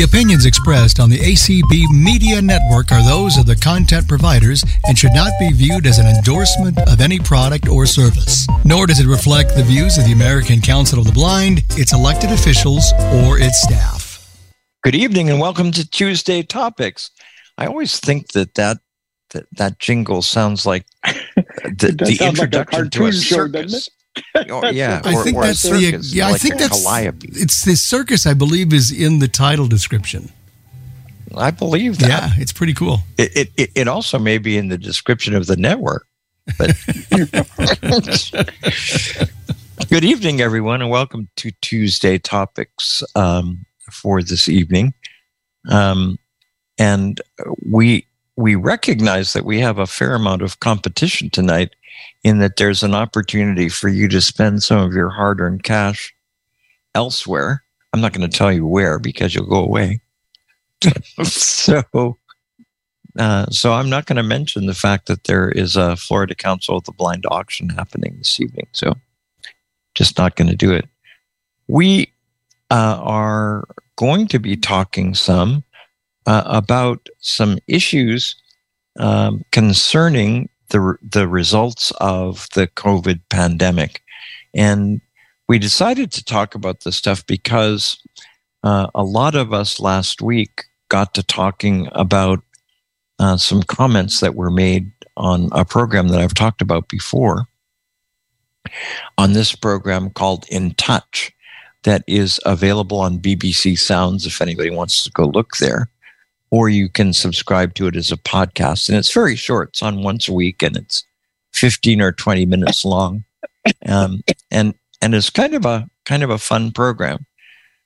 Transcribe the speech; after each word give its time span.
The 0.00 0.06
opinions 0.06 0.46
expressed 0.46 0.98
on 0.98 1.10
the 1.10 1.18
ACB 1.18 1.90
Media 1.90 2.40
Network 2.40 2.90
are 2.90 3.04
those 3.04 3.36
of 3.36 3.44
the 3.44 3.54
content 3.54 4.08
providers 4.08 4.64
and 4.86 4.98
should 4.98 5.12
not 5.12 5.30
be 5.38 5.52
viewed 5.52 5.86
as 5.86 5.98
an 5.98 6.06
endorsement 6.06 6.78
of 6.88 7.02
any 7.02 7.18
product 7.18 7.68
or 7.68 7.84
service. 7.84 8.46
Nor 8.64 8.86
does 8.86 8.98
it 8.98 9.06
reflect 9.06 9.54
the 9.54 9.62
views 9.62 9.98
of 9.98 10.06
the 10.06 10.12
American 10.12 10.62
Council 10.62 11.00
of 11.00 11.04
the 11.04 11.12
Blind, 11.12 11.64
its 11.72 11.92
elected 11.92 12.30
officials, 12.30 12.94
or 13.26 13.38
its 13.38 13.60
staff. 13.60 14.26
Good 14.82 14.94
evening 14.94 15.28
and 15.28 15.38
welcome 15.38 15.70
to 15.72 15.86
Tuesday 15.86 16.42
Topics. 16.42 17.10
I 17.58 17.66
always 17.66 18.00
think 18.00 18.28
that 18.28 18.54
that 18.54 18.78
that, 19.32 19.44
that 19.52 19.80
jingle 19.80 20.22
sounds 20.22 20.64
like 20.64 20.86
the, 21.04 21.94
the 21.94 22.26
introduction 22.26 22.84
like 22.84 22.90
to 22.92 23.04
a 23.04 23.12
circus. 23.12 23.90
Oh, 24.48 24.70
yeah, 24.70 25.02
I 25.04 25.14
or, 25.14 25.24
think 25.24 25.36
or 25.36 25.44
that's 25.44 25.62
the 25.62 26.00
yeah. 26.02 26.26
Like 26.26 26.34
I 26.34 26.38
think 26.38 26.58
that's 26.58 26.84
calliope. 26.84 27.28
it's 27.32 27.64
the 27.64 27.76
circus. 27.76 28.26
I 28.26 28.34
believe 28.34 28.72
is 28.72 28.90
in 28.90 29.18
the 29.18 29.28
title 29.28 29.66
description. 29.66 30.30
I 31.36 31.50
believe 31.50 31.98
that. 31.98 32.08
Yeah, 32.08 32.30
it's 32.36 32.52
pretty 32.52 32.74
cool. 32.74 33.00
It 33.18 33.50
it, 33.56 33.70
it 33.74 33.88
also 33.88 34.18
may 34.18 34.38
be 34.38 34.56
in 34.56 34.68
the 34.68 34.78
description 34.78 35.34
of 35.34 35.46
the 35.46 35.56
network. 35.56 36.06
But 36.58 36.76
good 39.88 40.04
evening, 40.04 40.40
everyone, 40.40 40.82
and 40.82 40.90
welcome 40.90 41.28
to 41.36 41.50
Tuesday 41.60 42.18
Topics 42.18 43.02
um, 43.14 43.64
for 43.90 44.22
this 44.22 44.48
evening. 44.48 44.94
Um, 45.68 46.18
and 46.78 47.20
we 47.64 48.06
we 48.36 48.54
recognize 48.54 49.32
that 49.32 49.44
we 49.44 49.60
have 49.60 49.78
a 49.78 49.86
fair 49.86 50.14
amount 50.14 50.42
of 50.42 50.60
competition 50.60 51.30
tonight 51.30 51.74
in 52.22 52.38
that 52.38 52.56
there's 52.56 52.82
an 52.82 52.94
opportunity 52.94 53.68
for 53.68 53.88
you 53.88 54.08
to 54.08 54.20
spend 54.20 54.62
some 54.62 54.78
of 54.78 54.92
your 54.92 55.10
hard 55.10 55.40
earned 55.40 55.62
cash 55.62 56.14
elsewhere. 56.94 57.62
I'm 57.92 58.00
not 58.00 58.12
going 58.12 58.28
to 58.28 58.36
tell 58.36 58.52
you 58.52 58.66
where 58.66 58.98
because 58.98 59.34
you'll 59.34 59.46
go 59.46 59.64
away. 59.64 60.00
so, 61.22 62.16
uh, 63.18 63.46
so 63.46 63.72
I'm 63.72 63.90
not 63.90 64.06
going 64.06 64.16
to 64.16 64.22
mention 64.22 64.66
the 64.66 64.74
fact 64.74 65.06
that 65.06 65.24
there 65.24 65.50
is 65.50 65.76
a 65.76 65.96
Florida 65.96 66.34
Council 66.34 66.76
of 66.76 66.84
the 66.84 66.92
Blind 66.92 67.26
auction 67.30 67.68
happening 67.70 68.16
this 68.18 68.40
evening. 68.40 68.68
So, 68.72 68.94
just 69.94 70.18
not 70.18 70.36
going 70.36 70.48
to 70.48 70.56
do 70.56 70.72
it. 70.72 70.88
We 71.66 72.12
uh, 72.70 72.98
are 73.02 73.64
going 73.96 74.28
to 74.28 74.38
be 74.38 74.56
talking 74.56 75.14
some 75.14 75.64
uh, 76.30 76.44
about 76.46 77.08
some 77.18 77.58
issues 77.66 78.36
um, 79.00 79.44
concerning 79.50 80.48
the 80.68 80.96
the 81.02 81.26
results 81.26 81.90
of 82.00 82.46
the 82.54 82.68
COVID 82.68 83.20
pandemic, 83.30 84.00
and 84.54 85.00
we 85.48 85.58
decided 85.58 86.12
to 86.12 86.24
talk 86.24 86.54
about 86.54 86.84
this 86.84 86.94
stuff 86.94 87.26
because 87.26 88.00
uh, 88.62 88.86
a 88.94 89.02
lot 89.02 89.34
of 89.34 89.52
us 89.52 89.80
last 89.80 90.22
week 90.22 90.66
got 90.88 91.14
to 91.14 91.24
talking 91.24 91.88
about 91.92 92.44
uh, 93.18 93.36
some 93.36 93.64
comments 93.64 94.20
that 94.20 94.36
were 94.36 94.52
made 94.52 94.92
on 95.16 95.48
a 95.50 95.64
program 95.64 96.08
that 96.08 96.20
I've 96.20 96.34
talked 96.34 96.62
about 96.62 96.88
before. 96.88 97.48
On 99.18 99.32
this 99.32 99.52
program 99.56 100.10
called 100.10 100.46
In 100.48 100.74
Touch, 100.74 101.32
that 101.82 102.04
is 102.06 102.38
available 102.46 103.00
on 103.00 103.18
BBC 103.18 103.76
Sounds 103.76 104.26
if 104.26 104.40
anybody 104.40 104.70
wants 104.70 105.02
to 105.02 105.10
go 105.10 105.24
look 105.24 105.56
there 105.56 105.90
or 106.50 106.68
you 106.68 106.88
can 106.88 107.12
subscribe 107.12 107.74
to 107.74 107.86
it 107.86 107.96
as 107.96 108.10
a 108.10 108.16
podcast. 108.16 108.88
And 108.88 108.98
it's 108.98 109.12
very 109.12 109.36
short. 109.36 109.70
It's 109.70 109.82
on 109.82 110.02
once 110.02 110.28
a 110.28 110.32
week 110.32 110.62
and 110.62 110.76
it's 110.76 111.04
15 111.52 112.00
or 112.00 112.12
20 112.12 112.46
minutes 112.46 112.84
long. 112.84 113.24
Um, 113.86 114.22
and, 114.50 114.74
and 115.02 115.14
it's 115.14 115.30
kind 115.30 115.54
of 115.54 115.64
a, 115.64 115.88
kind 116.06 116.22
of 116.22 116.30
a 116.30 116.38
fun 116.38 116.72
program. 116.72 117.26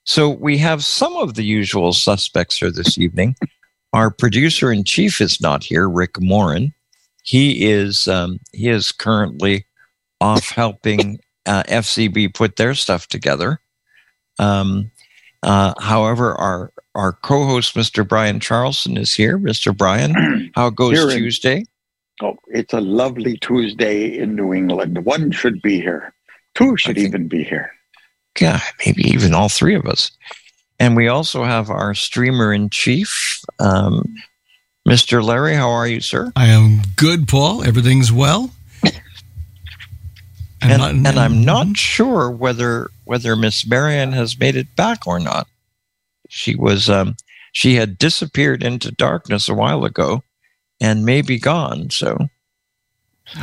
So 0.05 0.31
we 0.31 0.59
have 0.59 0.85
some 0.85 1.17
of 1.17 1.35
the 1.35 1.45
usual 1.45 1.93
suspects 1.93 2.59
here 2.59 2.71
this 2.71 2.99
evening. 2.99 3.37
Our 3.93 4.11
producer 4.11 4.73
in 4.73 4.85
chief 4.85 5.21
is 5.21 5.41
not 5.41 5.65
here, 5.65 5.89
Rick 5.89 6.21
Morin. 6.21 6.73
He 7.23 7.71
is, 7.71 8.07
um, 8.07 8.39
he 8.53 8.69
is 8.69 8.93
currently 8.93 9.67
off 10.21 10.51
helping 10.51 11.19
uh, 11.47 11.63
FCB 11.65 12.35
put 12.35 12.57
their 12.57 12.75
stuff 12.75 13.09
together. 13.09 13.61
Um, 14.39 14.91
uh, 15.43 15.75
however, 15.81 16.35
our 16.35 16.73
our 16.95 17.13
co-host, 17.13 17.75
Mr. 17.75 18.07
Brian 18.07 18.41
Charlson, 18.41 18.97
is 18.97 19.15
here. 19.15 19.39
Mr. 19.39 19.77
Brian, 19.77 20.51
how 20.55 20.71
goes 20.71 20.99
in, 20.99 21.19
Tuesday? 21.19 21.65
Oh, 22.23 22.37
it's 22.49 22.73
a 22.73 22.81
lovely 22.81 23.37
Tuesday 23.39 24.17
in 24.17 24.37
New 24.37 24.55
England. 24.55 25.05
One 25.05 25.31
should 25.33 25.61
be 25.63 25.81
here. 25.81 26.15
Two 26.55 26.77
should 26.77 26.95
think, 26.95 27.09
even 27.09 27.29
be 27.29 27.43
here. 27.43 27.73
Yeah, 28.41 28.61
maybe 28.85 29.03
even 29.09 29.35
all 29.35 29.49
three 29.49 29.75
of 29.75 29.87
us. 29.87 30.13
And 30.79 30.97
we 30.97 31.09
also 31.09 31.45
have 31.45 31.71
our 31.71 31.95
streamer 31.95 32.53
in 32.53 32.71
chief, 32.71 33.41
um, 33.59 34.15
Mr. 34.89 35.23
Larry. 35.23 35.55
How 35.55 35.71
are 35.71 35.87
you, 35.87 36.01
sir? 36.01 36.33
I 36.37 36.47
am 36.47 36.83
good, 36.97 37.27
Paul. 37.27 37.65
Everything's 37.65 38.13
well. 38.13 38.51
and, 40.63 40.79
not, 40.79 40.91
and 40.91 41.19
I'm 41.19 41.45
not 41.45 41.77
sure 41.77 42.31
whether 42.31 42.91
whether 43.05 43.37
Miss 43.37 43.67
Marianne 43.67 44.13
has 44.13 44.39
made 44.39 44.57
it 44.57 44.75
back 44.77 45.07
or 45.07 45.19
not. 45.19 45.47
She 46.35 46.57
was 46.57 46.91
um, 46.91 47.15
she 47.53 47.77
had 47.77 47.97
disappeared 47.97 48.65
into 48.65 48.91
darkness 48.91 49.49
a 49.49 49.55
while 49.55 49.85
ago, 49.85 50.25
and 50.81 51.05
may 51.05 51.23
be 51.23 51.39
gone. 51.39 51.91
So 51.91 52.19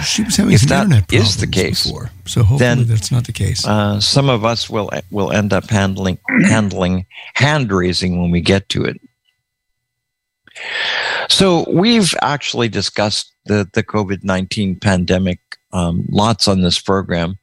she 0.04 0.24
was 0.24 0.36
having 0.36 0.54
if 0.54 0.62
that 0.64 0.84
internet 0.84 1.14
is 1.14 1.38
the 1.38 1.48
case, 1.48 1.86
before, 1.86 2.12
so 2.26 2.44
hopefully 2.44 2.60
then, 2.60 2.88
that's 2.88 3.12
not 3.12 3.26
the 3.26 3.32
case. 3.32 3.66
Uh, 3.66 4.02
some 4.02 4.30
of 4.30 4.44
us 4.44 4.70
will 4.70 4.90
will 5.10 5.32
end 5.32 5.54
up 5.54 5.70
handling 5.70 6.18
handling 6.44 7.06
hand 7.36 7.72
raising 7.72 8.22
when 8.22 8.30
we 8.30 8.42
get 8.42 8.68
to 8.70 8.84
it. 8.84 9.00
So 11.30 11.66
we've 11.72 12.14
actually 12.22 12.68
discussed 12.68 13.32
the 13.46 13.70
the 13.74 13.84
COVID 13.84 14.26
nineteen 14.26 14.78
pandemic 14.78 15.40
um, 15.72 16.06
lots 16.10 16.50
on 16.50 16.62
this 16.62 16.78
program. 16.78 17.38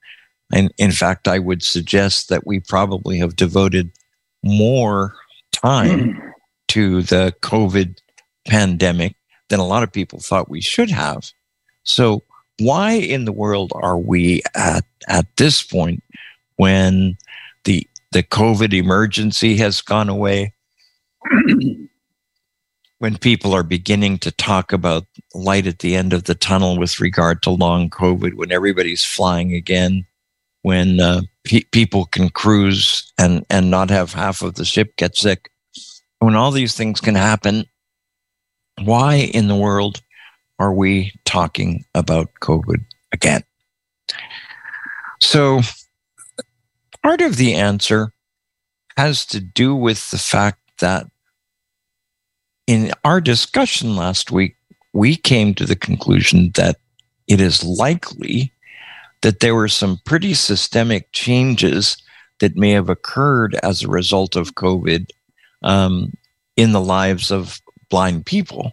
And 0.53 0.73
in 0.77 0.93
fact, 0.93 1.27
I 1.27 1.39
would 1.39 1.63
suggest 1.63 2.29
that 2.29 2.47
we 2.47 2.61
probably 2.61 3.19
have 3.19 3.35
devoted 3.37 3.91
more 4.43 5.15
time 5.53 6.21
to 6.69 7.03
the 7.03 7.35
COVID 7.43 7.99
pandemic 8.47 9.15
than 9.49 9.61
a 9.61 9.67
lot 9.67 9.83
of 9.83 9.93
people 9.93 10.21
thought 10.21 10.49
we 10.49 10.61
should 10.61 10.91
have. 10.91 11.31
So, 11.85 12.23
why 12.59 12.93
in 12.93 13.25
the 13.25 13.33
world 13.33 13.73
are 13.75 13.99
we 13.99 14.43
at, 14.55 14.85
at 15.07 15.27
this 15.37 15.63
point 15.63 16.03
when 16.57 17.17
the, 17.65 17.87
the 18.11 18.25
COVID 18.25 18.73
emergency 18.73 19.57
has 19.59 19.81
gone 19.81 20.09
away? 20.09 20.53
when 22.99 23.17
people 23.17 23.55
are 23.55 23.63
beginning 23.63 24.19
to 24.19 24.33
talk 24.33 24.73
about 24.73 25.07
light 25.35 25.67
at 25.67 25.79
the 25.79 25.95
end 25.95 26.13
of 26.13 26.25
the 26.25 26.35
tunnel 26.35 26.79
with 26.79 27.01
regard 27.01 27.43
to 27.43 27.51
long 27.51 27.89
COVID, 27.89 28.35
when 28.35 28.53
everybody's 28.53 29.05
flying 29.05 29.55
again, 29.55 30.05
when 30.69 31.01
uh, 31.01 31.23
pe- 31.45 31.65
people 31.73 32.05
can 32.05 32.29
cruise 32.29 33.11
and, 33.17 33.43
and 33.49 33.71
not 33.71 33.89
have 33.89 34.13
half 34.13 34.43
of 34.43 34.57
the 34.57 34.67
ship 34.67 34.95
get 34.99 35.17
sick, 35.17 35.51
when 36.19 36.35
all 36.35 36.51
these 36.51 36.77
things 36.77 37.01
can 37.01 37.15
happen, 37.15 37.65
why 38.83 39.15
in 39.15 39.49
the 39.49 39.57
world 39.57 40.03
are 40.59 40.75
we 40.75 41.11
talking 41.25 41.87
about 41.95 42.29
COVID 42.43 42.85
again? 43.13 43.43
So, 45.23 45.63
part 47.03 47.23
of 47.23 47.37
the 47.37 47.55
answer 47.55 48.13
has 48.99 49.25
to 49.25 49.41
do 49.41 49.75
with 49.75 50.11
the 50.11 50.19
fact 50.19 50.61
that 50.81 51.07
in 52.67 52.93
our 53.07 53.23
discussion 53.23 53.97
last 53.97 54.31
week, 54.31 54.55
we 54.93 55.17
came 55.17 55.55
to 55.55 55.65
the 55.65 55.77
conclusion 55.77 56.51
that 56.57 56.77
it 57.27 57.41
is 57.41 57.65
likely 57.65 58.53
that 59.23 59.41
there 59.41 59.55
were 59.55 59.69
some 59.69 60.01
pretty 60.05 60.35
systemic 60.35 61.11
changes 61.13 61.97
that 62.41 62.57
may 62.57 62.71
have 62.71 62.89
occurred 62.89 63.57
as 63.63 63.83
a 63.83 63.89
result 63.89 64.37
of 64.37 64.55
COVID 64.55 65.11
um, 65.63 66.13
in 66.57 66.73
the 66.73 66.81
lives 66.81 67.31
of 67.31 67.61
blind 67.89 68.27
people. 68.27 68.73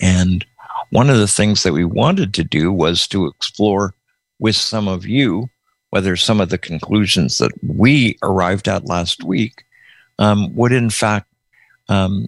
And 0.00 0.44
one 0.90 1.10
of 1.10 1.18
the 1.18 1.28
things 1.28 1.62
that 1.62 1.72
we 1.72 1.84
wanted 1.84 2.34
to 2.34 2.44
do 2.44 2.72
was 2.72 3.06
to 3.08 3.26
explore 3.26 3.94
with 4.38 4.56
some 4.56 4.88
of 4.88 5.06
you 5.06 5.48
whether 5.94 6.16
some 6.16 6.40
of 6.40 6.48
the 6.48 6.58
conclusions 6.58 7.38
that 7.38 7.52
we 7.62 8.18
arrived 8.20 8.66
at 8.66 8.86
last 8.86 9.22
week 9.22 9.64
um, 10.18 10.52
would 10.56 10.72
in 10.72 10.90
fact 10.90 11.28
um, 11.88 12.26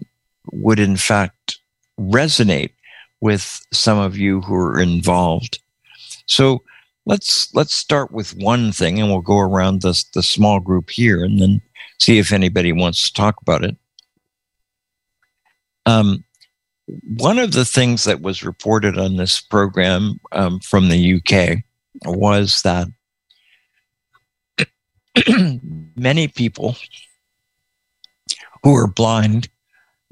would 0.53 0.79
in 0.79 0.95
fact 0.95 1.59
resonate 1.99 2.71
with 3.19 3.59
some 3.73 3.97
of 3.97 4.15
you 4.15 4.39
who 4.39 4.55
are 4.55 4.79
involved. 4.79 5.59
So 6.27 6.61
let's 7.07 7.53
let's 7.55 7.73
start 7.73 8.11
with 8.11 8.35
one 8.35 8.71
thing 8.73 8.99
and 8.99 9.09
we'll 9.09 9.21
go 9.21 9.39
around 9.39 9.81
the, 9.81 10.05
the 10.13 10.21
small 10.21 10.59
group 10.59 10.89
here 10.89 11.23
and 11.23 11.41
then 11.41 11.61
see 11.99 12.19
if 12.19 12.33
anybody 12.33 12.73
wants 12.73 13.07
to 13.07 13.13
talk 13.13 13.41
about 13.41 13.63
it. 13.63 13.77
Um, 15.85 16.25
one 17.17 17.39
of 17.39 17.53
the 17.53 17.63
things 17.63 18.03
that 18.03 18.21
was 18.21 18.43
reported 18.43 18.97
on 18.97 19.15
this 19.15 19.39
program 19.39 20.19
um, 20.33 20.59
from 20.59 20.89
the 20.89 21.15
UK 21.15 21.59
was 22.05 22.61
that 22.63 22.87
many 25.95 26.27
people 26.27 26.75
who 28.63 28.73
were 28.73 28.87
blind 28.87 29.47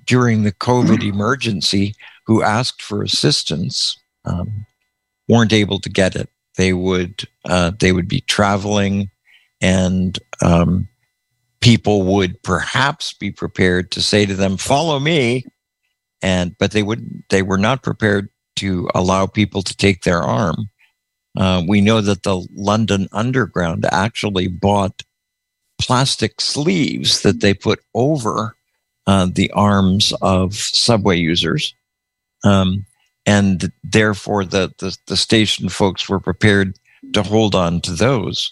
during 0.06 0.44
the 0.44 0.54
COVID 0.54 1.04
emergency 1.14 1.94
who 2.26 2.42
asked 2.42 2.82
for 2.82 3.04
assistance 3.04 3.98
um, 4.24 4.66
weren't 5.28 5.54
able 5.54 5.80
to 5.80 5.90
get 5.90 6.16
it. 6.16 6.30
They 6.58 6.74
would 6.74 7.28
uh, 7.46 7.72
they 7.80 7.92
would 7.92 8.08
be 8.08 8.22
traveling, 8.22 9.10
and 9.62 10.18
um, 10.42 10.88
people 11.62 12.04
would 12.04 12.42
perhaps 12.44 13.14
be 13.14 13.32
prepared 13.32 13.92
to 13.92 14.02
say 14.02 14.26
to 14.26 14.36
them, 14.36 14.58
"Follow 14.58 15.00
me," 15.00 15.46
and 16.22 16.56
but 16.58 16.72
they 16.72 16.84
would 16.84 17.24
they 17.30 17.42
were 17.42 17.58
not 17.58 17.84
prepared 17.84 18.30
to 18.58 18.90
allow 18.96 19.26
people 19.26 19.62
to 19.62 19.76
take 19.76 20.04
their 20.04 20.22
arm. 20.22 20.70
Uh, 21.38 21.62
we 21.68 21.82
know 21.82 22.00
that 22.00 22.24
the 22.24 22.48
London 22.54 23.08
Underground 23.12 23.86
actually 23.92 24.48
bought 24.48 25.04
plastic 25.80 26.40
sleeves 26.40 27.22
that 27.22 27.42
they 27.42 27.54
put 27.54 27.80
over 27.94 28.56
uh, 29.08 29.28
the 29.32 29.52
arms 29.52 30.14
of 30.22 30.56
subway 30.56 31.18
users. 31.18 31.76
Um, 32.44 32.86
and 33.26 33.72
therefore, 33.84 34.46
the, 34.46 34.74
the, 34.78 34.98
the 35.08 35.18
station 35.18 35.70
folks 35.70 36.08
were 36.08 36.20
prepared 36.20 36.78
to 37.14 37.24
hold 37.24 37.56
on 37.56 37.82
to 37.82 37.92
those. 37.92 38.52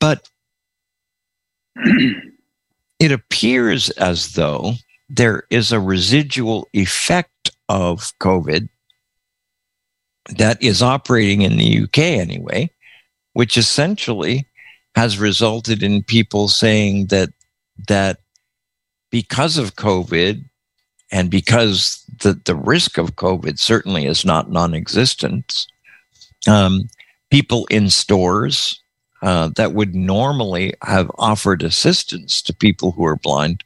But 0.00 0.28
it 2.98 3.12
appears 3.12 3.90
as 3.90 4.32
though 4.32 4.74
there 5.08 5.44
is 5.50 5.72
a 5.72 5.80
residual 5.80 6.68
effect 6.72 7.50
of 7.68 8.12
COVID 8.20 8.68
that 10.30 10.60
is 10.62 10.82
operating 10.82 11.42
in 11.42 11.56
the 11.56 11.82
UK 11.84 11.98
anyway, 11.98 12.70
which 13.34 13.56
essentially 13.56 14.46
has 14.96 15.18
resulted 15.18 15.82
in 15.82 16.02
people 16.02 16.48
saying 16.48 17.06
that 17.06 17.28
that 17.88 18.18
because 19.10 19.58
of 19.58 19.76
COVID 19.76 20.44
and 21.12 21.30
because 21.30 22.04
the, 22.20 22.40
the 22.44 22.54
risk 22.54 22.98
of 22.98 23.16
COVID 23.16 23.58
certainly 23.58 24.06
is 24.06 24.24
not 24.24 24.50
non-existent, 24.50 25.66
um, 26.46 26.88
people 27.30 27.66
in 27.66 27.90
stores 27.90 28.80
uh, 29.22 29.50
that 29.56 29.72
would 29.72 29.94
normally 29.94 30.74
have 30.82 31.10
offered 31.18 31.62
assistance 31.62 32.42
to 32.42 32.54
people 32.54 32.92
who 32.92 33.04
are 33.04 33.16
blind 33.16 33.64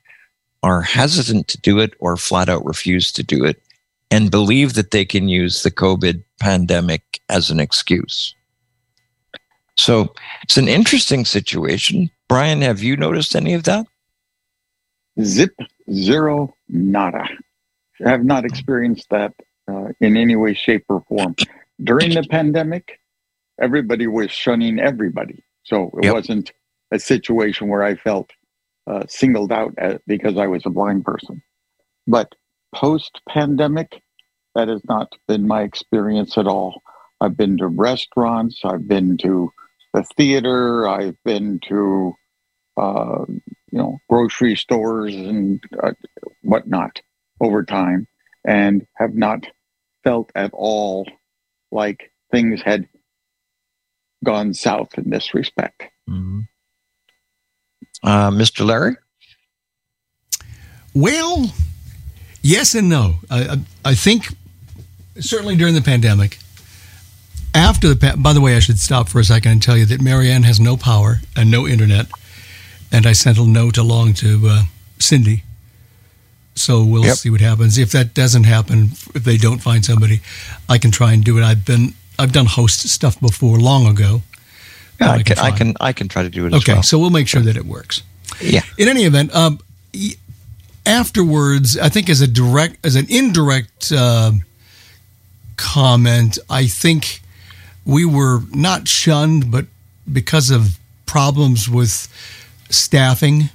are 0.63 0.83
hesitant 0.83 1.49
to 1.49 1.61
do 1.61 1.79
it 1.79 1.95
or 1.99 2.17
flat 2.17 2.49
out 2.49 2.65
refuse 2.65 3.13
to 3.13 3.23
do 3.23 3.45
it 3.45 3.63
and 4.11 4.31
believe 4.31 4.75
that 4.75 4.91
they 4.91 5.05
can 5.05 5.29
use 5.29 5.63
the 5.63 5.71
COVID 5.71 6.23
pandemic 6.39 7.21
as 7.29 7.51
an 7.51 7.61
excuse. 7.61 8.35
So 9.77 10.13
it's 10.43 10.57
an 10.57 10.69
interesting 10.69 11.25
situation. 11.25 12.11
Brian, 12.29 12.61
have 12.61 12.83
you 12.83 12.97
noticed 12.97 13.35
any 13.35 13.55
of 13.55 13.65
that? 13.65 13.87
Zip, 15.23 15.55
zero, 15.91 16.55
nada. 16.69 17.29
Have 18.05 18.25
not 18.25 18.45
experienced 18.45 19.09
that 19.11 19.35
uh, 19.71 19.89
in 20.01 20.17
any 20.17 20.37
way, 20.37 20.55
shape, 20.55 20.85
or 20.89 21.03
form. 21.09 21.35
During 21.83 22.15
the 22.15 22.25
pandemic, 22.29 22.99
everybody 23.61 24.07
was 24.07 24.31
shunning 24.31 24.79
everybody. 24.79 25.45
So 25.65 25.91
it 25.99 26.07
yep. 26.07 26.15
wasn't 26.15 26.53
a 26.91 26.99
situation 26.99 27.69
where 27.69 27.83
I 27.83 27.95
felt 27.95 28.31
uh, 28.87 29.05
singled 29.09 29.53
out 29.53 29.77
because 30.07 30.37
I 30.37 30.47
was 30.47 30.65
a 30.67 30.71
blind 30.71 31.05
person. 31.05 31.43
But 32.07 32.35
post 32.75 33.21
pandemic, 33.29 34.03
that 34.55 34.69
has 34.69 34.83
not 34.89 35.15
been 35.29 35.47
my 35.47 35.63
experience 35.63 36.37
at 36.37 36.47
all. 36.47 36.83
I've 37.21 37.37
been 37.37 37.59
to 37.59 37.69
restaurants, 37.69 38.61
I've 38.65 38.89
been 38.89 39.17
to 39.19 39.53
the 39.93 40.05
theater, 40.17 40.89
I've 40.89 41.23
been 41.25 41.61
to 41.69 42.15
uh, 42.77 43.25
you 43.29 43.79
know 43.79 43.99
grocery 44.09 44.57
stores 44.57 45.15
and 45.15 45.63
uh, 45.83 45.93
whatnot 46.43 47.01
over 47.41 47.65
time, 47.65 48.07
and 48.45 48.87
have 48.97 49.15
not 49.15 49.47
felt 50.05 50.31
at 50.35 50.51
all 50.53 51.07
like 51.71 52.11
things 52.31 52.63
had 52.63 52.89
gone 54.25 54.55
south 54.55 54.97
in 54.99 55.11
this 55.11 55.35
respect. 55.35 55.85
Mm-hmm. 56.09 56.41
Uh, 58.03 58.31
Mr. 58.31 58.65
Larry? 58.65 58.97
Well, 60.95 61.53
yes 62.43 62.75
and 62.75 62.89
no. 62.89 63.17
I, 63.31 63.61
I, 63.85 63.95
think 63.95 64.35
certainly 65.19 65.57
during 65.57 65.75
the 65.75 65.83
pandemic, 65.83 66.39
after 67.55 67.95
the 67.95 68.15
by 68.19 68.33
the 68.33 68.41
way, 68.41 68.57
I 68.57 68.61
should 68.61 68.79
stop 68.79 69.09
for 69.09 69.21
a 69.21 69.25
second 69.25 69.53
and 69.53 69.63
tell 69.63 69.77
you 69.77 69.85
that 69.87 70.01
Marianne 70.01 70.43
has 70.45 70.59
no 70.59 70.77
power 70.77 71.21
and 71.37 71.51
no 71.51 71.67
internet, 71.67 72.07
and 72.91 73.07
I 73.07 73.13
sent 73.13 73.39
a 73.39 73.47
note 73.47 73.77
along 73.77 74.15
to 74.15 74.49
uh, 74.49 74.63
Cindy. 74.99 75.45
So 76.55 76.85
we'll 76.85 77.05
yep. 77.05 77.17
see 77.17 77.31
what 77.31 77.41
happens. 77.41 77.79
If 77.79 77.93
that 77.93 78.13
doesn't 78.13 78.45
happen, 78.45 78.91
if 79.15 79.25
they 79.25 79.37
don't 79.37 79.61
find 79.61 79.85
somebody, 79.85 80.21
I 80.69 80.79
can 80.79 80.91
try 80.91 81.13
and 81.13 81.25
do 81.25 81.39
it. 81.39 81.43
I've 81.45 81.65
been 81.65 81.95
I've 82.19 82.33
done 82.33 82.47
host 82.47 82.89
stuff 82.89 83.19
before 83.21 83.59
long 83.59 83.87
ago. 83.87 84.23
Yeah, 85.01 85.13
I, 85.13 85.15
I, 85.15 85.23
can, 85.23 85.39
I 85.39 85.51
can 85.51 85.77
I 85.81 85.93
can 85.93 86.09
try 86.09 86.23
to 86.23 86.29
do 86.29 86.47
it. 86.47 86.55
Okay, 86.55 86.75
well. 86.75 86.83
so 86.83 86.99
we'll 86.99 87.11
make 87.11 87.29
sure 87.29 87.41
that 87.41 87.57
it 87.57 87.65
works. 87.65 88.03
Yeah. 88.41 88.63
In 88.77 88.89
any 88.89 89.05
event, 89.05 89.35
um, 89.35 89.59
afterwards, 90.85 91.79
I 91.79 91.89
think 91.89 92.11
as 92.11 92.21
a 92.21 92.27
direct 92.27 92.85
as 92.85 92.97
an 92.97 93.07
indirect 93.09 93.93
uh, 93.93 94.33
comment, 95.57 96.39
I 96.49 96.67
think 96.67 97.21
we 97.85 98.05
were 98.05 98.41
not 98.53 98.89
shunned, 98.89 99.51
but 99.51 99.67
because 100.11 100.51
of 100.51 100.79
problems 101.07 101.69
with 101.69 102.09
staffing 102.69 103.51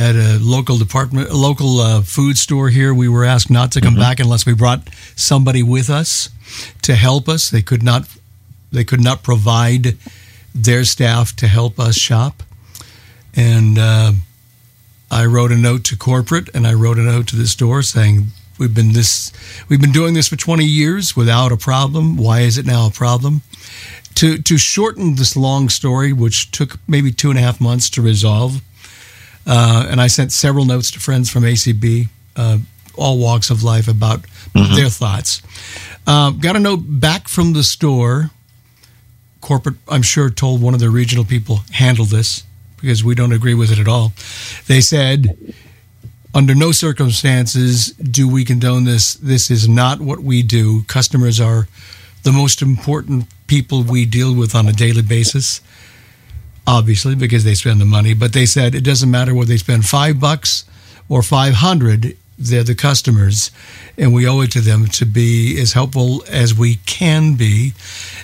at 0.00 0.16
a 0.16 0.38
local 0.40 0.78
department, 0.78 1.28
a 1.28 1.36
local 1.36 1.78
uh, 1.78 2.00
food 2.00 2.38
store 2.38 2.70
here, 2.70 2.94
we 2.94 3.06
were 3.06 3.26
asked 3.26 3.50
not 3.50 3.70
to 3.72 3.82
come 3.82 3.92
mm-hmm. 3.92 4.00
back 4.00 4.18
unless 4.18 4.46
we 4.46 4.54
brought 4.54 4.88
somebody 5.14 5.62
with 5.62 5.90
us 5.90 6.30
to 6.80 6.94
help 6.94 7.28
us. 7.28 7.50
They 7.50 7.60
could 7.60 7.82
not, 7.82 8.08
they 8.72 8.82
could 8.82 9.04
not 9.04 9.22
provide 9.22 9.98
their 10.54 10.84
staff 10.84 11.36
to 11.36 11.46
help 11.46 11.78
us 11.78 11.96
shop. 11.96 12.42
And 13.36 13.78
uh, 13.78 14.12
I 15.10 15.26
wrote 15.26 15.52
a 15.52 15.56
note 15.56 15.84
to 15.84 15.98
corporate 15.98 16.48
and 16.54 16.66
I 16.66 16.72
wrote 16.72 16.96
a 16.96 17.02
note 17.02 17.28
to 17.28 17.36
the 17.36 17.46
store 17.46 17.82
saying, 17.82 18.28
we've 18.58 18.74
been 18.74 18.94
this, 18.94 19.32
we've 19.68 19.82
been 19.82 19.92
doing 19.92 20.14
this 20.14 20.28
for 20.28 20.36
20 20.36 20.64
years 20.64 21.14
without 21.14 21.52
a 21.52 21.58
problem. 21.58 22.16
Why 22.16 22.40
is 22.40 22.56
it 22.56 22.64
now 22.64 22.86
a 22.86 22.90
problem? 22.90 23.42
To, 24.14 24.38
to 24.38 24.56
shorten 24.56 25.16
this 25.16 25.36
long 25.36 25.68
story, 25.68 26.14
which 26.14 26.50
took 26.52 26.78
maybe 26.88 27.12
two 27.12 27.28
and 27.28 27.38
a 27.38 27.42
half 27.42 27.60
months 27.60 27.90
to 27.90 28.02
resolve, 28.02 28.62
uh, 29.46 29.86
and 29.90 30.00
I 30.00 30.06
sent 30.06 30.32
several 30.32 30.64
notes 30.64 30.90
to 30.92 31.00
friends 31.00 31.30
from 31.30 31.44
ACB, 31.44 32.08
uh, 32.36 32.58
all 32.96 33.18
walks 33.18 33.50
of 33.50 33.62
life, 33.62 33.88
about 33.88 34.22
mm-hmm. 34.54 34.74
their 34.74 34.88
thoughts. 34.88 35.42
Uh, 36.06 36.30
got 36.30 36.56
a 36.56 36.60
note 36.60 36.80
back 36.82 37.28
from 37.28 37.52
the 37.52 37.62
store 37.62 38.30
corporate, 39.40 39.76
I'm 39.88 40.02
sure, 40.02 40.30
told 40.30 40.62
one 40.62 40.74
of 40.74 40.80
the 40.80 40.90
regional 40.90 41.24
people, 41.24 41.60
handle 41.72 42.04
this 42.04 42.44
because 42.80 43.04
we 43.04 43.14
don't 43.14 43.32
agree 43.32 43.54
with 43.54 43.70
it 43.70 43.78
at 43.78 43.88
all. 43.88 44.12
They 44.66 44.80
said, 44.80 45.54
under 46.34 46.54
no 46.54 46.72
circumstances 46.72 47.86
do 47.92 48.28
we 48.28 48.44
condone 48.44 48.84
this. 48.84 49.14
This 49.14 49.50
is 49.50 49.68
not 49.68 50.00
what 50.00 50.20
we 50.20 50.42
do. 50.42 50.82
Customers 50.84 51.40
are 51.40 51.68
the 52.22 52.32
most 52.32 52.62
important 52.62 53.26
people 53.46 53.82
we 53.82 54.04
deal 54.04 54.34
with 54.34 54.54
on 54.54 54.68
a 54.68 54.72
daily 54.72 55.02
basis, 55.02 55.60
obviously, 56.66 57.14
because 57.14 57.44
they 57.44 57.54
spend 57.54 57.80
the 57.80 57.84
money. 57.84 58.14
But 58.14 58.32
they 58.32 58.46
said 58.46 58.74
it 58.74 58.84
doesn't 58.84 59.10
matter 59.10 59.34
whether 59.34 59.48
they 59.48 59.56
spend 59.56 59.86
five 59.86 60.20
bucks 60.20 60.64
or 61.08 61.22
500 61.22 62.16
they're 62.40 62.64
the 62.64 62.74
customers, 62.74 63.50
and 63.98 64.14
we 64.14 64.26
owe 64.26 64.40
it 64.40 64.50
to 64.52 64.62
them 64.62 64.86
to 64.86 65.04
be 65.04 65.60
as 65.60 65.74
helpful 65.74 66.24
as 66.26 66.54
we 66.54 66.76
can 66.86 67.34
be. 67.34 67.74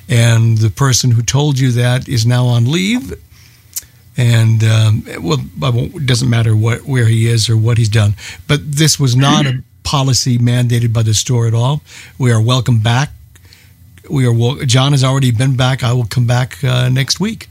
And 0.08 0.56
the 0.56 0.70
person 0.70 1.10
who 1.10 1.22
told 1.22 1.58
you 1.58 1.70
that 1.72 2.08
is 2.08 2.24
now 2.24 2.46
on 2.46 2.64
leave. 2.64 3.12
And 4.16 4.64
um, 4.64 5.04
well, 5.20 5.38
it 5.60 6.06
doesn't 6.06 6.30
matter 6.30 6.56
what 6.56 6.86
where 6.86 7.04
he 7.04 7.28
is 7.28 7.50
or 7.50 7.58
what 7.58 7.76
he's 7.76 7.90
done. 7.90 8.14
But 8.48 8.72
this 8.72 8.98
was 8.98 9.14
not 9.14 9.44
a 9.44 9.62
policy 9.82 10.38
mandated 10.38 10.94
by 10.94 11.02
the 11.02 11.12
store 11.12 11.46
at 11.46 11.52
all. 11.52 11.82
We 12.16 12.32
are 12.32 12.40
welcome 12.40 12.78
back. 12.78 13.10
We 14.08 14.26
are 14.26 14.64
John 14.64 14.92
has 14.92 15.04
already 15.04 15.30
been 15.30 15.56
back. 15.56 15.84
I 15.84 15.92
will 15.92 16.06
come 16.06 16.26
back 16.26 16.64
uh, 16.64 16.88
next 16.88 17.20
week 17.20 17.50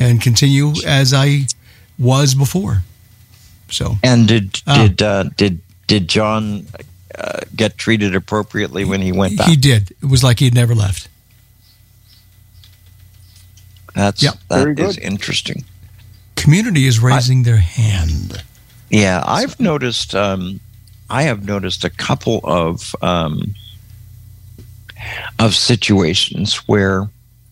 and 0.00 0.20
continue 0.20 0.72
as 0.86 1.14
I 1.14 1.42
was 1.98 2.34
before. 2.34 2.82
So 3.68 3.96
and 4.02 4.26
did 4.26 4.62
uh, 4.66 4.88
did 4.88 5.02
uh, 5.02 5.24
did 5.36 5.60
did 5.86 6.08
John 6.08 6.66
uh, 7.16 7.40
get 7.54 7.78
treated 7.78 8.14
appropriately 8.14 8.84
when 8.84 9.00
he 9.00 9.12
went 9.12 9.36
back? 9.38 9.48
He 9.48 9.56
did. 9.56 9.90
It 10.02 10.06
was 10.06 10.24
like 10.24 10.40
he 10.40 10.46
had 10.46 10.54
never 10.54 10.74
left. 10.74 11.08
That's 13.94 14.22
yep. 14.22 14.34
that 14.48 14.78
is 14.78 14.98
interesting. 14.98 15.64
Community 16.36 16.86
is 16.86 17.00
raising 17.00 17.40
I, 17.40 17.42
their 17.42 17.56
hand. 17.58 18.42
Yeah, 18.88 19.22
I've 19.24 19.60
noticed. 19.60 20.14
Um, 20.14 20.60
I 21.08 21.22
have 21.22 21.44
noticed 21.44 21.84
a 21.84 21.90
couple 21.90 22.40
of 22.44 22.94
um, 23.02 23.54
of 25.38 25.54
situations 25.54 26.56
where. 26.66 27.08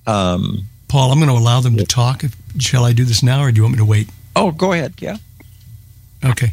Um, 0.07 0.67
Paul, 0.89 1.13
I'm 1.13 1.19
going 1.19 1.29
to 1.29 1.37
allow 1.37 1.61
them 1.61 1.77
to 1.77 1.85
talk. 1.85 2.25
Shall 2.59 2.85
I 2.85 2.93
do 2.93 3.05
this 3.05 3.23
now, 3.23 3.43
or 3.43 3.53
do 3.53 3.57
you 3.57 3.63
want 3.63 3.73
me 3.75 3.79
to 3.79 3.85
wait? 3.85 4.09
Oh, 4.35 4.51
go 4.51 4.73
ahead. 4.73 4.95
Yeah. 4.99 5.19
Okay. 6.25 6.53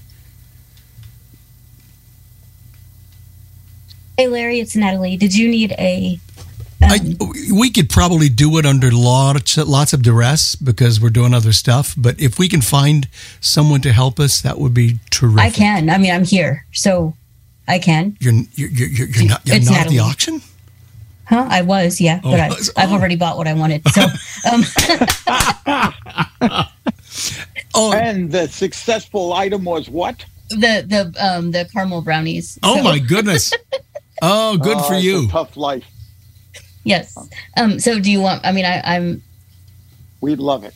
Hey, 4.18 4.28
Larry, 4.28 4.60
it's 4.60 4.76
Natalie. 4.76 5.18
Did 5.18 5.36
you 5.36 5.50
need 5.50 5.74
a? 5.74 6.20
Um, 6.82 6.90
I, 6.92 7.00
we 7.54 7.70
could 7.72 7.90
probably 7.90 8.30
do 8.30 8.58
it 8.58 8.66
under 8.66 8.92
lots, 8.92 9.58
lots 9.58 9.94
of 9.94 10.04
duress 10.04 10.56
because 10.56 11.02
we're 11.02 11.10
doing 11.10 11.34
other 11.34 11.52
stuff. 11.52 11.96
But 11.98 12.20
if 12.20 12.38
we 12.38 12.48
can 12.48 12.62
find 12.62 13.08
someone 13.40 13.82
to 13.82 13.92
help 13.92 14.20
us, 14.20 14.42
that 14.42 14.60
would 14.60 14.74
be 14.74 15.00
terrific. 15.10 15.42
I 15.42 15.50
can. 15.50 15.90
I 15.90 15.98
mean, 15.98 16.12
I'm 16.14 16.26
here, 16.26 16.66
so 16.72 17.16
I 17.68 17.80
can. 17.80 18.18
You're 18.20 18.34
you're 18.54 18.70
you're, 18.70 19.08
you're 19.08 19.28
not 19.28 19.42
you're 19.46 19.60
not 19.60 19.78
at 19.78 19.90
the 19.90 20.00
auction. 20.00 20.42
Huh? 21.28 21.48
I 21.50 21.62
was, 21.64 22.00
yeah, 22.00 22.20
oh, 22.24 22.32
but 22.32 22.40
I, 22.40 22.82
have 22.82 22.92
oh. 22.92 22.94
already 22.94 23.16
bought 23.16 23.38
what 23.38 23.48
I 23.48 23.54
wanted. 23.54 23.82
So, 23.90 24.02
um. 24.52 24.64
oh, 27.74 27.94
and 27.94 28.32
the 28.32 28.48
successful 28.48 29.34
item 29.34 29.64
was 29.64 29.90
what? 29.90 30.24
The 30.50 30.86
the 30.88 31.14
um 31.20 31.52
the 31.52 31.68
caramel 31.74 32.02
brownies. 32.02 32.60
Oh 32.62 32.78
so. 32.78 32.84
my 32.84 33.00
goodness! 33.00 33.54
Oh, 34.22 34.58
good 34.58 34.80
for 34.86 34.94
you. 34.94 35.28
tough 35.28 35.58
life. 35.58 35.84
Yes. 36.86 37.18
Um. 37.58 37.80
So, 37.80 38.00
do 38.00 38.10
you 38.10 38.22
want? 38.22 38.46
I 38.46 38.54
mean, 38.54 38.64
I, 38.64 38.80
I'm. 38.80 39.22
We'd 40.22 40.40
love 40.40 40.64
it. 40.64 40.74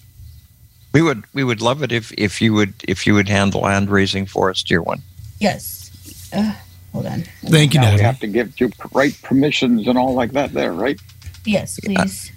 We 0.93 1.01
would. 1.01 1.23
We 1.33 1.45
would 1.45 1.61
love 1.61 1.81
it 1.81 1.93
if 1.93 2.11
if 2.17 2.41
you 2.41 2.53
would 2.53 2.73
if 2.85 3.07
you 3.07 3.13
would 3.13 3.29
handle 3.29 3.65
hand 3.65 3.89
raising 3.89 4.25
for 4.25 4.49
us, 4.49 4.61
dear 4.61 4.81
one. 4.81 5.01
Yes. 5.39 5.89
Uh, 6.33 6.53
Hold 6.93 7.05
on. 7.05 7.23
Thank 7.45 7.73
you, 7.73 7.81
now 7.81 7.95
We 7.95 8.01
have 8.01 8.19
to 8.19 8.27
give 8.27 8.59
you 8.59 8.71
right 8.93 9.17
permissions 9.21 9.87
and 9.87 9.97
all 9.97 10.13
like 10.13 10.31
that 10.31 10.53
there, 10.53 10.73
right? 10.73 10.99
Yes, 11.45 11.79
please. 11.79 12.29
Uh, 12.29 12.33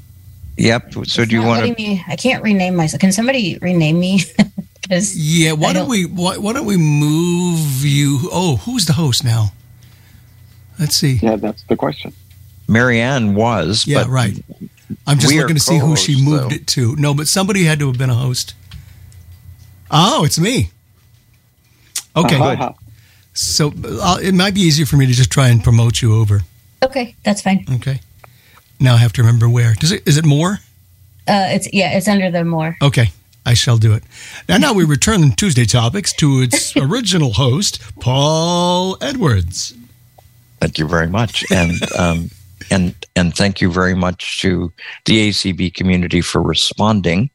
yep. 0.57 0.93
So 0.93 1.03
it's 1.03 1.15
do 1.15 1.25
you 1.29 1.43
want 1.43 1.77
to? 1.77 2.01
I 2.09 2.17
can't 2.17 2.43
rename 2.43 2.77
myself. 2.77 3.01
Can 3.01 3.13
somebody 3.13 3.59
rename 3.59 3.99
me? 3.99 4.21
Because 4.83 5.17
yeah, 5.17 5.53
why 5.53 5.73
don't, 5.73 5.85
don't, 5.85 5.91
we? 5.91 6.07
Why, 6.07 6.37
why 6.37 6.53
don't 6.53 6.67
we 6.67 6.77
move 6.77 7.85
you? 7.85 8.29
Oh, 8.33 8.57
who's 8.57 8.85
the 8.85 8.93
host 8.93 9.25
now? 9.25 9.53
Let's 10.79 10.97
see. 10.97 11.15
Yeah, 11.15 11.37
that's 11.37 11.63
the 11.63 11.77
question. 11.77 12.13
Marianne 12.69 13.35
was. 13.35 13.87
Yeah, 13.87 14.05
right. 14.09 14.43
I'm 15.07 15.19
just 15.19 15.35
looking 15.35 15.55
to 15.55 15.63
see 15.63 15.79
who 15.79 15.97
she 15.97 16.23
moved 16.23 16.51
though. 16.51 16.57
it 16.57 16.67
to. 16.69 16.97
No, 16.97 17.15
but 17.15 17.29
somebody 17.29 17.65
had 17.65 17.79
to 17.79 17.87
have 17.87 17.97
been 17.97 18.11
a 18.11 18.15
host. 18.15 18.55
Oh, 19.91 20.25
it's 20.25 20.39
me. 20.39 20.71
Okay, 22.17 22.37
uh-huh. 22.37 22.73
Good. 23.33 23.39
So 23.39 23.73
uh, 24.03 24.19
it 24.23 24.35
might 24.35 24.55
be 24.55 24.61
easier 24.61 24.87
for 24.87 24.97
me 24.97 25.07
to 25.07 25.13
just 25.13 25.31
try 25.31 25.49
and 25.49 25.63
promote 25.63 26.03
you 26.03 26.15
over. 26.15 26.43
Okay, 26.83 27.15
that's 27.25 27.41
fine. 27.41 27.65
Okay. 27.75 28.01
Now 28.81 28.95
I 28.95 28.99
have 28.99 29.13
to 29.15 29.23
remember 29.23 29.49
where. 29.49 29.75
Does 29.75 29.93
it? 29.93 30.03
Is 30.07 30.17
it 30.17 30.25
more? 30.25 30.59
Uh, 31.29 31.47
it's 31.51 31.73
yeah, 31.73 31.97
it's 31.97 32.09
under 32.09 32.31
the 32.31 32.45
more. 32.45 32.77
Okay, 32.83 33.13
I 33.47 33.55
shall 33.55 33.79
do 33.79 33.93
it. 33.93 34.03
And 34.49 34.61
now 34.61 34.73
we 34.73 34.85
return 34.85 35.31
Tuesday 35.37 35.65
topics 35.65 36.13
to 36.15 36.43
its 36.43 36.77
original 36.77 37.33
host, 37.33 37.81
Paul 38.01 38.99
Edwards. 39.01 39.75
Thank 40.61 40.79
you 40.79 40.89
very 40.89 41.09
much, 41.09 41.45
and 41.53 41.73
um, 41.99 42.31
and 42.71 42.95
and 43.15 43.35
thank 43.37 43.61
you 43.61 43.71
very 43.71 43.95
much 43.95 44.41
to 44.41 44.73
the 45.05 45.31
ACB 45.31 45.75
community 45.75 46.21
for 46.21 46.43
responding 46.43 47.31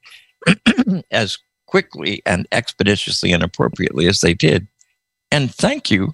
as 1.12 1.38
quickly 1.66 2.22
and 2.25 2.48
expeditiously 2.51 3.32
and 3.32 3.44
appropriately 3.44 4.08
as 4.08 4.22
they 4.22 4.34
did 4.34 4.68
and 5.31 5.53
thank 5.53 5.91
you 5.91 6.12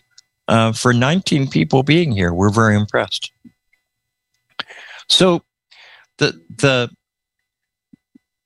uh, 0.48 0.72
for 0.72 0.94
19 0.94 1.50
people 1.50 1.84
being 1.84 2.12
here. 2.12 2.34
We're 2.34 2.50
very 2.50 2.76
impressed. 2.76 3.32
So, 5.10 5.44
the 6.18 6.40
the 6.58 6.90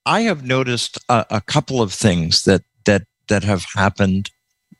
I 0.06 0.22
have 0.22 0.46
noticed 0.46 0.98
a, 1.10 1.26
a 1.30 1.42
couple 1.42 1.82
of 1.82 1.94
things 1.94 2.44
that 2.44 2.64
that 2.86 3.04
that 3.28 3.44
have 3.44 3.66
happened 3.76 4.32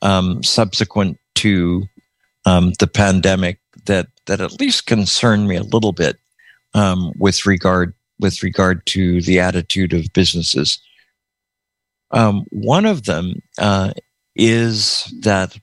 um, 0.02 0.42
subsequent 0.42 1.18
to 1.36 1.84
um, 2.46 2.72
the 2.78 2.86
pandemic 2.86 3.60
that 3.86 4.08
that 4.26 4.40
at 4.40 4.60
least 4.60 4.86
concern 4.86 5.46
me 5.46 5.56
a 5.56 5.62
little 5.62 5.92
bit 5.92 6.18
um, 6.74 7.12
with 7.18 7.46
regard 7.46 7.94
with 8.18 8.42
regard 8.42 8.84
to 8.86 9.20
the 9.22 9.38
attitude 9.38 9.92
of 9.92 10.12
businesses. 10.12 10.80
Um, 12.10 12.46
one 12.50 12.86
of 12.86 13.04
them 13.04 13.42
uh, 13.58 13.92
is 14.34 15.12
that 15.20 15.58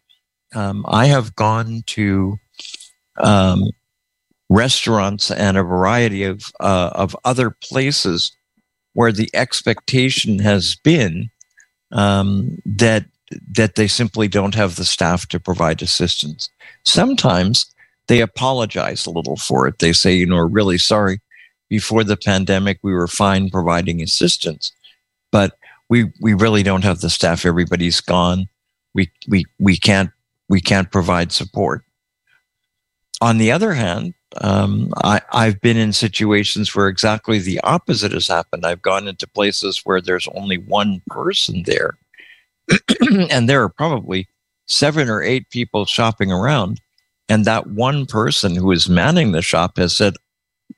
um, 0.56 0.86
I 0.88 1.06
have 1.08 1.36
gone 1.36 1.84
to 1.88 2.38
um, 3.18 3.64
restaurants 4.50 5.32
and 5.32 5.58
a 5.58 5.64
variety 5.64 6.24
of 6.24 6.52
uh, 6.60 6.92
of 6.94 7.16
other 7.26 7.52
places 7.52 8.32
where 8.94 9.12
the 9.12 9.30
expectation 9.34 10.40
has 10.40 10.76
been 10.76 11.30
um, 11.92 12.58
that 12.66 13.06
that 13.52 13.76
they 13.76 13.88
simply 13.88 14.28
don't 14.28 14.56
have 14.56 14.76
the 14.76 14.86
staff 14.86 15.28
to 15.28 15.40
provide 15.40 15.82
assistance. 15.82 16.50
Sometimes 16.84 17.66
they 18.08 18.22
apologize 18.22 19.06
a 19.06 19.12
little 19.12 19.36
for 19.36 19.68
it. 19.68 19.80
They 19.80 19.94
say, 19.94 20.14
you 20.14 20.26
know, 20.26 20.36
we're 20.36 20.48
really 20.48 20.78
sorry. 20.78 21.20
Before 21.70 22.04
the 22.04 22.18
pandemic, 22.18 22.80
we 22.84 22.94
were 22.94 23.08
fine 23.08 23.50
providing 23.50 24.02
assistance, 24.02 24.72
but 25.32 25.58
we 25.90 26.12
we 26.22 26.34
really 26.34 26.64
don't 26.64 26.84
have 26.84 27.02
the 27.02 27.10
staff. 27.10 27.46
Everybody's 27.46 28.02
gone. 28.02 28.48
We 28.94 29.12
we 29.28 29.46
we 29.60 29.78
can't 29.78 30.12
we 30.50 30.62
can't 30.62 30.92
provide 30.92 31.32
support. 31.32 31.84
On 33.22 33.38
the 33.38 33.52
other 33.52 33.74
hand, 33.74 34.14
um, 34.42 34.92
I, 34.98 35.22
I've 35.32 35.62
been 35.62 35.78
in 35.78 35.94
situations 35.94 36.76
where 36.76 36.88
exactly 36.88 37.40
the 37.40 37.60
opposite 37.62 38.12
has 38.12 38.28
happened. 38.28 38.66
I've 38.66 38.82
gone 38.82 39.08
into 39.08 39.28
places 39.28 39.82
where 39.86 40.02
there's 40.02 40.28
only 40.36 40.58
one 40.58 41.02
person 41.08 41.64
there, 41.66 41.98
and 43.30 43.48
there 43.48 43.64
are 43.64 43.70
probably 43.70 44.28
seven 44.66 45.10
or 45.10 45.22
eight 45.22 45.50
people 45.50 45.86
shopping 45.86 46.32
around. 46.32 46.82
And 47.30 47.46
that 47.46 47.68
one 47.68 48.06
person 48.06 48.56
who 48.56 48.72
is 48.72 48.90
manning 48.90 49.32
the 49.32 49.42
shop 49.42 49.78
has 49.78 49.96
said, 49.96 50.16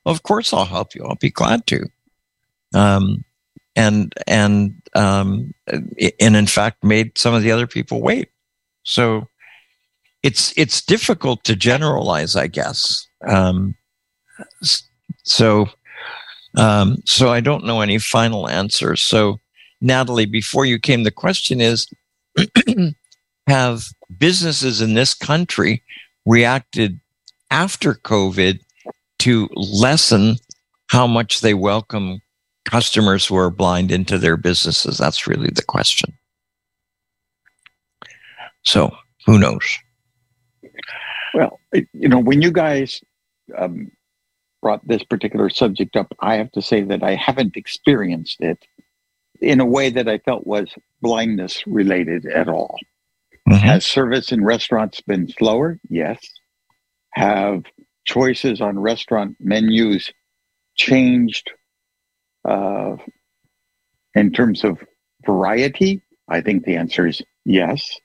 Of 0.06 0.22
course, 0.22 0.52
I'll 0.52 0.64
help 0.64 0.94
you. 0.94 1.04
I'll 1.04 1.16
be 1.16 1.30
glad 1.30 1.66
to. 1.66 1.86
Um, 2.74 3.24
and 3.76 4.12
and 4.26 4.74
um, 4.94 5.54
and 5.68 6.36
in 6.36 6.46
fact 6.46 6.82
made 6.82 7.16
some 7.16 7.34
of 7.34 7.42
the 7.42 7.52
other 7.52 7.66
people 7.66 8.02
wait. 8.02 8.30
So 8.82 9.28
it's 10.22 10.52
it's 10.56 10.84
difficult 10.84 11.44
to 11.44 11.56
generalize, 11.56 12.36
I 12.36 12.46
guess. 12.46 13.06
Um, 13.26 13.74
so 15.24 15.68
um, 16.56 16.96
so 17.04 17.30
I 17.30 17.40
don't 17.40 17.64
know 17.64 17.80
any 17.80 17.98
final 17.98 18.48
answers. 18.48 19.02
So 19.02 19.40
Natalie, 19.80 20.26
before 20.26 20.64
you 20.64 20.78
came, 20.78 21.04
the 21.04 21.10
question 21.10 21.60
is: 21.60 21.88
Have 23.46 23.84
businesses 24.18 24.80
in 24.80 24.94
this 24.94 25.14
country 25.14 25.82
reacted 26.26 27.00
after 27.50 27.94
COVID 27.94 28.60
to 29.20 29.48
lessen 29.54 30.36
how 30.88 31.06
much 31.06 31.40
they 31.40 31.54
welcome 31.54 32.20
customers 32.64 33.26
who 33.26 33.36
are 33.36 33.50
blind 33.50 33.90
into 33.90 34.18
their 34.18 34.36
businesses? 34.36 34.98
That's 34.98 35.26
really 35.26 35.50
the 35.50 35.62
question. 35.62 36.12
So 38.64 38.94
who 39.26 39.38
knows? 39.38 39.78
Well, 41.34 41.60
you 41.72 42.08
know, 42.08 42.18
when 42.18 42.42
you 42.42 42.50
guys 42.50 43.00
um, 43.56 43.90
brought 44.62 44.86
this 44.86 45.02
particular 45.04 45.50
subject 45.50 45.96
up, 45.96 46.12
I 46.20 46.36
have 46.36 46.50
to 46.52 46.62
say 46.62 46.82
that 46.82 47.02
I 47.02 47.14
haven't 47.14 47.56
experienced 47.56 48.40
it 48.40 48.66
in 49.40 49.60
a 49.60 49.66
way 49.66 49.90
that 49.90 50.08
I 50.08 50.18
felt 50.18 50.46
was 50.46 50.68
blindness 51.00 51.66
related 51.66 52.26
at 52.26 52.48
all. 52.48 52.78
Mm-hmm. 53.48 53.66
Has 53.66 53.86
service 53.86 54.32
in 54.32 54.44
restaurants 54.44 55.00
been 55.00 55.28
slower? 55.28 55.78
Yes. 55.88 56.18
Have 57.12 57.64
choices 58.04 58.60
on 58.60 58.78
restaurant 58.78 59.36
menus 59.40 60.12
changed 60.74 61.50
uh, 62.44 62.96
in 64.14 64.32
terms 64.32 64.64
of 64.64 64.78
variety? 65.24 66.02
I 66.28 66.40
think 66.40 66.64
the 66.64 66.76
answer 66.76 67.06
is 67.06 67.22
yes. 67.44 67.98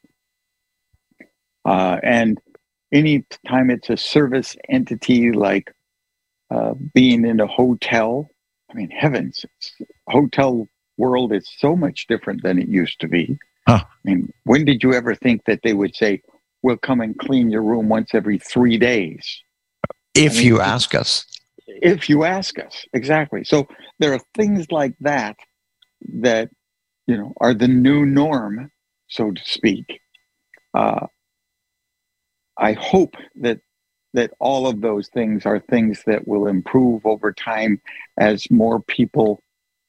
Uh, 1.66 1.98
and 2.04 2.40
any 2.94 3.26
time 3.48 3.70
it's 3.70 3.90
a 3.90 3.98
service 3.98 4.56
entity 4.70 5.32
like 5.32 5.74
uh, 6.52 6.76
being 6.94 7.26
in 7.26 7.40
a 7.40 7.48
hotel, 7.48 8.30
I 8.72 8.76
mean, 8.76 8.92
heavens, 8.92 9.44
hotel 10.08 10.68
world 10.98 11.34
is 11.34 11.50
so 11.58 11.76
much 11.76 12.06
different 12.08 12.44
than 12.44 12.60
it 12.60 12.68
used 12.68 13.00
to 13.02 13.08
be. 13.08 13.38
Huh. 13.68 13.84
I 13.84 13.88
mean, 14.04 14.32
when 14.44 14.64
did 14.64 14.84
you 14.84 14.94
ever 14.94 15.16
think 15.16 15.46
that 15.46 15.62
they 15.64 15.74
would 15.74 15.96
say, 15.96 16.22
we'll 16.62 16.78
come 16.78 17.02
and 17.02 17.18
clean 17.18 17.50
your 17.50 17.64
room 17.64 17.90
once 17.90 18.14
every 18.14 18.38
three 18.38 18.78
days? 18.78 19.42
If 20.14 20.34
I 20.34 20.36
mean, 20.38 20.48
you 20.48 20.62
ask 20.62 20.94
us. 20.94 21.26
If 21.66 22.10
you 22.10 22.24
ask 22.24 22.60
us, 22.60 22.86
exactly. 22.94 23.44
So 23.44 23.68
there 24.00 24.14
are 24.14 24.22
things 24.36 24.72
like 24.72 24.94
that 25.02 25.36
that, 26.20 26.50
you 27.08 27.18
know, 27.18 27.34
are 27.42 27.54
the 27.54 27.68
new 27.68 28.06
norm, 28.06 28.72
so 29.08 29.32
to 29.32 29.42
speak. 29.44 30.00
Uh, 30.74 31.08
I 32.58 32.74
hope 32.74 33.16
that 33.36 33.60
that 34.14 34.32
all 34.40 34.68
of 34.68 34.82
those 34.82 35.08
things 35.10 35.46
are 35.46 35.60
things 35.60 36.04
that 36.06 36.28
will 36.28 36.48
improve 36.48 37.04
over 37.06 37.34
time 37.34 37.82
as 38.20 38.50
more 38.52 38.80
people 38.80 39.42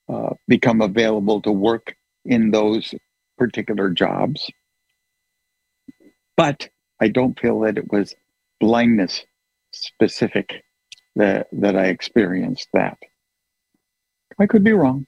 uh, 0.08 0.30
become 0.48 0.80
available 0.80 1.42
to 1.42 1.52
work 1.52 1.94
in 2.24 2.50
those 2.50 2.94
particular 3.36 3.90
jobs. 3.90 4.50
But 6.36 6.68
I 7.00 7.08
don't 7.08 7.38
feel 7.38 7.60
that 7.60 7.76
it 7.76 7.92
was 7.92 8.14
blindness 8.60 9.24
specific 9.72 10.64
that 11.16 11.48
that 11.52 11.76
I 11.76 11.86
experienced 11.86 12.68
that. 12.72 12.98
I 14.38 14.46
could 14.46 14.64
be 14.64 14.72
wrong. 14.72 15.06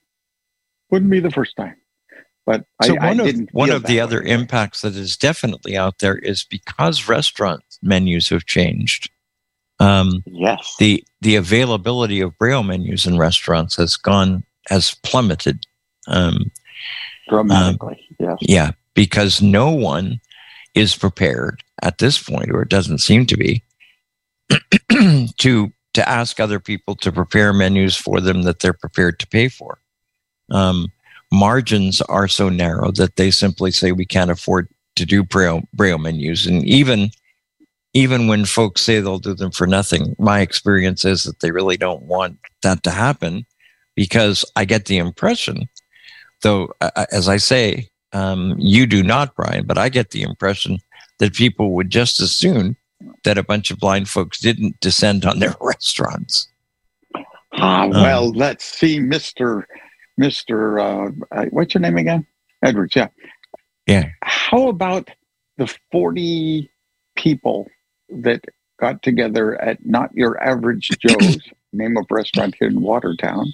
Wouldn't 0.91 1.11
be 1.11 1.21
the 1.21 1.31
first 1.31 1.57
time. 1.57 1.77
But 2.47 2.65
so 2.83 2.97
I, 3.01 3.09
one 3.11 3.21
I 3.21 3.23
of 3.25 3.27
didn't 3.27 3.55
one 3.55 3.71
of 3.71 3.83
the 3.85 3.95
way. 3.97 4.01
other 4.01 4.23
impacts 4.23 4.81
that 4.83 4.95
is 4.95 5.17
definitely 5.17 5.77
out 5.77 5.99
there 5.99 6.17
is 6.17 6.45
because 6.45 7.09
restaurant 7.09 7.63
menus 7.83 8.29
have 8.31 8.47
changed. 8.47 9.11
Um, 9.81 10.23
Yes. 10.27 10.77
the 10.79 11.05
the 11.21 11.35
availability 11.37 12.21
of 12.21 12.39
braille 12.39 12.63
menus 12.63 13.05
in 13.07 13.19
restaurants 13.19 13.77
has 13.77 13.97
gone 13.97 14.45
has 14.69 14.95
plummeted. 15.03 15.65
Um, 16.09 16.51
dramatically. 17.29 18.01
yes. 18.21 18.39
yeah, 18.41 18.71
because 18.95 19.43
no 19.43 19.71
one 19.71 20.21
is 20.75 20.95
prepared 20.97 21.63
at 21.83 21.99
this 21.99 22.23
point, 22.23 22.51
or 22.51 22.63
it 22.63 22.69
doesn't 22.69 22.99
seem 22.99 23.27
to 23.27 23.37
be, 23.37 23.63
to 25.39 25.73
to 25.95 26.09
ask 26.09 26.39
other 26.39 26.61
people 26.61 26.95
to 26.95 27.11
prepare 27.11 27.53
menus 27.53 27.97
for 27.97 28.21
them 28.21 28.43
that 28.43 28.61
they're 28.61 28.73
prepared 28.73 29.19
to 29.19 29.27
pay 29.27 29.49
for. 29.49 29.79
Um, 30.51 30.93
margins 31.37 32.01
are 32.03 32.29
so 32.29 32.49
narrow 32.49 32.91
that 32.93 33.17
they 33.17 33.31
simply 33.31 33.71
say 33.71 33.93
we 33.93 34.07
can't 34.07 34.31
afford 34.31 34.69
to 34.97 35.05
do 35.05 35.23
braille 35.23 35.63
braille 35.73 35.99
menus, 35.99 36.47
and 36.47 36.65
even 36.65 37.11
even 37.95 38.27
when 38.27 38.45
folks 38.45 38.83
say 38.83 39.01
they'll 39.01 39.19
do 39.19 39.35
them 39.35 39.51
for 39.51 39.67
nothing, 39.67 40.15
my 40.19 40.41
experience 40.41 41.05
is 41.05 41.25
that 41.25 41.41
they 41.41 41.51
really 41.51 41.79
don't 41.79 42.03
want 42.03 42.39
that 42.63 42.83
to 42.83 42.91
happen 42.91 43.47
because 43.95 44.45
I 44.55 44.67
get 44.67 44.85
the 44.85 44.99
impression, 44.99 45.67
though, 46.43 46.73
as 47.11 47.27
I 47.27 47.39
say, 47.39 47.89
um, 48.13 48.55
you 48.59 48.87
do 48.87 49.03
not, 49.03 49.35
Brian, 49.35 49.67
but 49.67 49.79
I 49.79 49.89
get 49.89 50.11
the 50.11 50.23
impression 50.23 50.79
that 51.19 51.33
people 51.35 51.75
would 51.75 51.89
just 51.89 52.21
as 52.21 52.33
soon 52.33 52.77
that 53.25 53.39
a 53.39 53.43
bunch 53.43 53.71
of 53.71 53.79
blind 53.79 54.09
folks 54.11 54.39
didn't 54.41 54.79
descend 54.81 55.25
on 55.25 55.39
their 55.39 55.55
restaurants. 55.61 56.49
Ah, 57.55 57.85
Um, 57.85 57.91
well, 57.91 58.31
let's 58.33 58.65
see, 58.65 59.01
Mister 59.01 59.67
Mister. 60.17 60.79
Uh, 60.79 61.11
uh, 61.31 61.45
what's 61.51 61.75
your 61.75 61.81
name 61.81 61.97
again? 61.99 62.27
Edwards. 62.63 62.97
Yeah. 62.97 63.09
Yeah. 63.87 64.11
How 64.23 64.69
about 64.69 65.11
the 65.59 65.73
forty 65.91 66.71
people 67.17 67.69
that 68.09 68.45
got 68.81 69.03
together 69.03 69.61
at 69.61 69.85
Not 69.85 70.11
Your 70.15 70.43
Average 70.43 70.91
Joe's, 71.01 71.39
name 71.73 71.97
of 71.97 72.07
restaurant 72.11 72.55
here 72.59 72.69
in 72.69 72.81
Watertown? 72.81 73.47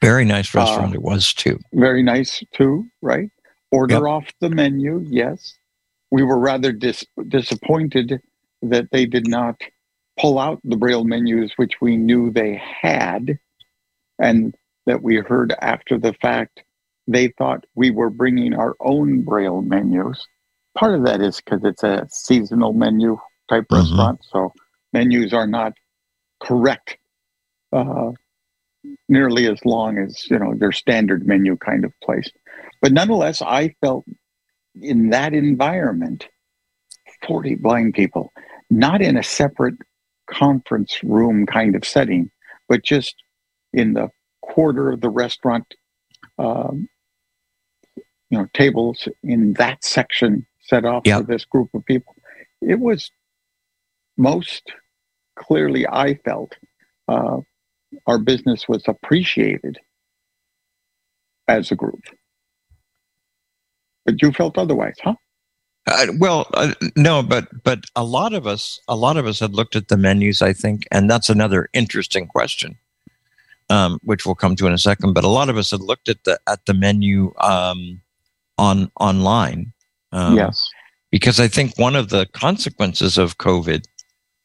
Very 0.00 0.24
nice 0.24 0.54
restaurant 0.54 0.92
Uh, 0.92 0.94
it 0.94 1.02
was 1.02 1.34
too. 1.34 1.58
Very 1.72 2.02
nice 2.02 2.42
too, 2.52 2.86
right? 3.02 3.30
Order 3.70 4.08
off 4.08 4.32
the 4.40 4.48
menu. 4.48 5.04
Yes. 5.08 5.54
We 6.10 6.22
were 6.22 6.38
rather 6.38 6.72
dis- 6.72 7.04
disappointed 7.28 8.20
that 8.62 8.90
they 8.92 9.04
did 9.04 9.28
not 9.28 9.60
pull 10.18 10.38
out 10.38 10.60
the 10.64 10.76
braille 10.76 11.04
menus, 11.04 11.52
which 11.56 11.72
we 11.80 11.96
knew 11.96 12.30
they 12.30 12.54
had, 12.80 13.38
and 14.18 14.54
that 14.86 15.02
we 15.02 15.16
heard 15.16 15.54
after 15.60 15.98
the 15.98 16.12
fact 16.14 16.62
they 17.06 17.28
thought 17.38 17.64
we 17.74 17.90
were 17.90 18.10
bringing 18.10 18.54
our 18.54 18.74
own 18.80 19.22
braille 19.22 19.62
menus. 19.62 20.26
Part 20.76 20.94
of 20.94 21.04
that 21.04 21.20
is 21.20 21.40
because 21.40 21.60
it's 21.64 21.82
a 21.82 22.06
seasonal 22.10 22.72
menu 22.72 23.18
type 23.48 23.66
Mhm. 23.68 23.76
restaurant, 23.78 24.24
so 24.24 24.52
menus 24.92 25.32
are 25.32 25.46
not 25.46 25.74
correct 26.40 26.96
uh, 27.72 28.12
nearly 29.08 29.46
as 29.46 29.64
long 29.64 29.98
as 29.98 30.28
you 30.30 30.38
know 30.38 30.54
their 30.54 30.72
standard 30.72 31.26
menu 31.26 31.56
kind 31.56 31.84
of 31.84 31.92
place. 32.02 32.30
But 32.80 32.92
nonetheless, 32.92 33.42
I 33.42 33.74
felt 33.80 34.04
in 34.80 35.10
that 35.10 35.34
environment, 35.34 36.28
forty 37.26 37.54
blind 37.54 37.94
people, 37.94 38.32
not 38.70 39.02
in 39.02 39.16
a 39.16 39.22
separate 39.22 39.76
conference 40.26 41.02
room 41.04 41.46
kind 41.46 41.74
of 41.76 41.84
setting, 41.84 42.30
but 42.68 42.82
just 42.82 43.14
in 43.72 43.92
the 43.94 44.08
quarter 44.52 44.90
of 44.92 45.00
the 45.00 45.10
restaurant, 45.10 45.74
um, 46.38 46.88
you 48.30 48.38
know, 48.38 48.46
tables 48.54 49.08
in 49.22 49.54
that 49.54 49.84
section 49.84 50.46
set 50.62 50.84
off 50.84 51.02
Yep. 51.06 51.20
for 51.20 51.26
this 51.26 51.44
group 51.44 51.70
of 51.74 51.84
people. 51.86 52.14
It 52.62 52.80
was 52.80 53.10
most 54.16 54.62
clearly, 55.36 55.86
I 55.88 56.14
felt, 56.24 56.56
uh, 57.08 57.38
our 58.06 58.18
business 58.18 58.68
was 58.68 58.84
appreciated 58.88 59.78
as 61.48 61.72
a 61.72 61.76
group. 61.76 62.02
But 64.06 64.22
you 64.22 64.32
felt 64.32 64.58
otherwise, 64.58 64.96
huh? 65.02 65.14
Uh, 65.86 66.06
well, 66.18 66.48
uh, 66.54 66.72
no, 66.96 67.22
but 67.22 67.48
but 67.64 67.84
a 67.96 68.04
lot 68.04 68.32
of 68.34 68.46
us, 68.46 68.80
a 68.88 68.96
lot 68.96 69.18
of 69.18 69.26
us 69.26 69.40
had 69.40 69.54
looked 69.54 69.76
at 69.76 69.88
the 69.88 69.98
menus. 69.98 70.42
I 70.42 70.52
think, 70.54 70.84
and 70.90 71.10
that's 71.10 71.28
another 71.28 71.68
interesting 71.74 72.26
question, 72.26 72.78
um, 73.70 73.98
which 74.02 74.26
we'll 74.26 74.34
come 74.34 74.56
to 74.56 74.66
in 74.66 74.72
a 74.72 74.78
second. 74.78 75.12
But 75.12 75.24
a 75.24 75.28
lot 75.28 75.48
of 75.48 75.56
us 75.56 75.70
had 75.70 75.80
looked 75.80 76.08
at 76.08 76.24
the 76.24 76.38
at 76.46 76.64
the 76.66 76.74
menu 76.74 77.32
um, 77.38 78.00
on 78.58 78.90
online. 79.00 79.72
Um, 80.12 80.36
yes. 80.36 80.62
because 81.10 81.40
I 81.40 81.48
think 81.48 81.76
one 81.76 81.96
of 81.96 82.10
the 82.10 82.26
consequences 82.26 83.18
of 83.18 83.38
COVID 83.38 83.84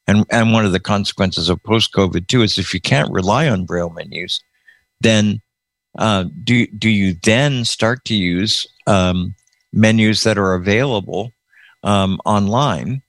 and, 0.07 0.25
and 0.31 0.51
one 0.51 0.65
of 0.65 0.71
the 0.71 0.79
consequences 0.79 1.47
of 1.47 1.61
post 1.61 1.93
COVID 1.93 2.27
too 2.27 2.41
is 2.41 2.57
if 2.57 2.73
you 2.73 2.81
can't 2.81 3.11
rely 3.11 3.47
on 3.47 3.65
braille 3.65 3.91
menus, 3.91 4.41
then 4.99 5.41
uh, 5.99 6.25
do 6.43 6.65
do 6.67 6.89
you 6.89 7.15
then 7.23 7.65
start 7.65 8.05
to 8.05 8.15
use 8.15 8.65
um, 8.87 9.35
menus 9.71 10.23
that 10.23 10.37
are 10.37 10.55
available 10.55 11.31
um, 11.83 12.19
online 12.25 13.01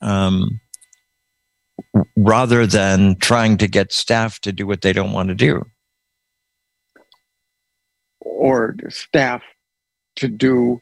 um, 0.00 0.60
rather 2.16 2.66
than 2.66 3.16
trying 3.16 3.58
to 3.58 3.68
get 3.68 3.92
staff 3.92 4.40
to 4.40 4.52
do 4.52 4.66
what 4.66 4.82
they 4.82 4.92
don't 4.92 5.12
want 5.12 5.28
to 5.30 5.36
do? 5.36 5.64
Or 8.20 8.74
staff 8.90 9.42
to 10.16 10.28
do 10.28 10.80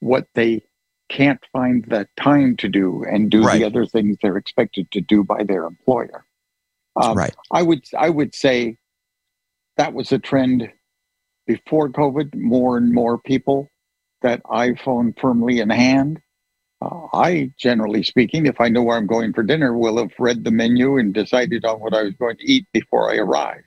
what 0.00 0.26
they 0.34 0.62
can't 1.10 1.40
find 1.52 1.84
the 1.88 2.08
time 2.18 2.56
to 2.58 2.68
do 2.68 3.04
and 3.04 3.30
do 3.30 3.42
Right. 3.44 3.58
the 3.60 3.64
other 3.64 3.86
things 3.86 4.16
they're 4.22 4.38
expected 4.38 4.90
to 4.92 5.00
do 5.00 5.24
by 5.24 5.44
their 5.44 5.66
employer. 5.66 6.24
Um, 6.96 7.16
right. 7.16 7.34
I 7.52 7.62
would 7.62 7.84
I 7.98 8.10
would 8.10 8.34
say 8.34 8.78
that 9.78 9.94
was 9.94 10.12
a 10.12 10.20
trend 10.20 10.70
before 11.46 11.90
COVID. 11.90 12.36
More 12.36 12.78
and 12.78 12.94
more 12.94 13.18
people 13.18 13.68
that 14.22 14.42
iPhone 14.44 15.18
firmly 15.20 15.60
in 15.60 15.70
hand. 15.70 16.21
Uh, 16.82 17.06
I, 17.12 17.50
generally 17.58 18.02
speaking, 18.02 18.46
if 18.46 18.60
I 18.60 18.68
know 18.68 18.82
where 18.82 18.96
I'm 18.96 19.06
going 19.06 19.32
for 19.32 19.42
dinner, 19.42 19.76
will 19.76 19.98
have 19.98 20.12
read 20.18 20.42
the 20.44 20.50
menu 20.50 20.98
and 20.98 21.14
decided 21.14 21.64
on 21.64 21.80
what 21.80 21.94
I 21.94 22.02
was 22.02 22.14
going 22.14 22.36
to 22.38 22.50
eat 22.50 22.66
before 22.72 23.10
I 23.12 23.16
arrived. 23.16 23.64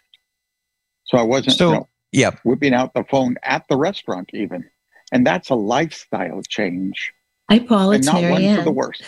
So 1.05 1.17
I 1.17 1.21
wasn't 1.23 1.55
So- 1.57 1.69
you 1.69 1.75
know, 1.75 1.89
Yeah. 2.11 2.31
whipping 2.43 2.73
out 2.73 2.93
the 2.93 3.03
phone 3.05 3.37
at 3.43 3.67
the 3.69 3.77
restaurant 3.77 4.29
even, 4.33 4.69
and 5.11 5.25
that's 5.25 5.49
a 5.49 5.55
lifestyle 5.55 6.41
change, 6.49 7.13
Hi, 7.49 7.59
Paul. 7.59 7.91
and 7.91 7.99
It's 7.99 8.07
not 8.07 8.21
one 8.23 8.55
for 8.55 8.63
the 8.63 8.71
worst. 8.71 9.01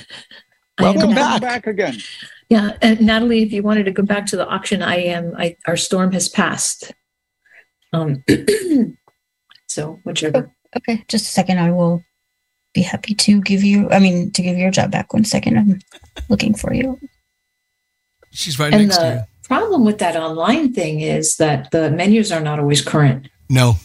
I 0.77 0.83
am 0.89 0.95
Welcome 0.95 1.15
back. 1.15 1.41
Back 1.41 1.67
again. 1.67 1.97
Yeah, 2.49 2.77
and 2.81 3.01
Natalie, 3.01 3.41
if 3.41 3.51
you 3.51 3.63
wanted 3.63 3.85
to 3.85 3.91
go 3.91 4.03
back 4.03 4.25
to 4.27 4.37
the 4.37 4.47
auction, 4.47 4.81
I 4.83 4.97
am. 4.97 5.33
I 5.35 5.57
our 5.65 5.75
storm 5.75 6.11
has 6.11 6.29
passed. 6.29 6.93
Um, 7.93 8.23
so 9.67 9.99
whichever. 10.03 10.53
Okay, 10.75 11.03
just 11.07 11.25
a 11.25 11.29
second. 11.31 11.59
I 11.59 11.71
will 11.71 12.03
be 12.77 12.83
happy 12.83 13.13
to 13.15 13.41
give 13.41 13.63
you. 13.63 13.89
I 13.89 13.99
mean, 13.99 14.31
to 14.31 14.41
give 14.43 14.57
your 14.57 14.69
job 14.71 14.91
back. 14.91 15.13
One 15.13 15.25
second. 15.25 15.57
I'm 15.57 15.79
looking 16.29 16.53
for 16.53 16.73
you. 16.73 16.99
She's 18.31 18.59
right 18.59 18.71
And 18.73 18.83
next 18.87 18.97
to 18.97 19.03
you. 19.05 19.09
the 19.41 19.47
problem 19.47 19.83
with 19.83 19.97
that 19.99 20.15
online 20.15 20.73
thing 20.73 21.01
is 21.01 21.37
that 21.37 21.71
the 21.71 21.89
menus 21.89 22.31
are 22.31 22.39
not 22.49 22.59
always 22.59 22.81
current. 22.83 23.29
No. 23.49 23.77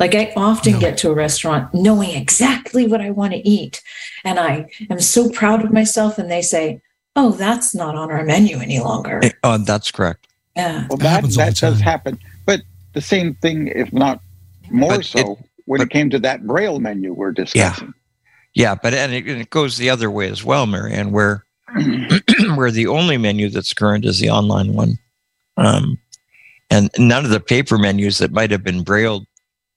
Like 0.00 0.14
I 0.16 0.32
often 0.36 0.72
No. 0.74 0.80
get 0.80 0.98
to 0.98 1.10
a 1.10 1.14
restaurant 1.14 1.72
knowing 1.72 2.10
exactly 2.10 2.86
what 2.88 3.00
I 3.00 3.10
want 3.10 3.32
to 3.34 3.48
eat, 3.48 3.80
and 4.24 4.40
I 4.40 4.66
am 4.90 4.98
so 5.00 5.30
proud 5.30 5.64
of 5.64 5.70
myself. 5.72 6.18
And 6.18 6.28
they 6.30 6.42
say, 6.42 6.80
"Oh, 7.14 7.30
that's 7.30 7.74
not 7.74 7.94
on 7.94 8.10
our 8.10 8.24
menu 8.24 8.58
any 8.58 8.80
longer." 8.80 9.20
Oh, 9.44 9.58
that's 9.58 9.90
correct. 9.92 10.26
Yeah, 10.56 10.86
Well, 10.88 10.98
That 10.98 11.04
that 11.04 11.08
happens 11.10 11.38
all 11.38 11.44
that 11.44 11.56
does 11.56 11.80
happen, 11.80 12.18
but 12.46 12.62
the 12.94 13.00
same 13.00 13.34
thing, 13.42 13.68
if 13.68 13.92
not 13.92 14.20
more 14.70 14.96
But 14.96 15.04
so, 15.04 15.38
when 15.66 15.78
but- 15.78 15.86
it 15.86 15.90
came 15.90 16.10
to 16.10 16.18
that 16.26 16.44
Braille 16.46 16.80
menu 16.80 17.12
we're 17.12 17.32
discussing. 17.32 17.88
Yeah, 17.88 17.92
but 18.56 18.94
and 18.94 19.12
it, 19.12 19.26
and 19.26 19.40
it 19.40 19.50
goes 19.50 19.76
the 19.76 19.90
other 19.90 20.10
way 20.10 20.28
as 20.30 20.44
well, 20.44 20.66
Marianne, 20.66 21.10
where 21.12 21.44
where 22.56 22.70
the 22.70 22.86
only 22.86 23.16
menu 23.18 23.48
that's 23.50 23.74
current 23.74 24.04
is 24.04 24.20
the 24.20 24.30
online 24.30 24.72
one, 24.74 24.98
um, 25.56 25.98
and 26.70 26.90
none 26.98 27.24
of 27.24 27.30
the 27.30 27.40
paper 27.40 27.78
menus 27.78 28.18
that 28.18 28.32
might 28.32 28.50
have 28.50 28.62
been 28.64 28.82
brailled. 28.82 29.26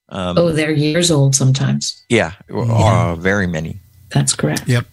Um, 0.09 0.37
oh, 0.37 0.51
they're 0.51 0.71
years 0.71 1.11
old 1.11 1.35
sometimes. 1.35 2.01
yeah, 2.07 2.33
uh, 2.49 3.15
very 3.15 3.47
many. 3.47 3.79
That's 4.09 4.33
correct. 4.33 4.63
Yep. 4.67 4.85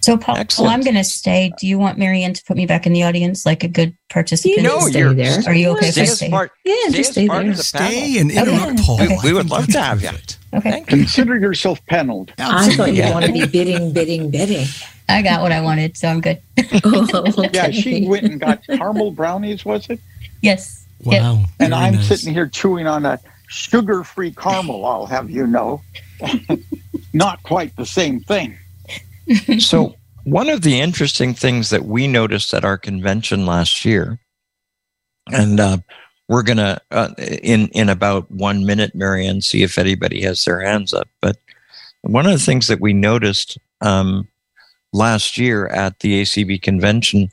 So, 0.00 0.16
Paul, 0.16 0.36
Excellent. 0.36 0.72
I'm 0.72 0.80
going 0.82 0.94
to 0.94 1.02
stay. 1.02 1.52
Do 1.58 1.66
you 1.66 1.78
want 1.80 1.98
Marianne 1.98 2.32
to 2.32 2.42
put 2.44 2.56
me 2.56 2.64
back 2.64 2.86
in 2.86 2.92
the 2.92 3.02
audience 3.02 3.44
like 3.44 3.64
a 3.64 3.68
good 3.68 3.94
participant? 4.08 4.58
You 4.58 4.62
No, 4.62 4.78
can 4.78 4.90
stay 4.90 4.98
you're- 5.00 5.14
there. 5.14 5.42
Are 5.46 5.54
you 5.54 5.70
okay 5.70 5.88
if 5.88 5.92
Stay 5.94 6.00
I 6.02 6.04
as 6.04 6.16
stay? 6.16 6.30
part. 6.30 6.52
Yeah, 6.64 6.74
Stay 6.88 6.96
just 6.96 7.12
stay 7.12 7.26
there. 7.26 7.40
of 7.40 7.56
the 7.56 7.70
panel. 7.72 7.90
Stay 7.90 8.18
and 8.20 8.30
interrupt 8.30 8.72
Okay. 8.74 8.82
Paul. 8.84 9.02
Okay. 9.02 9.14
I 9.16 9.24
We 9.24 9.32
would 9.32 9.50
love 9.50 9.66
to 9.66 9.80
have 9.82 10.00
you. 10.02 10.10
Perfect. 10.62 10.74
Okay. 10.88 10.98
Consider 10.98 11.38
yourself 11.38 11.84
paneled. 11.86 12.32
I 12.38 12.74
thought 12.74 12.88
you 12.88 12.94
Yeah. 13.02 13.12
want 13.12 13.26
to 13.26 13.32
be 13.32 13.46
bidding, 13.46 13.92
bidding, 13.92 14.30
bidding. 14.30 14.66
I 15.08 15.22
got 15.22 15.40
what 15.42 15.52
I 15.52 15.60
wanted, 15.60 15.96
so 15.96 16.08
I'm 16.08 16.20
good. 16.20 16.40
Oh, 16.84 17.48
Yeah, 17.52 17.70
she 17.70 18.06
went 18.06 18.24
and 18.24 18.40
got 18.40 18.64
caramel 18.66 19.12
brownies, 19.12 19.64
was 19.64 19.86
it? 19.88 20.00
Yes. 20.42 20.84
Wow. 21.04 21.44
And 21.60 21.74
I'm 21.74 21.94
nice. 21.94 22.08
sitting 22.08 22.32
here 22.32 22.48
chewing 22.48 22.86
on 22.86 23.04
a 23.04 23.20
sugar-free 23.48 24.32
caramel. 24.32 24.84
I'll 24.84 25.06
have 25.06 25.30
you 25.30 25.46
know, 25.46 25.82
not 27.12 27.42
quite 27.44 27.74
the 27.76 27.86
same 27.86 28.20
thing. 28.20 28.56
So, 29.58 29.96
one 30.22 30.48
of 30.48 30.62
the 30.62 30.80
interesting 30.80 31.34
things 31.34 31.70
that 31.70 31.84
we 31.84 32.06
noticed 32.06 32.54
at 32.54 32.64
our 32.64 32.78
convention 32.78 33.44
last 33.44 33.84
year, 33.84 34.20
and 35.32 35.58
uh, 35.58 35.78
we're 36.28 36.42
gonna 36.42 36.80
uh, 36.90 37.10
in 37.18 37.68
in 37.68 37.88
about 37.88 38.30
one 38.30 38.66
minute, 38.66 38.94
Marianne, 38.94 39.42
see 39.42 39.62
if 39.62 39.78
anybody 39.78 40.22
has 40.22 40.44
their 40.44 40.60
hands 40.60 40.92
up. 40.92 41.08
But 41.20 41.36
one 42.02 42.26
of 42.26 42.32
the 42.32 42.38
things 42.38 42.66
that 42.68 42.80
we 42.80 42.92
noticed 42.92 43.58
um, 43.80 44.28
last 44.92 45.38
year 45.38 45.66
at 45.68 46.00
the 46.00 46.22
ACB 46.22 46.62
convention 46.62 47.30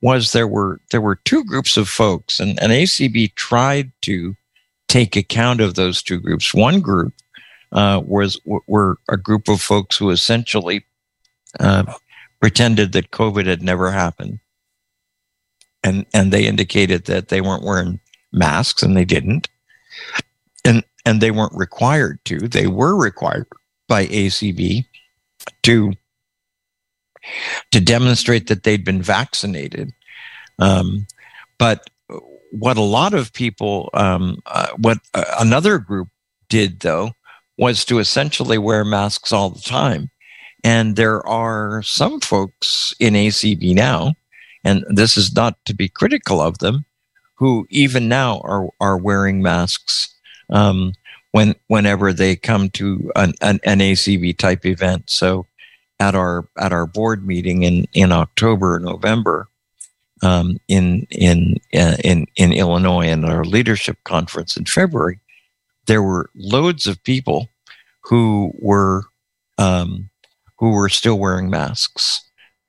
was 0.00 0.32
there 0.32 0.48
were 0.48 0.80
there 0.90 1.00
were 1.00 1.16
two 1.24 1.44
groups 1.44 1.76
of 1.76 1.88
folks, 1.88 2.40
and, 2.40 2.60
and 2.60 2.72
ACB 2.72 3.34
tried 3.34 3.92
to 4.02 4.36
take 4.88 5.16
account 5.16 5.60
of 5.60 5.74
those 5.74 6.02
two 6.02 6.18
groups. 6.18 6.52
One 6.52 6.80
group 6.80 7.14
uh, 7.70 8.02
was 8.04 8.40
were 8.44 8.98
a 9.08 9.16
group 9.16 9.48
of 9.48 9.62
folks 9.62 9.96
who 9.96 10.10
essentially 10.10 10.84
uh, 11.60 11.84
pretended 12.40 12.92
that 12.92 13.12
COVID 13.12 13.46
had 13.46 13.62
never 13.62 13.92
happened, 13.92 14.40
and 15.84 16.04
and 16.12 16.32
they 16.32 16.46
indicated 16.46 17.04
that 17.04 17.28
they 17.28 17.40
weren't 17.40 17.62
wearing 17.62 18.00
masks, 18.32 18.82
and 18.82 18.96
they 18.96 19.04
didn't, 19.04 19.48
and 20.64 20.84
and 21.04 21.20
they 21.20 21.30
weren't 21.30 21.54
required 21.54 22.18
to. 22.26 22.38
They 22.38 22.66
were 22.66 22.96
required 22.96 23.46
by 23.88 24.06
ACB 24.06 24.86
to 25.64 25.92
to 27.70 27.80
demonstrate 27.80 28.48
that 28.48 28.64
they'd 28.64 28.84
been 28.84 29.02
vaccinated, 29.02 29.92
um, 30.58 31.06
but 31.58 31.88
what 32.52 32.76
a 32.76 32.82
lot 32.82 33.14
of 33.14 33.32
people, 33.32 33.88
um, 33.94 34.38
uh, 34.46 34.68
what 34.76 34.98
uh, 35.14 35.24
another 35.40 35.78
group 35.78 36.08
did 36.48 36.80
though, 36.80 37.12
was 37.56 37.84
to 37.86 37.98
essentially 37.98 38.58
wear 38.58 38.84
masks 38.84 39.32
all 39.32 39.50
the 39.50 39.60
time. 39.60 40.10
And 40.64 40.94
there 40.96 41.26
are 41.26 41.82
some 41.82 42.20
folks 42.20 42.94
in 43.00 43.14
ACB 43.14 43.74
now, 43.74 44.14
and 44.64 44.84
this 44.88 45.16
is 45.16 45.34
not 45.34 45.56
to 45.64 45.74
be 45.74 45.88
critical 45.88 46.40
of 46.40 46.58
them, 46.58 46.84
who 47.42 47.66
even 47.70 48.06
now 48.06 48.40
are, 48.44 48.68
are 48.80 48.96
wearing 48.96 49.42
masks 49.42 50.14
um, 50.50 50.92
when 51.32 51.56
whenever 51.66 52.12
they 52.12 52.36
come 52.36 52.70
to 52.70 53.10
an, 53.16 53.34
an, 53.40 53.58
an 53.64 53.80
ACB 53.80 54.38
type 54.38 54.64
event. 54.64 55.10
So 55.10 55.46
at 55.98 56.14
our 56.14 56.46
at 56.56 56.72
our 56.72 56.86
board 56.86 57.26
meeting 57.26 57.64
in, 57.64 57.88
in 57.94 58.12
October, 58.12 58.78
November, 58.78 59.48
um, 60.22 60.58
in 60.68 61.04
in 61.10 61.56
uh, 61.74 61.96
in 62.04 62.28
in 62.36 62.52
Illinois, 62.52 63.08
and 63.08 63.24
our 63.24 63.44
leadership 63.44 63.98
conference 64.04 64.56
in 64.56 64.64
February, 64.64 65.18
there 65.86 66.00
were 66.00 66.30
loads 66.36 66.86
of 66.86 67.02
people 67.02 67.48
who 68.02 68.52
were 68.60 69.02
um, 69.58 70.10
who 70.60 70.70
were 70.70 70.88
still 70.88 71.18
wearing 71.18 71.50
masks. 71.50 72.22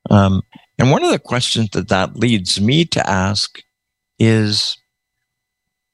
Um, 0.09 0.41
and 0.79 0.89
one 0.89 1.03
of 1.03 1.11
the 1.11 1.19
questions 1.19 1.69
that 1.73 1.89
that 1.89 2.15
leads 2.15 2.59
me 2.59 2.85
to 2.85 3.07
ask 3.07 3.61
is 4.19 4.77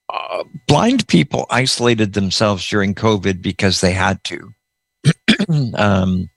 uh, 0.10 0.44
blind 0.68 1.08
people 1.08 1.46
isolated 1.50 2.14
themselves 2.14 2.68
during 2.68 2.96
COVID 2.96 3.42
because 3.42 3.82
they 3.82 3.94
had 3.94 4.24
to. 4.26 4.54
um, 5.76 6.30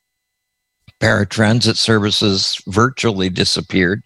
paratransit 1.00 1.76
services 1.76 2.60
virtually 2.68 3.28
disappeared. 3.28 4.02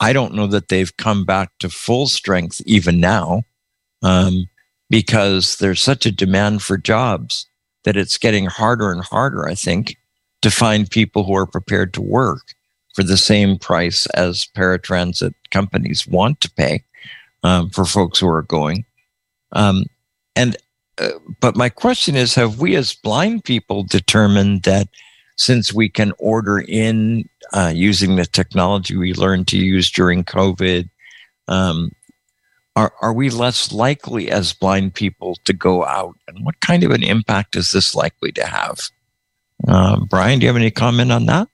I 0.00 0.12
don't 0.12 0.34
know 0.34 0.46
that 0.48 0.68
they've 0.68 0.96
come 0.96 1.24
back 1.24 1.50
to 1.58 1.68
full 1.68 2.06
strength 2.06 2.60
even 2.64 3.00
now 3.00 3.42
um, 4.02 4.46
because 4.88 5.56
there's 5.56 5.80
such 5.80 6.06
a 6.06 6.12
demand 6.12 6.62
for 6.62 6.76
jobs 6.76 7.46
that 7.84 7.96
it's 7.96 8.18
getting 8.18 8.46
harder 8.46 8.90
and 8.90 9.02
harder, 9.02 9.48
I 9.48 9.54
think, 9.54 9.96
to 10.42 10.50
find 10.50 10.90
people 10.90 11.24
who 11.24 11.34
are 11.34 11.46
prepared 11.46 11.92
to 11.94 12.02
work 12.02 12.54
for 12.94 13.02
the 13.02 13.16
same 13.16 13.58
price 13.58 14.06
as 14.06 14.46
paratransit 14.56 15.34
companies 15.50 16.06
want 16.06 16.40
to 16.40 16.50
pay 16.50 16.84
um, 17.42 17.70
for 17.70 17.84
folks 17.84 18.18
who 18.18 18.28
are 18.28 18.42
going. 18.42 18.84
Um, 19.52 19.84
and 20.36 20.56
uh, 20.98 21.10
but 21.40 21.56
my 21.56 21.68
question 21.68 22.16
is: 22.16 22.34
Have 22.34 22.60
we, 22.60 22.76
as 22.76 22.94
blind 22.94 23.44
people, 23.44 23.82
determined 23.82 24.62
that 24.62 24.88
since 25.36 25.72
we 25.72 25.88
can 25.88 26.12
order 26.18 26.60
in 26.60 27.28
uh, 27.52 27.72
using 27.74 28.16
the 28.16 28.26
technology 28.26 28.96
we 28.96 29.14
learned 29.14 29.48
to 29.48 29.58
use 29.58 29.90
during 29.90 30.24
COVID, 30.24 30.88
um, 31.48 31.90
are 32.76 32.92
are 33.00 33.12
we 33.12 33.30
less 33.30 33.72
likely 33.72 34.30
as 34.30 34.52
blind 34.52 34.94
people 34.94 35.36
to 35.44 35.52
go 35.52 35.84
out? 35.84 36.16
And 36.28 36.44
what 36.44 36.60
kind 36.60 36.84
of 36.84 36.90
an 36.90 37.02
impact 37.02 37.56
is 37.56 37.72
this 37.72 37.94
likely 37.94 38.32
to 38.32 38.46
have? 38.46 38.88
Uh, 39.66 40.00
Brian, 40.08 40.38
do 40.38 40.44
you 40.44 40.48
have 40.48 40.56
any 40.56 40.70
comment 40.70 41.12
on 41.12 41.26
that? 41.26 41.48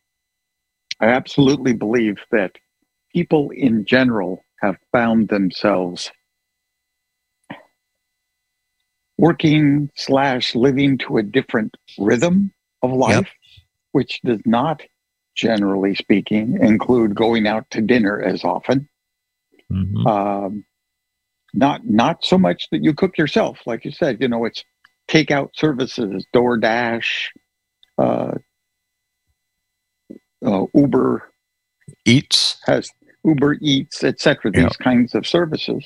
I 1.01 1.07
absolutely 1.07 1.75
believe 1.75 2.17
that 2.31 2.59
people 3.13 3.51
in 3.51 3.85
general 3.85 4.43
have 4.61 4.77
found 4.93 5.29
themselves 5.29 6.11
working 9.17 9.91
slash 9.97 10.55
living 10.55 10.99
to 10.99 11.19
a 11.19 11.23
different 11.23 11.77
rhythm 11.99 12.53
of 12.83 12.93
life, 12.93 13.15
Yep. 13.17 13.27
which 13.93 14.21
does 14.23 14.41
not, 14.45 14.83
generally 15.35 15.95
speaking, 15.95 16.59
include 16.63 17.15
going 17.15 17.47
out 17.47 17.69
to 17.71 17.81
dinner 17.81 18.21
as 18.23 18.45
often. 18.45 18.89
Mhm. 19.71 20.07
Um, 20.07 20.65
not 21.55 21.85
not 21.87 22.25
so 22.25 22.39
much 22.39 22.69
that 22.71 22.83
you 22.85 22.95
cook 22.95 23.19
yourself, 23.19 23.59
like 23.67 23.85
you 23.85 23.91
said. 23.91 24.21
You 24.21 24.29
know, 24.29 24.45
it's 24.45 24.65
takeout 25.09 25.51
services, 25.55 26.25
DoorDash, 26.35 27.29
uh, 27.99 28.35
uh, 30.45 30.67
Uber 30.75 31.33
Eats. 32.05 32.61
has 32.67 32.91
Uber 33.29 33.59
Eats, 33.61 34.03
etc. 34.05 34.51
These 34.51 34.63
Yeah. 34.65 34.69
kinds 34.81 35.15
of 35.15 35.27
services. 35.27 35.85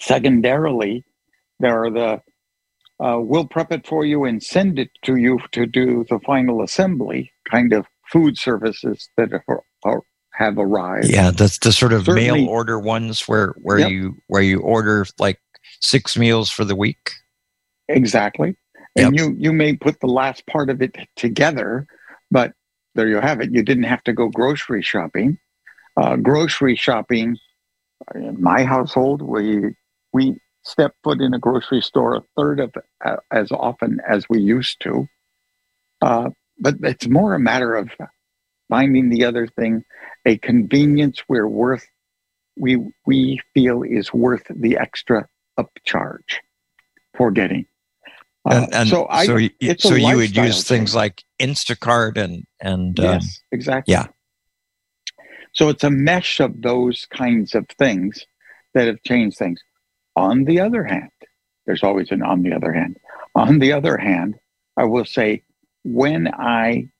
Secondarily, 0.00 1.04
there 1.60 1.82
are 1.84 1.90
the 1.90 2.22
uh, 3.00 3.18
we'll 3.20 3.46
prep 3.46 3.70
it 3.72 3.86
for 3.86 4.04
you 4.04 4.24
and 4.24 4.42
send 4.42 4.78
it 4.78 4.90
to 5.04 5.16
you 5.16 5.38
to 5.52 5.66
do 5.66 6.04
the 6.10 6.18
final 6.26 6.62
assembly 6.62 7.30
kind 7.48 7.72
of 7.72 7.86
food 8.10 8.36
services 8.36 9.08
that 9.16 9.32
are, 9.32 9.62
are, 9.84 10.02
have 10.34 10.58
arrived. 10.58 11.06
Yeah, 11.08 11.30
that's 11.30 11.58
the 11.58 11.72
sort 11.72 11.92
of 11.92 12.06
Certainly. 12.06 12.40
mail 12.42 12.48
order 12.48 12.78
ones 12.78 13.28
where 13.28 13.54
where 13.62 13.78
Yep. 13.78 13.90
you 13.90 14.16
where 14.26 14.42
you 14.42 14.60
order 14.60 15.06
like 15.18 15.40
six 15.80 16.16
meals 16.16 16.50
for 16.50 16.64
the 16.64 16.74
week. 16.76 17.12
Exactly. 17.88 18.56
And 18.96 19.16
you 19.16 19.34
you 19.38 19.52
may 19.52 19.76
put 19.76 20.00
the 20.00 20.08
last 20.08 20.44
part 20.46 20.68
of 20.68 20.82
it 20.82 20.96
together, 21.16 21.86
but 22.32 22.52
there 22.96 23.06
you 23.08 23.20
have 23.20 23.40
it. 23.40 23.52
You 23.52 23.62
didn't 23.62 23.84
have 23.84 24.02
to 24.04 24.12
go 24.12 24.28
grocery 24.28 24.82
shopping. 24.82 25.38
Uh, 25.98 26.14
grocery 26.14 26.76
shopping 26.76 27.36
in 28.14 28.40
my 28.40 28.62
household, 28.62 29.20
we 29.20 29.74
we 30.12 30.38
step 30.62 30.94
foot 31.02 31.20
in 31.20 31.34
a 31.34 31.40
grocery 31.40 31.80
store 31.80 32.14
a 32.14 32.22
third 32.36 32.60
of 32.60 32.72
uh, 33.04 33.16
as 33.32 33.50
often 33.50 34.00
as 34.08 34.28
we 34.28 34.38
used 34.38 34.80
to. 34.80 35.08
Uh, 36.00 36.30
but 36.60 36.76
it's 36.82 37.08
more 37.08 37.34
a 37.34 37.40
matter 37.40 37.74
of 37.74 37.90
finding 38.68 39.08
the 39.08 39.24
other 39.24 39.48
thing, 39.48 39.84
a 40.24 40.38
convenience 40.38 41.22
we're 41.28 41.48
worth 41.48 41.86
we 42.56 42.78
we 43.04 43.40
feel 43.52 43.82
is 43.82 44.12
worth 44.12 44.44
the 44.50 44.76
extra 44.78 45.26
upcharge 45.58 46.36
for 47.16 47.32
getting. 47.32 47.66
Uh, 48.48 48.66
And, 48.66 48.74
and 48.74 48.88
so 48.88 49.04
I 49.06 49.22
you, 49.22 49.50
it's 49.60 49.82
so 49.82 49.96
you 49.96 50.16
would 50.16 50.36
use 50.36 50.62
things 50.62 50.94
like 50.94 51.24
Instacart 51.40 52.16
and 52.16 52.44
and 52.60 52.98
um, 53.00 53.04
yes, 53.04 53.40
exactly. 53.50 53.92
yeah. 53.92 54.06
So 55.58 55.68
it's 55.70 55.82
a 55.82 55.90
mesh 55.90 56.38
of 56.38 56.62
those 56.62 57.04
kinds 57.12 57.56
of 57.56 57.66
things 57.80 58.24
that 58.74 58.86
have 58.86 59.02
changed 59.02 59.38
things. 59.38 59.60
On 60.14 60.44
the 60.44 60.60
other 60.60 60.84
hand, 60.84 61.10
there's 61.66 61.82
always 61.82 62.12
an 62.12 62.22
on 62.22 62.42
the 62.42 62.52
other 62.52 62.72
hand. 62.72 62.96
On 63.34 63.58
the 63.58 63.72
other 63.72 63.96
hand, 63.96 64.36
I 64.76 64.84
will 64.84 65.04
say 65.04 65.42
when 65.82 66.28
I 66.28 66.90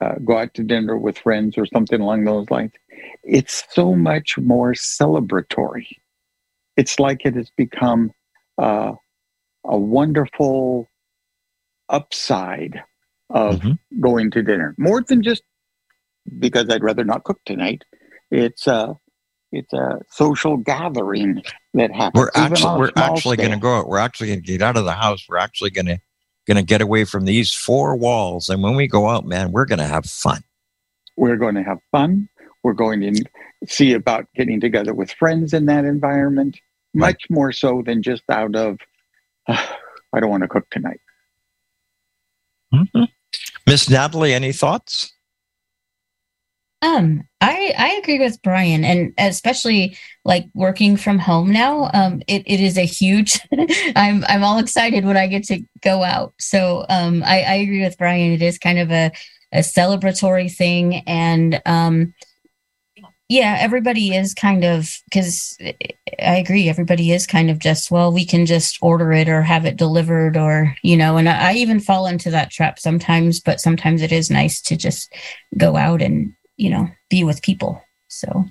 uh, 0.00 0.14
go 0.24 0.38
out 0.38 0.52
to 0.54 0.64
dinner 0.64 0.96
with 0.96 1.16
friends 1.18 1.56
or 1.56 1.64
something 1.64 2.00
along 2.00 2.24
those 2.24 2.50
lines, 2.50 2.72
it's 3.22 3.62
so 3.70 3.94
much 3.94 4.36
more 4.36 4.72
celebratory. 4.72 5.86
It's 6.76 6.98
like 6.98 7.24
it 7.24 7.36
has 7.36 7.52
become 7.56 8.10
uh, 8.58 8.94
a 9.64 9.78
wonderful 9.78 10.88
upside 11.88 12.82
of 13.28 13.60
Mhm. 13.60 13.78
going 14.00 14.32
to 14.32 14.42
dinner 14.42 14.74
more 14.76 15.02
than 15.02 15.22
just 15.22 15.44
because 16.38 16.68
I'd 16.68 16.82
rather 16.82 17.04
not 17.04 17.24
cook 17.24 17.40
tonight. 17.44 17.84
It's 18.30 18.66
a 18.66 18.96
it's 19.52 19.72
a 19.72 20.00
social 20.10 20.56
gathering 20.56 21.42
that 21.74 21.92
happens. 21.92 22.22
We're 22.22 22.30
actually 22.34 22.78
we're 22.78 22.92
actually 22.96 23.36
going 23.36 23.50
to 23.50 23.56
go 23.56 23.78
out. 23.78 23.88
We're 23.88 23.98
actually 23.98 24.28
going 24.28 24.42
to 24.42 24.46
get 24.46 24.62
out 24.62 24.76
of 24.76 24.84
the 24.84 24.92
house. 24.92 25.26
We're 25.28 25.38
actually 25.38 25.70
going 25.70 25.86
to 25.86 26.00
going 26.46 26.56
to 26.56 26.62
get 26.62 26.80
away 26.80 27.04
from 27.04 27.24
these 27.24 27.52
four 27.52 27.96
walls. 27.96 28.48
And 28.48 28.62
when 28.62 28.76
we 28.76 28.86
go 28.86 29.08
out, 29.08 29.26
man, 29.26 29.52
we're 29.52 29.66
going 29.66 29.78
to 29.78 29.86
have 29.86 30.06
fun. 30.06 30.42
We're 31.16 31.36
going 31.36 31.54
to 31.56 31.62
have 31.62 31.78
fun. 31.90 32.28
We're 32.62 32.72
going 32.74 33.00
to 33.00 33.24
see 33.66 33.92
about 33.92 34.26
getting 34.34 34.60
together 34.60 34.94
with 34.94 35.12
friends 35.12 35.52
in 35.52 35.66
that 35.66 35.84
environment, 35.84 36.58
much 36.94 37.24
more 37.28 37.52
so 37.52 37.82
than 37.84 38.02
just 38.02 38.22
out 38.30 38.54
of, 38.54 38.78
"Ah, 39.48 39.78
I 40.12 40.20
don't 40.20 40.30
want 40.30 40.42
to 40.42 40.48
cook 40.48 40.68
tonight. 40.70 41.00
Mhm. 42.74 43.08
Miss 43.66 43.88
Natalie, 43.90 44.34
any 44.34 44.52
thoughts? 44.52 45.12
Um, 46.82 47.24
I 47.42 47.74
I 47.76 47.88
agree 48.02 48.18
with 48.18 48.40
Brian, 48.42 48.84
and 48.84 49.12
especially 49.18 49.96
like 50.24 50.46
working 50.54 50.96
from 50.96 51.18
home 51.18 51.52
now. 51.52 51.90
Um, 51.92 52.22
it, 52.26 52.42
it 52.46 52.60
is 52.60 52.78
a 52.78 52.86
huge. 52.86 53.38
I'm 53.96 54.24
I'm 54.26 54.42
all 54.42 54.58
excited 54.58 55.04
when 55.04 55.16
I 55.16 55.26
get 55.26 55.44
to 55.44 55.62
go 55.82 56.02
out. 56.02 56.32
So 56.38 56.86
um, 56.88 57.22
I 57.24 57.42
I 57.42 57.54
agree 57.54 57.82
with 57.82 57.98
Brian. 57.98 58.32
It 58.32 58.42
is 58.42 58.58
kind 58.58 58.78
of 58.78 58.90
a 58.90 59.12
a 59.52 59.58
celebratory 59.58 60.50
thing, 60.54 61.02
and 61.06 61.60
um, 61.66 62.14
yeah, 63.28 63.58
everybody 63.60 64.14
is 64.16 64.32
kind 64.32 64.64
of 64.64 64.90
because 65.04 65.58
I 66.18 66.36
agree. 66.38 66.70
Everybody 66.70 67.12
is 67.12 67.26
kind 67.26 67.50
of 67.50 67.58
just 67.58 67.90
well, 67.90 68.10
we 68.10 68.24
can 68.24 68.46
just 68.46 68.78
order 68.80 69.12
it 69.12 69.28
or 69.28 69.42
have 69.42 69.66
it 69.66 69.76
delivered, 69.76 70.38
or 70.38 70.74
you 70.82 70.96
know. 70.96 71.18
And 71.18 71.28
I, 71.28 71.50
I 71.50 71.54
even 71.54 71.78
fall 71.78 72.06
into 72.06 72.30
that 72.30 72.50
trap 72.50 72.78
sometimes, 72.78 73.38
but 73.38 73.60
sometimes 73.60 74.00
it 74.00 74.12
is 74.12 74.30
nice 74.30 74.62
to 74.62 74.76
just 74.76 75.14
go 75.58 75.76
out 75.76 76.00
and 76.00 76.34
you 76.60 76.70
know 76.70 76.86
be 77.08 77.24
with 77.24 77.42
people 77.42 77.82
so 78.08 78.44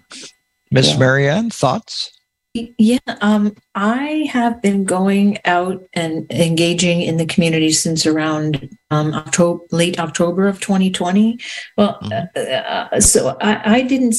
Miss 0.72 0.92
Yeah. 0.92 1.00
Marianne, 1.00 1.50
thoughts? 1.50 2.12
Yeah, 2.54 2.98
um, 3.22 3.56
I 3.76 4.28
have 4.32 4.62
been 4.62 4.84
going 4.84 5.38
out 5.46 5.84
and 5.94 6.26
engaging 6.32 7.02
in 7.02 7.18
the 7.18 7.26
community 7.26 7.72
since 7.72 8.06
around 8.08 8.70
um, 8.90 9.14
October, 9.14 9.64
late 9.72 10.00
October 10.00 10.48
of 10.48 10.60
2020. 10.60 11.38
Well, 11.78 12.00
Mhm. 12.02 12.30
uh, 12.36 12.40
uh, 12.40 13.00
so 13.00 13.38
I, 13.40 13.78
I 13.78 13.82
didn't, 13.82 14.16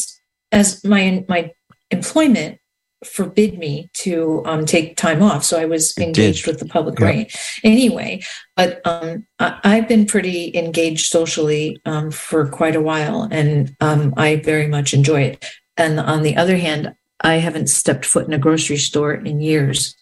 as 0.52 0.82
my 0.84 1.24
my 1.28 1.50
employment 1.90 2.59
forbid 3.04 3.58
me 3.58 3.90
to 3.94 4.42
um, 4.46 4.66
take 4.66 4.96
time 4.96 5.22
off, 5.22 5.44
so 5.44 5.58
I 5.58 5.64
was 5.64 5.96
engaged 5.98 6.46
with 6.46 6.58
the 6.58 6.66
public 6.66 6.98
Yeah. 6.98 7.06
right 7.06 7.36
anyway. 7.64 8.22
But 8.56 8.80
um, 8.84 9.26
I, 9.38 9.58
I've 9.64 9.88
been 9.88 10.06
pretty 10.06 10.54
engaged 10.56 11.06
socially 11.06 11.80
um, 11.86 12.10
for 12.10 12.48
quite 12.48 12.76
a 12.76 12.80
while, 12.80 13.28
and 13.30 13.74
um, 13.80 14.14
I 14.16 14.36
very 14.36 14.66
much 14.66 14.92
enjoy 14.92 15.22
it. 15.22 15.46
And 15.76 15.98
on 15.98 16.22
the 16.22 16.36
other 16.36 16.56
hand, 16.56 16.94
I 17.22 17.34
haven't 17.34 17.68
stepped 17.68 18.04
foot 18.04 18.26
in 18.26 18.32
a 18.32 18.38
grocery 18.38 18.76
store 18.76 19.14
in 19.14 19.40
years 19.40 19.94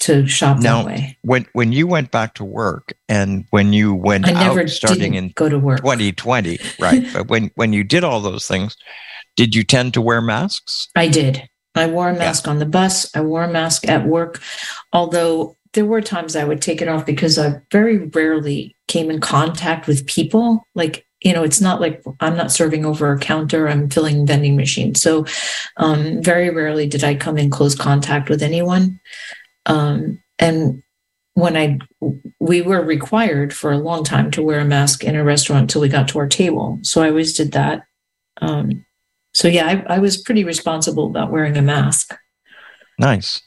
to 0.00 0.26
shop 0.26 0.58
Now, 0.58 0.82
that 0.82 0.86
way. 0.86 1.18
When 1.22 1.46
when 1.52 1.72
you 1.72 1.86
went 1.86 2.10
back 2.10 2.34
to 2.34 2.44
work 2.44 2.92
and 3.08 3.46
when 3.50 3.72
you 3.72 3.94
went 3.94 4.28
I 4.28 4.32
never 4.32 4.62
out 4.62 4.70
starting 4.70 5.14
in 5.14 5.30
go 5.34 5.48
to 5.48 5.58
work. 5.58 5.78
2020, 5.80 6.58
right? 6.78 7.06
but 7.12 7.28
when 7.28 7.50
when 7.54 7.72
you 7.72 7.84
did 7.84 8.04
all 8.04 8.20
those 8.20 8.46
things, 8.46 8.76
did 9.36 9.54
you 9.54 9.64
tend 9.64 9.94
to 9.94 10.02
wear 10.02 10.20
masks? 10.20 10.88
I 10.94 11.08
did. 11.08 11.48
I 11.76 11.86
wore 11.86 12.08
a 12.08 12.16
mask 12.16 12.48
on 12.48 12.58
the 12.58 12.66
bus. 12.66 13.14
I 13.14 13.20
wore 13.20 13.44
a 13.44 13.50
mask 13.50 13.88
at 13.88 14.06
work, 14.06 14.40
although 14.92 15.56
there 15.76 15.84
were 15.84 16.00
times 16.00 16.34
I 16.34 16.44
would 16.44 16.62
take 16.62 16.80
it 16.80 16.88
off 16.88 17.04
because 17.04 17.38
I 17.38 17.60
very 17.70 17.98
rarely 17.98 18.74
came 18.88 19.10
in 19.10 19.20
contact 19.20 19.86
with 19.86 20.06
people. 20.06 20.66
Like, 20.74 21.06
you 21.20 21.34
know, 21.34 21.44
it's 21.44 21.60
not 21.60 21.82
like 21.82 22.02
I'm 22.20 22.36
not 22.36 22.50
serving 22.50 22.86
over 22.86 23.12
a 23.12 23.18
counter, 23.18 23.68
I'm 23.68 23.90
filling 23.90 24.26
vending 24.26 24.56
machines. 24.56 25.02
So, 25.02 25.26
um, 25.76 26.22
very 26.22 26.48
rarely 26.48 26.86
did 26.86 27.04
I 27.04 27.14
come 27.14 27.36
in 27.36 27.50
close 27.50 27.74
contact 27.74 28.30
with 28.30 28.42
anyone. 28.42 28.98
Um, 29.66 30.22
and 30.38 30.82
when 31.34 31.58
I, 31.58 31.78
we 32.40 32.62
were 32.62 32.82
required 32.82 33.52
for 33.52 33.70
a 33.70 33.78
long 33.78 34.02
time 34.02 34.30
to 34.30 34.42
wear 34.42 34.60
a 34.60 34.64
mask 34.64 35.04
in 35.04 35.14
a 35.14 35.24
restaurant 35.24 35.62
until 35.62 35.82
we 35.82 35.90
got 35.90 36.08
to 36.08 36.18
our 36.18 36.28
table. 36.28 36.78
So 36.82 37.02
I 37.02 37.10
always 37.10 37.36
did 37.36 37.52
that. 37.52 37.82
Um, 38.40 38.85
so 39.36 39.48
yeah, 39.48 39.66
I, 39.88 39.96
I 39.96 39.98
was 39.98 40.16
pretty 40.16 40.44
responsible 40.44 41.06
about 41.06 41.30
wearing 41.30 41.56
a 41.58 41.62
mask. 41.62 42.14
Nice. 42.98 43.42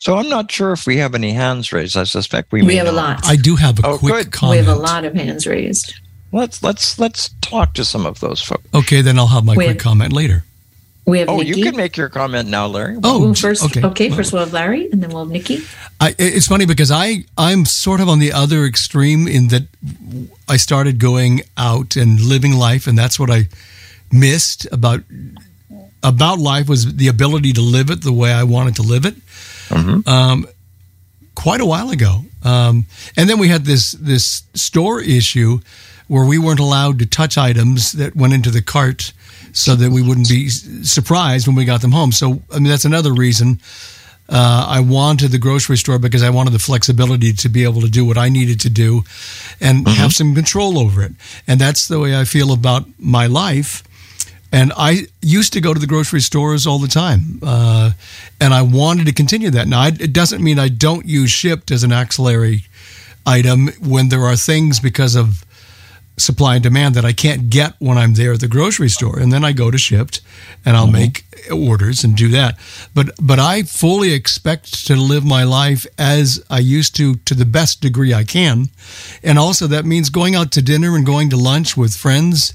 So 0.00 0.16
I'm 0.16 0.28
not 0.28 0.50
sure 0.50 0.72
if 0.72 0.86
we 0.86 0.96
have 0.96 1.14
any 1.14 1.32
hands 1.32 1.72
raised. 1.72 1.96
I 1.96 2.02
suspect 2.04 2.50
we, 2.50 2.62
We, 2.62 2.66
may 2.66 2.74
have 2.76 2.88
a 2.88 2.92
lot. 2.92 3.24
I 3.24 3.36
do 3.36 3.54
have 3.54 3.78
a 3.78 3.86
Oh, 3.86 3.98
quick 3.98 4.12
good. 4.14 4.32
comment. 4.32 4.60
We 4.60 4.66
have 4.66 4.76
a 4.76 4.80
lot 4.80 5.04
of 5.04 5.14
hands 5.14 5.46
raised. 5.46 5.94
Let's 6.32 6.62
let's 6.62 6.98
let's 6.98 7.30
talk 7.40 7.74
to 7.74 7.84
some 7.84 8.04
of 8.06 8.18
those 8.18 8.42
folks. 8.42 8.64
Okay, 8.74 9.00
then 9.02 9.16
I'll 9.18 9.28
have 9.28 9.44
my 9.44 9.54
We 9.54 9.64
quick 9.66 9.76
have- 9.76 9.84
comment 9.84 10.12
later. 10.12 10.42
We 11.04 11.18
have 11.18 11.28
Oh, 11.28 11.38
Nikki. 11.38 11.58
you 11.58 11.64
can 11.64 11.76
make 11.76 11.96
your 11.96 12.08
comment 12.08 12.48
now, 12.48 12.66
Larry. 12.68 12.96
Oh, 13.02 13.18
Well, 13.24 13.34
first, 13.34 13.64
okay. 13.64 13.82
okay. 13.84 14.10
First 14.10 14.32
we'll 14.32 14.44
have 14.44 14.52
Larry, 14.52 14.88
and 14.92 15.02
then 15.02 15.10
we'll 15.10 15.24
have 15.24 15.32
Nikki. 15.32 15.58
I, 16.00 16.14
it's 16.18 16.46
funny 16.46 16.64
because 16.64 16.90
I 16.92 17.24
I'm 17.36 17.64
sort 17.64 18.00
of 18.00 18.08
on 18.08 18.18
the 18.20 18.32
other 18.32 18.64
extreme 18.64 19.26
in 19.28 19.48
that 19.48 19.64
I 20.48 20.56
started 20.58 20.98
going 21.00 21.42
out 21.56 21.96
and 21.96 22.20
living 22.20 22.52
life, 22.54 22.86
and 22.88 22.96
that's 22.98 23.18
what 23.20 23.30
I 23.30 23.48
missed 24.12 24.66
about 24.72 25.02
about 26.02 26.38
life 26.38 26.68
was 26.68 26.96
the 26.96 27.08
ability 27.08 27.52
to 27.52 27.60
live 27.60 27.90
it 27.90 28.02
the 28.02 28.12
way 28.12 28.32
I 28.32 28.42
wanted 28.42 28.76
to 28.76 28.82
live 28.82 29.06
it. 29.06 29.14
Mhm. 29.68 30.06
Um, 30.06 30.46
quite 31.34 31.60
a 31.60 31.66
while 31.66 31.90
ago, 31.90 32.24
um, 32.42 32.86
and 33.16 33.28
then 33.28 33.38
we 33.38 33.48
had 33.48 33.64
this 33.64 33.92
this 33.92 34.42
store 34.54 35.00
issue 35.00 35.60
where 36.08 36.24
we 36.26 36.38
weren't 36.38 36.60
allowed 36.60 36.98
to 36.98 37.06
touch 37.06 37.38
items 37.38 37.92
that 37.92 38.14
went 38.14 38.34
into 38.34 38.50
the 38.50 38.60
cart 38.62 39.12
so 39.52 39.74
that 39.76 39.90
we 39.90 40.02
wouldn't 40.02 40.28
be 40.28 40.48
surprised 40.48 41.46
when 41.46 41.56
we 41.56 41.64
got 41.64 41.80
them 41.80 41.92
home. 41.92 42.12
So 42.12 42.42
I 42.52 42.58
mean 42.58 42.68
that's 42.68 42.84
another 42.84 43.12
reason 43.12 43.60
uh, 44.28 44.66
I 44.68 44.80
wanted 44.80 45.30
the 45.30 45.38
grocery 45.38 45.76
store 45.76 45.98
because 45.98 46.22
I 46.22 46.30
wanted 46.30 46.52
the 46.52 46.58
flexibility 46.58 47.32
to 47.34 47.48
be 47.48 47.64
able 47.64 47.80
to 47.82 47.88
do 47.88 48.04
what 48.04 48.16
I 48.16 48.28
needed 48.28 48.60
to 48.60 48.70
do 48.70 49.04
and 49.60 49.86
have 49.86 50.12
some 50.14 50.34
control 50.34 50.78
over 50.78 51.02
it. 51.02 51.12
And 51.46 51.60
that's 51.60 51.86
the 51.88 51.98
way 51.98 52.16
I 52.18 52.24
feel 52.24 52.52
about 52.52 52.86
my 52.98 53.26
life. 53.26 53.82
And 54.52 54.72
I 54.76 55.06
used 55.22 55.54
to 55.54 55.60
go 55.62 55.72
to 55.72 55.80
the 55.80 55.86
grocery 55.86 56.20
stores 56.20 56.66
all 56.66 56.78
the 56.78 56.86
time, 56.86 57.40
uh, 57.42 57.92
and 58.38 58.52
I 58.52 58.60
wanted 58.60 59.06
to 59.06 59.12
continue 59.12 59.50
that. 59.50 59.66
Now, 59.66 59.80
I, 59.80 59.88
it 59.88 60.12
doesn't 60.12 60.42
mean 60.42 60.58
I 60.58 60.68
don't 60.68 61.06
use 61.06 61.30
Shipt 61.30 61.70
as 61.70 61.82
an 61.82 61.90
axillary 61.90 62.66
item 63.24 63.68
when 63.80 64.10
there 64.10 64.24
are 64.24 64.36
things 64.36 64.78
because 64.78 65.16
of 65.16 65.44
supply 66.18 66.54
and 66.54 66.62
demand 66.62 66.94
that 66.94 67.04
I 67.04 67.12
can't 67.12 67.48
get 67.48 67.74
when 67.78 67.96
I'm 67.96 68.14
there 68.14 68.32
at 68.34 68.40
the 68.40 68.48
grocery 68.48 68.90
store. 68.90 69.18
And 69.18 69.32
then 69.32 69.44
I 69.44 69.52
go 69.52 69.70
to 69.70 69.78
Shipt 69.78 70.20
and 70.64 70.76
I'll 70.76 70.86
make 70.86 71.24
orders 71.50 72.04
and 72.04 72.14
do 72.14 72.28
that. 72.28 72.58
But 72.94 73.12
but 73.20 73.38
I 73.38 73.62
fully 73.62 74.12
expect 74.12 74.86
to 74.86 74.94
live 74.94 75.24
my 75.24 75.44
life 75.44 75.86
as 75.98 76.44
I 76.50 76.58
used 76.58 76.94
to 76.96 77.16
to 77.16 77.34
the 77.34 77.46
best 77.46 77.80
degree 77.80 78.12
I 78.12 78.24
can. 78.24 78.68
And 79.22 79.38
also 79.38 79.66
that 79.68 79.84
means 79.84 80.10
going 80.10 80.34
out 80.34 80.52
to 80.52 80.62
dinner 80.62 80.94
and 80.94 81.06
going 81.06 81.30
to 81.30 81.36
lunch 81.36 81.76
with 81.76 81.96
friends 81.96 82.54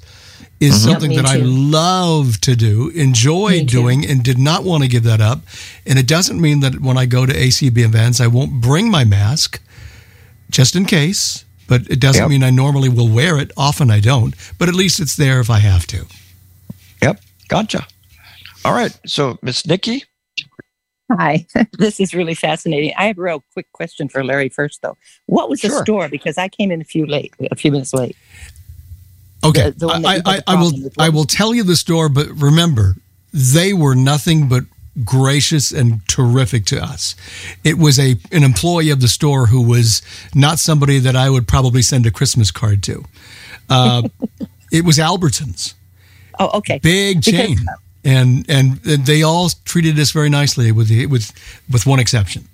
is 0.60 0.76
mm-hmm. 0.76 0.92
something 0.92 1.10
me 1.12 1.16
that 1.18 1.26
I 1.26 1.38
love 1.38 2.42
to 2.42 2.56
do, 2.56 2.90
enjoy 2.90 3.50
Me 3.50 3.60
too. 3.60 3.66
doing, 3.66 4.06
and 4.06 4.24
did 4.24 4.38
not 4.38 4.64
want 4.64 4.84
to 4.84 4.90
give 4.90 5.04
that 5.04 5.22
up. 5.22 5.42
And 5.86 6.00
it 6.00 6.08
doesn't 6.08 6.40
mean 6.42 6.62
that 6.62 6.82
when 6.82 6.98
I 6.98 7.06
go 7.06 7.26
to 7.26 7.34
ACB 7.34 7.78
events, 7.78 8.20
I 8.20 8.28
won't 8.28 8.62
bring 8.62 8.90
my 8.90 9.04
mask 9.04 9.62
just 10.50 10.76
in 10.76 10.86
case. 10.86 11.46
But 11.68 11.82
it 11.90 12.00
doesn't 12.00 12.24
Yep. 12.24 12.30
mean 12.30 12.44
I 12.44 12.50
normally 12.50 12.88
will 12.88 13.10
wear 13.10 13.38
it. 13.38 13.52
Often 13.58 13.92
I 13.92 14.00
don't. 14.00 14.34
But 14.58 14.70
at 14.70 14.76
least 14.76 15.02
it's 15.02 15.18
there 15.18 15.42
if 15.42 15.50
I 15.50 15.60
have 15.60 15.86
to. 15.88 16.06
Yep, 17.02 17.22
gotcha. 17.50 17.86
All 18.64 18.74
right. 18.74 18.98
So, 19.06 19.38
Miss 19.42 19.66
Nikki, 19.66 20.04
Hi, 21.12 21.46
this 21.78 22.00
is 22.00 22.14
really 22.14 22.34
fascinating. 22.34 22.94
I 22.98 23.06
have 23.06 23.18
a 23.18 23.22
real 23.22 23.44
quick 23.54 23.72
question 23.72 24.10
for 24.10 24.24
Larry 24.24 24.50
first, 24.50 24.82
though. 24.82 24.98
What 25.28 25.50
was 25.50 25.62
the 25.62 25.70
store? 25.70 26.10
Because 26.10 26.38
I 26.38 26.50
came 26.50 26.72
in 26.72 26.82
a 26.82 26.86
few 26.86 27.06
late, 27.06 27.34
a 27.50 27.56
few 27.56 27.72
minutes 27.72 27.94
late. 27.94 28.18
Okay, 29.44 29.70
The- 29.72 29.88
the 29.88 29.88
I, 30.08 30.22
I, 30.26 30.42
I 30.48 30.56
will. 30.56 30.72
I 30.98 31.10
will 31.10 31.26
tell 31.26 31.54
you 31.54 31.64
the 31.64 31.76
store, 31.76 32.10
but 32.10 32.28
remember, 32.30 32.96
they 33.34 33.72
were 33.74 33.96
nothing 33.96 34.50
but 34.50 34.64
gracious 35.06 35.72
and 35.72 36.02
terrific 36.08 36.66
to 36.66 36.84
us. 36.84 37.16
It 37.64 37.78
was 37.78 38.00
a 38.00 38.16
an 38.32 38.44
employee 38.44 38.90
of 38.90 39.00
the 39.00 39.08
store 39.08 39.46
who 39.48 39.62
was 39.62 40.02
not 40.34 40.58
somebody 40.60 40.98
that 41.00 41.16
I 41.16 41.30
would 41.30 41.48
probably 41.48 41.82
send 41.84 42.06
a 42.08 42.12
Christmas 42.12 42.50
card 42.52 42.82
to. 42.84 43.06
Uh, 43.70 44.10
it 44.72 44.84
was 44.86 44.98
Albertsons, 44.98 45.76
Oh, 46.40 46.50
okay. 46.60 46.80
big 46.80 47.24
Because- 47.24 47.34
chain, 47.34 47.58
and 48.04 48.46
and 48.50 48.78
they 48.82 49.22
all 49.22 49.50
treated 49.66 50.00
us 50.00 50.12
very 50.12 50.30
nicely, 50.30 50.72
with 50.72 50.88
the, 50.88 51.06
with 51.06 51.32
with 51.70 51.86
one 51.86 52.00
exception. 52.00 52.48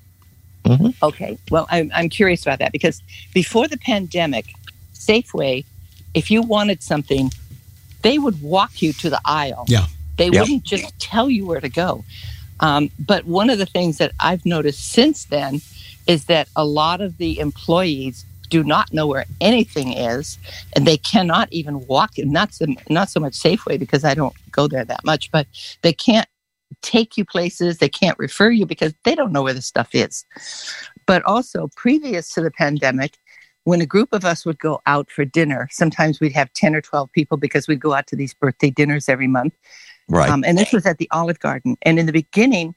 Okay. 1.01 1.37
Well, 1.51 1.67
I'm, 1.69 1.91
I'm 1.93 2.07
curious 2.09 2.41
about 2.41 2.59
that 2.59 2.71
because 2.71 3.01
before 3.33 3.67
the 3.67 3.77
pandemic, 3.77 4.45
Safeway, 4.93 5.65
if 6.13 6.29
you 6.31 6.41
wanted 6.41 6.83
something, 6.83 7.31
they 8.01 8.19
would 8.19 8.41
walk 8.41 8.81
you 8.81 8.93
to 8.93 9.09
the 9.09 9.21
aisle. 9.25 9.65
Yeah. 9.67 9.85
They 10.17 10.29
Yep. 10.29 10.41
wouldn't 10.41 10.63
just 10.63 10.97
tell 10.99 11.29
you 11.29 11.45
where 11.45 11.61
to 11.61 11.69
go. 11.69 12.05
Um, 12.59 12.89
but 12.99 13.25
one 13.25 13.49
of 13.49 13.57
the 13.57 13.65
things 13.65 13.97
that 13.97 14.13
I've 14.19 14.45
noticed 14.45 14.91
since 14.91 15.25
then 15.25 15.61
is 16.07 16.25
that 16.25 16.47
a 16.55 16.65
lot 16.65 17.01
of 17.01 17.17
the 17.17 17.39
employees 17.39 18.25
do 18.49 18.63
not 18.63 18.93
know 18.93 19.07
where 19.07 19.25
anything 19.41 19.93
is, 19.93 20.37
and 20.75 20.85
they 20.85 20.97
cannot 20.97 21.47
even 21.51 21.85
walk. 21.87 22.11
Not 22.17 22.53
so 22.53 22.67
not 22.89 23.09
so 23.09 23.19
much 23.19 23.33
Safeway 23.33 23.79
because 23.79 24.03
I 24.03 24.13
don't 24.13 24.35
go 24.51 24.67
there 24.67 24.85
that 24.85 25.03
much, 25.03 25.31
but 25.31 25.47
they 25.81 25.93
can't 25.93 26.27
take 26.81 27.17
you 27.17 27.25
places, 27.25 27.77
they 27.77 27.89
can't 27.89 28.17
refer 28.19 28.51
you 28.51 28.65
because 28.65 28.93
they 29.03 29.15
don't 29.15 29.31
know 29.31 29.43
where 29.43 29.53
the 29.53 29.61
stuff 29.61 29.89
is. 29.93 30.25
But 31.05 31.23
also, 31.23 31.69
previous 31.75 32.29
to 32.29 32.41
the 32.41 32.51
pandemic, 32.51 33.17
when 33.65 33.81
a 33.81 33.85
group 33.85 34.09
of 34.11 34.25
us 34.25 34.45
would 34.45 34.59
go 34.59 34.81
out 34.85 35.09
for 35.09 35.23
dinner, 35.25 35.67
sometimes 35.71 36.19
we'd 36.19 36.33
have 36.33 36.51
10 36.53 36.75
or 36.75 36.81
12 36.81 37.11
people 37.11 37.37
because 37.37 37.67
we'd 37.67 37.79
go 37.79 37.93
out 37.93 38.07
to 38.07 38.15
these 38.15 38.33
birthday 38.33 38.69
dinners 38.69 39.07
every 39.07 39.27
month. 39.27 39.53
Right. 40.09 40.29
Um, 40.29 40.43
and 40.45 40.57
this 40.57 40.73
was 40.73 40.85
at 40.85 40.97
the 40.97 41.09
Olive 41.11 41.39
Garden. 41.39 41.77
And 41.83 41.97
in 41.97 42.05
the 42.05 42.11
beginning, 42.11 42.75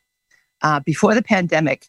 uh, 0.63 0.81
before 0.81 1.15
the 1.15 1.23
pandemic, 1.23 1.89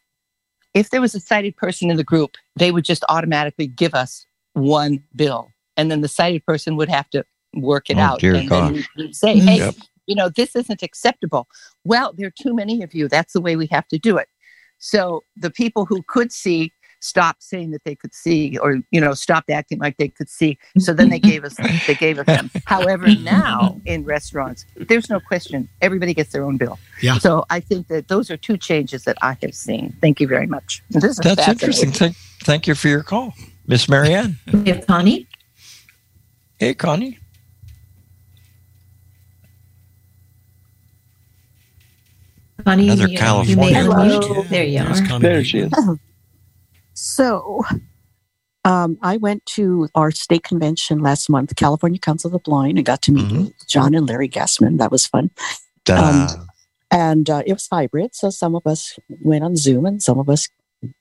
if 0.74 0.90
there 0.90 1.02
was 1.02 1.14
a 1.16 1.20
sighted 1.20 1.56
person 1.56 1.90
in 1.92 1.98
the 1.98 2.04
group, 2.04 2.36
they 2.56 2.72
would 2.72 2.86
just 2.86 3.04
automatically 3.10 3.68
give 3.68 3.94
us 3.94 4.26
one 4.54 5.04
bill. 5.16 5.50
And 5.76 5.92
then 5.92 6.02
the 6.02 6.08
sighted 6.08 6.44
person 6.46 6.76
would 6.76 6.90
have 6.90 7.10
to 7.12 7.24
work 7.56 7.90
it 7.90 7.98
Oh, 7.98 8.02
out. 8.02 8.20
dear 8.20 8.34
and 8.36 8.50
then 8.50 8.50
gosh. 8.50 8.72
we'd- 8.74 8.88
we'd 8.98 9.16
say, 9.16 9.38
hey, 9.40 9.58
Yep. 9.58 9.76
you 10.08 10.16
know, 10.16 10.30
this 10.30 10.56
isn't 10.56 10.82
acceptable. 10.82 11.48
Well, 11.84 12.14
there 12.18 12.28
are 12.28 12.34
too 12.42 12.56
many 12.56 12.82
of 12.82 12.96
you. 12.96 13.08
That's 13.08 13.34
the 13.34 13.42
way 13.42 13.56
we 13.56 13.68
have 13.68 13.88
to 13.90 14.00
do 14.00 14.18
it. 14.18 14.28
So 14.80 15.24
the 15.36 15.50
people 15.52 15.86
who 15.86 16.04
could 16.04 16.32
see 16.32 16.72
stopped 17.08 17.42
saying 17.42 17.72
that 17.72 17.84
they 17.84 17.96
could 17.96 18.14
see 18.14 18.58
or 18.58 18.80
you 18.92 19.00
know 19.00 19.14
stopped 19.14 19.50
acting 19.50 19.80
like 19.80 19.96
they 19.98 20.08
could 20.10 20.30
see 20.30 20.58
so 20.78 20.94
then 20.94 21.10
they 21.10 21.20
gave 21.20 21.44
us 21.44 21.56
they 21.88 21.96
gave 21.96 22.20
us 22.20 22.26
them 22.26 22.50
however 22.66 23.08
now 23.08 23.80
in 23.86 24.04
restaurants 24.04 24.66
there's 24.76 25.10
no 25.10 25.20
question 25.20 25.68
everybody 25.82 26.14
gets 26.14 26.32
their 26.32 26.44
own 26.44 26.58
bill 26.58 26.78
Yeah. 27.02 27.18
so 27.18 27.46
i 27.50 27.60
think 27.60 27.88
that 27.88 28.08
those 28.08 28.30
are 28.32 28.38
two 28.38 28.58
changes 28.58 29.04
that 29.06 29.18
i 29.22 29.38
have 29.42 29.54
seen 29.56 29.96
thank 30.02 30.20
you 30.20 30.28
very 30.28 30.48
much 30.48 30.84
this 30.90 31.04
is 31.04 31.18
That's 31.18 31.48
interesting. 31.48 31.92
Thank, 31.92 32.16
thank 32.44 32.68
you 32.68 32.76
for 32.76 32.88
your 32.88 33.04
call, 33.04 33.34
Miss 33.68 33.88
Marianne. 33.90 34.38
We 34.52 34.70
have 34.70 34.86
Connie. 34.88 35.28
Hey, 36.60 36.74
Connie. 36.74 37.20
Connie, 42.64 42.86
Another 42.86 43.04
you, 43.06 43.12
you 43.12 43.18
California 43.18 43.56
may 43.56 43.74
Hello. 43.74 44.44
There 44.44 44.64
you 44.64 44.80
are. 44.80 45.20
There 45.20 45.44
she 45.44 45.60
is. 45.60 45.72
So, 47.00 47.64
um, 48.66 48.98
I 49.04 49.18
went 49.18 49.46
to 49.58 49.88
our 49.94 50.10
state 50.10 50.44
convention 50.44 50.98
last 50.98 51.30
month, 51.30 51.56
California 51.56 52.00
Council 52.00 52.30
of 52.30 52.34
the 52.34 52.40
Blind, 52.40 52.80
and 52.80 52.86
got 52.86 53.04
to 53.04 53.12
meet 53.12 53.28
Mhm. 53.28 53.68
John 53.70 53.94
and 53.94 54.10
Larry 54.10 54.28
Gassman. 54.28 54.80
That 54.80 54.92
was 54.92 55.06
fun. 55.06 55.30
Duh. 55.86 56.28
And 56.90 57.30
uh, 57.30 57.44
it 57.46 57.54
was 57.54 57.68
hybrid. 57.72 58.16
So 58.16 58.32
some 58.32 58.56
of 58.56 58.66
us 58.66 58.98
went 59.22 59.44
on 59.44 59.56
Zoom 59.56 59.86
and 59.86 60.02
some 60.02 60.18
of 60.18 60.28
us 60.28 60.48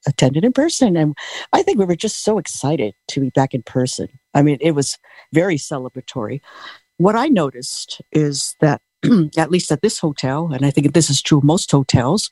attended 0.06 0.44
in 0.44 0.52
person. 0.52 0.98
And 0.98 1.16
I 1.54 1.62
think 1.62 1.78
we 1.78 1.87
were 1.87 1.96
just 1.96 2.22
so 2.22 2.37
excited 2.37 2.92
to 3.09 3.20
be 3.20 3.30
back 3.30 3.54
in 3.54 3.62
person. 3.62 4.09
I 4.35 4.42
mean, 4.42 4.59
it 4.61 4.72
was 4.72 4.98
very 5.32 5.56
celebratory. 5.56 6.40
What 6.98 7.16
I 7.16 7.28
noticed 7.28 8.02
is 8.12 8.54
that, 8.61 8.82
at 9.38 9.50
least 9.50 9.72
at 9.72 9.80
this 9.80 9.98
hotel, 9.98 10.50
and 10.52 10.66
I 10.66 10.70
think 10.70 10.92
this 10.92 11.09
is 11.09 11.22
true 11.22 11.38
of 11.38 11.44
most 11.44 11.70
hotels, 11.70 12.30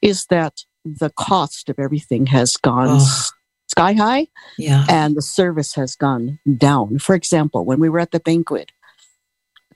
is 0.00 0.24
that 0.26 0.64
the 0.84 1.10
cost 1.10 1.68
of 1.68 1.78
everything 1.78 2.26
has 2.26 2.56
gone 2.56 2.88
Oh. 2.90 3.22
sky 3.68 3.92
high 3.94 4.26
Yeah. 4.58 4.84
and 4.88 5.16
the 5.16 5.22
service 5.22 5.74
has 5.74 5.96
gone 5.96 6.38
down. 6.58 6.98
For 6.98 7.14
example, 7.14 7.64
when 7.64 7.80
we 7.80 7.88
were 7.88 7.98
at 8.00 8.10
the 8.12 8.20
banquet, 8.20 8.70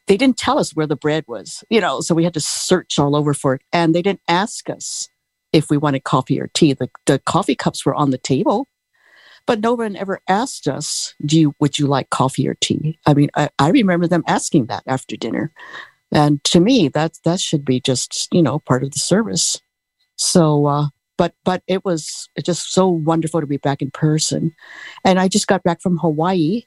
they 0.07 0.16
didn't 0.16 0.37
tell 0.38 0.59
us 0.59 0.75
where 0.75 0.87
the 0.87 0.97
bread 0.97 1.25
was, 1.27 1.64
you 1.71 1.81
know, 1.81 2.01
so 2.01 2.14
we 2.14 2.25
had 2.25 2.35
to 2.35 2.40
search 2.40 2.99
all 2.99 3.16
over 3.16 3.35
for 3.35 3.55
it. 3.55 3.62
And 3.73 3.94
they 3.94 4.03
didn't 4.03 4.23
ask 4.29 4.71
us 4.71 5.09
if 5.53 5.71
we 5.71 5.77
wanted 5.77 6.05
coffee 6.05 6.40
or 6.40 6.49
tea. 6.55 6.73
The, 6.75 6.88
the 7.07 7.18
coffee 7.18 7.55
cups 7.57 7.85
were 7.85 7.94
on 7.94 8.11
the 8.11 8.18
table, 8.18 8.66
but 9.47 9.61
no 9.61 9.75
one 9.75 9.97
ever 9.97 10.21
asked 10.29 10.68
us, 10.68 11.14
"Do 11.25 11.38
you 11.40 11.55
would 11.59 11.79
you 11.79 11.87
like 11.87 12.11
coffee 12.11 12.47
or 12.47 12.55
tea?" 12.61 12.99
I 13.07 13.14
mean, 13.14 13.31
I, 13.35 13.49
I 13.59 13.71
remember 13.71 14.07
them 14.07 14.25
asking 14.27 14.66
that 14.66 14.83
after 14.87 15.16
dinner, 15.16 15.53
and 16.12 16.42
to 16.44 16.61
me, 16.61 16.88
that 16.88 17.18
that 17.25 17.40
should 17.40 17.64
be 17.64 17.81
just 17.81 18.29
you 18.31 18.42
know 18.42 18.59
part 18.61 18.83
of 18.85 18.90
the 18.92 18.99
service. 18.99 19.59
So, 20.16 20.66
uh, 20.66 20.88
but 21.18 21.35
but 21.44 21.62
it 21.66 21.85
was 21.85 22.31
just 22.42 22.72
so 22.72 22.88
wonderful 22.88 23.40
to 23.42 23.46
be 23.46 23.59
back 23.59 23.83
in 23.83 23.90
person, 23.90 24.54
and 25.04 25.18
I 25.20 25.28
just 25.28 25.46
got 25.48 25.62
back 25.62 25.83
from 25.83 25.98
Hawaii, 25.98 26.62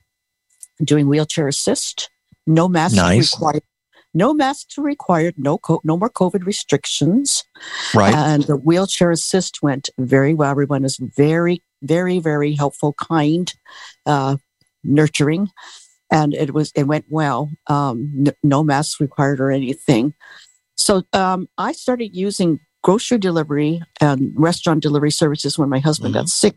doing 0.83 1.07
wheelchair 1.07 1.47
assist. 1.47 2.11
No 2.45 2.67
masks 2.67 2.95
Nice. 2.97 3.33
required. 3.33 3.63
No 4.13 4.33
masks 4.33 4.77
required. 4.77 5.35
No 5.37 5.57
co- 5.57 5.81
no 5.83 5.97
more 5.97 6.09
COVID 6.09 6.45
restrictions. 6.45 7.43
right. 7.95 8.13
And 8.13 8.43
the 8.43 8.57
wheelchair 8.57 9.09
assist 9.09 9.63
went 9.63 9.89
very 9.97 10.33
well. 10.33 10.51
Everyone 10.51 10.83
is 10.83 10.97
very, 10.97 11.63
very, 11.81 12.19
very 12.19 12.53
helpful, 12.53 12.93
kind, 12.93 13.51
uh, 14.05 14.35
nurturing, 14.83 15.47
and 16.11 16.33
it 16.33 16.53
was 16.53 16.71
it 16.75 16.87
went 16.87 17.05
well. 17.09 17.51
Um, 17.67 18.25
no 18.43 18.63
masks 18.63 18.99
required 18.99 19.39
or 19.39 19.49
anything. 19.49 20.13
So 20.75 21.03
um, 21.13 21.47
I 21.57 21.71
started 21.71 22.15
using 22.15 22.59
grocery 22.83 23.17
delivery 23.17 23.81
and 23.99 24.31
restaurant 24.35 24.81
delivery 24.81 25.11
services 25.11 25.57
when 25.57 25.69
my 25.69 25.79
husband 25.79 26.13
got 26.13 26.29
sick 26.29 26.55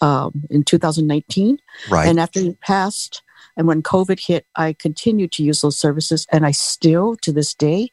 um, 0.00 0.44
in 0.50 0.62
2019. 0.62 1.58
right. 1.90 2.08
And 2.08 2.20
after 2.20 2.40
he 2.40 2.54
passed, 2.62 3.22
and 3.56 3.66
when 3.66 3.82
COVID 3.82 4.20
hit, 4.20 4.46
I 4.56 4.74
continued 4.74 5.32
to 5.32 5.42
use 5.42 5.60
those 5.62 5.78
services. 5.78 6.26
And 6.30 6.44
I 6.44 6.50
still, 6.50 7.16
to 7.22 7.32
this 7.32 7.54
day, 7.54 7.90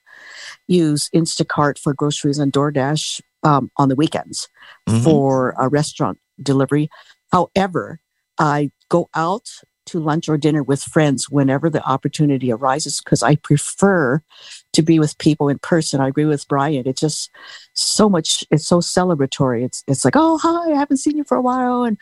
use 0.68 1.10
Instacart 1.16 1.80
for 1.80 1.94
groceries 1.94 2.38
and 2.40 2.52
DoorDash 2.52 3.22
um, 3.44 3.72
on 3.78 3.90
the 3.90 3.96
weekends 3.96 4.48
Mhm. 4.88 5.04
for 5.04 5.56
a 5.58 5.68
restaurant 5.70 6.20
delivery. 6.42 6.90
However, 7.32 8.00
I 8.38 8.72
go 8.90 9.10
out 9.16 9.50
to 9.86 10.00
lunch 10.00 10.30
or 10.30 10.38
dinner 10.38 10.64
with 10.64 10.82
friends 10.82 11.30
whenever 11.30 11.70
the 11.70 11.84
opportunity 11.84 12.52
arises 12.52 13.02
because 13.02 13.24
I 13.24 13.36
prefer 13.36 14.22
to 14.74 14.82
be 14.82 15.00
with 15.00 15.18
people 15.18 15.50
in 15.50 15.60
person. 15.60 16.00
I 16.00 16.08
agree 16.08 16.26
with 16.26 16.48
Brian. 16.48 16.88
It's 16.88 17.02
just 17.02 17.30
so 17.74 18.10
much. 18.10 18.44
It's 18.52 18.68
so 18.68 18.80
celebratory. 18.80 19.64
It's 19.64 19.84
it's 19.88 20.06
like, 20.06 20.16
oh 20.16 20.38
hi, 20.38 20.72
I 20.72 20.76
haven't 20.78 20.98
seen 20.98 21.18
you 21.18 21.24
for 21.24 21.38
a 21.38 21.42
while, 21.42 21.84
and 21.84 21.98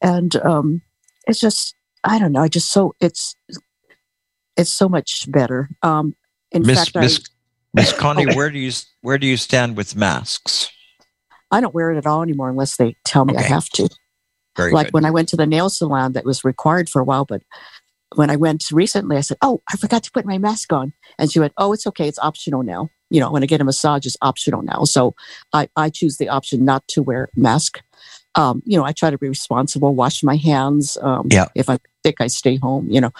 and 0.00 0.36
um, 0.36 0.82
it's 1.26 1.40
just 1.40 1.74
I 2.04 2.18
don't 2.18 2.32
know. 2.32 2.42
I 2.42 2.48
just 2.48 2.70
so 2.72 2.94
it's 3.00 3.36
it's 4.56 4.72
so 4.72 4.88
much 4.88 5.30
better. 5.30 5.70
Um, 5.82 6.14
in 6.50 6.62
Miss 6.62 6.88
fact, 6.88 6.96
Miss 6.96 7.20
Miss 7.74 7.92
Connie, 7.98 8.26
Okay. 8.26 8.36
where 8.36 8.50
do 8.50 8.58
you 8.58 8.72
where 9.02 9.18
do 9.18 9.26
you 9.26 9.36
stand 9.36 9.76
with 9.76 9.96
masks? 9.96 10.70
I 11.50 11.58
I 11.58 11.60
don't 11.60 11.74
wear 11.74 11.92
it 11.92 11.98
at 11.98 12.06
all 12.06 12.22
anymore 12.22 12.48
unless 12.48 12.76
they 12.76 12.96
tell 13.04 13.24
me 13.24 13.36
I 13.36 13.42
have 13.42 13.68
to. 13.70 13.88
Very 14.56 14.72
like 14.72 14.88
good. 14.88 14.94
when 14.94 15.04
I 15.04 15.10
went 15.10 15.28
to 15.30 15.36
the 15.36 15.46
nail 15.46 15.70
salon, 15.70 16.12
that 16.12 16.24
was 16.24 16.44
required 16.44 16.88
for 16.88 17.00
a 17.00 17.04
while, 17.04 17.24
but 17.24 17.42
when 18.14 18.30
I 18.30 18.36
went 18.36 18.70
recently, 18.70 19.16
I 19.16 19.20
said, 19.22 19.38
"Oh, 19.42 19.62
I 19.72 19.76
forgot 19.76 20.02
to 20.04 20.10
put 20.10 20.26
my 20.26 20.38
mask 20.38 20.72
on," 20.72 20.92
and 21.18 21.32
she 21.32 21.40
went, 21.40 21.52
"Oh, 21.56 21.72
it's 21.72 21.86
okay. 21.86 22.08
It's 22.08 22.18
optional 22.18 22.62
now. 22.62 22.90
You 23.10 23.20
know, 23.20 23.30
when 23.30 23.42
I 23.42 23.46
get 23.46 23.60
a 23.60 23.64
massage, 23.64 24.06
it's 24.06 24.16
optional 24.20 24.62
now." 24.62 24.84
So 24.84 25.14
I 25.52 25.68
I 25.76 25.88
choose 25.90 26.18
the 26.18 26.28
option 26.28 26.64
not 26.64 26.86
to 26.88 27.02
wear 27.02 27.28
mask. 27.34 27.80
Um, 28.34 28.62
you 28.64 28.78
know, 28.78 28.84
I 28.84 28.92
try 28.92 29.10
to 29.10 29.18
be 29.18 29.28
responsible, 29.28 29.94
wash 29.94 30.22
my 30.22 30.36
hands. 30.36 30.96
Um, 31.00 31.28
Yeah. 31.30 31.46
If 31.54 31.68
I'm 31.68 31.78
sick, 32.04 32.16
I 32.20 32.26
stay 32.26 32.56
home. 32.56 32.88
You 32.90 33.00
know, 33.00 33.10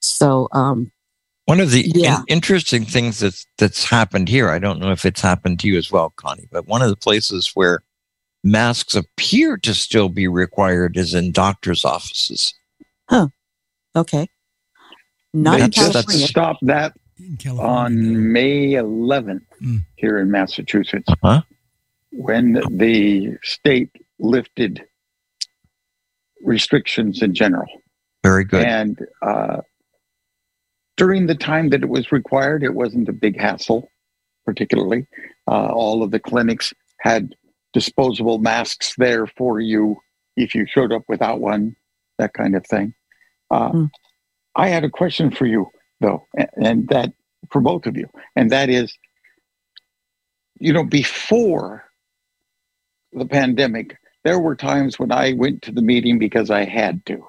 so 0.00 0.48
um, 0.52 0.90
One 1.46 1.60
of 1.60 1.70
the 1.70 1.90
in- 2.04 2.24
interesting 2.28 2.84
things 2.84 3.18
that's 3.20 3.46
that's 3.58 3.84
happened 3.84 4.28
here, 4.28 4.48
I 4.50 4.58
don't 4.58 4.78
know 4.78 4.90
if 4.90 5.04
it's 5.04 5.20
happened 5.20 5.60
to 5.60 5.68
you 5.68 5.76
as 5.78 5.90
well, 5.90 6.10
Connie, 6.16 6.48
but 6.50 6.66
one 6.66 6.82
of 6.82 6.88
the 6.90 6.96
places 6.96 7.50
where 7.54 7.82
masks 8.44 8.94
appear 8.94 9.56
to 9.58 9.74
still 9.74 10.08
be 10.08 10.26
required 10.28 10.96
is 10.96 11.14
in 11.14 11.32
doctors' 11.32 11.84
offices. 11.84 12.54
Huh. 13.08 13.28
Okay. 13.94 14.28
Not 15.32 15.58
they 15.58 15.64
in 15.64 15.70
just 15.70 15.92
California. 15.92 16.26
stopped 16.26 16.66
that 16.66 16.92
In 17.18 17.36
California. 17.36 18.08
on 18.08 18.32
May 18.32 18.72
11th 18.72 19.42
Mm. 19.62 19.80
here 19.96 20.18
in 20.18 20.30
Massachusetts 20.30 21.08
Huh? 21.22 21.42
when 22.10 22.60
the 22.70 23.36
state 23.42 23.90
lifted 24.18 24.82
restrictions 26.42 27.22
in 27.22 27.34
general. 27.34 27.66
Very 28.24 28.44
good. 28.44 28.64
And 28.66 28.98
uh, 29.22 29.60
during 30.96 31.26
the 31.26 31.34
time 31.34 31.70
that 31.70 31.82
it 31.82 31.88
was 31.88 32.12
required, 32.12 32.62
it 32.62 32.74
wasn't 32.74 33.08
a 33.08 33.12
big 33.12 33.38
hassle, 33.40 33.88
particularly. 34.44 35.06
Uh, 35.48 35.66
all 35.72 36.02
of 36.02 36.10
the 36.10 36.20
clinics 36.20 36.72
had 37.00 37.34
disposable 37.72 38.38
masks 38.38 38.94
there 38.98 39.26
for 39.26 39.60
you 39.60 39.96
if 40.36 40.54
you 40.54 40.66
showed 40.66 40.92
up 40.92 41.02
without 41.08 41.40
one, 41.40 41.76
that 42.18 42.32
kind 42.34 42.54
of 42.56 42.66
thing. 42.66 42.94
Uh, 43.50 43.70
Hmm. 43.70 43.84
I 44.54 44.68
had 44.68 44.84
a 44.84 44.90
question 44.90 45.30
for 45.30 45.46
you, 45.46 45.66
though, 46.00 46.26
and, 46.36 46.48
and 46.56 46.88
that 46.88 47.12
for 47.50 47.60
both 47.60 47.86
of 47.86 47.96
you, 47.96 48.08
and 48.36 48.50
that 48.50 48.68
is, 48.68 48.96
you 50.58 50.72
know, 50.72 50.84
before 50.84 51.84
the 53.12 53.26
pandemic, 53.26 53.96
there 54.24 54.38
were 54.38 54.54
times 54.54 54.98
when 54.98 55.10
I 55.10 55.32
went 55.32 55.62
to 55.62 55.72
the 55.72 55.82
meeting 55.82 56.18
because 56.18 56.50
I 56.50 56.64
had 56.64 57.04
to, 57.06 57.26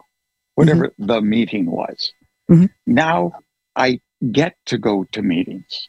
whatever 0.55 0.93
the 0.97 1.21
meeting 1.21 1.65
was. 1.71 2.11
Mhm. 2.49 2.69
Now 2.85 3.31
I 3.75 3.99
get 4.31 4.55
to 4.67 4.77
go 4.77 5.05
to 5.13 5.21
meetings. 5.21 5.87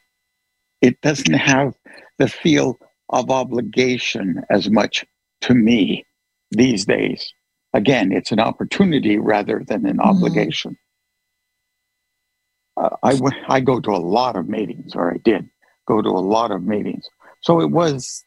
It 0.80 1.00
doesn't 1.00 1.34
have 1.34 1.74
the 2.18 2.28
feel 2.28 2.78
of 3.14 3.30
obligation 3.30 4.42
as 4.50 4.68
much 4.68 5.06
to 5.40 5.54
me 5.54 6.04
these 6.50 6.84
days. 6.84 7.32
Again, 7.72 8.12
it's 8.12 8.32
an 8.32 8.40
opportunity 8.40 9.18
rather 9.18 9.62
than 9.66 9.86
an 9.86 10.00
obligation. 10.00 10.76
Uh, 12.76 12.90
I 13.04 13.18
I 13.48 13.60
go 13.60 13.80
to 13.80 13.90
a 13.90 14.02
lot 14.02 14.36
of 14.36 14.48
meetings, 14.48 14.96
or 14.96 15.14
I 15.14 15.18
did, 15.24 15.48
go 15.86 16.02
to 16.02 16.08
a 16.08 16.24
lot 16.34 16.50
of 16.50 16.64
meetings. 16.64 17.08
So 17.40 17.60
it 17.60 17.70
was, 17.70 18.24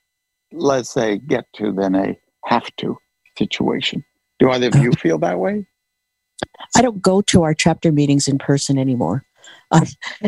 let's 0.54 0.90
say, 0.90 1.18
get 1.18 1.46
to 1.56 1.74
then 1.74 1.96
a 1.96 2.18
have 2.46 2.74
to 2.78 2.98
situation. 3.38 4.06
Do 4.40 4.50
either 4.52 4.68
of 4.68 4.76
you 4.76 4.92
feel 5.04 5.20
that 5.20 5.40
way? 5.40 5.66
I 6.76 6.82
don't 6.82 7.02
go 7.02 7.22
to 7.24 7.44
our 7.44 7.54
chapter 7.54 7.92
meetings 7.92 8.28
in 8.28 8.38
person 8.38 8.78
anymore. 8.78 9.26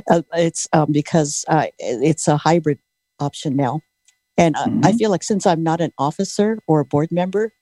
Uh, 0.10 0.22
it's 0.34 0.68
um, 0.72 0.91
because 0.91 1.43
uh, 1.49 1.68
it's 1.78 2.28
a 2.28 2.38
hybrid 2.38 2.80
option 3.20 3.55
now. 3.55 3.82
And 4.40 4.56
mm-hmm. 4.56 4.82
I 4.84 4.94
feel 4.94 5.12
like 5.12 5.24
since 5.24 5.46
I'm 5.46 5.62
not 5.62 5.82
an 5.82 5.92
officer 6.00 6.58
or 6.66 6.80
a 6.80 6.86
board 6.86 7.12
member, 7.12 7.54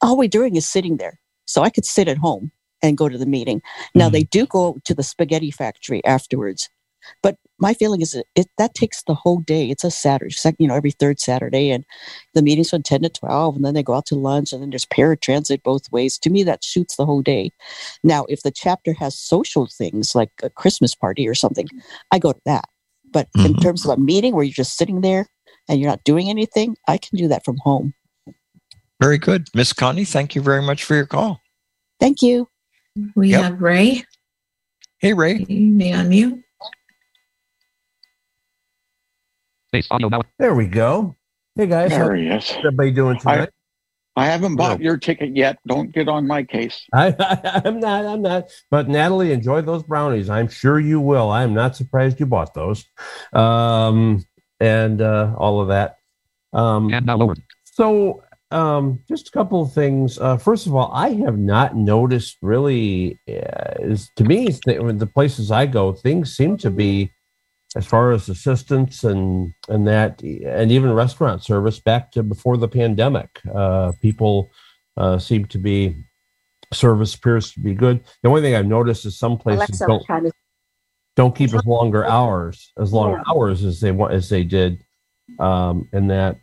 all 0.00 0.16
we're 0.16 0.28
doing 0.28 0.54
is 0.54 0.68
sitting 0.68 0.98
there. 0.98 1.18
So 1.46 1.62
I 1.62 1.70
could 1.70 1.86
sit 1.86 2.06
at 2.06 2.18
home 2.18 2.52
and 2.82 2.96
go 2.96 3.08
to 3.08 3.18
the 3.18 3.26
meeting. 3.26 3.62
Now 3.94 4.04
mm-hmm. 4.04 4.12
they 4.12 4.22
do 4.24 4.46
go 4.46 4.78
to 4.84 4.94
the 4.94 5.02
spaghetti 5.02 5.50
factory 5.50 6.04
afterwards, 6.04 6.68
but 7.22 7.38
my 7.58 7.72
feeling 7.72 8.02
is 8.02 8.14
it, 8.14 8.26
it, 8.34 8.48
that 8.58 8.74
takes 8.74 9.02
the 9.04 9.14
whole 9.14 9.38
day. 9.38 9.70
It's 9.70 9.84
a 9.84 9.90
Saturday, 9.90 10.34
you 10.58 10.68
know, 10.68 10.74
every 10.74 10.90
third 10.90 11.18
Saturday, 11.18 11.70
and 11.70 11.84
the 12.34 12.42
meetings 12.42 12.68
from 12.68 12.82
ten 12.82 13.00
to 13.02 13.08
twelve, 13.08 13.56
and 13.56 13.64
then 13.64 13.72
they 13.72 13.82
go 13.82 13.94
out 13.94 14.04
to 14.06 14.14
lunch, 14.14 14.52
and 14.52 14.60
then 14.60 14.70
there's 14.70 14.84
paratransit 14.84 15.62
both 15.62 15.90
ways. 15.90 16.18
To 16.18 16.30
me, 16.30 16.42
that 16.42 16.62
shoots 16.62 16.96
the 16.96 17.06
whole 17.06 17.22
day. 17.22 17.50
Now, 18.04 18.26
if 18.28 18.42
the 18.42 18.50
chapter 18.50 18.92
has 18.94 19.16
social 19.16 19.66
things 19.66 20.14
like 20.14 20.30
a 20.42 20.50
Christmas 20.50 20.94
party 20.94 21.26
or 21.26 21.34
something, 21.34 21.66
I 22.10 22.18
go 22.18 22.32
to 22.32 22.40
that. 22.44 22.64
But 23.10 23.28
mm-hmm. 23.32 23.46
in 23.46 23.54
terms 23.60 23.86
of 23.86 23.96
a 23.96 24.00
meeting 24.00 24.34
where 24.34 24.44
you're 24.44 24.52
just 24.52 24.76
sitting 24.76 25.00
there 25.00 25.28
and 25.68 25.80
you're 25.80 25.90
not 25.90 26.04
doing 26.04 26.30
anything, 26.30 26.76
I 26.86 26.98
can 26.98 27.16
do 27.16 27.28
that 27.28 27.44
from 27.44 27.56
home. 27.58 27.94
Very 29.00 29.18
good, 29.18 29.48
Miss 29.54 29.72
Connie. 29.72 30.04
Thank 30.04 30.34
you 30.34 30.42
very 30.42 30.62
much 30.62 30.84
for 30.84 30.94
your 30.94 31.06
call. 31.06 31.40
Thank 32.00 32.22
you. 32.22 32.48
We 33.14 33.30
yep. 33.30 33.42
have 33.42 33.60
Ray. 33.60 34.04
Hey, 34.98 35.12
Ray. 35.12 35.44
You 35.48 35.72
may 35.72 35.92
unmute. 35.92 36.42
There 40.38 40.54
we 40.54 40.66
go. 40.66 41.16
Hey 41.54 41.66
guys, 41.66 41.90
there 41.90 42.14
he 42.14 42.28
is. 42.28 42.50
What's 42.50 42.58
everybody 42.58 42.90
doing 42.90 43.18
tonight? 43.18 43.50
I, 44.16 44.24
I 44.24 44.26
haven't 44.26 44.56
bought 44.56 44.80
your 44.80 44.96
ticket 44.96 45.36
yet. 45.36 45.58
Don't 45.66 45.92
get 45.92 46.08
on 46.08 46.26
my 46.26 46.42
case. 46.42 46.86
I, 46.94 47.14
am 47.64 47.80
not. 47.80 48.04
I'm 48.04 48.22
not. 48.22 48.50
But 48.70 48.88
Natalie, 48.88 49.32
enjoy 49.32 49.62
those 49.62 49.82
brownies. 49.82 50.30
I'm 50.30 50.48
sure 50.48 50.78
you 50.78 51.00
will. 51.00 51.30
I'm 51.30 51.54
not 51.54 51.76
surprised 51.76 52.20
you 52.20 52.26
bought 52.26 52.54
those, 52.54 52.84
um, 53.32 54.24
and 54.60 55.00
uh, 55.00 55.34
all 55.36 55.60
of 55.60 55.68
that. 55.68 55.98
Um, 56.52 56.92
and 56.92 57.06
now 57.06 57.16
lowered. 57.16 57.42
So, 57.64 58.22
um, 58.50 59.00
just 59.08 59.28
a 59.28 59.30
couple 59.32 59.60
of 59.60 59.72
things. 59.72 60.18
Uh, 60.18 60.36
first 60.36 60.66
of 60.66 60.74
all, 60.74 60.90
I 60.92 61.10
have 61.10 61.38
not 61.38 61.76
noticed 61.76 62.38
really. 62.42 63.18
Uh, 63.28 63.74
is 63.80 64.10
to 64.16 64.24
me, 64.24 64.48
the 64.48 65.10
places 65.12 65.50
I 65.50 65.66
go, 65.66 65.92
things 65.92 66.36
seem 66.36 66.56
to 66.58 66.70
be 66.70 67.12
as 67.74 67.84
far 67.84 68.12
as 68.12 68.28
assistance 68.28 69.04
and 69.04 69.52
and 69.68 69.86
that 69.86 70.22
and 70.22 70.72
even 70.72 70.92
restaurant 70.92 71.42
service 71.42 71.78
back 71.78 72.10
to 72.12 72.22
before 72.22 72.56
the 72.56 72.68
pandemic. 72.68 73.40
Uh, 73.54 73.92
people 74.00 74.50
uh, 74.96 75.18
seem 75.18 75.44
to 75.46 75.58
be 75.58 75.96
service 76.72 77.14
appears 77.14 77.52
to 77.52 77.60
be 77.60 77.74
good. 77.74 78.02
The 78.22 78.28
only 78.28 78.42
thing 78.42 78.54
I've 78.54 78.66
noticed 78.66 79.04
is 79.06 79.18
some 79.18 79.38
places 79.38 79.80
Alexa, 79.80 79.86
don't 79.86 80.24
to... 80.24 80.32
don't 81.16 81.34
keep 81.34 81.52
as 81.54 81.64
longer 81.64 82.04
hours 82.04 82.72
as 82.78 82.92
long 82.92 83.22
hours 83.28 83.64
as 83.64 83.80
they 83.80 83.90
want 83.90 84.12
as 84.12 84.28
they 84.28 84.44
did, 84.44 84.84
um, 85.38 85.88
and 85.92 86.10
that 86.10 86.38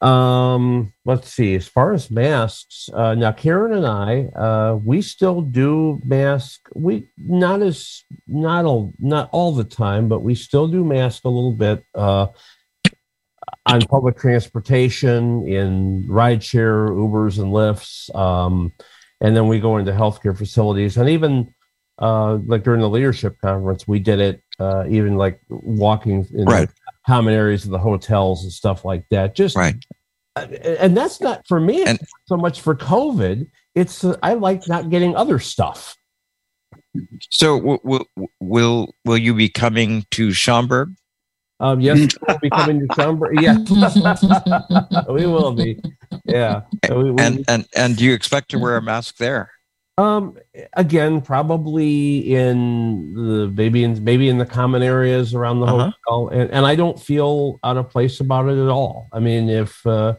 um, 0.00 0.92
let's 1.04 1.32
see. 1.32 1.54
As 1.54 1.66
far 1.66 1.92
as 1.92 2.10
masks, 2.10 2.88
uh, 2.94 3.14
now 3.14 3.32
Karen 3.32 3.72
and 3.72 3.86
I, 3.86 4.24
uh, 4.38 4.76
we 4.76 5.02
still 5.02 5.42
do 5.42 6.00
mask. 6.04 6.60
We 6.74 7.08
not 7.18 7.62
as 7.62 8.02
not 8.26 8.64
all 8.64 8.92
not 8.98 9.28
all 9.32 9.52
the 9.52 9.64
time, 9.64 10.08
but 10.08 10.20
we 10.20 10.34
still 10.34 10.68
do 10.68 10.84
mask 10.84 11.24
a 11.24 11.28
little 11.28 11.52
bit 11.52 11.84
uh, 11.94 12.28
on 13.66 13.80
public 13.82 14.16
transportation, 14.16 15.46
in 15.46 16.04
rideshare, 16.04 16.90
Ubers 16.90 17.38
and 17.38 17.52
Lyfts 17.52 18.14
um, 18.14 18.72
and 19.20 19.36
then 19.36 19.48
we 19.48 19.60
go 19.60 19.76
into 19.76 19.92
healthcare 19.92 20.36
facilities, 20.36 20.96
and 20.96 21.08
even 21.08 21.54
uh, 22.00 22.38
like 22.46 22.64
during 22.64 22.80
the 22.80 22.88
leadership 22.88 23.36
conference, 23.40 23.86
we 23.86 23.98
did 23.98 24.20
it. 24.20 24.42
Uh, 24.58 24.84
even 24.88 25.16
like 25.16 25.40
walking 25.48 26.26
in 26.34 26.44
right 26.44 26.68
common 27.06 27.32
areas 27.32 27.64
of 27.64 27.70
the 27.70 27.78
hotels 27.78 28.42
and 28.42 28.52
stuff 28.52 28.84
like 28.84 29.04
that. 29.10 29.34
Just 29.34 29.56
right. 29.56 29.74
Uh, 30.36 30.46
and 30.78 30.96
that's 30.96 31.20
not 31.20 31.46
for 31.48 31.58
me 31.58 31.82
and, 31.84 31.98
so 32.26 32.36
much 32.36 32.60
for 32.60 32.74
COVID. 32.74 33.46
It's 33.74 34.04
uh, 34.04 34.16
I 34.22 34.34
like 34.34 34.68
not 34.68 34.90
getting 34.90 35.16
other 35.16 35.38
stuff. 35.38 35.96
So 37.30 37.78
will 37.82 38.06
will 38.40 38.94
will 39.04 39.18
you 39.18 39.34
be 39.34 39.48
coming 39.48 40.04
to 40.12 40.32
Schaumburg? 40.32 40.94
Um, 41.60 41.80
yes, 41.80 42.16
we'll 42.26 42.38
be 42.38 42.50
coming 42.50 42.80
to 42.80 42.94
Schaumburg. 42.94 43.40
Yes, 43.40 43.68
we 45.08 45.26
will 45.26 45.52
be. 45.52 45.80
Yeah, 46.24 46.62
we, 46.88 47.10
we, 47.10 47.22
and 47.22 47.44
and 47.48 47.66
and 47.76 47.96
do 47.96 48.04
you 48.04 48.14
expect 48.14 48.50
to 48.52 48.58
wear 48.58 48.76
a 48.76 48.82
mask 48.82 49.18
there? 49.18 49.50
Um, 50.00 50.38
again, 50.72 51.20
probably 51.20 52.34
in 52.34 53.12
the 53.12 53.52
maybe 53.54 53.84
in 53.84 54.02
maybe 54.02 54.30
in 54.30 54.38
the 54.38 54.46
common 54.46 54.82
areas 54.82 55.34
around 55.34 55.60
the 55.60 55.66
uh-huh. 55.66 55.92
hotel, 56.06 56.28
and, 56.28 56.50
and 56.50 56.64
I 56.64 56.74
don't 56.74 56.98
feel 56.98 57.60
out 57.62 57.76
of 57.76 57.90
place 57.90 58.18
about 58.18 58.48
it 58.48 58.56
at 58.56 58.68
all. 58.70 59.08
I 59.12 59.18
mean, 59.18 59.50
if 59.50 59.86
uh, 59.86 60.14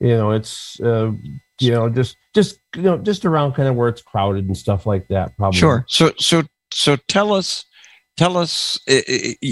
you 0.00 0.16
know, 0.16 0.30
it's 0.30 0.80
uh, 0.80 1.10
you 1.60 1.70
know, 1.70 1.90
just 1.90 2.16
just 2.34 2.60
you 2.76 2.82
know, 2.82 2.96
just 2.96 3.26
around 3.26 3.52
kind 3.52 3.68
of 3.68 3.76
where 3.76 3.90
it's 3.90 4.00
crowded 4.00 4.46
and 4.46 4.56
stuff 4.56 4.86
like 4.86 5.06
that. 5.08 5.36
Probably. 5.36 5.58
Sure. 5.58 5.84
So 5.86 6.12
so 6.18 6.44
so 6.72 6.96
tell 7.06 7.34
us, 7.34 7.66
tell 8.16 8.38
us. 8.38 8.80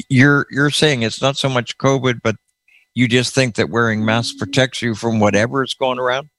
You're 0.08 0.46
you're 0.50 0.70
saying 0.70 1.02
it's 1.02 1.20
not 1.20 1.36
so 1.36 1.50
much 1.50 1.76
COVID, 1.76 2.20
but 2.22 2.36
you 2.94 3.06
just 3.06 3.34
think 3.34 3.56
that 3.56 3.68
wearing 3.68 4.02
masks 4.02 4.34
protects 4.38 4.80
you 4.80 4.94
from 4.94 5.20
whatever 5.20 5.62
is 5.62 5.74
going 5.74 5.98
around. 5.98 6.30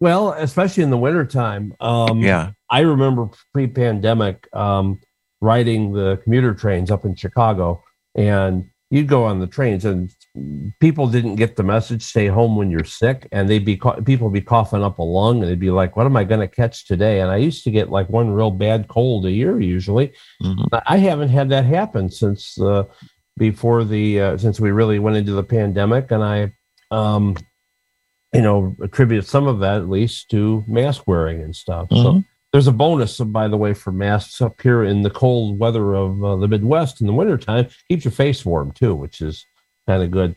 Well, 0.00 0.32
especially 0.32 0.82
in 0.82 0.90
the 0.90 0.98
wintertime. 0.98 1.74
Um, 1.78 2.20
yeah. 2.20 2.52
I 2.70 2.80
remember 2.80 3.28
pre 3.52 3.66
pandemic 3.66 4.48
um, 4.54 5.00
riding 5.40 5.92
the 5.92 6.18
commuter 6.24 6.54
trains 6.54 6.90
up 6.90 7.04
in 7.04 7.14
Chicago, 7.14 7.82
and 8.14 8.70
you'd 8.90 9.08
go 9.08 9.24
on 9.24 9.40
the 9.40 9.46
trains, 9.46 9.84
and 9.84 10.10
people 10.80 11.06
didn't 11.06 11.36
get 11.36 11.56
the 11.56 11.62
message 11.62 12.02
stay 12.02 12.26
home 12.26 12.56
when 12.56 12.70
you're 12.70 12.84
sick 12.84 13.26
and 13.32 13.48
they'd 13.48 13.64
be 13.64 13.80
people 14.04 14.30
be 14.30 14.40
coughing 14.40 14.82
up 14.82 14.98
a 14.98 15.02
lung 15.02 15.42
and 15.42 15.50
they'd 15.50 15.58
be 15.58 15.70
like 15.70 15.96
what 15.96 16.06
am 16.06 16.16
i 16.16 16.22
going 16.22 16.40
to 16.40 16.46
catch 16.46 16.86
today 16.86 17.20
and 17.20 17.30
i 17.30 17.36
used 17.36 17.64
to 17.64 17.70
get 17.70 17.90
like 17.90 18.08
one 18.08 18.30
real 18.30 18.50
bad 18.50 18.86
cold 18.86 19.26
a 19.26 19.30
year 19.30 19.60
usually 19.60 20.12
mm-hmm. 20.40 20.62
i 20.86 20.96
haven't 20.96 21.30
had 21.30 21.48
that 21.48 21.64
happen 21.64 22.08
since 22.08 22.60
uh, 22.60 22.84
before 23.36 23.82
the 23.82 24.20
uh, 24.20 24.38
since 24.38 24.60
we 24.60 24.70
really 24.70 25.00
went 25.00 25.16
into 25.16 25.32
the 25.32 25.42
pandemic 25.42 26.10
and 26.12 26.22
i 26.22 26.52
um, 26.92 27.36
you 28.32 28.42
know, 28.42 28.76
attribute 28.82 29.26
some 29.26 29.46
of 29.46 29.60
that 29.60 29.78
at 29.78 29.88
least 29.88 30.30
to 30.30 30.64
mask 30.68 31.06
wearing 31.06 31.40
and 31.42 31.54
stuff. 31.54 31.88
Mm-hmm. 31.88 32.02
So 32.02 32.24
there's 32.52 32.66
a 32.66 32.72
bonus, 32.72 33.18
by 33.18 33.48
the 33.48 33.56
way, 33.56 33.74
for 33.74 33.92
masks 33.92 34.40
up 34.40 34.60
here 34.60 34.82
in 34.82 35.02
the 35.02 35.10
cold 35.10 35.58
weather 35.58 35.94
of 35.94 36.24
uh, 36.24 36.36
the 36.36 36.48
Midwest 36.48 37.00
in 37.00 37.06
the 37.06 37.12
wintertime. 37.12 37.68
Keeps 37.88 38.04
your 38.04 38.12
face 38.12 38.44
warm 38.44 38.72
too, 38.72 38.94
which 38.94 39.20
is 39.20 39.44
kind 39.86 40.02
of 40.02 40.10
good. 40.10 40.36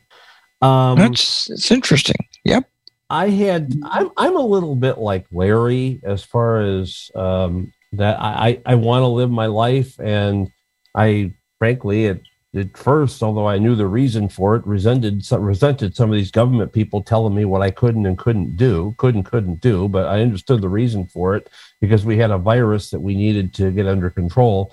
Um, 0.62 0.98
That's 0.98 1.50
it's 1.50 1.72
interesting. 1.72 2.16
Yep. 2.46 2.70
I 3.10 3.30
had 3.30 3.74
I'm 3.84 4.10
I'm 4.18 4.36
a 4.36 4.46
little 4.46 4.76
bit 4.76 4.98
like 4.98 5.26
Larry 5.32 6.00
as 6.04 6.24
far 6.24 6.62
as 6.62 7.12
um, 7.16 7.72
that. 7.92 8.20
I 8.20 8.48
I, 8.48 8.62
I 8.74 8.76
want 8.76 9.04
to 9.04 9.08
live 9.08 9.30
my 9.30 9.48
life, 9.48 10.00
and 10.00 10.50
I 10.96 11.34
frankly 11.60 12.06
it 12.06 12.22
at 12.56 12.78
first, 12.78 13.24
although 13.24 13.48
I 13.48 13.58
knew 13.58 13.76
the 13.76 13.88
reason 13.88 14.30
for 14.30 14.56
it, 14.56 14.66
resented 14.66 15.26
some, 15.26 15.42
resented 15.42 15.96
some 15.96 16.10
of 16.10 16.16
these 16.16 16.32
government 16.32 16.72
people 16.72 17.02
telling 17.02 17.34
me 17.34 17.46
what 17.46 17.64
I 17.64 17.72
couldn't 17.72 18.06
and 18.06 18.18
couldn't 18.18 18.56
do, 18.56 18.94
couldn't 18.98 19.24
couldn't 19.24 19.60
do. 19.60 19.88
But 19.88 20.08
I 20.08 20.22
understood 20.22 20.62
the 20.62 20.70
reason 20.70 21.08
for 21.08 21.36
it 21.36 21.50
because 21.82 22.06
we 22.06 22.18
had 22.18 22.32
a 22.32 22.38
virus 22.38 22.92
that 22.92 23.00
we 23.00 23.16
needed 23.16 23.54
to 23.56 23.72
get 23.72 23.88
under 23.88 24.10
control. 24.10 24.72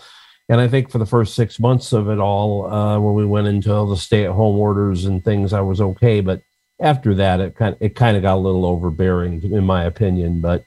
And 0.49 0.61
I 0.61 0.69
think 0.69 0.91
for 0.91 0.99
the 0.99 1.07
first 1.07 1.35
six 1.35 1.59
months 1.59 1.93
of 1.93 2.11
it 2.11 2.19
all, 2.19 2.71
uh, 2.71 2.99
when 2.99 3.15
we 3.15 3.25
went 3.25 3.47
into 3.47 3.73
all 3.73 3.87
the 3.87 3.97
stay-at-home 3.97 4.59
orders 4.59 5.05
and 5.05 5.25
things, 5.25 5.53
I 5.53 5.61
was 5.61 5.81
okay. 5.81 6.21
But 6.21 6.43
after 6.81 7.15
that, 7.15 7.41
it 7.41 7.55
kind 7.55 7.75
of, 7.75 7.81
it 7.81 7.95
kind 7.95 8.17
of 8.17 8.23
got 8.23 8.35
a 8.35 8.45
little 8.45 8.67
overbearing, 8.67 9.43
in 9.53 9.65
my 9.65 9.85
opinion. 9.85 10.41
But 10.41 10.65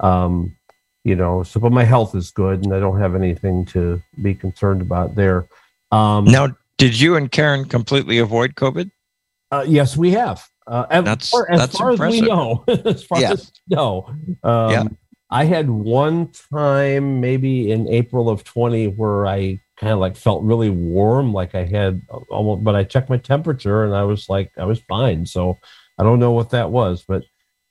um, 0.00 0.56
you 1.04 1.16
know, 1.16 1.42
so 1.42 1.60
but 1.60 1.72
my 1.72 1.84
health 1.84 2.14
is 2.14 2.30
good, 2.30 2.64
and 2.64 2.74
I 2.74 2.80
don't 2.80 3.00
have 3.00 3.14
anything 3.14 3.64
to 3.66 4.02
be 4.20 4.34
concerned 4.34 4.82
about 4.82 5.14
there. 5.14 5.46
Um, 5.90 6.24
now, 6.24 6.48
did 6.78 6.98
you 6.98 7.16
and 7.16 7.30
Karen 7.30 7.66
completely 7.66 8.18
avoid 8.18 8.54
COVID? 8.54 8.90
Uh, 9.50 9.64
yes, 9.66 9.96
we 9.96 10.12
have. 10.12 10.46
Uh, 10.66 10.86
as 10.90 11.04
that's 11.04 11.30
far, 11.30 11.50
as, 11.50 11.58
that's 11.60 11.76
far 11.76 11.90
as 11.92 11.98
we 11.98 12.20
know, 12.20 12.64
as 12.68 13.02
far 13.02 13.20
yeah. 13.20 13.32
as 13.32 13.50
no, 13.68 14.06
um, 14.44 14.70
yeah. 14.70 14.84
I 15.30 15.44
had 15.44 15.68
one 15.68 16.30
time, 16.52 17.20
maybe 17.20 17.70
in 17.70 17.88
April 17.88 18.28
of 18.28 18.44
20, 18.44 18.86
where 18.88 19.26
I 19.26 19.60
kind 19.78 19.92
of 19.92 19.98
like 19.98 20.16
felt 20.16 20.42
really 20.44 20.70
warm, 20.70 21.32
like 21.32 21.54
I 21.54 21.64
had 21.64 22.02
almost, 22.30 22.62
but 22.62 22.76
I 22.76 22.84
checked 22.84 23.08
my 23.08 23.16
temperature 23.16 23.84
and 23.84 23.94
I 23.94 24.04
was 24.04 24.28
like, 24.28 24.52
I 24.58 24.64
was 24.64 24.80
fine. 24.88 25.26
So 25.26 25.58
I 25.98 26.02
don't 26.02 26.18
know 26.18 26.32
what 26.32 26.50
that 26.50 26.70
was, 26.70 27.04
but 27.06 27.24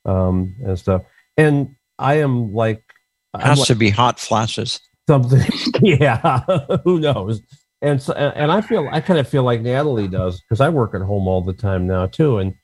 um, 0.05 0.55
and 0.63 0.77
stuff. 0.77 1.03
And 1.37 1.75
I 1.97 2.15
am 2.15 2.53
like, 2.53 2.83
it 3.35 3.41
has 3.41 3.59
like, 3.59 3.67
to 3.67 3.75
be 3.75 3.89
hot 3.89 4.19
flashes 4.19 4.79
something. 5.09 5.51
yeah, 5.81 6.41
who 6.83 6.99
knows? 6.99 7.41
And 7.81 8.01
so 8.01 8.13
and 8.13 8.51
I 8.51 8.61
feel 8.61 8.87
I 8.91 9.01
kind 9.01 9.19
of 9.19 9.27
feel 9.27 9.43
like 9.43 9.61
Natalie 9.61 10.07
does 10.07 10.41
because 10.41 10.61
I 10.61 10.69
work 10.69 10.93
at 10.93 11.01
home 11.01 11.27
all 11.27 11.41
the 11.41 11.53
time 11.53 11.87
now 11.87 12.07
too, 12.07 12.37
and 12.37 12.55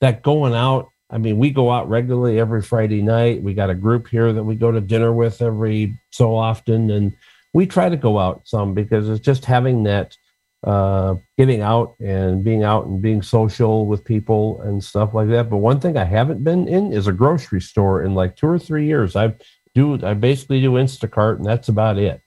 that 0.00 0.22
going 0.22 0.54
out. 0.54 0.88
I 1.10 1.18
mean, 1.18 1.38
we 1.38 1.50
go 1.50 1.70
out 1.70 1.88
regularly 1.88 2.40
every 2.40 2.62
Friday 2.62 3.02
night. 3.02 3.42
We 3.42 3.54
got 3.54 3.70
a 3.70 3.74
group 3.74 4.08
here 4.08 4.32
that 4.32 4.42
we 4.42 4.56
go 4.56 4.72
to 4.72 4.80
dinner 4.80 5.12
with 5.12 5.42
every 5.42 5.96
so 6.10 6.34
often, 6.34 6.90
and 6.90 7.12
we 7.52 7.66
try 7.66 7.88
to 7.88 7.96
go 7.96 8.18
out 8.18 8.42
some 8.44 8.74
because 8.74 9.08
it's 9.08 9.24
just 9.24 9.44
having 9.44 9.84
that 9.84 10.16
uh, 10.64 11.14
getting 11.36 11.60
out 11.60 11.94
and 12.00 12.42
being 12.42 12.64
out 12.64 12.86
and 12.86 13.00
being 13.00 13.22
social 13.22 13.86
with 13.86 14.04
people 14.04 14.60
and 14.62 14.82
stuff 14.82 15.14
like 15.14 15.28
that. 15.28 15.50
But 15.50 15.58
one 15.58 15.78
thing 15.78 15.96
I 15.96 16.04
haven't 16.04 16.42
been 16.42 16.66
in 16.66 16.92
is 16.92 17.06
a 17.06 17.12
grocery 17.12 17.60
store 17.60 18.02
in 18.02 18.14
like 18.14 18.34
two 18.34 18.48
or 18.48 18.58
three 18.58 18.86
years. 18.86 19.14
I 19.14 19.34
do 19.74 20.04
I 20.04 20.14
basically 20.14 20.60
do 20.60 20.72
Instacart, 20.72 21.36
and 21.36 21.44
that's 21.44 21.68
about 21.68 21.98
it. 21.98 22.20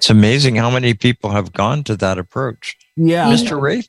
It's 0.00 0.08
amazing 0.08 0.56
how 0.56 0.70
many 0.70 0.94
people 0.94 1.28
have 1.28 1.52
gone 1.52 1.84
to 1.84 1.94
that 1.96 2.16
approach. 2.16 2.74
Yeah. 2.96 3.26
Mr. 3.26 3.60
Ray, 3.60 3.82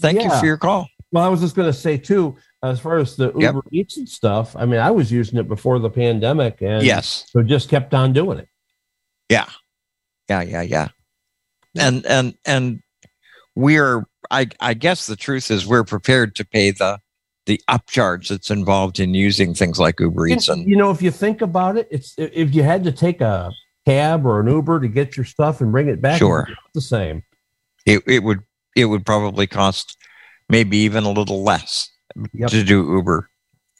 thank 0.00 0.18
Yeah. 0.18 0.24
you 0.34 0.40
for 0.40 0.46
your 0.46 0.56
call. 0.56 0.88
Well, 1.12 1.22
I 1.22 1.28
was 1.28 1.40
just 1.42 1.54
going 1.54 1.68
to 1.70 1.78
say 1.78 1.96
too, 1.96 2.34
as 2.64 2.80
far 2.80 2.98
as 2.98 3.14
the 3.14 3.26
Yep. 3.26 3.54
Uber 3.54 3.62
Eats 3.70 3.96
and 3.96 4.08
stuff. 4.08 4.56
I 4.56 4.66
mean, 4.66 4.80
I 4.80 4.90
was 4.90 5.12
using 5.12 5.38
it 5.38 5.46
before 5.46 5.78
the 5.78 5.90
pandemic, 5.90 6.60
and 6.60 6.82
Yes. 6.82 7.26
so 7.30 7.40
just 7.44 7.68
kept 7.68 7.94
on 7.94 8.12
doing 8.12 8.38
it. 8.40 8.48
Yeah. 9.28 9.46
Yeah, 10.28 10.42
yeah, 10.42 10.62
yeah. 10.62 10.88
And 11.78 12.04
and 12.04 12.34
and 12.44 12.80
we're 13.54 14.06
I 14.32 14.48
I 14.58 14.74
guess 14.74 15.06
the 15.06 15.14
truth 15.14 15.52
is 15.52 15.68
we're 15.68 15.84
prepared 15.84 16.34
to 16.34 16.44
pay 16.44 16.72
the 16.72 16.98
the 17.46 17.60
upcharge 17.70 18.26
that's 18.28 18.50
involved 18.50 18.98
in 18.98 19.14
using 19.14 19.54
things 19.54 19.78
like 19.78 20.00
Uber 20.00 20.26
Eats 20.26 20.48
and 20.48 20.68
You 20.68 20.76
know, 20.76 20.90
if 20.90 21.00
you 21.00 21.12
think 21.12 21.42
about 21.42 21.76
it, 21.76 21.86
it's 21.92 22.14
if 22.18 22.52
you 22.52 22.64
had 22.64 22.82
to 22.84 22.90
take 22.90 23.20
a 23.20 23.52
cab 23.86 24.24
or 24.26 24.40
an 24.40 24.46
Uber 24.48 24.80
to 24.80 24.88
get 24.88 25.16
your 25.16 25.24
stuff 25.24 25.60
and 25.60 25.70
bring 25.72 25.88
it 25.88 26.00
back, 26.00 26.18
Sure. 26.18 26.48
the 26.74 26.80
same. 26.80 27.22
it, 27.86 28.02
it 28.06 28.22
would 28.22 28.40
it 28.76 28.86
would 28.86 29.04
probably 29.06 29.46
cost 29.46 29.96
maybe 30.48 30.76
even 30.78 31.04
a 31.04 31.10
little 31.10 31.42
less 31.44 31.90
Yep. 32.32 32.50
to 32.50 32.64
do 32.64 32.82
Uber 32.92 33.28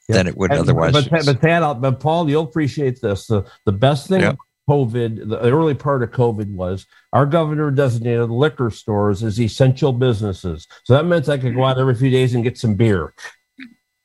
Yep. 0.07 0.15
than 0.17 0.27
it 0.27 0.37
would 0.37 0.51
And- 0.51 0.59
otherwise. 0.61 0.93
But, 0.93 1.09
but, 1.25 1.41
Tad, 1.41 1.63
I'll- 1.63 1.75
but 1.75 1.99
Paul, 1.99 2.29
you'll 2.29 2.43
appreciate 2.43 3.01
this. 3.01 3.27
The, 3.27 3.43
the 3.65 3.71
best 3.71 4.07
thing 4.07 4.21
Yep. 4.21 4.37
COVID, 4.69 5.29
the 5.29 5.39
early 5.41 5.73
part 5.73 6.01
of 6.03 6.11
COVID 6.11 6.51
was 6.53 6.85
our 7.13 7.25
governor 7.25 7.71
designated 7.71 8.29
liquor 8.29 8.69
stores 8.71 9.21
as 9.23 9.39
essential 9.39 9.91
businesses. 9.93 10.67
So 10.85 10.93
that 10.95 11.05
meant 11.05 11.27
I 11.29 11.37
could 11.37 11.55
go 11.55 11.63
out 11.65 11.77
every 11.79 11.95
few 11.95 12.09
days 12.09 12.33
and 12.35 12.43
get 12.43 12.57
some 12.57 12.75
beer. 12.75 13.13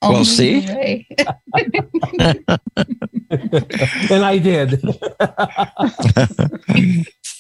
Well, 0.02 0.16
Oh, 0.16 0.22
see? 0.24 1.06
Ray. 2.18 2.44
and 4.10 4.24
I 4.24 4.38
did. 4.38 4.80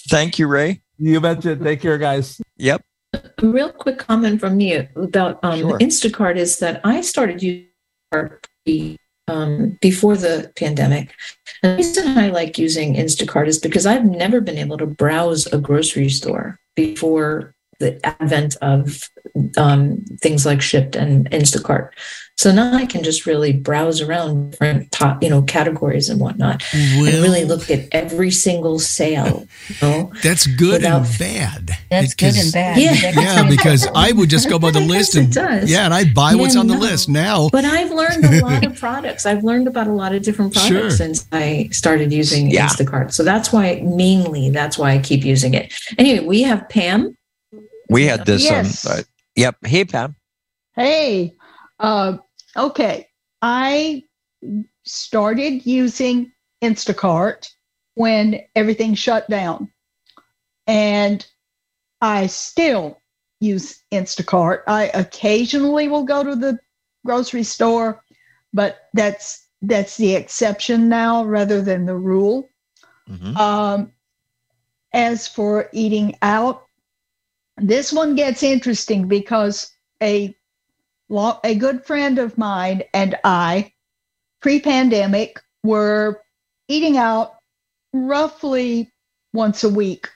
Thank 0.08 0.38
you, 0.38 0.46
Ray. 0.46 0.82
you 0.98 1.20
betcha. 1.20 1.56
Take 1.56 1.80
care, 1.80 1.98
guys. 1.98 2.40
Yep. 2.56 2.82
A 3.12 3.20
real 3.42 3.72
quick 3.72 3.98
comment 3.98 4.40
from 4.40 4.56
me 4.56 4.74
about 4.94 5.40
um, 5.42 5.58
Sure. 5.58 5.78
Instacart 5.78 6.36
is 6.36 6.58
that 6.58 6.80
I 6.84 7.00
started 7.00 7.42
using 7.42 7.66
Instacart 8.14 8.96
um, 9.28 9.78
before 9.80 10.16
the 10.16 10.52
pandemic. 10.56 11.14
And 11.62 11.72
the 11.72 11.76
reason 11.76 12.18
I 12.18 12.30
like 12.30 12.58
using 12.58 12.94
Instacart 12.94 13.48
is 13.48 13.58
because 13.58 13.86
I've 13.86 14.04
never 14.04 14.40
been 14.40 14.58
able 14.58 14.78
to 14.78 14.86
browse 14.86 15.46
a 15.46 15.58
grocery 15.58 16.08
store 16.08 16.58
before 16.76 17.54
the 17.80 17.98
advent 18.06 18.56
of 18.62 19.10
um, 19.56 20.04
things 20.20 20.46
like 20.46 20.60
Shipt 20.60 20.94
and 20.96 21.28
Instacart. 21.30 21.90
So 22.36 22.50
now 22.50 22.72
I 22.74 22.86
can 22.86 23.02
just 23.04 23.26
really 23.26 23.52
browse 23.52 24.00
around 24.00 24.52
different 24.52 24.90
top, 24.92 25.22
you 25.22 25.28
know, 25.28 25.42
categories 25.42 26.08
and 26.08 26.18
whatnot, 26.18 26.62
and 26.72 27.02
really 27.02 27.44
look 27.44 27.70
at 27.70 27.86
every 27.92 28.30
single 28.30 28.78
sale. 28.78 29.46
You 29.68 29.74
know? 29.82 30.12
That's 30.22 30.46
good 30.46 30.80
Without- 30.80 31.06
and 31.06 31.18
bad. 31.18 31.70
That's 31.90 32.14
good 32.14 32.36
and 32.36 32.50
bad. 32.50 32.78
Yeah. 32.78 32.94
Yeah, 33.20 33.46
because. 33.48 33.86
I 33.94 34.12
would 34.12 34.30
just 34.30 34.48
go 34.48 34.58
by 34.58 34.70
the 34.70 34.80
list 34.94 35.16
and 35.16 35.28
it 35.28 35.34
does. 35.34 35.70
yeah, 35.70 35.84
and 35.84 35.92
I'd 35.92 36.14
buy 36.14 36.34
what's 36.34 36.54
Yeah, 36.54 36.60
on 36.60 36.66
the 36.68 36.78
list. 36.78 37.10
Now, 37.10 37.50
But 37.50 37.66
I've 37.66 37.90
learned 37.90 38.24
a 38.24 38.40
lot 38.40 38.64
of 38.64 38.78
products. 38.78 39.26
I've 39.26 39.44
learned 39.44 39.68
about 39.68 39.86
a 39.86 39.92
lot 39.92 40.14
of 40.14 40.22
different 40.22 40.54
products 40.54 40.68
Sure. 40.70 40.90
since 40.90 41.26
I 41.32 41.68
started 41.72 42.10
using 42.10 42.50
Yeah. 42.50 42.68
Instacart. 42.68 43.12
So 43.12 43.22
that's 43.22 43.52
why, 43.52 43.82
mainly, 43.84 44.48
that's 44.48 44.78
why 44.78 44.92
I 44.92 44.98
keep 44.98 45.24
using 45.26 45.52
it. 45.54 45.74
Anyway, 45.98 46.24
we 46.26 46.42
have 46.42 46.68
Pam. 46.70 47.14
We 47.90 48.06
had 48.06 48.24
this. 48.24 48.44
Yes. 48.44 48.86
Um, 48.86 48.92
uh, 48.92 49.02
yep. 49.34 49.56
Hey, 49.64 49.84
Pam. 49.84 50.14
Hey, 50.76 51.34
uh, 51.80 52.18
okay. 52.56 53.08
I 53.42 54.04
started 54.84 55.66
using 55.66 56.32
Instacart 56.62 57.50
when 57.94 58.40
everything 58.54 58.94
shut 58.94 59.28
down. 59.28 59.70
And 60.68 61.26
I 62.00 62.28
still 62.28 63.00
use 63.40 63.82
Instacart. 63.92 64.62
I 64.68 64.90
occasionally 64.94 65.88
will 65.88 66.04
go 66.04 66.22
to 66.22 66.36
the 66.36 66.60
grocery 67.04 67.42
store, 67.42 68.04
but 68.52 68.88
that's 68.94 69.48
that's 69.62 69.96
the 69.96 70.14
exception 70.14 70.88
now 70.88 71.24
rather 71.24 71.60
than 71.60 71.86
the 71.86 71.96
rule. 71.96 72.48
Mhm. 73.08 73.36
Um, 73.36 73.92
as 74.92 75.26
for 75.26 75.68
eating 75.72 76.16
out, 76.22 76.66
this 77.60 77.92
one 77.92 78.14
gets 78.14 78.42
interesting 78.42 79.08
because 79.08 79.70
a 80.02 80.34
a 81.44 81.54
good 81.56 81.84
friend 81.84 82.18
of 82.18 82.38
mine 82.38 82.84
and 82.94 83.16
I, 83.24 83.72
pre-pandemic, 84.40 85.40
were 85.64 86.22
eating 86.68 86.96
out 86.96 87.34
roughly 87.92 88.92
once 89.32 89.64
a 89.64 89.68
week, 89.68 90.08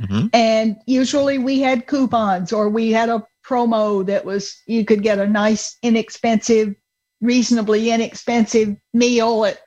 Mhm. 0.00 0.30
and 0.32 0.76
usually 0.86 1.38
we 1.38 1.60
had 1.60 1.86
coupons 1.86 2.52
or 2.52 2.68
we 2.68 2.90
had 2.90 3.08
a 3.08 3.24
promo 3.46 4.04
that 4.06 4.24
was 4.24 4.60
you 4.66 4.84
could 4.84 5.02
get 5.02 5.18
a 5.18 5.26
nice, 5.26 5.76
inexpensive, 5.82 6.74
reasonably 7.20 7.90
inexpensive 7.90 8.76
meal 8.92 9.44
at 9.44 9.60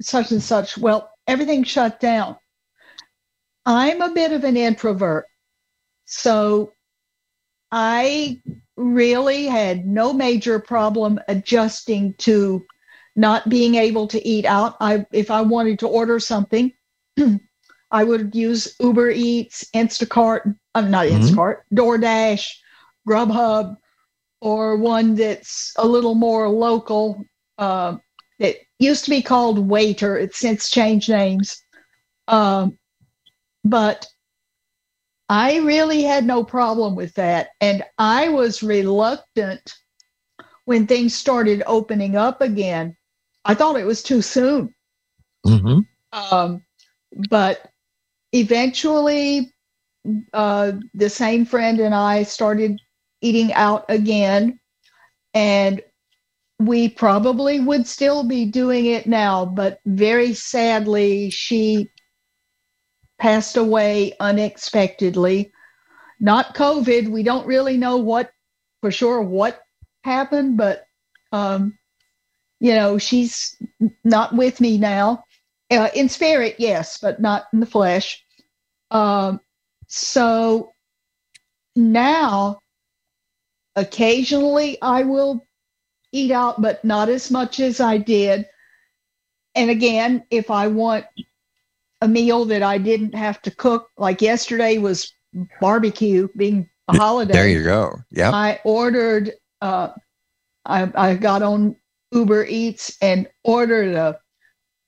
such 0.00 0.30
and 0.32 0.42
such. 0.42 0.78
Well, 0.78 1.10
everything 1.26 1.64
shut 1.64 2.00
down. 2.00 2.36
I'm 3.66 4.00
a 4.00 4.10
bit 4.12 4.32
of 4.32 4.44
an 4.44 4.56
introvert. 4.56 5.26
So 6.10 6.72
I 7.72 8.40
really 8.76 9.46
had 9.46 9.86
no 9.86 10.12
major 10.12 10.58
problem 10.58 11.20
adjusting 11.28 12.14
to 12.18 12.64
not 13.16 13.48
being 13.48 13.74
able 13.76 14.06
to 14.08 14.26
eat 14.26 14.44
out. 14.44 14.76
I 14.80 15.06
if 15.12 15.30
I 15.30 15.42
wanted 15.42 15.78
to 15.80 15.88
order 15.88 16.18
something, 16.18 16.72
I 17.90 18.04
would 18.04 18.34
use 18.34 18.76
Uber 18.80 19.10
Eats, 19.10 19.64
Instacart, 19.74 20.56
I'm 20.74 20.90
not 20.90 21.06
Mhm. 21.06 21.12
Instacart, 21.12 21.58
DoorDash, 21.74 22.48
Grubhub, 23.08 23.76
or 24.40 24.76
one 24.76 25.14
that's 25.14 25.72
a 25.78 25.86
little 25.86 26.14
more 26.14 26.48
local. 26.48 27.24
Uh, 27.58 27.98
it 28.38 28.62
used 28.78 29.04
to 29.04 29.10
be 29.10 29.22
called 29.22 29.58
Waiter. 29.68 30.16
It's 30.18 30.38
since 30.38 30.70
changed 30.70 31.08
names. 31.10 31.62
Um, 32.28 32.78
but 33.64 34.06
I 35.30 35.58
really 35.58 36.02
had 36.02 36.26
no 36.26 36.42
problem 36.42 36.96
with 36.96 37.14
that. 37.14 37.50
And 37.60 37.84
I 37.98 38.28
was 38.30 38.64
reluctant 38.64 39.74
when 40.64 40.88
things 40.88 41.14
started 41.14 41.62
opening 41.66 42.16
up 42.16 42.40
again. 42.40 42.96
I 43.44 43.54
thought 43.54 43.78
it 43.78 43.86
was 43.86 44.02
too 44.02 44.22
soon. 44.22 44.74
Mhm. 45.46 45.86
Um, 46.12 46.64
but 47.28 47.70
eventually, 48.32 49.54
uh, 50.32 50.72
the 50.94 51.08
same 51.08 51.44
friend 51.44 51.78
and 51.78 51.94
I 51.94 52.24
started 52.24 52.80
eating 53.20 53.52
out 53.52 53.84
again. 53.88 54.58
And 55.32 55.80
we 56.58 56.88
probably 56.88 57.60
would 57.60 57.86
still 57.86 58.24
be 58.24 58.46
doing 58.46 58.86
it 58.86 59.06
now, 59.06 59.46
but 59.46 59.78
very 59.86 60.34
sadly, 60.34 61.30
she 61.30 61.88
passed 63.20 63.56
away 63.56 64.14
unexpectedly. 64.18 65.52
Not 66.18 66.54
COVID. 66.54 67.08
We 67.08 67.22
don't 67.22 67.46
really 67.46 67.76
know 67.76 67.98
what 67.98 68.30
for 68.80 68.90
sure 68.90 69.22
what 69.22 69.60
happened, 70.02 70.56
but 70.56 70.84
um, 71.32 71.78
you 72.58 72.74
know, 72.74 72.98
she's 72.98 73.56
not 74.04 74.34
with 74.34 74.60
me 74.60 74.78
now. 74.78 75.24
Uh, 75.70 75.88
in 75.94 76.08
spirit, 76.08 76.56
yes, 76.58 76.98
but 76.98 77.20
not 77.20 77.44
in 77.52 77.60
the 77.60 77.66
flesh. 77.66 78.24
Um, 78.90 79.40
so 79.86 80.72
now, 81.76 82.58
occasionally 83.76 84.78
I 84.82 85.04
will 85.04 85.46
eat 86.12 86.32
out, 86.32 86.60
but 86.60 86.84
not 86.84 87.08
as 87.08 87.30
much 87.30 87.60
as 87.60 87.80
I 87.80 87.98
did. 87.98 88.46
And 89.54 89.70
again, 89.70 90.24
if 90.30 90.50
I 90.50 90.66
want 90.66 91.06
a 92.00 92.08
meal 92.08 92.44
that 92.46 92.62
I 92.62 92.78
didn't 92.78 93.14
have 93.14 93.42
to 93.42 93.50
cook, 93.50 93.88
like 93.96 94.22
yesterday 94.22 94.78
was 94.78 95.12
barbecue, 95.60 96.28
being 96.36 96.68
a 96.88 96.96
holiday. 96.96 97.32
There 97.32 97.48
you 97.48 97.62
go. 97.62 97.96
Yeah. 98.10 98.30
I 98.30 98.60
ordered, 98.64 99.32
uh, 99.60 99.90
I, 100.64 100.90
I 100.94 101.14
got 101.14 101.42
on 101.42 101.76
Uber 102.12 102.46
Eats 102.46 102.96
and 103.00 103.28
ordered 103.44 103.94
a 103.94 104.18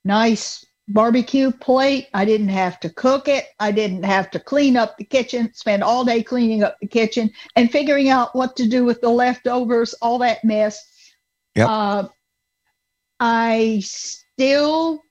nice 0.04 0.64
barbecue 0.88 1.52
plate. 1.52 2.08
I 2.12 2.24
didn't 2.24 2.48
have 2.48 2.80
to 2.80 2.90
cook 2.90 3.28
it. 3.28 3.46
I 3.60 3.70
didn't 3.72 4.02
have 4.02 4.30
to 4.32 4.40
clean 4.40 4.76
up 4.76 4.96
the 4.96 5.04
kitchen, 5.04 5.52
spend 5.54 5.82
all 5.82 6.04
day 6.04 6.22
cleaning 6.22 6.64
up 6.64 6.76
the 6.80 6.88
kitchen 6.88 7.30
and 7.56 7.70
figuring 7.70 8.08
out 8.08 8.34
what 8.34 8.56
to 8.56 8.68
do 8.68 8.84
with 8.84 9.00
the 9.00 9.08
leftovers, 9.08 9.94
all 10.02 10.18
that 10.18 10.42
mess. 10.44 10.82
Yep. 11.54 11.68
Uh, 11.68 12.08
I 13.20 13.80
still 13.84 15.02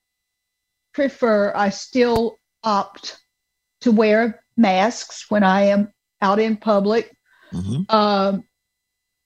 prefer, 0.94 1.54
I 1.56 1.70
still 1.70 2.38
opt 2.64 3.20
to 3.82 3.92
wear 3.92 4.44
masks 4.58 5.26
when 5.30 5.44
I 5.44 5.64
am 5.64 5.92
out 6.22 6.40
in 6.40 6.58
public, 6.58 7.16
Mhm. 7.54 7.92
um, 7.92 8.44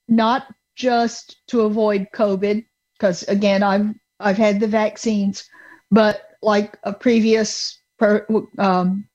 not 0.08 0.54
just 0.76 1.38
to 1.48 1.62
avoid 1.62 2.08
COVID, 2.14 2.66
because 2.94 3.24
again, 3.24 3.64
I've 3.64 3.94
I've 4.20 4.38
had 4.38 4.62
the 4.62 4.68
vaccines, 4.68 5.44
but 5.92 6.22
like 6.42 6.78
a 6.84 6.94
previous 6.94 7.78
per, 8.00 8.26
um, 8.58 9.08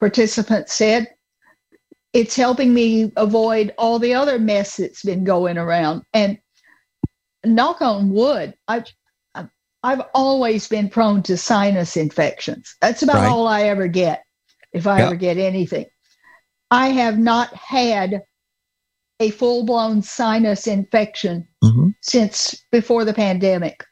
participant 0.00 0.70
said, 0.70 1.12
it's 2.14 2.34
helping 2.36 2.72
me 2.72 3.12
avoid 3.16 3.74
all 3.76 3.98
the 3.98 4.14
other 4.14 4.38
mess 4.38 4.76
that's 4.76 5.02
been 5.02 5.24
going 5.24 5.58
around. 5.58 6.04
And 6.14 6.38
knock 7.44 7.82
on 7.82 8.10
wood, 8.10 8.54
I've 8.66 8.86
I've- 9.86 10.02
always 10.14 10.68
been 10.68 10.88
prone 10.88 11.22
to 11.24 11.36
sinus 11.36 11.96
infections. 11.96 12.74
That's 12.80 13.02
about 13.02 13.16
Right. 13.16 13.30
all 13.30 13.46
I 13.46 13.62
ever 13.64 13.86
get, 13.88 14.22
if 14.72 14.86
I 14.86 14.98
Yeah. 14.98 15.06
ever 15.06 15.14
get 15.16 15.38
anything. 15.38 15.86
I 16.70 16.88
have 16.88 17.18
not 17.18 17.54
had 17.54 18.22
a 19.20 19.30
full 19.30 19.64
blown 19.64 20.02
sinus 20.02 20.66
infection 20.66 21.46
Mhm. 21.64 21.94
since 22.02 22.54
before 22.72 23.04
the 23.04 23.14
pandemic. 23.14 23.84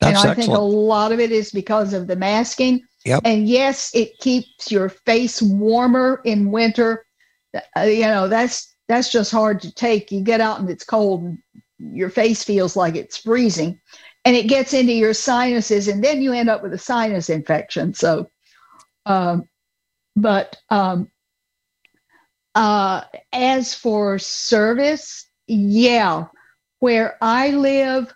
That's 0.00 0.22
and 0.22 0.30
I 0.30 0.34
think 0.34 0.48
a 0.48 0.60
lot 0.60 1.12
of 1.12 1.20
it 1.20 1.30
is 1.30 1.50
because 1.50 1.92
of 1.92 2.06
the 2.06 2.16
masking. 2.16 2.80
Yep. 3.04 3.20
And 3.24 3.48
yes, 3.48 3.90
it 3.94 4.18
keeps 4.18 4.72
your 4.72 4.88
face 4.88 5.40
warmer 5.42 6.20
in 6.24 6.50
winter. 6.50 7.04
Uh, 7.76 7.82
you 7.82 8.02
know, 8.06 8.28
that's 8.28 8.74
that's 8.88 9.10
just 9.10 9.30
hard 9.30 9.60
to 9.62 9.72
take. 9.72 10.10
You 10.12 10.20
get 10.20 10.40
out 10.40 10.60
and 10.60 10.68
it's 10.68 10.84
cold 10.84 11.22
and 11.22 11.38
your 11.78 12.10
face 12.10 12.42
feels 12.44 12.76
like 12.76 12.96
it's 12.96 13.16
freezing 13.16 13.80
and 14.24 14.36
it 14.36 14.48
gets 14.48 14.72
into 14.72 14.92
your 14.92 15.14
sinuses 15.14 15.88
and 15.88 16.02
then 16.02 16.22
you 16.22 16.32
end 16.32 16.48
up 16.48 16.62
with 16.62 16.72
a 16.72 16.78
sinus 16.78 17.28
infection. 17.30 17.94
So 17.94 18.28
um 19.06 19.48
but 20.16 20.56
um 20.70 21.08
uh 22.54 23.02
as 23.32 23.74
for 23.74 24.18
service, 24.18 25.28
yeah, 25.46 26.26
where 26.80 27.16
I 27.20 27.50
live 27.50 28.12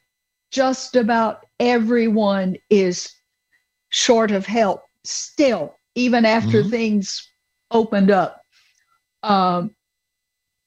just 0.50 0.96
about 0.96 1.44
everyone 1.60 2.56
is 2.70 3.12
short 3.90 4.30
of 4.30 4.46
help 4.46 4.82
still, 5.04 5.74
even 5.94 6.24
after 6.24 6.62
Mhm. 6.62 6.70
things 6.70 7.28
opened 7.70 8.10
up. 8.10 8.40
Um, 9.22 9.74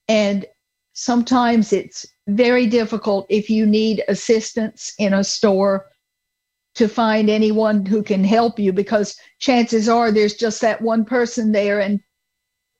and 0.07 0.45
sometimes 0.93 1.73
it's 1.73 2.05
very 2.27 2.67
difficult 2.67 3.25
if 3.29 3.49
you 3.49 3.65
need 3.65 4.03
assistance 4.07 4.93
in 4.99 5.13
a 5.13 5.23
store 5.23 5.87
to 6.75 6.87
find 6.87 7.29
anyone 7.29 7.85
who 7.85 8.01
can 8.01 8.23
help 8.23 8.57
you 8.57 8.71
because 8.71 9.17
chances 9.39 9.89
are 9.89 10.11
there's 10.11 10.35
just 10.35 10.61
that 10.61 10.81
one 10.81 11.03
person 11.03 11.51
there 11.51 11.79
and 11.79 11.99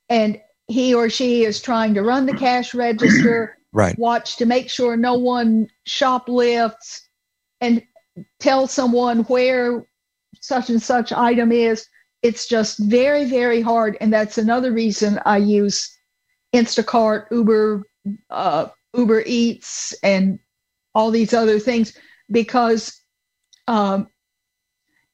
and 0.08 0.40
he 0.68 0.94
or 0.94 1.10
she 1.10 1.44
is 1.44 1.60
trying 1.60 1.92
to 1.94 2.02
run 2.02 2.24
the 2.26 2.34
cash 2.34 2.74
register 2.74 3.58
Right. 3.72 3.98
watch 3.98 4.36
to 4.36 4.46
make 4.46 4.68
sure 4.68 4.96
no 4.96 5.14
one 5.14 5.68
shoplifts 5.86 7.08
and 7.60 7.82
tell 8.38 8.66
someone 8.66 9.20
where 9.24 9.86
such 10.40 10.68
and 10.68 10.82
such 10.82 11.12
item 11.12 11.52
is. 11.52 11.86
It's 12.22 12.46
just 12.46 12.78
very, 12.78 13.24
very 13.24 13.62
hard. 13.62 13.96
And 14.00 14.12
that's 14.12 14.38
another 14.38 14.72
reason 14.72 15.18
I 15.24 15.38
use 15.38 15.90
Instacart, 16.54 17.30
Uber, 17.30 17.84
uh, 18.28 18.68
Uber 18.94 19.22
Eats, 19.26 19.94
and 20.02 20.38
all 20.94 21.10
these 21.10 21.32
other 21.32 21.58
things 21.58 21.96
because, 22.30 23.00
um, 23.66 24.08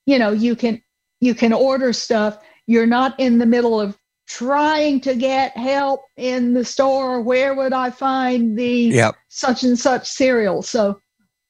you 0.06 0.18
know, 0.18 0.32
you 0.32 0.56
can 0.56 0.82
you 1.20 1.34
can 1.34 1.52
order 1.52 1.92
stuff. 1.92 2.38
You're 2.66 2.86
not 2.86 3.18
in 3.18 3.38
the 3.38 3.46
middle 3.46 3.80
of 3.80 3.98
trying 4.28 5.00
to 5.00 5.14
get 5.14 5.56
help 5.56 6.02
in 6.16 6.52
the 6.52 6.64
store. 6.64 7.22
Where 7.22 7.54
would 7.54 7.72
I 7.72 7.90
find 7.90 8.58
the 8.58 8.90
Yep. 8.92 9.16
such 9.28 9.64
and 9.64 9.78
such 9.78 10.08
cereal. 10.08 10.62
So 10.62 11.00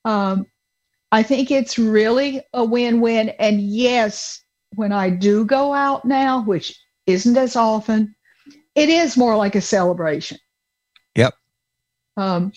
um, 0.05 0.47
I 1.13 1.23
think 1.23 1.51
it's 1.51 1.79
really 1.79 2.43
a 2.53 2.65
win 2.65 3.01
win. 3.01 3.31
And 3.31 3.61
yes, 3.61 4.43
when 4.75 4.93
I 4.93 5.11
do 5.11 5.45
go 5.45 5.73
out 5.73 6.05
now, 6.05 6.45
which 6.45 6.79
isn't 7.07 7.37
as 7.37 7.57
often, 7.57 8.15
it 8.75 8.89
is 8.89 9.17
more 9.17 9.37
like 9.37 9.55
a 9.55 9.61
celebration. 9.61 10.39
Yep. 11.17 11.35
Um, 12.19 12.53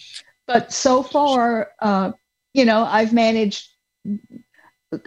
but 0.47 0.73
so 0.73 1.03
far, 1.03 1.69
uh, 1.81 2.11
you 2.53 2.65
know, 2.65 2.83
I've 2.83 3.13
managed. 3.13 3.69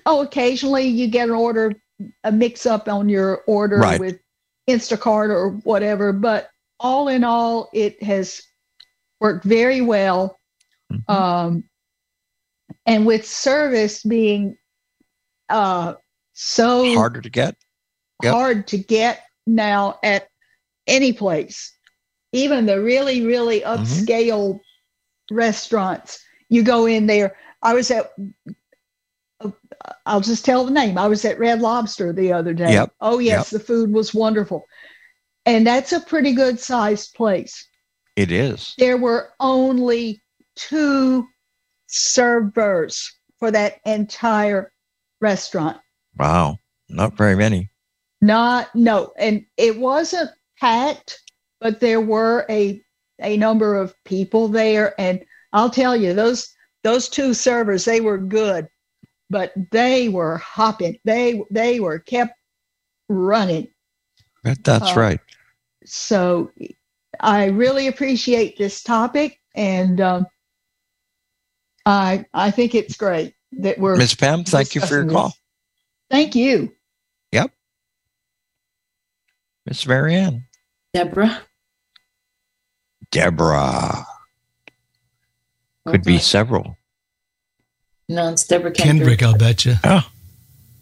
Oh, 0.07 0.23
occasionally 0.23 0.85
you 0.85 1.09
get 1.09 1.29
an 1.29 1.35
order, 1.35 1.73
a 2.23 2.33
mix 2.33 2.65
up 2.65 2.89
on 2.89 3.09
your 3.09 3.43
order 3.47 3.79
Right. 3.79 4.01
with 4.01 4.19
Instacart 4.71 5.29
or 5.29 5.51
whatever. 5.65 6.13
But 6.13 6.49
all 6.81 7.09
in 7.09 7.23
all, 7.25 7.69
it 7.75 8.03
has 8.03 8.41
worked 9.21 9.45
very 9.45 9.81
well. 9.83 10.39
Mhm. 10.91 11.11
Um, 11.11 11.65
and 12.87 13.05
with 13.05 13.27
service 13.27 14.03
being 14.03 14.57
uh, 15.51 15.95
so 16.33 16.95
Harder 16.95 17.21
to 17.21 17.29
get. 17.31 17.57
Yep. 18.23 18.33
hard 18.33 18.67
to 18.69 18.79
get 18.79 19.25
now 19.47 19.99
at 20.03 20.29
any 20.87 21.13
place, 21.13 21.74
even 22.35 22.67
the 22.67 22.81
really, 22.83 23.25
really 23.25 23.61
Mm-hmm. 23.61 23.83
upscale 23.83 24.61
restaurants. 25.31 26.23
You 26.49 26.63
go 26.63 26.87
in 26.87 27.07
there. 27.07 27.37
I 27.63 27.73
was 27.75 27.91
at, 27.91 28.13
I'll 30.05 30.21
just 30.21 30.45
tell 30.45 30.65
the 30.65 30.71
name. 30.71 30.99
I 30.99 31.07
was 31.09 31.25
at 31.25 31.39
Red 31.39 31.61
Lobster 31.63 32.13
the 32.13 32.33
other 32.33 32.53
day. 32.53 32.73
Yep. 32.73 32.93
Oh, 33.01 33.19
yes, 33.19 33.51
the 33.51 33.59
food 33.61 33.93
was 33.93 34.13
wonderful. 34.13 34.65
And 35.47 35.67
that's 35.67 35.93
a 35.93 36.01
pretty 36.01 36.33
good 36.33 36.59
sized 36.61 37.15
place. 37.15 37.67
It 38.17 38.31
is. 38.31 38.75
There 38.79 38.97
were 38.97 39.31
only 39.41 40.23
two 40.57 41.27
servers 41.87 43.13
for 43.39 43.51
that 43.51 43.81
entire 43.87 44.73
restaurant. 45.21 45.79
Wow. 46.19 46.59
Not 46.89 47.17
very 47.17 47.37
many. 47.37 47.71
Not 48.21 48.75
no, 48.75 49.13
and 49.19 49.45
it 49.57 49.79
wasn't 49.79 50.31
packed, 50.59 51.21
but 51.65 51.81
there 51.81 52.01
were 52.03 52.45
a 52.51 52.81
a 53.21 53.37
number 53.39 53.75
of 53.75 53.95
people 54.05 54.49
there, 54.49 54.95
and 55.01 55.25
I'll 55.55 55.71
tell 55.71 55.97
you 55.97 56.13
those 56.13 56.55
those 56.85 57.09
two 57.09 57.33
servers 57.33 57.87
they 57.87 58.01
were 58.03 58.19
good, 58.19 58.69
but 59.31 59.53
they 59.73 60.09
were 60.11 60.37
hopping. 60.37 60.99
They 61.05 61.43
they 61.51 61.81
were 61.81 61.99
kept 61.99 62.35
running. 63.09 63.69
That- 64.45 64.63
That's 64.63 64.91
Uh, 64.93 65.01
right. 65.01 65.21
So 65.87 66.53
I 67.21 67.47
really 67.47 67.87
appreciate 67.89 68.59
this 68.59 68.83
topic, 68.83 69.41
and 69.55 70.03
um, 70.03 70.27
I 71.87 72.27
I 72.35 72.51
think 72.51 72.75
it's 72.75 72.97
great 72.97 73.35
that 73.53 73.79
we're. 73.79 73.97
Miss 73.97 74.15
Pam, 74.15 74.45
thank 74.45 74.75
you 74.75 74.83
for 74.83 74.97
your 75.03 75.11
call. 75.11 75.29
this. 75.29 75.39
Thank 76.11 76.35
you. 76.35 76.77
Yep. 77.33 77.53
Miss 79.65 79.87
Marianne. 79.87 80.45
Deborah. 80.93 81.41
Deborah. 83.11 84.07
Could 85.87 85.97
Hold 85.97 86.05
be 86.05 86.15
on. 86.15 86.21
several. 86.21 86.77
No, 88.09 88.31
it's 88.31 88.47
Deborah 88.47 88.71
Kendrick. 88.71 89.19
Kendrick, 89.19 89.23
I'll 89.23 89.39
bet 89.39 89.65
you. 89.65 89.75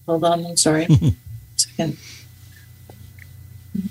Hold 0.07 0.25
on, 0.25 0.47
I'm 0.47 0.57
sorry. 0.57 0.87
Second. 1.57 1.97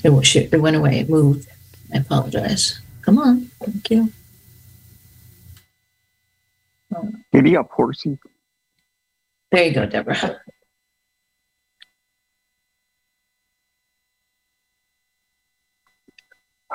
It, 0.04 0.10
wa- 0.10 0.22
shit, 0.22 0.54
it 0.54 0.62
went 0.62 0.76
away. 0.76 1.00
It 1.00 1.10
moved. 1.10 1.48
I 1.94 1.98
apologize. 1.98 2.80
Come 3.02 3.18
on. 3.18 3.50
Thank 3.60 3.90
you. 3.90 4.12
Giddy 7.34 7.56
up, 7.56 7.70
horsey. 7.72 8.18
There 9.52 9.64
you 9.66 9.74
go, 9.74 9.86
Deborah. 9.86 10.42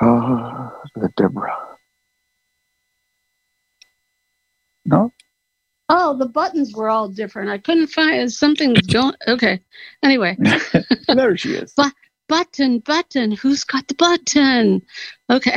Ah, 0.01 0.71
the 0.99 1.09
Deborah. 1.17 1.55
No, 4.85 5.11
Oh, 5.89 6.17
the 6.17 6.25
buttons 6.27 6.73
were 6.73 6.89
all 6.89 7.07
different. 7.07 7.49
I 7.49 7.57
couldn't 7.59 7.87
find 7.87 8.31
something's 8.31 8.81
going. 8.87 9.13
Okay. 9.27 9.61
Anyway, 10.03 10.37
there 11.07 11.37
she 11.37 11.53
is. 11.55 11.73
button, 12.27 12.79
button. 12.79 13.31
Who's 13.31 13.63
got 13.63 13.87
the 13.87 13.95
button? 13.95 14.81
Okay. 15.29 15.55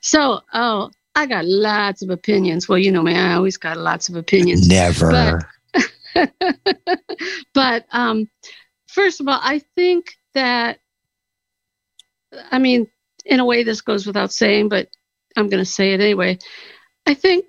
So, 0.00 0.40
oh, 0.52 0.90
I 1.14 1.26
got 1.26 1.44
lots 1.44 2.02
of 2.02 2.10
opinions. 2.10 2.68
Well, 2.68 2.78
you 2.78 2.90
know 2.90 3.02
me. 3.02 3.14
I 3.14 3.34
always 3.34 3.56
got 3.56 3.76
lots 3.76 4.08
of 4.08 4.16
opinions. 4.16 4.66
Never. 4.68 5.40
but 7.54 7.86
um, 7.92 8.28
first 8.88 9.20
of 9.20 9.28
all, 9.28 9.38
I 9.40 9.60
think 9.76 10.14
that, 10.34 10.80
I 12.50 12.58
mean, 12.58 12.88
in 13.24 13.40
a 13.40 13.44
way, 13.44 13.62
this 13.62 13.80
goes 13.80 14.06
without 14.06 14.32
saying, 14.32 14.68
but 14.68 14.88
I'm 15.36 15.48
going 15.48 15.62
to 15.62 15.70
say 15.70 15.92
it 15.92 16.00
anyway. 16.00 16.38
I 17.06 17.14
think 17.14 17.44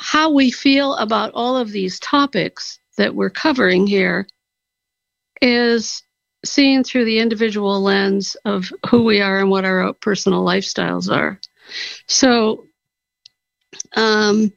how 0.00 0.30
we 0.30 0.50
feel 0.50 0.94
about 0.96 1.32
all 1.34 1.56
of 1.56 1.70
these 1.70 1.98
topics 2.00 2.78
that 2.96 3.14
we're 3.14 3.30
covering 3.30 3.86
here 3.86 4.26
is 5.42 6.02
seen 6.44 6.84
through 6.84 7.04
the 7.04 7.18
individual 7.18 7.82
lens 7.82 8.36
of 8.44 8.70
who 8.88 9.04
we 9.04 9.20
are 9.20 9.40
and 9.40 9.50
what 9.50 9.64
our 9.64 9.92
personal 9.94 10.44
lifestyles 10.44 11.14
are. 11.14 11.40
So, 12.06 12.68
um, 13.94 14.52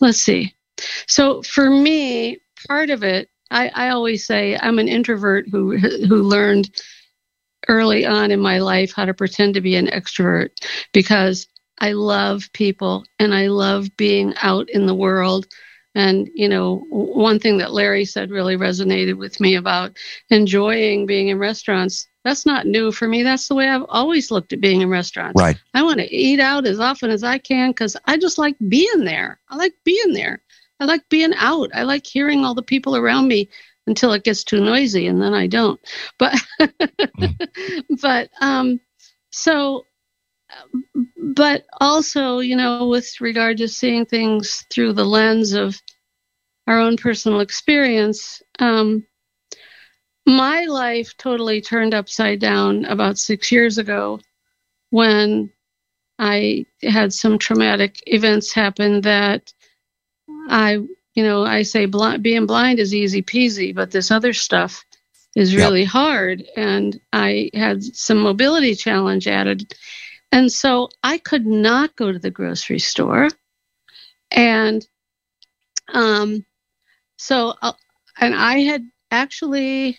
let's 0.00 0.20
see. 0.20 0.54
So 1.06 1.42
for 1.42 1.70
me, 1.70 2.38
part 2.66 2.90
of 2.90 3.04
it, 3.04 3.28
I, 3.50 3.68
I 3.68 3.88
always 3.90 4.26
say 4.26 4.58
I'm 4.60 4.78
an 4.78 4.88
introvert 4.88 5.46
who 5.50 5.76
who 5.76 6.22
learned 6.22 6.70
early 7.68 8.06
on 8.06 8.30
in 8.30 8.40
my 8.40 8.58
life 8.58 8.92
how 8.92 9.04
to 9.04 9.14
pretend 9.14 9.54
to 9.54 9.60
be 9.60 9.76
an 9.76 9.86
extrovert 9.86 10.50
because 10.92 11.46
I 11.78 11.92
love 11.92 12.48
people 12.52 13.04
and 13.18 13.34
I 13.34 13.48
love 13.48 13.88
being 13.96 14.34
out 14.42 14.70
in 14.70 14.86
the 14.86 14.94
world. 14.94 15.46
And, 15.94 16.30
you 16.34 16.48
know, 16.48 16.86
one 16.88 17.38
thing 17.38 17.58
that 17.58 17.72
Larry 17.72 18.04
said 18.04 18.30
really 18.30 18.56
resonated 18.56 19.18
with 19.18 19.40
me 19.40 19.56
about 19.56 19.96
enjoying 20.30 21.06
being 21.06 21.28
in 21.28 21.38
restaurants. 21.38 22.08
That's 22.24 22.46
not 22.46 22.66
new 22.66 22.92
for 22.92 23.08
me. 23.08 23.22
That's 23.22 23.48
the 23.48 23.54
way 23.54 23.68
I've 23.68 23.84
always 23.88 24.30
looked 24.30 24.52
at 24.52 24.60
being 24.60 24.80
in 24.80 24.88
restaurants. 24.88 25.40
Right. 25.40 25.58
I 25.74 25.82
want 25.82 25.98
to 25.98 26.14
eat 26.14 26.40
out 26.40 26.66
as 26.66 26.80
often 26.80 27.10
as 27.10 27.24
I 27.24 27.38
can 27.38 27.70
because 27.70 27.96
I 28.06 28.16
just 28.16 28.38
like 28.38 28.56
being 28.68 29.04
there. 29.04 29.40
I 29.50 29.56
like 29.56 29.74
being 29.84 30.12
there. 30.12 30.40
I 30.80 30.84
like 30.84 31.08
being 31.08 31.34
out. 31.36 31.70
I 31.74 31.82
like 31.82 32.06
hearing 32.06 32.44
all 32.44 32.54
the 32.54 32.62
people 32.62 32.96
around 32.96 33.28
me 33.28 33.48
until 33.86 34.12
it 34.12 34.24
gets 34.24 34.44
too 34.44 34.60
noisy 34.60 35.06
and 35.06 35.20
then 35.20 35.34
I 35.34 35.46
don't. 35.46 35.80
But 36.18 36.40
but 38.00 38.30
um 38.40 38.80
so 39.30 39.84
but 41.16 41.64
also, 41.80 42.40
you 42.40 42.56
know, 42.56 42.88
with 42.88 43.20
regard 43.20 43.58
to 43.58 43.68
seeing 43.68 44.04
things 44.04 44.64
through 44.70 44.92
the 44.92 45.04
lens 45.04 45.52
of 45.52 45.80
our 46.66 46.78
own 46.78 46.96
personal 46.96 47.40
experience, 47.40 48.42
um, 48.58 49.06
my 50.26 50.64
life 50.66 51.16
totally 51.16 51.60
turned 51.60 51.94
upside 51.94 52.38
down 52.38 52.84
about 52.84 53.18
six 53.18 53.50
years 53.50 53.78
ago 53.78 54.20
when 54.90 55.50
I 56.18 56.66
had 56.82 57.12
some 57.12 57.38
traumatic 57.38 58.00
events 58.06 58.52
happen 58.52 59.00
that 59.00 59.52
I, 60.48 60.78
you 61.14 61.22
know, 61.22 61.44
I 61.44 61.62
say 61.62 61.86
blind, 61.86 62.22
being 62.22 62.46
blind 62.46 62.78
is 62.78 62.94
easy 62.94 63.22
peasy, 63.22 63.74
but 63.74 63.90
this 63.90 64.10
other 64.10 64.32
stuff 64.32 64.84
is 65.36 65.56
really 65.56 65.82
yep. 65.82 65.90
hard. 65.90 66.44
And 66.56 67.00
I 67.12 67.50
had 67.54 67.82
some 67.82 68.18
mobility 68.18 68.74
challenge 68.74 69.26
added. 69.26 69.74
And 70.30 70.50
so 70.50 70.88
I 71.02 71.18
could 71.18 71.46
not 71.46 71.96
go 71.96 72.12
to 72.12 72.18
the 72.18 72.30
grocery 72.30 72.78
store. 72.78 73.28
And 74.30 74.86
um, 75.92 76.44
so, 77.16 77.54
uh, 77.60 77.72
and 78.18 78.34
I 78.34 78.60
had 78.60 78.82
actually, 79.10 79.98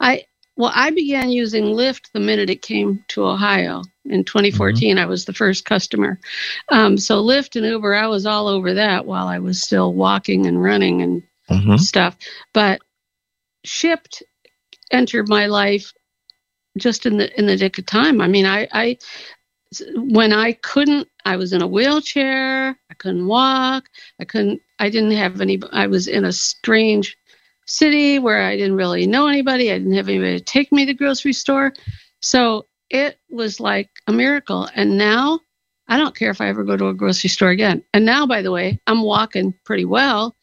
I, 0.00 0.24
well, 0.60 0.72
I 0.74 0.90
began 0.90 1.30
using 1.30 1.64
Lyft 1.64 2.12
the 2.12 2.20
minute 2.20 2.50
it 2.50 2.60
came 2.60 3.02
to 3.08 3.24
Ohio 3.24 3.82
in 4.04 4.24
2014. 4.24 4.96
Mm-hmm. 4.96 5.02
I 5.02 5.06
was 5.06 5.24
the 5.24 5.32
first 5.32 5.64
customer. 5.64 6.20
Um, 6.68 6.98
so 6.98 7.24
Lyft 7.24 7.56
and 7.56 7.64
Uber, 7.64 7.94
I 7.94 8.06
was 8.06 8.26
all 8.26 8.46
over 8.46 8.74
that 8.74 9.06
while 9.06 9.26
I 9.26 9.38
was 9.38 9.62
still 9.62 9.94
walking 9.94 10.44
and 10.44 10.62
running 10.62 11.00
and 11.00 11.22
mm-hmm. 11.48 11.76
stuff. 11.76 12.14
But 12.52 12.82
Shipt 13.64 14.22
entered 14.90 15.30
my 15.30 15.46
life 15.46 15.94
just 16.76 17.06
in 17.06 17.16
the 17.16 17.38
in 17.38 17.46
the 17.46 17.56
nick 17.56 17.78
of 17.78 17.86
time. 17.86 18.20
I 18.20 18.28
mean, 18.28 18.44
I, 18.44 18.68
I 18.70 18.98
when 19.94 20.34
I 20.34 20.52
couldn't, 20.52 21.08
I 21.24 21.36
was 21.36 21.54
in 21.54 21.62
a 21.62 21.66
wheelchair. 21.66 22.76
I 22.90 22.94
couldn't 22.98 23.26
walk. 23.26 23.88
I 24.20 24.26
couldn't. 24.26 24.60
I 24.78 24.90
didn't 24.90 25.12
have 25.12 25.40
any. 25.40 25.58
I 25.72 25.86
was 25.86 26.06
in 26.06 26.26
a 26.26 26.32
strange 26.32 27.16
city 27.70 28.18
where 28.18 28.42
I 28.42 28.56
didn't 28.56 28.76
really 28.76 29.06
know 29.06 29.26
anybody. 29.28 29.70
I 29.70 29.78
didn't 29.78 29.94
have 29.94 30.08
anybody 30.08 30.38
to 30.38 30.44
take 30.44 30.72
me 30.72 30.84
to 30.84 30.92
the 30.92 30.98
grocery 30.98 31.32
store. 31.32 31.72
So 32.20 32.66
it 32.90 33.18
was 33.30 33.60
like 33.60 33.90
a 34.06 34.12
miracle. 34.12 34.68
And 34.74 34.98
now 34.98 35.40
I 35.88 35.96
don't 35.96 36.16
care 36.16 36.30
if 36.30 36.40
I 36.40 36.48
ever 36.48 36.64
go 36.64 36.76
to 36.76 36.88
a 36.88 36.94
grocery 36.94 37.30
store 37.30 37.50
again. 37.50 37.82
And 37.94 38.04
now, 38.04 38.26
by 38.26 38.42
the 38.42 38.50
way, 38.50 38.80
I'm 38.86 39.02
walking 39.02 39.54
pretty 39.64 39.84
well. 39.84 40.36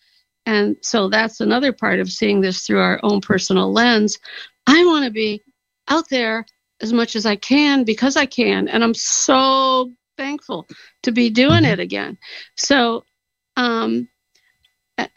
And 0.45 0.78
so 0.82 1.09
that's 1.09 1.41
another 1.41 1.73
part 1.73 1.99
of 1.99 2.09
seeing 2.09 2.39
this 2.39 2.65
through 2.65 2.80
our 2.80 2.99
own 3.03 3.19
personal 3.19 3.71
lens. 3.71 4.17
I 4.65 4.86
want 4.86 5.05
to 5.05 5.11
be 5.11 5.43
out 5.89 6.09
there 6.09 6.45
as 6.82 6.93
much 6.93 7.15
as 7.15 7.25
I 7.25 7.36
can 7.36 7.84
because 7.84 8.15
I 8.15 8.25
can. 8.25 8.67
And 8.69 8.84
I'm 8.84 8.93
so 8.93 9.91
thankful 10.15 10.67
to 11.03 11.11
be 11.11 11.30
doing 11.30 11.63
mm-hmm. 11.63 11.73
it 11.73 11.80
again. 11.80 12.17
So, 12.55 13.03
um, 13.57 14.07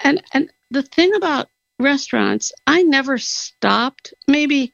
and, 0.00 0.22
and 0.32 0.50
the 0.70 0.82
thing 0.82 1.14
about 1.14 1.48
restaurants, 1.80 2.52
I 2.66 2.82
never 2.82 3.18
stopped, 3.18 4.14
maybe, 4.28 4.72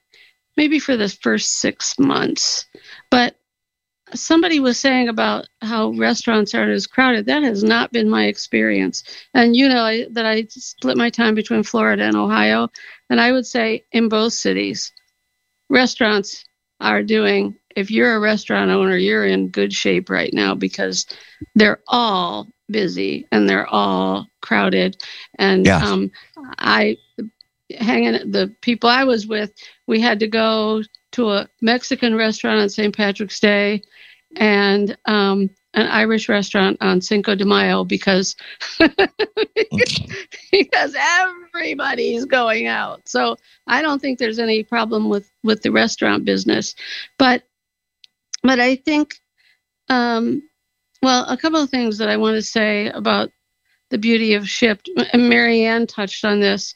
maybe 0.56 0.78
for 0.78 0.96
the 0.96 1.08
first 1.08 1.60
six 1.60 1.98
months, 1.98 2.66
but 3.10 3.36
somebody 4.14 4.60
was 4.60 4.78
saying 4.78 5.08
about 5.08 5.48
how 5.62 5.90
restaurants 5.90 6.54
aren't 6.54 6.72
as 6.72 6.86
crowded. 6.86 7.26
That 7.26 7.42
has 7.42 7.64
not 7.64 7.92
been 7.92 8.08
my 8.08 8.26
experience. 8.26 9.02
And 9.34 9.56
you 9.56 9.68
know 9.68 9.82
I, 9.82 10.06
that 10.12 10.26
I 10.26 10.46
split 10.50 10.96
my 10.96 11.10
time 11.10 11.34
between 11.34 11.62
Florida 11.62 12.04
and 12.04 12.16
Ohio, 12.16 12.68
and 13.10 13.20
I 13.20 13.32
would 13.32 13.46
say 13.46 13.84
in 13.92 14.08
both 14.08 14.32
cities, 14.32 14.92
restaurants 15.68 16.44
are 16.80 17.02
doing. 17.02 17.56
If 17.74 17.90
you're 17.90 18.16
a 18.16 18.20
restaurant 18.20 18.70
owner, 18.70 18.96
you're 18.96 19.26
in 19.26 19.48
good 19.48 19.72
shape 19.72 20.08
right 20.08 20.32
now 20.32 20.54
because 20.54 21.06
they're 21.54 21.80
all 21.88 22.48
busy 22.68 23.26
and 23.32 23.48
they're 23.48 23.66
all 23.66 24.26
crowded. 24.42 25.02
And 25.38 25.66
yes. 25.66 25.82
um, 25.82 26.10
I 26.58 26.96
hanging 27.78 28.30
the 28.30 28.54
people 28.60 28.88
I 28.88 29.04
was 29.04 29.26
with, 29.26 29.52
we 29.86 30.00
had 30.00 30.20
to 30.20 30.28
go 30.28 30.82
to 31.12 31.30
a 31.30 31.48
Mexican 31.60 32.14
restaurant 32.14 32.60
on 32.60 32.68
St. 32.68 32.94
Patrick's 32.96 33.40
Day 33.40 33.82
and 34.36 34.96
um, 35.06 35.50
an 35.74 35.86
Irish 35.86 36.28
restaurant 36.28 36.78
on 36.80 37.00
Cinco 37.00 37.34
de 37.34 37.44
Mayo 37.44 37.84
because 37.84 38.36
because 40.50 40.96
everybody's 40.98 42.24
going 42.24 42.66
out. 42.66 43.08
So 43.08 43.36
I 43.66 43.82
don't 43.82 44.00
think 44.00 44.18
there's 44.18 44.38
any 44.38 44.62
problem 44.62 45.08
with 45.08 45.30
with 45.42 45.62
the 45.62 45.70
restaurant 45.70 46.24
business, 46.24 46.74
but 47.18 47.42
but 48.42 48.60
I 48.60 48.76
think 48.76 49.18
um, 49.88 50.42
well 51.06 51.24
a 51.28 51.36
couple 51.36 51.62
of 51.62 51.70
things 51.70 51.98
that 51.98 52.08
I 52.08 52.16
want 52.16 52.34
to 52.34 52.42
say 52.42 52.88
about 52.88 53.30
the 53.90 53.98
beauty 53.98 54.34
of 54.34 54.42
Shipt. 54.42 54.88
Marianne 55.14 55.86
touched 55.86 56.24
on 56.24 56.40
this. 56.40 56.74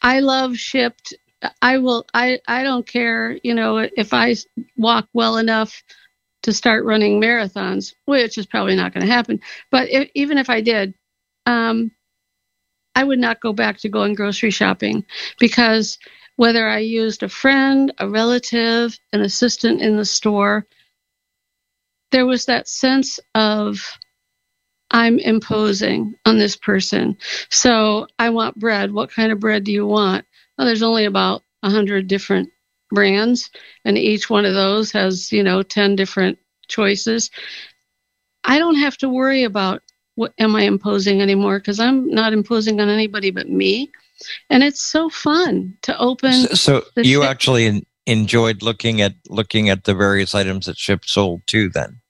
I 0.00 0.20
love 0.20 0.52
Shipt. 0.52 1.12
I 1.60 1.76
will. 1.76 2.06
I 2.14 2.40
I 2.48 2.62
don't 2.62 2.86
care. 2.86 3.38
You 3.42 3.54
know, 3.54 3.76
if 3.76 4.14
I 4.14 4.34
walk 4.78 5.08
well 5.12 5.36
enough 5.36 5.82
to 6.44 6.54
start 6.54 6.86
running 6.86 7.20
marathons, 7.20 7.92
which 8.06 8.38
is 8.38 8.46
probably 8.46 8.76
not 8.76 8.94
going 8.94 9.04
to 9.04 9.12
happen. 9.12 9.40
But 9.70 9.90
if, 9.90 10.08
even 10.14 10.38
if 10.38 10.48
I 10.48 10.62
did, 10.62 10.94
um, 11.44 11.90
I 12.94 13.04
would 13.04 13.18
not 13.18 13.42
go 13.42 13.52
back 13.52 13.76
to 13.80 13.90
going 13.90 14.14
grocery 14.14 14.50
shopping 14.50 15.04
because 15.38 15.98
whether 16.36 16.66
I 16.66 16.78
used 16.78 17.22
a 17.22 17.28
friend, 17.28 17.92
a 17.98 18.08
relative, 18.08 18.98
an 19.12 19.20
assistant 19.20 19.82
in 19.82 19.96
the 19.96 20.04
store, 20.04 20.66
there 22.10 22.26
was 22.26 22.46
that 22.46 22.68
sense 22.68 23.18
of 23.34 23.98
I'm 24.90 25.18
imposing 25.18 26.14
on 26.24 26.38
this 26.38 26.56
person. 26.56 27.16
So 27.50 28.06
I 28.18 28.30
want 28.30 28.58
bread. 28.58 28.92
What 28.92 29.10
kind 29.10 29.32
of 29.32 29.40
bread 29.40 29.64
do 29.64 29.72
you 29.72 29.86
want? 29.86 30.24
Well, 30.56 30.66
there's 30.66 30.82
only 30.82 31.04
about 31.04 31.42
a 31.62 31.70
hundred 31.70 32.06
different 32.06 32.50
brands, 32.90 33.50
and 33.84 33.98
each 33.98 34.30
one 34.30 34.44
of 34.44 34.54
those 34.54 34.92
has, 34.92 35.32
you 35.32 35.42
know, 35.42 35.62
10 35.62 35.96
different 35.96 36.38
choices. 36.68 37.30
I 38.44 38.58
don't 38.58 38.76
have 38.76 38.96
to 38.98 39.08
worry 39.08 39.42
about 39.42 39.82
what 40.14 40.32
am 40.38 40.56
I 40.56 40.62
imposing 40.62 41.20
anymore 41.20 41.58
because 41.58 41.80
I'm 41.80 42.08
not 42.08 42.32
imposing 42.32 42.80
on 42.80 42.88
anybody 42.88 43.30
but 43.30 43.48
me. 43.48 43.90
And 44.48 44.62
it's 44.62 44.80
so 44.80 45.10
fun 45.10 45.76
to 45.82 45.98
open. 45.98 46.32
So, 46.32 46.54
so 46.54 46.84
you 46.96 47.20
ship. 47.20 47.30
actually 47.30 47.84
enjoyed 48.06 48.62
looking 48.62 49.00
at 49.00 49.14
looking 49.28 49.68
at 49.68 49.84
the 49.84 49.94
various 49.94 50.34
items 50.34 50.66
that 50.66 50.76
Shipt 50.76 51.08
sold 51.08 51.42
too. 51.46 51.68
Then 51.68 52.00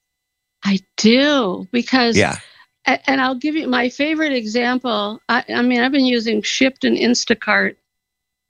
I 0.64 0.80
do 0.97 1.66
because 1.72 2.16
yeah. 2.16 2.38
And 3.07 3.20
I'll 3.20 3.34
give 3.34 3.57
you 3.57 3.66
my 3.66 3.88
favorite 3.88 4.32
example. 4.32 5.20
I, 5.28 5.44
I 5.49 5.62
mean, 5.62 5.80
I've 5.80 5.90
been 5.90 6.07
using 6.07 6.40
Shipt 6.40 6.84
and 6.84 6.97
Instacart 6.97 7.74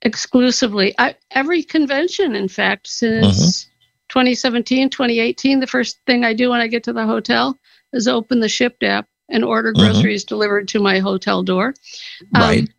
exclusively. 0.03 0.93
I, 0.99 1.15
every 1.31 1.63
convention, 1.63 2.35
in 2.35 2.47
fact, 2.47 2.87
since 2.87 3.63
mm-hmm. 3.63 3.69
2017, 4.09 4.91
2018, 4.91 5.59
the 5.59 5.65
first 5.65 5.99
thing 6.05 6.23
I 6.23 6.33
do 6.33 6.51
when 6.51 6.61
I 6.61 6.67
get 6.67 6.83
to 6.83 6.93
the 6.93 7.07
hotel 7.07 7.57
is 7.93 8.07
open 8.07 8.39
the 8.39 8.47
Shipt 8.47 8.83
app 8.83 9.07
and 9.29 9.43
order 9.43 9.73
mm-hmm. 9.73 9.91
groceries 9.91 10.23
mm-hmm. 10.23 10.35
delivered 10.35 10.67
to 10.69 10.79
my 10.79 10.99
hotel 10.99 11.41
door. 11.41 11.73
Um, 12.35 12.41
right. 12.41 12.69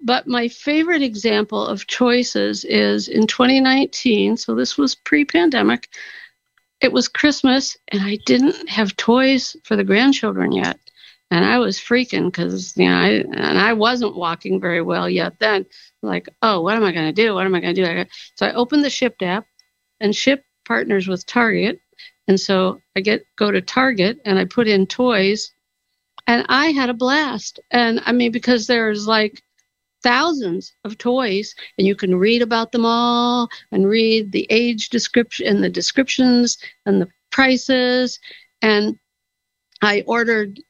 But 0.00 0.26
my 0.26 0.48
favorite 0.48 1.02
example 1.02 1.66
of 1.66 1.86
choices 1.86 2.64
is 2.64 3.08
in 3.08 3.26
2019. 3.26 4.36
So 4.36 4.54
this 4.54 4.78
was 4.78 4.94
pre 4.94 5.24
pandemic. 5.24 5.88
It 6.80 6.92
was 6.92 7.08
Christmas, 7.08 7.76
and 7.88 8.02
I 8.02 8.18
didn't 8.26 8.68
have 8.68 8.96
toys 8.96 9.56
for 9.64 9.74
the 9.74 9.84
grandchildren 9.84 10.52
yet. 10.52 10.78
And 11.30 11.44
I 11.44 11.58
was 11.58 11.78
freaking 11.78 12.26
because, 12.26 12.76
you 12.76 12.88
know, 12.88 12.96
I, 12.96 13.08
and 13.08 13.58
I 13.58 13.72
wasn't 13.72 14.16
walking 14.16 14.60
very 14.60 14.80
well 14.80 15.10
yet 15.10 15.38
then. 15.40 15.66
Like, 16.02 16.28
oh, 16.40 16.62
what 16.62 16.76
am 16.76 16.84
I 16.84 16.92
going 16.92 17.12
to 17.12 17.22
do? 17.22 17.34
What 17.34 17.44
am 17.44 17.54
I 17.54 17.60
going 17.60 17.74
to 17.74 18.04
do? 18.04 18.10
So 18.36 18.46
I 18.46 18.54
opened 18.54 18.84
the 18.84 18.88
Shipt 18.88 19.22
app, 19.22 19.46
and 20.00 20.14
Ship 20.14 20.42
partners 20.64 21.08
with 21.08 21.26
Target. 21.26 21.80
And 22.28 22.38
so 22.38 22.80
I 22.94 23.00
get 23.00 23.24
go 23.36 23.50
to 23.50 23.60
Target 23.60 24.20
and 24.24 24.38
I 24.38 24.44
put 24.44 24.68
in 24.68 24.86
toys 24.86 25.50
and 26.26 26.44
I 26.48 26.66
had 26.66 26.90
a 26.90 26.94
blast. 26.94 27.58
And 27.70 28.00
I 28.04 28.12
mean, 28.12 28.32
because 28.32 28.66
there's 28.66 29.06
like 29.06 29.42
thousands 30.02 30.72
of 30.84 30.98
toys 30.98 31.54
and 31.76 31.86
you 31.86 31.94
can 31.94 32.14
read 32.14 32.42
about 32.42 32.72
them 32.72 32.84
all 32.84 33.48
and 33.72 33.88
read 33.88 34.32
the 34.32 34.46
age 34.50 34.88
description 34.88 35.46
and 35.46 35.62
the 35.62 35.68
descriptions 35.68 36.58
and 36.86 37.00
the 37.00 37.08
prices. 37.30 38.18
And 38.62 38.98
I 39.82 40.02
ordered 40.06 40.60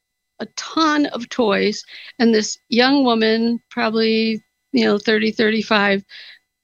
a 0.41 0.47
ton 0.57 1.07
of 1.07 1.29
toys 1.29 1.83
and 2.18 2.35
this 2.35 2.59
young 2.68 3.05
woman, 3.05 3.61
probably, 3.70 4.43
you 4.72 4.85
know, 4.85 4.99
30, 4.99 5.33
35, 5.33 6.05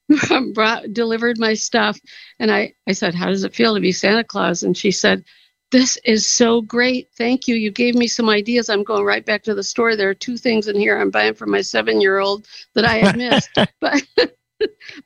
brought 0.53 0.93
delivered 0.93 1.39
my 1.39 1.53
stuff 1.53 1.99
and 2.39 2.51
I, 2.51 2.73
I 2.87 2.91
said 2.91 3.15
how 3.15 3.27
does 3.27 3.43
it 3.43 3.55
feel 3.55 3.73
to 3.73 3.81
be 3.81 3.91
santa 3.91 4.23
claus 4.23 4.61
and 4.61 4.77
she 4.77 4.91
said 4.91 5.23
this 5.71 5.97
is 6.05 6.25
so 6.25 6.61
great. 6.61 7.09
Thank 7.17 7.47
you. 7.47 7.55
You 7.55 7.71
gave 7.71 7.95
me 7.95 8.07
some 8.07 8.29
ideas. 8.29 8.69
I'm 8.69 8.83
going 8.83 9.03
right 9.03 9.25
back 9.25 9.43
to 9.43 9.55
the 9.55 9.63
store. 9.63 9.95
There 9.95 10.09
are 10.09 10.13
two 10.13 10.37
things 10.37 10.67
in 10.67 10.77
here 10.79 10.97
i'm 10.97 11.09
buying 11.09 11.33
for 11.33 11.45
my 11.47 11.61
seven 11.61 12.01
year 12.01 12.19
old 12.19 12.47
that 12.73 12.85
i 12.85 12.97
had 12.97 13.17
missed. 13.17 13.49
But 13.81 14.03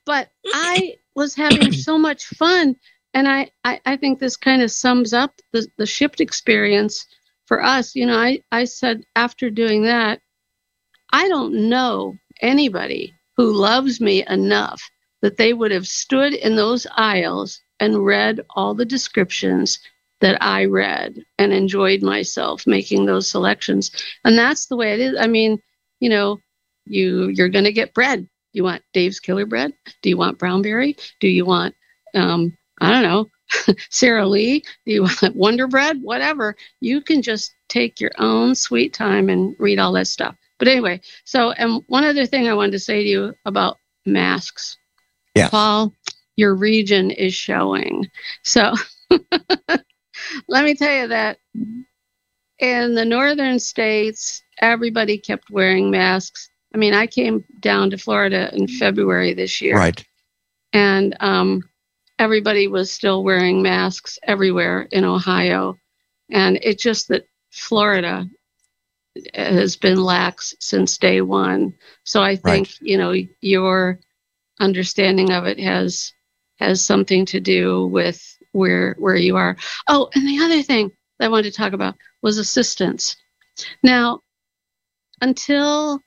but 0.06 0.30
i 0.54 0.96
was 1.16 1.34
having 1.34 1.72
so 1.72 1.98
much 1.98 2.26
fun 2.26 2.76
and 3.14 3.28
I, 3.28 3.50
I 3.64 3.82
i 3.86 3.98
think 3.98 4.20
this 4.20 4.38
kind 4.38 4.62
of 4.62 4.72
sums 4.72 5.14
up 5.14 5.34
the 5.52 5.68
the 5.78 5.86
Shipt 5.86 6.20
experience 6.22 7.06
for 7.46 7.64
us. 7.64 7.96
You 7.96 8.06
know 8.06 8.18
i 8.18 8.42
i 8.52 8.66
said 8.66 9.04
after 9.16 9.50
doing 9.50 9.84
that 9.84 10.22
i 11.12 11.28
don't 11.28 11.70
know 11.70 12.16
anybody 12.42 13.14
who 13.36 13.52
loves 13.52 14.00
me 14.00 14.26
enough 14.28 14.82
that 15.22 15.38
they 15.38 15.54
would 15.54 15.72
have 15.72 15.88
stood 15.88 16.34
in 16.34 16.56
those 16.56 16.86
aisles 16.96 17.60
and 17.80 18.06
read 18.06 18.42
all 18.56 18.74
the 18.74 18.86
descriptions 18.86 19.80
that 20.22 20.42
I 20.44 20.66
read 20.66 21.16
and 21.38 21.54
enjoyed 21.54 22.02
myself 22.02 22.68
making 22.68 23.06
those 23.06 23.30
selections. 23.30 23.92
And 24.24 24.38
that's 24.38 24.68
the 24.68 24.76
way 24.76 24.94
it 24.94 25.00
is. 25.00 25.16
I 25.20 25.28
mean, 25.28 25.60
you 26.00 26.10
know, 26.10 26.40
you 26.86 27.28
you're 27.30 27.50
going 27.50 27.66
to 27.66 27.74
get 27.74 27.94
bread. 27.94 28.28
You 28.54 28.64
want 28.64 28.84
Dave's 28.94 29.20
Killer 29.20 29.46
Bread? 29.46 29.74
Do 30.02 30.10
you 30.10 30.18
want 30.18 30.40
Brownberry? 30.40 31.00
Do 31.20 31.28
you 31.28 31.46
want 31.46 31.76
um 32.16 32.56
I 32.82 32.92
don't 32.92 33.04
know, 33.04 33.30
Sara 33.90 34.26
Lee? 34.26 34.62
Do 34.86 34.92
you 34.92 35.02
want 35.24 35.36
Wonder 35.36 35.68
Bread? 35.68 36.02
Whatever. 36.02 36.56
You 36.82 37.02
can 37.02 37.22
just 37.22 37.54
take 37.68 38.00
your 38.00 38.12
own 38.18 38.56
sweet 38.56 38.94
time 38.94 39.30
and 39.30 39.56
read 39.60 39.80
all 39.80 39.94
that 39.94 40.08
stuff. 40.08 40.36
But 40.58 40.68
anyway, 40.68 41.02
so 41.24 41.52
and 41.52 41.84
one 41.88 42.04
other 42.04 42.26
thing 42.26 42.48
I 42.48 42.54
wanted 42.54 42.74
to 42.74 42.80
say 42.80 43.04
to 43.04 43.10
you 43.10 43.34
about 43.46 43.78
masks. 44.06 44.78
Yeah. 45.36 45.50
Paul, 45.50 45.94
your 46.36 46.56
region 46.56 47.12
is 47.12 47.34
showing. 47.34 48.10
So 48.44 48.74
let 50.48 50.64
me 50.64 50.76
tell 50.76 50.94
you 50.94 51.08
that 51.08 51.38
in 52.60 52.96
the 52.96 53.06
northern 53.06 53.60
states, 53.60 54.44
everybody 54.60 55.18
kept 55.18 55.50
wearing 55.50 55.90
masks. 55.90 56.50
I 56.74 56.78
mean, 56.78 56.94
I 56.94 57.08
came 57.08 57.44
down 57.60 57.90
to 57.92 57.98
Florida 57.98 58.54
in 58.54 58.68
February 58.68 59.34
this 59.34 59.62
year. 59.62 59.76
Right. 59.76 60.04
And 60.74 61.16
um, 61.20 61.64
everybody 62.20 62.68
was 62.68 62.92
still 62.92 63.24
wearing 63.24 63.62
masks 63.62 64.20
everywhere 64.24 64.88
in 64.92 65.04
Ohio. 65.04 65.78
And 66.30 66.60
it's 66.62 66.84
just 66.84 67.08
that 67.08 67.26
Florida 67.52 68.30
has 69.34 69.76
been 69.76 70.02
lax 70.02 70.56
since 70.60 70.98
day 70.98 71.22
one. 71.22 71.74
So 72.04 72.22
I 72.22 72.36
think 72.36 72.68
right. 72.68 72.78
you 72.82 72.98
know 72.98 73.14
your 73.42 74.00
understanding 74.60 75.32
of 75.32 75.46
it 75.46 75.60
has 75.60 76.14
has 76.60 76.86
something 76.86 77.26
to 77.28 77.40
do 77.40 77.88
with 77.88 78.22
where 78.52 78.96
where 79.00 79.16
you 79.16 79.38
are. 79.38 79.56
Oh, 79.88 80.10
and 80.16 80.28
the 80.28 80.44
other 80.44 80.62
thing 80.62 80.92
I 81.20 81.28
wanted 81.28 81.52
to 81.52 81.58
talk 81.58 81.74
about 81.74 81.96
was 82.22 82.38
assistance. 82.38 83.16
Now, 83.84 84.22
until 85.22 86.00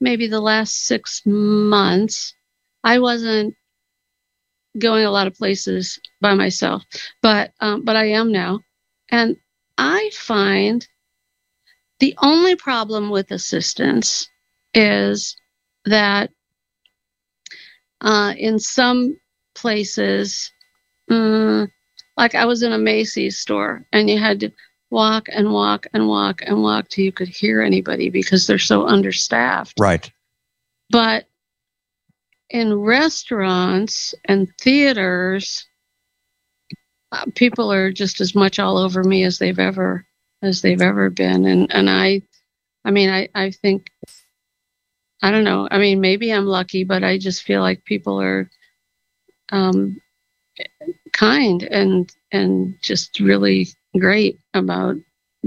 maybe 0.00 0.26
the 0.26 0.40
last 0.40 0.86
six 0.86 1.22
months, 1.24 2.34
I 2.84 2.98
wasn't 2.98 3.54
going 4.78 5.04
a 5.04 5.10
lot 5.10 5.26
of 5.26 5.34
places 5.34 5.98
by 6.20 6.34
myself, 6.34 6.82
but 7.22 7.52
um, 7.60 7.84
but 7.84 7.96
I 7.96 8.06
am 8.10 8.32
now, 8.32 8.60
and 9.10 9.36
I 9.78 10.10
find 10.12 10.86
the 12.00 12.14
only 12.20 12.56
problem 12.56 13.10
with 13.10 13.30
assistance 13.30 14.28
is 14.74 15.36
that 15.84 16.30
uh, 18.00 18.34
in 18.36 18.58
some 18.58 19.16
places, 19.54 20.51
um, 21.12 21.72
like 22.16 22.34
I 22.34 22.44
was 22.44 22.62
in 22.62 22.72
a 22.72 22.78
Macy's 22.78 23.38
store 23.38 23.86
and 23.92 24.08
you 24.08 24.18
had 24.18 24.40
to 24.40 24.52
walk 24.90 25.28
and 25.30 25.52
walk 25.52 25.86
and 25.92 26.08
walk 26.08 26.42
and 26.42 26.62
walk 26.62 26.88
till 26.88 27.04
you 27.04 27.12
could 27.12 27.28
hear 27.28 27.62
anybody 27.62 28.10
because 28.10 28.46
they're 28.46 28.58
so 28.58 28.86
understaffed. 28.86 29.78
Right. 29.80 30.10
But 30.90 31.26
in 32.50 32.74
restaurants 32.74 34.14
and 34.26 34.52
theaters, 34.60 35.66
uh, 37.12 37.26
people 37.34 37.72
are 37.72 37.92
just 37.92 38.20
as 38.20 38.34
much 38.34 38.58
all 38.58 38.78
over 38.78 39.02
me 39.04 39.24
as 39.24 39.38
they've 39.38 39.58
ever 39.58 40.06
as 40.42 40.60
they've 40.60 40.82
ever 40.82 41.08
been 41.08 41.44
and 41.44 41.72
and 41.72 41.88
i 41.88 42.20
i 42.84 42.90
mean 42.90 43.08
i 43.08 43.28
i 43.34 43.50
think 43.50 43.90
i 45.22 45.30
don't 45.30 45.44
know 45.44 45.68
i 45.70 45.78
mean 45.78 46.00
maybe 46.00 46.32
i'm 46.32 46.46
lucky 46.46 46.82
but 46.82 47.04
i 47.04 47.16
just 47.16 47.44
feel 47.44 47.60
like 47.60 47.84
people 47.84 48.20
are 48.20 48.50
um 49.50 50.00
kind 51.12 51.62
and 51.64 52.14
and 52.30 52.74
just 52.82 53.20
really 53.20 53.68
great 53.98 54.38
about 54.54 54.96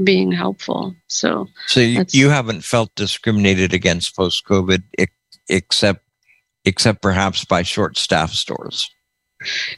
being 0.03 0.32
helpful 0.32 0.95
so 1.08 1.47
so 1.68 1.80
you, 1.80 2.06
you 2.12 2.30
haven't 2.30 2.64
felt 2.64 2.93
discriminated 2.95 3.74
against 3.74 4.16
post 4.16 4.45
covid 4.45 4.84
except 5.47 6.03
except 6.66 7.01
perhaps 7.01 7.45
by 7.45 7.64
short 7.64 7.97
staff 7.97 8.32
stores 8.32 8.89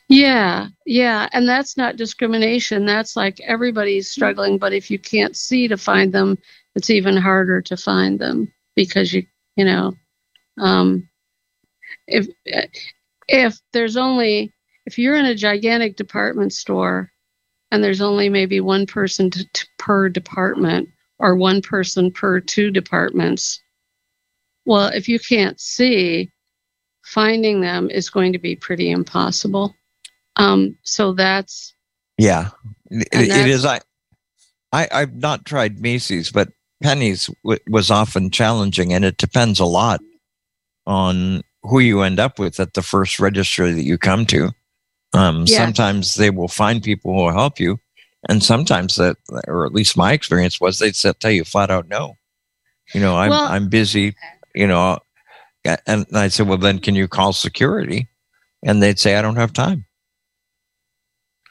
yeah, 0.08 0.68
yeah. 0.86 1.30
And 1.34 1.48
that's 1.48 1.78
not 1.78 1.98
discrimination. 1.98 2.86
That's 2.86 3.16
like 3.16 3.40
everybody's 3.42 4.10
struggling, 4.10 4.58
but 4.58 4.74
if 4.74 4.90
you 4.90 5.00
can't 5.00 5.36
see 5.36 5.68
to 5.68 5.78
find 5.78 6.14
them, 6.14 6.38
it's 6.76 6.90
even 6.90 7.18
harder 7.18 7.62
to 7.62 7.78
find 7.78 8.20
them 8.20 8.52
because 8.76 9.14
you, 9.14 9.26
you 9.56 9.66
know, 9.66 9.94
um, 10.60 11.10
if, 12.08 12.28
if 13.28 13.60
there's 13.74 13.98
only, 13.98 14.54
if 14.88 14.98
you're 14.98 15.18
in 15.18 15.26
a 15.26 15.36
gigantic 15.36 15.98
department 15.98 16.54
store 16.54 17.12
and 17.72 17.84
there's 17.84 18.00
only 18.00 18.30
maybe 18.30 18.62
one 18.62 18.86
person 18.86 19.30
to, 19.30 19.46
to, 19.52 19.68
per 19.78 20.08
department 20.08 20.88
or 21.20 21.36
one 21.36 21.62
person 21.62 22.10
per 22.10 22.40
two 22.40 22.72
departments, 22.72 23.62
well, 24.66 24.88
if 24.88 25.10
you 25.10 25.20
can't 25.20 25.60
see, 25.60 26.32
finding 27.04 27.60
them 27.60 27.90
is 27.90 28.10
going 28.10 28.32
to 28.32 28.40
be 28.40 28.56
pretty 28.56 28.90
impossible. 28.90 29.76
Um, 30.38 30.78
so 30.84 31.14
that's 31.14 31.74
yeah, 32.18 32.52
it, 32.90 33.10
that's, 33.12 33.28
it 33.28 33.48
is. 33.48 33.66
I, 33.66 33.82
I 34.72 34.88
I've 34.90 35.16
not 35.16 35.44
tried 35.44 35.82
Macy's, 35.82 36.32
but 36.32 36.48
Penney's 36.82 37.30
w- 37.44 37.60
was 37.70 37.92
often 37.92 38.32
challenging, 38.32 38.94
and 38.94 39.04
it 39.04 39.18
depends 39.18 39.60
a 39.60 39.66
lot 39.66 40.00
on 40.86 41.42
who 41.64 41.80
you 41.80 42.02
end 42.02 42.22
up 42.22 42.40
with 42.40 42.58
at 42.62 42.74
the 42.74 42.82
first 42.82 43.20
register 43.20 43.74
that 43.74 43.84
you 43.84 43.98
come 43.98 44.26
to. 44.28 44.54
Um, 45.14 45.46
yeah. 45.48 45.58
Sometimes 45.58 46.16
they 46.16 46.30
will 46.30 46.48
find 46.48 46.84
people 46.84 47.14
who 47.14 47.24
will 47.24 47.32
help 47.32 47.60
you, 47.60 47.80
and 48.30 48.44
sometimes 48.44 48.96
that, 48.96 49.18
or 49.48 49.66
at 49.66 49.74
least 49.74 49.98
my 49.98 50.12
experience 50.14 50.60
was, 50.60 50.80
they'd 50.80 50.96
tell 50.96 51.32
you 51.32 51.44
flat 51.44 51.72
out 51.72 51.88
no. 51.88 52.16
You 52.94 53.02
know, 53.02 53.18
I'm 53.18 53.30
well, 53.30 53.46
I'm 53.46 53.70
busy. 53.70 54.16
You 54.54 54.68
know, 54.68 55.00
and 55.86 56.06
I 56.14 56.28
said, 56.30 56.48
well, 56.48 56.58
then 56.58 56.80
can 56.80 56.96
you 56.96 57.08
call 57.08 57.34
security? 57.34 58.08
And 58.64 58.82
they'd 58.82 59.00
say, 59.00 59.16
I 59.16 59.22
don't 59.22 59.36
have 59.36 59.54
time. 59.54 59.86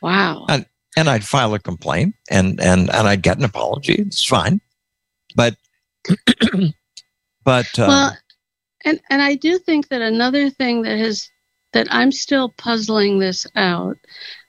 Wow. 0.02 0.46
And, 0.48 0.66
and 0.96 1.08
I'd 1.08 1.24
file 1.24 1.54
a 1.54 1.58
complaint 1.58 2.14
and, 2.30 2.60
and, 2.60 2.90
and 2.92 3.08
I'd 3.08 3.22
get 3.22 3.38
an 3.38 3.44
apology. 3.44 3.94
It's 3.94 4.24
fine. 4.24 4.60
But, 5.34 5.56
but, 7.44 7.78
uh, 7.78 7.86
well, 7.88 8.16
and, 8.84 9.00
and 9.10 9.22
I 9.22 9.34
do 9.34 9.58
think 9.58 9.88
that 9.88 10.02
another 10.02 10.50
thing 10.50 10.82
that 10.82 10.98
has, 10.98 11.28
that 11.76 11.88
I'm 11.90 12.10
still 12.10 12.48
puzzling 12.48 13.18
this 13.18 13.46
out. 13.54 13.98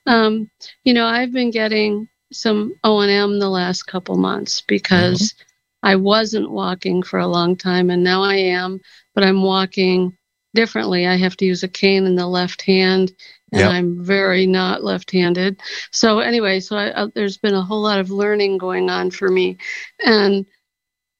Um, 0.05 0.49
you 0.85 0.93
know, 0.93 1.05
I've 1.05 1.33
been 1.33 1.51
getting 1.51 2.07
some 2.31 2.73
O 2.85 3.01
and 3.01 3.11
M 3.11 3.39
the 3.39 3.49
last 3.49 3.83
couple 3.83 4.17
months 4.17 4.61
because 4.61 5.35
I 5.83 5.97
wasn't 5.97 6.49
walking 6.51 7.03
for 7.03 7.19
a 7.19 7.27
long 7.27 7.57
time 7.57 7.89
and 7.89 8.01
now 8.01 8.23
I 8.23 8.35
am, 8.35 8.79
but 9.13 9.25
I'm 9.25 9.43
walking 9.43 10.17
differently. 10.55 11.05
I 11.05 11.17
have 11.17 11.35
to 11.37 11.45
use 11.45 11.63
a 11.63 11.67
cane 11.67 12.05
in 12.05 12.15
the 12.15 12.27
left 12.27 12.61
hand 12.61 13.11
and 13.51 13.61
Yep. 13.61 13.71
I'm 13.71 14.03
very 14.05 14.47
not 14.47 14.83
left-handed. 14.83 15.61
So 15.91 16.19
anyway, 16.19 16.61
so 16.61 16.77
I, 16.77 16.91
uh, 16.91 17.07
there's 17.13 17.37
been 17.37 17.55
a 17.55 17.61
whole 17.61 17.81
lot 17.81 17.99
of 17.99 18.09
learning 18.09 18.57
going 18.57 18.89
on 18.89 19.11
for 19.11 19.29
me, 19.29 19.57
and 20.05 20.45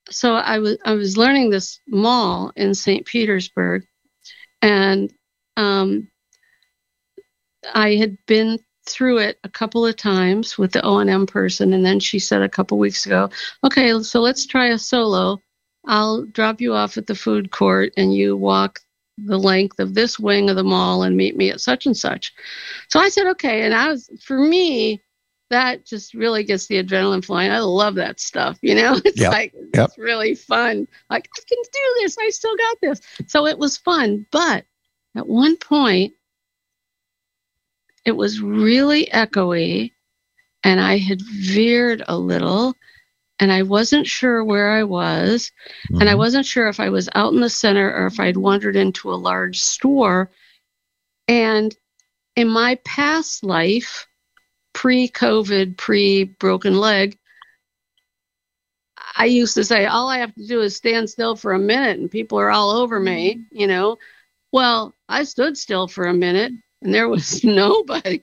so 0.10 0.36
I 0.36 0.60
was 0.60 0.78
I 0.86 0.93
was 0.93 1.18
learning 1.18 1.49
this 1.49 1.80
mall 1.88 2.51
in 2.55 2.74
St. 2.74 3.05
Petersburg, 3.05 3.86
and 4.62 5.12
um, 5.58 6.08
I 7.74 7.95
had 7.95 8.18
been 8.26 8.60
through 8.86 9.18
it 9.18 9.39
a 9.43 9.49
couple 9.49 9.86
of 9.86 9.95
times 9.97 10.58
with 10.58 10.72
the 10.72 10.86
O 10.86 10.99
and 10.99 11.10
M 11.10 11.26
person, 11.26 11.74
and 11.74 11.86
then 11.86 11.99
she 11.99 12.20
said 12.20 12.41
a 12.41 12.49
couple 12.49 12.78
weeks 12.78 13.05
ago, 13.05 13.30
"Okay, 13.66 14.01
so 14.01 14.22
let's 14.22 14.45
try 14.45 14.68
a 14.68 14.78
solo. 14.78 15.41
I'll 15.86 16.24
drop 16.26 16.62
you 16.62 16.74
off 16.74 16.97
at 16.97 17.08
the 17.08 17.16
food 17.16 17.51
court, 17.51 17.91
and 17.97 18.14
you 18.14 18.38
walk 18.38 18.80
the 19.18 19.38
length 19.38 19.80
of 19.80 19.93
this 19.95 20.20
wing 20.20 20.49
of 20.49 20.55
the 20.55 20.64
mall 20.64 21.03
and 21.03 21.18
meet 21.18 21.36
me 21.36 21.49
at 21.49 21.60
such 21.60 21.86
and 21.86 21.97
such." 21.97 22.34
So 22.89 22.99
I 22.99 23.10
said, 23.10 23.28
"Okay," 23.28 23.64
and 23.64 23.74
I 23.74 23.89
was 23.89 24.10
for 24.24 24.39
me. 24.39 25.01
That 25.49 25.86
just 25.86 26.14
really 26.14 26.43
gets 26.43 26.68
the 26.68 26.84
adrenaline 26.84 27.24
flowing. 27.24 27.49
I 27.49 27.60
love 27.60 27.95
that 27.95 28.20
stuff. 28.20 28.60
You 28.62 28.76
know, 28.76 28.99
it's 29.05 29.18
Yep. 29.18 29.32
like 29.32 29.53
Yep. 29.74 29.86
it's 29.86 29.97
really 29.97 30.36
fun. 30.36 30.88
Like 31.10 31.28
I 31.38 31.41
can 31.47 31.58
do 31.64 32.01
this. 32.01 32.18
I 32.18 32.30
still 32.30 32.55
got 32.58 32.78
this. 32.82 33.01
So 33.28 33.47
it 33.47 33.58
was 33.58 33.78
fun. 33.78 34.26
But 34.32 34.66
at 35.18 35.28
one 35.28 35.57
point, 35.57 36.13
it 38.05 38.11
was 38.11 38.41
really 38.41 39.05
echoey 39.07 39.91
and 40.63 40.80
I 40.80 40.97
had 40.97 41.22
veered 41.22 42.03
a 42.07 42.18
little 42.18 42.76
and 43.39 43.51
I 43.51 43.63
wasn't 43.63 44.07
sure 44.07 44.43
where 44.43 44.72
I 44.72 44.84
was. 44.84 45.51
And 45.99 46.09
I 46.09 46.13
Mhm. 46.13 46.18
wasn't 46.18 46.45
sure 46.45 46.68
if 46.68 46.80
I 46.80 46.89
was 46.89 47.09
out 47.15 47.34
in 47.34 47.41
the 47.41 47.49
center 47.49 47.93
or 47.93 48.07
if 48.07 48.20
I'd 48.20 48.38
wandered 48.38 48.76
into 48.76 49.11
a 49.11 49.15
large 49.15 49.59
store. 49.59 50.32
And 51.28 51.76
in 52.36 52.47
my 52.47 52.76
past 52.86 53.43
life, 53.43 54.07
pre 54.74 55.09
COVID, 55.09 55.78
pre 55.78 56.24
broken 56.24 56.80
leg, 56.80 57.18
I 59.15 59.26
used 59.26 59.55
to 59.55 59.63
say, 59.63 59.86
all 59.86 60.09
I 60.09 60.18
have 60.20 60.34
to 60.36 60.47
do 60.47 60.61
is 60.61 60.76
stand 60.76 61.09
still 61.09 61.36
for 61.36 61.53
a 61.53 61.59
minute 61.59 61.99
and 61.99 62.09
people 62.11 62.39
are 62.39 62.51
all 62.51 62.72
over 62.72 62.99
me, 62.99 63.41
you 63.51 63.68
know. 63.68 63.97
Well, 64.52 64.93
I 65.10 65.24
stood 65.24 65.58
still 65.58 65.88
for 65.88 66.06
a 66.06 66.14
minute 66.14 66.52
and 66.82 66.93
there 66.93 67.10
was 67.10 67.43
nobody. 67.43 68.22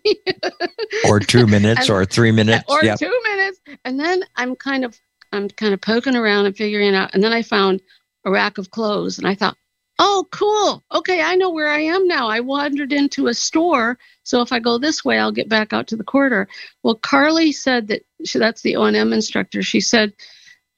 or 1.08 1.20
two 1.20 1.46
minutes 1.46 1.82
And- 1.88 1.90
or 1.90 2.04
three 2.04 2.32
minutes. 2.32 2.64
or 2.68 2.84
Yep. 2.84 2.98
two 2.98 3.20
minutes. 3.24 3.60
And 3.84 3.98
then 3.98 4.22
I'm 4.36 4.56
kind 4.56 4.84
of 4.84 4.98
I'm 5.32 5.48
kind 5.48 5.74
of 5.74 5.80
poking 5.80 6.14
around 6.16 6.46
and 6.46 6.56
figuring 6.56 6.94
out. 6.94 7.10
And 7.12 7.22
then 7.22 7.32
I 7.32 7.42
found 7.42 7.82
a 8.24 8.30
rack 8.30 8.56
of 8.58 8.70
clothes 8.70 9.18
and 9.18 9.26
I 9.26 9.34
thought, 9.34 9.56
oh 9.98 10.26
cool. 10.30 10.84
Okay, 10.92 11.22
I 11.22 11.34
know 11.34 11.50
where 11.50 11.68
I 11.68 11.80
am 11.80 12.06
now. 12.06 12.28
I 12.28 12.38
wandered 12.40 12.92
into 12.92 13.26
a 13.26 13.34
store. 13.34 13.98
So 14.22 14.40
if 14.42 14.52
I 14.52 14.60
go 14.60 14.78
this 14.78 15.04
way, 15.04 15.18
I'll 15.18 15.32
get 15.32 15.48
back 15.48 15.72
out 15.72 15.88
to 15.88 15.96
the 15.96 16.04
corridor. 16.04 16.46
Well, 16.84 16.94
Carly 16.94 17.50
said 17.52 17.88
that 17.88 18.02
she, 18.24 18.38
that's 18.38 18.62
the 18.62 18.76
O&M 18.76 19.12
instructor. 19.12 19.60
She 19.62 19.80
said 19.80 20.12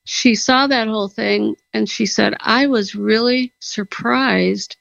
she 0.05 0.35
saw 0.35 0.67
that 0.69 0.89
whole 0.89 1.09
thing 1.09 1.55
and 1.75 1.89
she 1.89 2.07
said, 2.07 2.35
I 2.41 2.67
was 2.67 2.95
really 2.95 3.53
surprised 3.61 4.77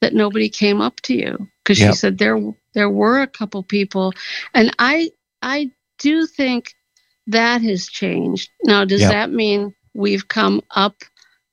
that 0.00 0.14
nobody 0.14 0.48
came 0.48 0.80
up 0.80 1.00
to 1.02 1.14
you 1.14 1.48
because 1.62 1.80
Yep. 1.80 1.92
she 1.92 1.96
said 1.96 2.18
there 2.18 2.38
there 2.74 2.90
were 2.90 3.20
a 3.20 3.26
couple 3.26 3.62
people 3.62 4.12
and 4.54 4.74
I 4.78 5.10
I 5.42 5.70
do 5.98 6.26
think 6.26 6.74
that 7.26 7.62
has 7.62 7.86
changed. 7.88 8.50
Now, 8.64 8.84
does 8.84 9.00
Yep. 9.00 9.10
that 9.10 9.32
mean 9.32 9.74
we've 9.94 10.28
come 10.28 10.62
up 10.74 10.94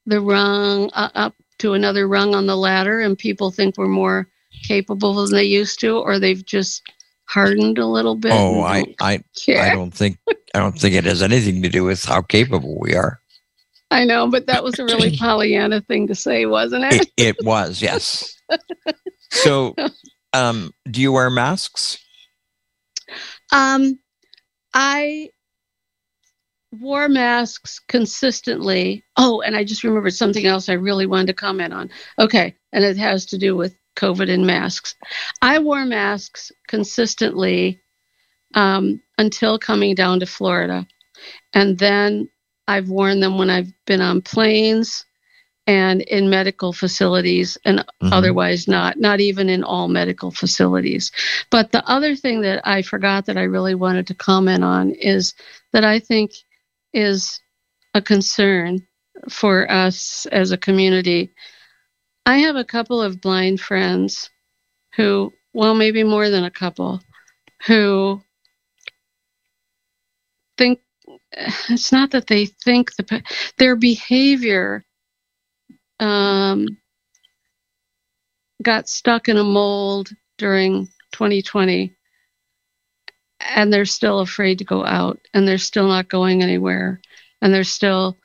the 0.06 0.20
rung, 0.20 0.90
uh, 0.94 1.10
up 1.16 1.36
to 1.60 1.74
another 1.74 2.08
rung 2.08 2.36
on 2.36 2.46
the 2.46 2.58
ladder, 2.58 3.00
and 3.00 3.18
people 3.18 3.52
think 3.52 3.78
we're 3.78 3.88
more 3.88 4.28
capable 4.68 5.14
than 5.14 5.32
they 5.32 5.46
used 5.46 5.80
to, 5.80 5.98
or 5.98 6.20
they've 6.20 6.46
just 6.46 6.84
hardened 7.26 7.78
a 7.78 7.88
little 7.88 8.16
bit? 8.16 8.34
Oh, 8.34 8.62
I, 8.62 8.84
I, 9.00 9.24
care? 9.36 9.62
I 9.62 9.74
don't 9.74 9.94
think, 9.94 10.18
I 10.54 10.60
don't 10.60 10.78
think 10.78 10.96
it 10.96 11.06
has 11.06 11.22
anything 11.22 11.64
to 11.64 11.70
do 11.70 11.84
with 11.84 12.04
how 12.04 12.22
capable 12.22 12.78
we 12.80 12.96
are. 12.96 13.20
I 13.94 14.06
know, 14.06 14.28
but 14.28 14.48
that 14.48 14.64
was 14.64 14.80
a 14.80 14.86
really 14.86 15.16
Pollyanna 15.20 15.82
thing 15.82 16.08
to 16.08 16.16
say, 16.16 16.48
wasn't 16.48 16.86
it? 16.86 17.02
It, 17.02 17.12
it 17.18 17.46
was, 17.46 17.82
yes. 17.82 18.42
So, 19.30 19.76
um, 20.34 20.74
do 20.90 21.00
you 21.00 21.12
wear 21.12 21.30
masks? 21.30 22.00
Um, 23.52 24.00
I 24.74 25.30
wore 26.80 27.08
masks 27.08 27.80
consistently. 27.88 29.04
Oh, 29.16 29.42
and 29.42 29.56
I 29.56 29.64
just 29.64 29.84
remembered 29.84 30.16
something 30.16 30.48
else 30.48 30.70
I 30.70 30.74
really 30.74 31.06
wanted 31.06 31.28
to 31.28 31.34
comment 31.34 31.72
on. 31.72 31.92
Okay, 32.18 32.56
and 32.72 32.84
it 32.84 32.98
has 32.98 33.28
to 33.28 33.38
do 33.38 33.56
with 33.56 33.76
COVID 33.96 34.28
and 34.28 34.48
masks. 34.48 34.96
I 35.44 35.60
wore 35.60 35.86
masks 35.86 36.52
consistently 36.68 37.80
um, 38.56 39.04
until 39.20 39.60
coming 39.60 39.94
down 39.94 40.20
to 40.22 40.26
Florida, 40.26 40.88
and 41.54 41.78
then 41.78 42.28
I've 42.68 42.90
worn 42.90 43.20
them 43.20 43.38
when 43.38 43.50
I've 43.50 43.72
been 43.86 44.02
on 44.02 44.22
planes 44.22 45.06
and 45.68 46.02
in 46.02 46.30
medical 46.30 46.74
facilities 46.74 47.58
and 47.66 47.80
Mhm. 48.02 48.12
otherwise 48.12 48.68
not 48.68 49.00
not 49.00 49.22
even 49.22 49.48
in 49.50 49.64
all 49.64 49.88
medical 49.88 50.30
facilities 50.32 51.12
but 51.50 51.72
the 51.72 51.88
other 51.90 52.16
thing 52.16 52.42
that 52.42 52.62
i 52.68 52.82
forgot 52.82 53.26
that 53.26 53.38
i 53.38 53.44
really 53.44 53.76
wanted 53.76 54.06
to 54.08 54.14
comment 54.14 54.64
on 54.64 54.92
is 54.92 55.34
that 55.72 55.86
i 55.86 56.00
think 56.00 56.32
is 56.94 57.40
a 57.94 58.02
concern 58.02 58.86
for 59.30 59.70
us 59.72 60.26
as 60.28 60.52
a 60.52 60.58
community 60.58 61.34
i 62.26 62.38
have 62.40 62.58
a 62.58 62.66
couple 62.66 63.02
of 63.02 63.22
blind 63.22 63.62
friends 63.62 64.30
who 64.96 65.32
well 65.54 65.76
maybe 65.76 66.04
more 66.04 66.30
than 66.30 66.44
a 66.44 66.52
couple 66.52 67.02
who 67.66 68.22
think 70.58 70.82
it's 71.70 71.92
not 71.92 72.12
that 72.12 72.28
they 72.28 72.46
think 72.46 72.96
the 72.96 73.22
their 73.58 73.76
behavior 73.76 74.84
um, 76.00 76.68
got 78.62 78.90
stuck 78.90 79.30
in 79.30 79.38
a 79.38 79.44
mold 79.44 80.10
during 80.38 80.88
2020 81.14 81.94
and 83.56 83.72
they're 83.74 83.86
still 83.86 84.20
afraid 84.20 84.58
to 84.60 84.64
go 84.66 84.86
out 84.86 85.20
and 85.34 85.48
they're 85.48 85.58
still 85.58 85.88
not 85.88 86.08
going 86.10 86.42
anywhere 86.42 87.00
and 87.42 87.54
they're 87.54 87.64
still 87.64 88.18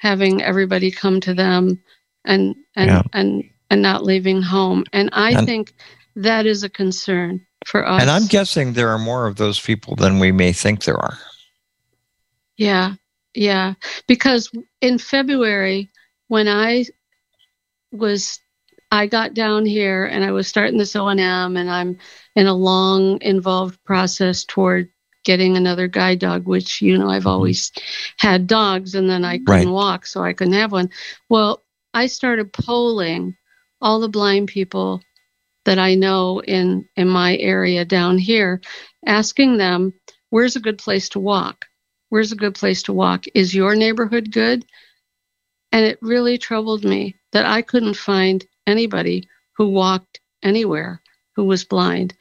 having 0.00 0.42
everybody 0.42 0.90
come 0.90 1.20
to 1.20 1.34
them 1.34 1.80
and 2.24 2.54
and 2.76 2.88
Yeah. 2.90 3.02
and 3.12 3.44
and 3.70 3.82
not 3.82 4.04
leaving 4.04 4.42
home 4.42 4.84
and 4.92 5.08
i 5.12 5.32
And- 5.32 5.46
think 5.46 5.72
that 6.14 6.46
is 6.46 6.62
a 6.62 6.68
concern 6.68 7.44
for 7.66 7.86
us 7.86 8.00
And 8.00 8.10
I'm 8.10 8.26
guessing 8.26 8.72
there 8.74 8.90
are 8.90 8.98
more 8.98 9.26
of 9.26 9.36
those 9.36 9.58
people 9.60 9.96
than 9.96 10.18
we 10.18 10.30
may 10.32 10.52
think 10.52 10.84
there 10.84 10.96
are. 10.96 11.18
Yeah, 12.56 12.94
yeah. 13.34 13.74
Because 14.06 14.50
in 14.80 14.98
February, 14.98 15.90
when 16.28 16.48
I 16.48 16.86
was, 17.92 18.40
I 18.90 19.06
got 19.06 19.34
down 19.34 19.66
here 19.66 20.06
and 20.06 20.24
I 20.24 20.32
was 20.32 20.48
starting 20.48 20.78
this 20.78 20.96
O 20.96 21.08
and 21.08 21.20
M, 21.20 21.56
and 21.56 21.70
I'm 21.70 21.98
in 22.34 22.46
a 22.46 22.54
long, 22.54 23.20
involved 23.22 23.82
process 23.84 24.44
toward 24.44 24.90
getting 25.24 25.56
another 25.56 25.88
guide 25.88 26.20
dog, 26.20 26.46
which 26.46 26.80
you 26.80 26.96
know 26.96 27.08
I've 27.10 27.22
mm-hmm. 27.22 27.28
always 27.28 27.72
had 28.18 28.46
dogs, 28.46 28.94
and 28.94 29.10
then 29.10 29.24
I 29.24 29.38
couldn't 29.38 29.66
Right. 29.66 29.68
walk, 29.68 30.06
so 30.06 30.22
I 30.22 30.32
couldn't 30.32 30.54
have 30.54 30.72
one. 30.72 30.90
Well, 31.28 31.62
I 31.94 32.06
started 32.06 32.52
polling 32.52 33.36
all 33.80 34.00
the 34.00 34.08
blind 34.08 34.48
people 34.48 35.02
that 35.64 35.78
I 35.78 35.94
know 35.94 36.40
in 36.42 36.88
in 36.96 37.08
my 37.08 37.36
area 37.38 37.84
down 37.84 38.18
here, 38.18 38.60
asking 39.06 39.56
them, 39.58 39.92
"Where's 40.30 40.56
a 40.56 40.60
good 40.60 40.78
place 40.78 41.08
to 41.10 41.20
walk?" 41.20 41.66
Where's 42.08 42.32
a 42.32 42.36
good 42.36 42.54
place 42.54 42.82
to 42.84 42.92
walk? 42.92 43.24
Is 43.34 43.54
your 43.54 43.74
neighborhood 43.74 44.32
good? 44.32 44.64
And 45.72 45.84
it 45.84 45.98
really 46.00 46.38
troubled 46.38 46.84
me 46.84 47.16
that 47.32 47.46
I 47.46 47.62
couldn't 47.62 47.94
find 47.94 48.44
anybody 48.66 49.28
who 49.56 49.68
walked 49.68 50.20
anywhere 50.42 51.02
who 51.34 51.44
was 51.44 51.64
blind. 51.64 52.14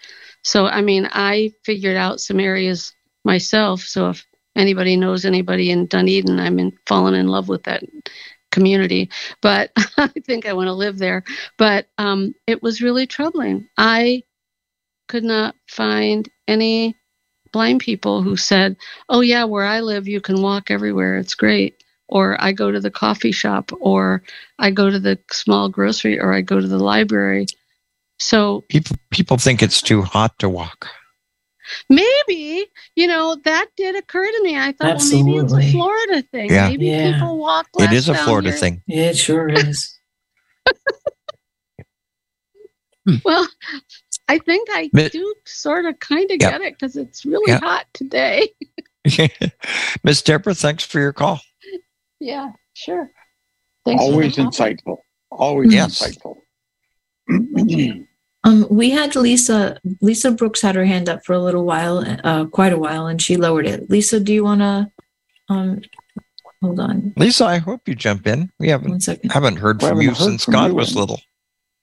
So, 0.43 0.67
I 0.67 0.81
mean, 0.81 1.09
I 1.11 1.53
figured 1.63 1.97
out 1.97 2.19
some 2.19 2.39
areas 2.39 2.93
myself. 3.23 3.81
So, 3.81 4.09
if 4.09 4.25
anybody 4.55 4.97
knows 4.97 5.25
anybody 5.25 5.71
in 5.71 5.88
Dunedin, 5.88 6.39
I'm 6.39 6.59
in, 6.59 6.77
fallen 6.86 7.15
in 7.15 7.27
love 7.27 7.47
with 7.47 7.63
that 7.63 7.83
community. 8.51 9.09
But 9.41 9.71
I 9.97 10.07
think 10.25 10.45
I 10.45 10.53
want 10.53 10.67
to 10.67 10.73
live 10.73 10.97
there. 10.97 11.23
But 11.57 11.88
um, 11.97 12.36
it 12.45 12.61
was 12.61 12.81
really 12.81 13.07
troubling. 13.07 13.67
I 13.77 14.23
could 15.07 15.23
not 15.23 15.55
find 15.67 16.27
any 16.47 16.95
blind 17.56 17.80
people 17.80 18.22
who 18.22 18.36
said, 18.36 18.76
oh 19.08 19.22
yeah 19.22 19.45
where 19.45 19.64
i 19.64 19.80
live 19.80 20.10
you 20.10 20.20
can 20.20 20.41
walk 20.41 20.70
everywhere 20.70 21.18
it's 21.18 21.36
great 21.36 21.82
or 22.10 22.36
i 22.43 22.51
go 22.51 22.70
to 22.70 22.82
the 22.82 22.91
coffee 22.91 23.32
shop 23.32 23.72
or 23.80 24.22
i 24.60 24.70
go 24.70 24.89
to 24.89 24.99
the 24.99 25.18
small 25.32 25.70
grocery 25.70 26.20
or 26.20 26.34
i 26.34 26.41
go 26.41 26.60
to 26.60 26.68
the 26.68 26.78
library 26.78 27.45
so 28.20 28.66
People, 28.68 28.97
people 29.10 29.38
think 29.38 29.64
it's 29.64 29.82
too 29.82 30.01
hot 30.01 30.38
to 30.39 30.49
walk. 30.49 30.89
maybe 31.89 32.66
you 32.95 33.08
know, 33.08 33.38
that 33.43 33.68
did 33.76 33.95
occur 33.95 34.26
to 34.26 34.43
me. 34.43 34.58
I 34.58 34.72
thought, 34.72 34.91
Absolutely. 34.91 35.34
well, 35.34 35.43
maybe 35.43 35.56
it's 35.56 35.68
a 35.68 35.72
Florida 35.72 36.22
thing. 36.32 36.49
Yeah. 36.49 36.70
Maybe 36.70 36.86
yeah. 36.88 37.14
people 37.14 37.38
walk. 37.38 37.68
It 37.78 37.91
is 37.91 38.08
a 38.10 38.16
Florida 38.16 38.49
here. 38.49 38.58
thing. 38.58 38.84
Yeah, 38.88 39.10
it 39.10 39.18
sure 39.18 39.49
is. 39.49 39.97
well, 43.26 43.47
I 44.28 44.39
think 44.39 44.69
I 44.71 44.88
do 44.88 45.36
sort 45.45 45.86
of 45.86 45.99
kind 45.99 46.30
of 46.32 46.38
yep. 46.39 46.51
get 46.51 46.61
it 46.61 46.73
because 46.73 46.95
it's 46.95 47.26
really 47.26 47.51
yep. 47.51 47.61
hot 47.61 47.86
today. 47.93 48.49
Miss 50.03 50.21
Deborah, 50.21 50.55
thanks 50.55 50.84
for 50.84 50.99
your 50.99 51.13
call. 51.13 51.39
Yeah, 52.19 52.51
sure. 52.73 53.11
Thanks 53.86 54.01
Always 54.01 54.36
insightful. 54.36 54.97
Always 55.32 55.73
yes. 55.73 56.01
insightful. 56.01 56.38
um, 58.43 58.65
we 58.69 58.89
had 58.89 59.15
Lisa. 59.15 59.80
Lisa 60.01 60.32
Brooks 60.32 60.61
had 60.61 60.76
her 60.76 60.86
hand 60.86 61.07
up 61.07 61.23
for 61.23 61.34
a 61.34 61.39
little 61.39 61.65
while, 61.65 62.03
uh, 62.23 62.45
quite 62.45 62.73
a 62.73 62.80
while, 62.80 63.05
and 63.05 63.21
she 63.21 63.38
lowered 63.38 63.67
it. 63.67 63.89
Lisa, 63.89 64.19
do 64.19 64.34
you 64.34 64.43
want 64.43 64.61
to? 64.61 64.91
Um, 65.49 65.82
hold 66.63 66.80
on. 66.80 67.13
Lisa, 67.15 67.45
I 67.45 67.59
hope 67.59 67.88
you 67.88 67.93
jump 67.93 68.26
in. 68.26 68.51
We 68.59 68.69
haven't 68.69 69.07
haven't 69.30 69.57
heard 69.57 69.82
from 69.82 70.01
you 70.01 70.09
heard 70.09 70.17
since 70.17 70.45
from 70.45 70.53
God 70.53 70.71
you 70.71 70.76
was 70.76 70.95
little. 70.95 71.21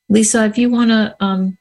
Lisa, 0.09 0.45
if 0.45 0.59
you 0.59 0.71
want 0.71 0.91
to 0.91 1.17
um, 1.21 1.57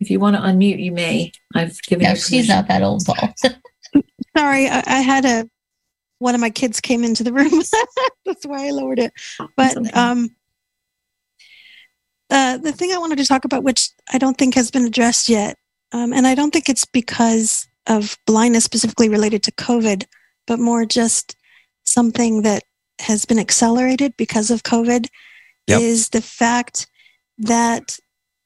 if 0.00 0.10
you 0.10 0.20
want 0.20 0.36
to 0.36 0.42
unmute, 0.42 0.82
you 0.82 0.92
may. 0.92 1.32
I've 1.54 1.80
given 1.82 2.04
no, 2.04 2.10
you. 2.10 2.16
she's 2.16 2.48
not 2.48 2.68
that 2.68 2.82
old, 2.82 3.04
Paul. 3.04 3.34
Sorry, 4.36 4.68
I, 4.68 4.82
I, 4.86 5.00
had 5.00 5.24
a 5.24 5.48
one 6.18 6.34
of 6.34 6.40
my 6.40 6.50
kids 6.50 6.80
came 6.80 7.04
into 7.04 7.24
the 7.24 7.32
room. 7.32 7.62
That's 8.26 8.44
why 8.44 8.66
I 8.66 8.70
lowered 8.70 8.98
it. 8.98 9.12
But 9.56 9.76
okay. 9.76 9.90
um, 9.92 10.30
uh, 12.30 12.58
the 12.58 12.72
thing 12.72 12.92
I 12.92 12.98
wanted 12.98 13.18
to 13.18 13.26
talk 13.26 13.44
about, 13.44 13.62
which 13.62 13.90
I 14.12 14.18
don't 14.18 14.36
think 14.36 14.54
has 14.54 14.70
been 14.70 14.84
addressed 14.84 15.28
yet, 15.28 15.56
um, 15.92 16.12
and 16.12 16.26
I 16.26 16.34
don't 16.34 16.52
think 16.52 16.68
it's 16.68 16.84
because 16.84 17.66
of 17.86 18.18
blindness 18.26 18.64
specifically 18.64 19.08
related 19.08 19.42
to 19.44 19.52
COVID, 19.52 20.04
but 20.46 20.58
more 20.58 20.84
just 20.84 21.36
something 21.84 22.42
that 22.42 22.64
has 23.00 23.24
been 23.24 23.38
accelerated 23.38 24.16
because 24.16 24.50
of 24.50 24.64
COVID, 24.64 25.08
yep. 25.66 25.80
is 25.80 26.10
the 26.10 26.20
fact 26.20 26.88
that 27.38 27.98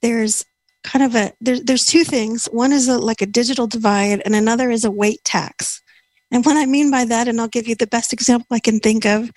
there's 0.02 0.44
kind 0.84 1.04
of 1.04 1.14
a 1.14 1.32
there's 1.40 1.62
there's 1.62 1.86
two 1.86 2.04
things. 2.04 2.46
One 2.46 2.72
is 2.72 2.88
a, 2.88 2.98
like 2.98 3.22
a 3.22 3.26
digital 3.26 3.66
divide, 3.66 4.22
and 4.24 4.34
another 4.34 4.70
is 4.70 4.84
a 4.84 4.90
wait 4.90 5.22
tax. 5.24 5.82
And 6.30 6.44
what 6.44 6.56
I 6.56 6.66
mean 6.66 6.90
by 6.90 7.04
that, 7.06 7.28
and 7.28 7.40
I'll 7.40 7.48
give 7.48 7.66
you 7.66 7.74
the 7.74 7.86
best 7.86 8.12
example 8.12 8.46
I 8.50 8.60
can 8.60 8.78
think 8.78 9.04
of, 9.04 9.30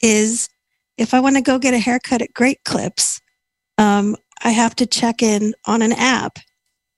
is 0.00 0.48
if 0.96 1.12
I 1.14 1.20
want 1.20 1.36
to 1.36 1.42
go 1.42 1.58
get 1.58 1.74
a 1.74 1.78
haircut 1.78 2.22
at 2.22 2.34
Great 2.34 2.64
Clips, 2.64 3.20
um, 3.78 4.16
I 4.42 4.50
have 4.50 4.74
to 4.76 4.86
check 4.86 5.22
in 5.22 5.54
on 5.66 5.82
an 5.82 5.92
app. 5.92 6.38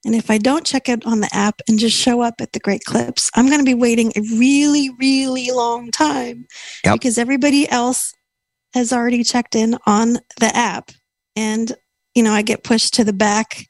And 0.05 0.15
if 0.15 0.31
I 0.31 0.39
don't 0.39 0.67
check 0.67 0.89
it 0.89 1.05
on 1.07 1.21
the 1.21 1.33
app 1.33 1.61
and 1.69 1.79
just 1.79 1.97
show 1.97 2.23
up 2.23 2.35
at 2.41 2.53
the 2.53 2.59
Great 2.59 2.85
Clips, 2.85 3.31
I'm 3.35 3.47
going 3.47 3.61
to 3.61 3.65
be 3.65 3.75
waiting 3.75 4.13
a 4.17 4.21
really, 4.37 4.91
really 4.99 5.51
long 5.53 5.91
time 5.93 6.47
yep. 6.85 6.95
because 6.95 7.19
everybody 7.19 7.69
else 7.69 8.13
has 8.75 8.93
already 8.93 9.23
checked 9.23 9.55
in 9.55 9.77
on 9.87 10.15
the 10.41 10.51
app. 10.55 10.91
And, 11.37 11.73
you 12.15 12.23
know, 12.23 12.33
I 12.33 12.43
get 12.43 12.65
pushed 12.65 12.95
to 12.95 13.05
the 13.05 13.13
back 13.13 13.67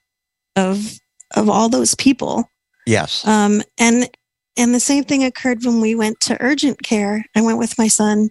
of 0.57 0.99
of 1.35 1.49
all 1.49 1.69
those 1.69 1.95
people. 1.95 2.49
Yes. 2.87 3.27
Um, 3.27 3.63
and 3.79 4.09
and 4.57 4.75
the 4.75 4.81
same 4.81 5.05
thing 5.05 5.25
occurred 5.25 5.65
when 5.65 5.81
we 5.81 5.95
went 5.95 6.21
to 6.21 6.37
urgent 6.41 6.83
care. 6.83 7.25
I 7.35 7.41
went 7.41 7.59
with 7.59 7.79
my 7.79 7.89
son 7.89 8.31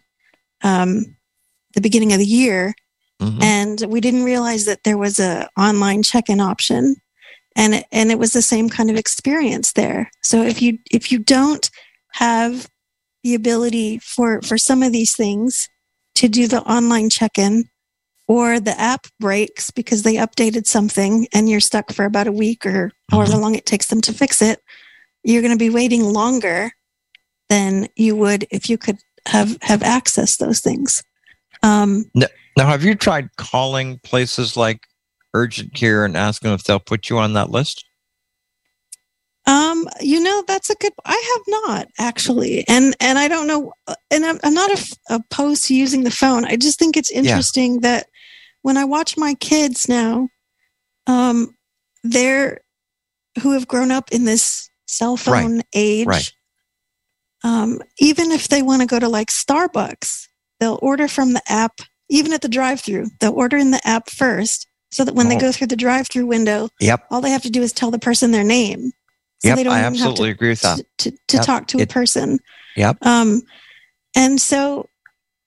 um, 0.63 1.17
the 1.73 1.81
beginning 1.81 2.13
of 2.13 2.19
the 2.19 2.25
year, 2.25 2.75
mm-hmm. 3.21 3.41
and 3.41 3.85
we 3.87 4.01
didn't 4.01 4.23
realize 4.23 4.65
that 4.65 4.83
there 4.83 4.97
was 4.97 5.19
a 5.19 5.49
online 5.57 6.03
check-in 6.03 6.39
option, 6.39 6.95
and 7.55 7.83
and 7.91 8.11
it 8.11 8.19
was 8.19 8.33
the 8.33 8.41
same 8.41 8.69
kind 8.69 8.89
of 8.89 8.97
experience 8.97 9.73
there. 9.73 10.11
So 10.21 10.43
if 10.43 10.61
you 10.61 10.77
if 10.91 11.11
you 11.11 11.19
don't 11.19 11.69
have 12.13 12.67
the 13.23 13.33
ability 13.35 13.99
for 13.99 14.41
for 14.41 14.57
some 14.57 14.83
of 14.83 14.91
these 14.91 15.15
things 15.15 15.69
to 16.15 16.27
do 16.27 16.47
the 16.47 16.61
online 16.63 17.09
check-in 17.09 17.70
or 18.31 18.61
the 18.61 18.79
app 18.79 19.07
breaks 19.19 19.71
because 19.71 20.03
they 20.03 20.15
updated 20.15 20.65
something 20.65 21.27
and 21.33 21.49
you're 21.49 21.59
stuck 21.59 21.91
for 21.91 22.05
about 22.05 22.27
a 22.27 22.31
week 22.31 22.65
or 22.65 22.93
however 23.09 23.33
mm-hmm. 23.33 23.41
long 23.41 23.55
it 23.55 23.65
takes 23.65 23.87
them 23.87 23.99
to 23.99 24.13
fix 24.13 24.41
it, 24.41 24.61
you're 25.21 25.41
going 25.41 25.51
to 25.51 25.59
be 25.59 25.69
waiting 25.69 26.01
longer 26.01 26.71
than 27.49 27.89
you 27.97 28.15
would 28.15 28.47
if 28.49 28.69
you 28.69 28.77
could 28.77 28.99
have 29.27 29.57
have 29.61 29.83
access 29.83 30.37
those 30.37 30.61
things. 30.61 31.03
Um, 31.61 32.05
now, 32.15 32.27
now, 32.57 32.67
have 32.67 32.85
you 32.85 32.95
tried 32.95 33.35
calling 33.35 33.99
places 33.99 34.55
like 34.55 34.87
urgent 35.33 35.73
care 35.73 36.05
and 36.05 36.15
asking 36.15 36.53
if 36.53 36.63
they'll 36.63 36.79
put 36.79 37.09
you 37.09 37.17
on 37.17 37.33
that 37.33 37.49
list? 37.49 37.83
Um, 39.45 39.89
you 39.99 40.21
know, 40.23 40.41
that's 40.47 40.69
a 40.69 40.75
good. 40.75 40.93
I 41.03 41.33
have 41.33 41.43
not 41.69 41.87
actually, 41.99 42.63
and 42.69 42.95
and 43.01 43.19
I 43.19 43.27
don't 43.27 43.47
know, 43.47 43.73
and 44.09 44.25
I'm, 44.25 44.39
I'm 44.41 44.53
not 44.53 44.71
a, 44.71 44.97
opposed 45.09 45.65
to 45.65 45.75
using 45.75 46.05
the 46.05 46.11
phone. 46.11 46.45
I 46.45 46.55
just 46.55 46.79
think 46.79 46.95
it's 46.95 47.11
interesting 47.11 47.73
yeah. 47.73 47.79
that 47.81 48.07
when 48.61 48.77
I 48.77 48.85
watch 48.85 49.17
my 49.17 49.33
kids 49.35 49.87
now, 49.89 50.29
um, 51.07 51.55
they're 52.03 52.61
who 53.41 53.53
have 53.53 53.67
grown 53.67 53.91
up 53.91 54.11
in 54.11 54.25
this 54.25 54.69
cell 54.87 55.17
phone 55.17 55.57
right. 55.57 55.65
age. 55.73 56.07
Right. 56.07 56.33
Um, 57.43 57.81
even 57.97 58.31
if 58.31 58.49
they 58.49 58.61
want 58.61 58.81
to 58.81 58.87
go 58.87 58.99
to 58.99 59.09
like 59.09 59.29
Starbucks, 59.29 60.27
they'll 60.59 60.79
order 60.81 61.07
from 61.07 61.33
the 61.33 61.41
app. 61.47 61.81
Even 62.09 62.33
at 62.33 62.41
the 62.41 62.49
drive-through, 62.49 63.07
they'll 63.19 63.33
order 63.33 63.55
in 63.55 63.71
the 63.71 63.79
app 63.87 64.09
first, 64.09 64.67
so 64.91 65.05
that 65.05 65.15
when 65.15 65.27
oh. 65.27 65.29
they 65.29 65.37
go 65.37 65.51
through 65.51 65.67
the 65.67 65.77
drive-through 65.77 66.25
window, 66.25 66.67
yep. 66.81 67.05
all 67.09 67.21
they 67.21 67.29
have 67.29 67.43
to 67.43 67.49
do 67.49 67.61
is 67.61 67.71
tell 67.71 67.89
the 67.89 67.97
person 67.97 68.31
their 68.31 68.43
name. 68.43 68.91
So 69.39 69.47
yep, 69.47 69.55
they 69.57 69.63
don't 69.63 69.73
I 69.73 69.79
absolutely 69.79 70.27
to, 70.27 70.33
agree 70.33 70.49
with 70.49 70.61
that. 70.61 70.77
To, 70.99 71.11
to, 71.11 71.17
to 71.29 71.37
yep. 71.37 71.45
talk 71.45 71.67
to 71.67 71.79
it, 71.79 71.83
a 71.83 71.87
person. 71.87 72.39
Yep. 72.75 72.97
Um, 73.01 73.41
and 74.13 74.41
so 74.41 74.89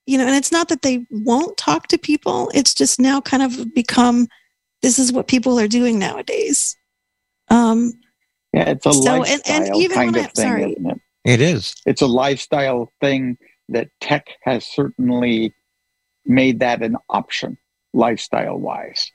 you 0.07 0.19
know, 0.19 0.27
and 0.27 0.37
it's 0.37 0.53
not 0.53 0.69
that 0.69 0.83
they 0.83 1.07
won't 1.11 1.57
talk 1.57 1.89
to 1.89 1.99
people. 1.99 2.51
It's 2.55 2.75
just 2.75 3.01
now 3.01 3.21
kind 3.21 3.43
of 3.43 3.75
become 3.75 4.29
this 4.83 4.99
is 4.99 5.13
what 5.13 5.29
people 5.29 5.59
are 5.59 5.69
doing 5.69 5.99
nowadays. 5.99 6.77
Um, 7.49 7.95
yeah, 8.53 8.71
it's 8.71 8.87
a 8.87 8.93
so, 8.93 9.17
lifestyle 9.17 9.57
and, 9.57 9.67
and 9.67 9.77
even 9.77 9.97
kind 9.97 10.17
of 10.17 10.25
I, 10.25 10.27
thing, 10.27 10.45
sorry. 10.45 10.73
isn't 10.73 10.91
it? 10.91 11.01
It 11.25 11.41
is. 11.41 11.75
It's 11.87 12.03
a 12.03 12.07
lifestyle 12.07 12.93
thing 13.01 13.39
that 13.71 13.89
tech 14.01 14.27
has 14.43 14.67
certainly 14.67 15.55
made 16.27 16.61
that 16.61 16.83
an 16.83 16.97
option, 17.09 17.57
lifestyle 17.95 18.59
wise. 18.59 19.11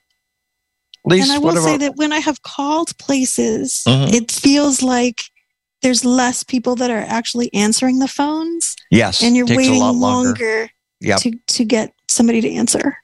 and 1.08 1.32
I 1.32 1.38
will 1.38 1.56
say 1.58 1.78
that 1.78 1.98
when 1.98 2.12
I 2.12 2.20
have 2.20 2.42
called 2.42 2.98
places, 2.98 3.84
mm-hmm. 3.88 4.14
it 4.14 4.32
feels 4.32 4.82
like 4.82 5.22
there's 5.84 6.04
less 6.04 6.44
people 6.44 6.76
that 6.76 6.90
are 6.90 7.06
actually 7.08 7.54
answering 7.54 8.00
the 8.00 8.08
phones. 8.08 8.76
Yes. 8.90 9.22
And 9.22 9.36
you're 9.36 9.46
waiting 9.46 9.80
longer. 9.80 10.00
longer 10.00 10.70
yep. 11.00 11.20
to 11.22 11.32
to 11.48 11.66
get 11.66 11.94
somebody 12.08 12.42
to 12.42 12.50
answer. 12.50 12.98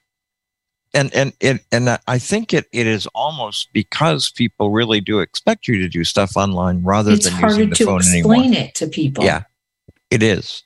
And 0.94 1.14
and 1.14 1.34
it 1.40 1.66
and 1.72 1.98
I 2.08 2.20
think 2.20 2.54
it, 2.54 2.68
it 2.72 2.88
is 2.88 3.06
almost 3.08 3.74
because 3.74 4.30
people 4.30 4.72
really 4.72 5.02
do 5.02 5.20
expect 5.20 5.68
you 5.68 5.78
to 5.80 5.90
do 5.90 6.04
stuff 6.04 6.38
online 6.38 6.84
rather 6.84 7.12
it's 7.12 7.30
than 7.30 7.42
using 7.42 7.70
the 7.70 7.76
phone 7.76 8.02
anymore. 8.02 8.02
It's 8.02 8.10
harder 8.10 8.12
to 8.12 8.20
explain 8.20 8.54
it 8.54 8.76
to 8.76 8.88
people. 8.88 9.24
Yeah, 9.26 9.44
it 10.10 10.24
is. 10.24 10.64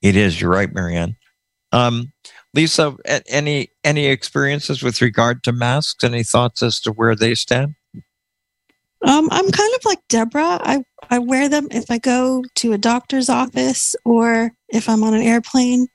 It 0.00 0.16
is. 0.16 0.40
You're 0.40 0.50
right, 0.50 0.72
Marianne. 0.72 1.16
Um, 1.72 2.12
Lisa, 2.54 2.94
any 3.26 3.70
any 3.82 4.06
experiences 4.06 4.82
with 4.82 5.02
regard 5.02 5.42
to 5.42 5.52
masks? 5.52 6.04
Any 6.04 6.22
thoughts 6.22 6.62
as 6.62 6.78
to 6.80 6.92
where 6.92 7.16
they 7.16 7.34
stand? 7.34 7.74
Um, 9.04 9.28
I'm 9.30 9.50
kind 9.50 9.74
of 9.74 9.84
like 9.84 10.00
Deborah. 10.08 10.58
I, 10.62 10.82
I 11.10 11.18
wear 11.18 11.48
them 11.48 11.68
if 11.70 11.90
I 11.90 11.98
go 11.98 12.42
to 12.56 12.72
a 12.72 12.78
doctor's 12.78 13.28
office 13.28 13.94
or 14.04 14.52
if 14.68 14.88
I'm 14.88 15.04
on 15.04 15.14
an 15.14 15.22
airplane 15.22 15.88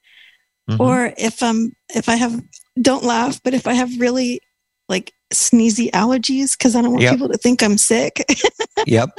mm-hmm. 0.69 0.81
or 0.81 1.13
if 1.17 1.41
I'm 1.41 1.73
if 1.93 2.07
I 2.07 2.15
have 2.15 2.41
don't 2.81 3.03
laugh, 3.03 3.41
but 3.43 3.53
if 3.53 3.67
I 3.67 3.73
have 3.73 3.99
really 3.99 4.41
like 4.87 5.13
sneezy 5.33 5.91
allergies 5.91 6.57
because 6.57 6.75
I 6.75 6.81
don't 6.81 6.91
want 6.91 7.03
yep. 7.03 7.13
people 7.13 7.29
to 7.29 7.37
think 7.37 7.61
I'm 7.61 7.77
sick. 7.77 8.23
yep. 8.87 9.09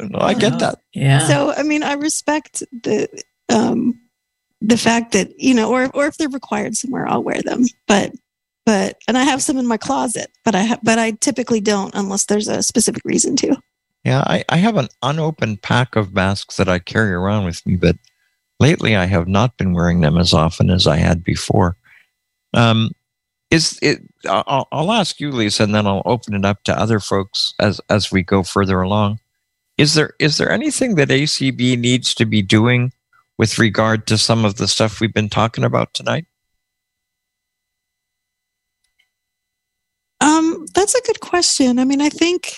No, 0.00 0.18
I 0.18 0.34
get 0.34 0.58
that. 0.58 0.80
Yeah. 0.92 1.20
So 1.20 1.52
I 1.52 1.62
mean 1.62 1.82
I 1.82 1.94
respect 1.94 2.62
the 2.82 3.08
um 3.48 4.00
the 4.60 4.76
fact 4.76 5.12
that, 5.12 5.38
you 5.38 5.54
know, 5.54 5.70
or 5.70 5.90
or 5.94 6.06
if 6.06 6.16
they're 6.16 6.28
required 6.28 6.76
somewhere, 6.76 7.06
I'll 7.06 7.22
wear 7.22 7.42
them. 7.42 7.64
But 7.86 8.12
but 8.66 8.98
and 9.08 9.16
I 9.16 9.22
have 9.22 9.42
some 9.42 9.56
in 9.56 9.66
my 9.66 9.76
closet, 9.78 10.30
but 10.44 10.54
I 10.54 10.64
ha- 10.64 10.80
but 10.82 10.98
I 10.98 11.12
typically 11.12 11.60
don't 11.60 11.94
unless 11.94 12.26
there's 12.26 12.48
a 12.48 12.62
specific 12.62 13.02
reason 13.04 13.36
to. 13.36 13.56
Yeah, 14.04 14.22
I, 14.26 14.44
I 14.48 14.56
have 14.58 14.76
an 14.76 14.88
unopened 15.02 15.62
pack 15.62 15.96
of 15.96 16.14
masks 16.14 16.56
that 16.58 16.68
I 16.68 16.78
carry 16.78 17.12
around 17.12 17.44
with 17.44 17.64
me, 17.66 17.76
but 17.76 17.96
lately 18.60 18.94
I 18.94 19.06
have 19.06 19.26
not 19.26 19.56
been 19.56 19.72
wearing 19.72 20.00
them 20.00 20.18
as 20.18 20.32
often 20.32 20.70
as 20.70 20.86
I 20.86 20.96
had 20.96 21.24
before. 21.24 21.76
Um, 22.54 22.90
is 23.50 23.78
it? 23.82 24.00
I'll, 24.28 24.68
I'll 24.72 24.92
ask 24.92 25.20
you, 25.20 25.30
Lisa, 25.30 25.62
and 25.62 25.74
then 25.74 25.86
I'll 25.86 26.02
open 26.04 26.34
it 26.34 26.44
up 26.44 26.64
to 26.64 26.78
other 26.78 27.00
folks 27.00 27.54
as 27.60 27.80
as 27.88 28.10
we 28.10 28.22
go 28.22 28.42
further 28.42 28.80
along. 28.82 29.20
Is 29.78 29.94
there 29.94 30.14
is 30.18 30.38
there 30.38 30.50
anything 30.50 30.96
that 30.96 31.08
ACB 31.08 31.78
needs 31.78 32.14
to 32.14 32.24
be 32.24 32.42
doing 32.42 32.92
with 33.38 33.58
regard 33.58 34.06
to 34.08 34.18
some 34.18 34.44
of 34.44 34.56
the 34.56 34.66
stuff 34.66 35.00
we've 35.00 35.14
been 35.14 35.28
talking 35.28 35.64
about 35.64 35.94
tonight? 35.94 36.26
Um, 40.20 40.66
that's 40.74 40.94
a 40.94 41.02
good 41.02 41.20
question. 41.20 41.78
I 41.78 41.84
mean, 41.84 42.00
I 42.00 42.08
think, 42.08 42.54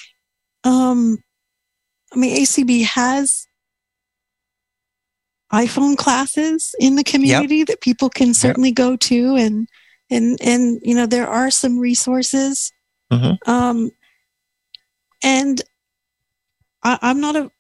um, 0.64 1.18
I 2.12 2.16
mean, 2.16 2.36
ACB 2.36 2.84
has 2.84 3.46
iPhone 5.52 5.96
classes 5.96 6.74
in 6.78 6.96
the 6.96 7.04
community 7.04 7.64
that 7.64 7.80
people 7.80 8.10
can 8.10 8.34
certainly 8.34 8.70
go 8.70 8.96
to, 8.96 9.34
and 9.36 9.68
and 10.10 10.38
and 10.42 10.80
you 10.82 10.94
know 10.94 11.06
there 11.06 11.26
are 11.28 11.50
some 11.50 11.78
resources. 11.78 12.70
Mhm. 13.12 13.38
Um, 13.48 13.90
and 15.22 15.60
I, 16.82 16.98
I'm 17.02 17.20
not 17.20 17.34
a, 17.34 17.50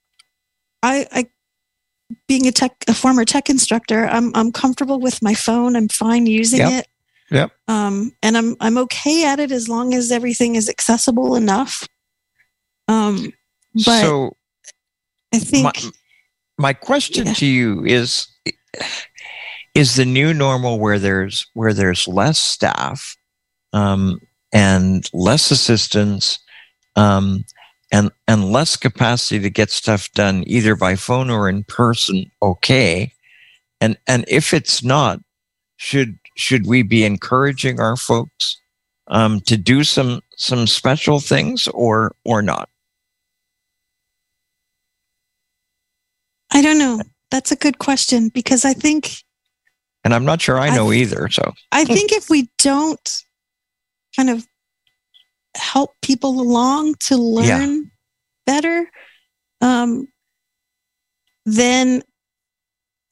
I, 0.82 1.06
I, 1.10 1.26
being 2.26 2.46
a 2.46 2.52
tech, 2.52 2.72
a 2.86 2.94
former 2.94 3.24
tech 3.24 3.48
instructor, 3.50 4.06
I'm 4.06 4.32
I'm 4.34 4.52
comfortable 4.52 5.00
with 5.00 5.22
my 5.22 5.34
phone. 5.34 5.74
I'm 5.74 5.88
fine 5.88 6.26
using 6.26 6.60
Yep. 6.60 6.72
it. 6.72 6.88
Yep. 7.30 7.52
Um, 7.68 8.12
and 8.22 8.38
I'm 8.38 8.56
I'm 8.60 8.78
okay 8.78 9.26
at 9.26 9.38
it 9.40 9.52
as 9.52 9.68
long 9.68 9.94
as 9.94 10.10
everything 10.10 10.56
is 10.56 10.68
accessible 10.68 11.34
enough. 11.34 11.86
Um, 12.88 13.32
but 13.74 14.00
so 14.00 14.36
I 15.34 15.38
think 15.38 15.64
my, 15.64 15.90
my 16.58 16.72
question 16.72 17.26
Yeah. 17.26 17.34
to 17.34 17.46
you 17.46 17.84
is 17.84 18.26
is 19.74 19.96
the 19.96 20.06
new 20.06 20.32
normal 20.32 20.78
where 20.78 20.98
there's 20.98 21.46
where 21.54 21.74
there's 21.74 22.08
less 22.08 22.38
staff 22.38 23.16
um, 23.72 24.20
and 24.52 25.08
less 25.12 25.50
assistance 25.50 26.38
um, 26.96 27.44
and 27.92 28.10
and 28.26 28.50
less 28.50 28.76
capacity 28.76 29.38
to 29.40 29.50
get 29.50 29.70
stuff 29.70 30.10
done 30.12 30.44
either 30.46 30.74
by 30.74 30.96
phone 30.96 31.28
or 31.30 31.48
in 31.48 31.62
person 31.64 32.30
okay 32.42 33.12
and 33.80 33.98
and 34.06 34.24
if 34.28 34.54
it's 34.54 34.82
not 34.82 35.20
should 35.76 36.18
should 36.38 36.66
we 36.66 36.82
be 36.82 37.04
encouraging 37.04 37.80
our 37.80 37.96
folks 37.96 38.56
um, 39.08 39.40
to 39.40 39.56
do 39.56 39.82
some 39.84 40.20
some 40.36 40.66
special 40.66 41.18
things 41.20 41.66
or 41.68 42.14
or 42.24 42.40
not 42.42 42.68
I 46.52 46.62
don't 46.62 46.78
know. 46.78 47.00
That's 47.30 47.52
a 47.52 47.56
good 47.56 47.78
question 47.78 48.30
because 48.30 48.64
I 48.64 48.72
think 48.72 49.18
and 50.04 50.14
i'm 50.14 50.24
not 50.24 50.40
sure 50.40 50.58
i 50.58 50.68
I- 50.68 50.76
know 50.76 50.92
either 50.92 51.28
so 51.28 51.52
I 51.72 51.84
think 51.84 52.12
if 52.12 52.30
we 52.30 52.48
don't 52.58 53.22
kind 54.16 54.30
of 54.30 54.46
help 55.56 55.90
people 56.02 56.40
along 56.40 56.94
to 57.00 57.14
Yeah. 57.16 57.58
learn 57.58 57.90
better, 58.46 58.88
um, 59.60 60.06
then 61.44 62.02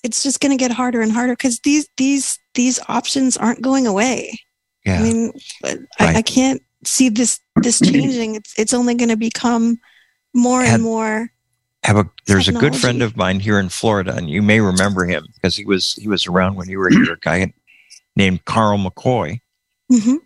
it's 0.05 0.23
just 0.23 0.41
going 0.41 0.57
to 0.57 0.57
get 0.57 0.71
harder 0.71 1.01
and 1.03 1.13
harder 1.13 1.33
because 1.35 1.59
these 1.61 1.89
these 1.97 2.39
these 2.57 2.81
options 2.89 3.37
aren't 3.37 3.63
going 3.63 3.87
away. 3.87 4.39
yeah 4.85 4.99
I 4.99 5.03
mean, 5.03 5.33
but 5.63 5.79
I, 6.01 6.17
I 6.17 6.23
can't 6.23 6.61
see 6.85 7.09
this 7.09 7.39
this 7.63 7.79
changing. 7.85 8.35
It's 8.35 8.59
it's 8.59 8.75
only 8.75 8.95
going 8.97 9.09
to 9.11 9.17
become 9.17 9.79
more 10.35 10.63
Had- 10.63 10.75
and 10.75 10.83
more. 10.83 11.31
have 11.85 11.97
a 11.97 12.11
there's 12.27 12.49
a 12.49 12.53
good 12.53 12.75
friend 12.75 13.01
of 13.03 13.17
mine 13.17 13.39
here 13.41 13.59
in 13.61 13.69
Florida, 13.69 14.15
and 14.17 14.29
you 14.29 14.43
may 14.43 14.61
remember 14.61 15.05
him 15.07 15.25
because 15.35 15.55
he 15.57 15.65
was 15.65 15.93
he 15.95 16.09
was 16.09 16.27
around 16.27 16.57
when 16.57 16.69
you 16.69 16.79
were 16.79 16.91
here. 16.91 17.13
A 17.13 17.19
guy 17.21 17.53
named 18.17 18.45
Carl 18.45 18.79
McCoy, 18.79 19.41
Mhm. 19.93 20.19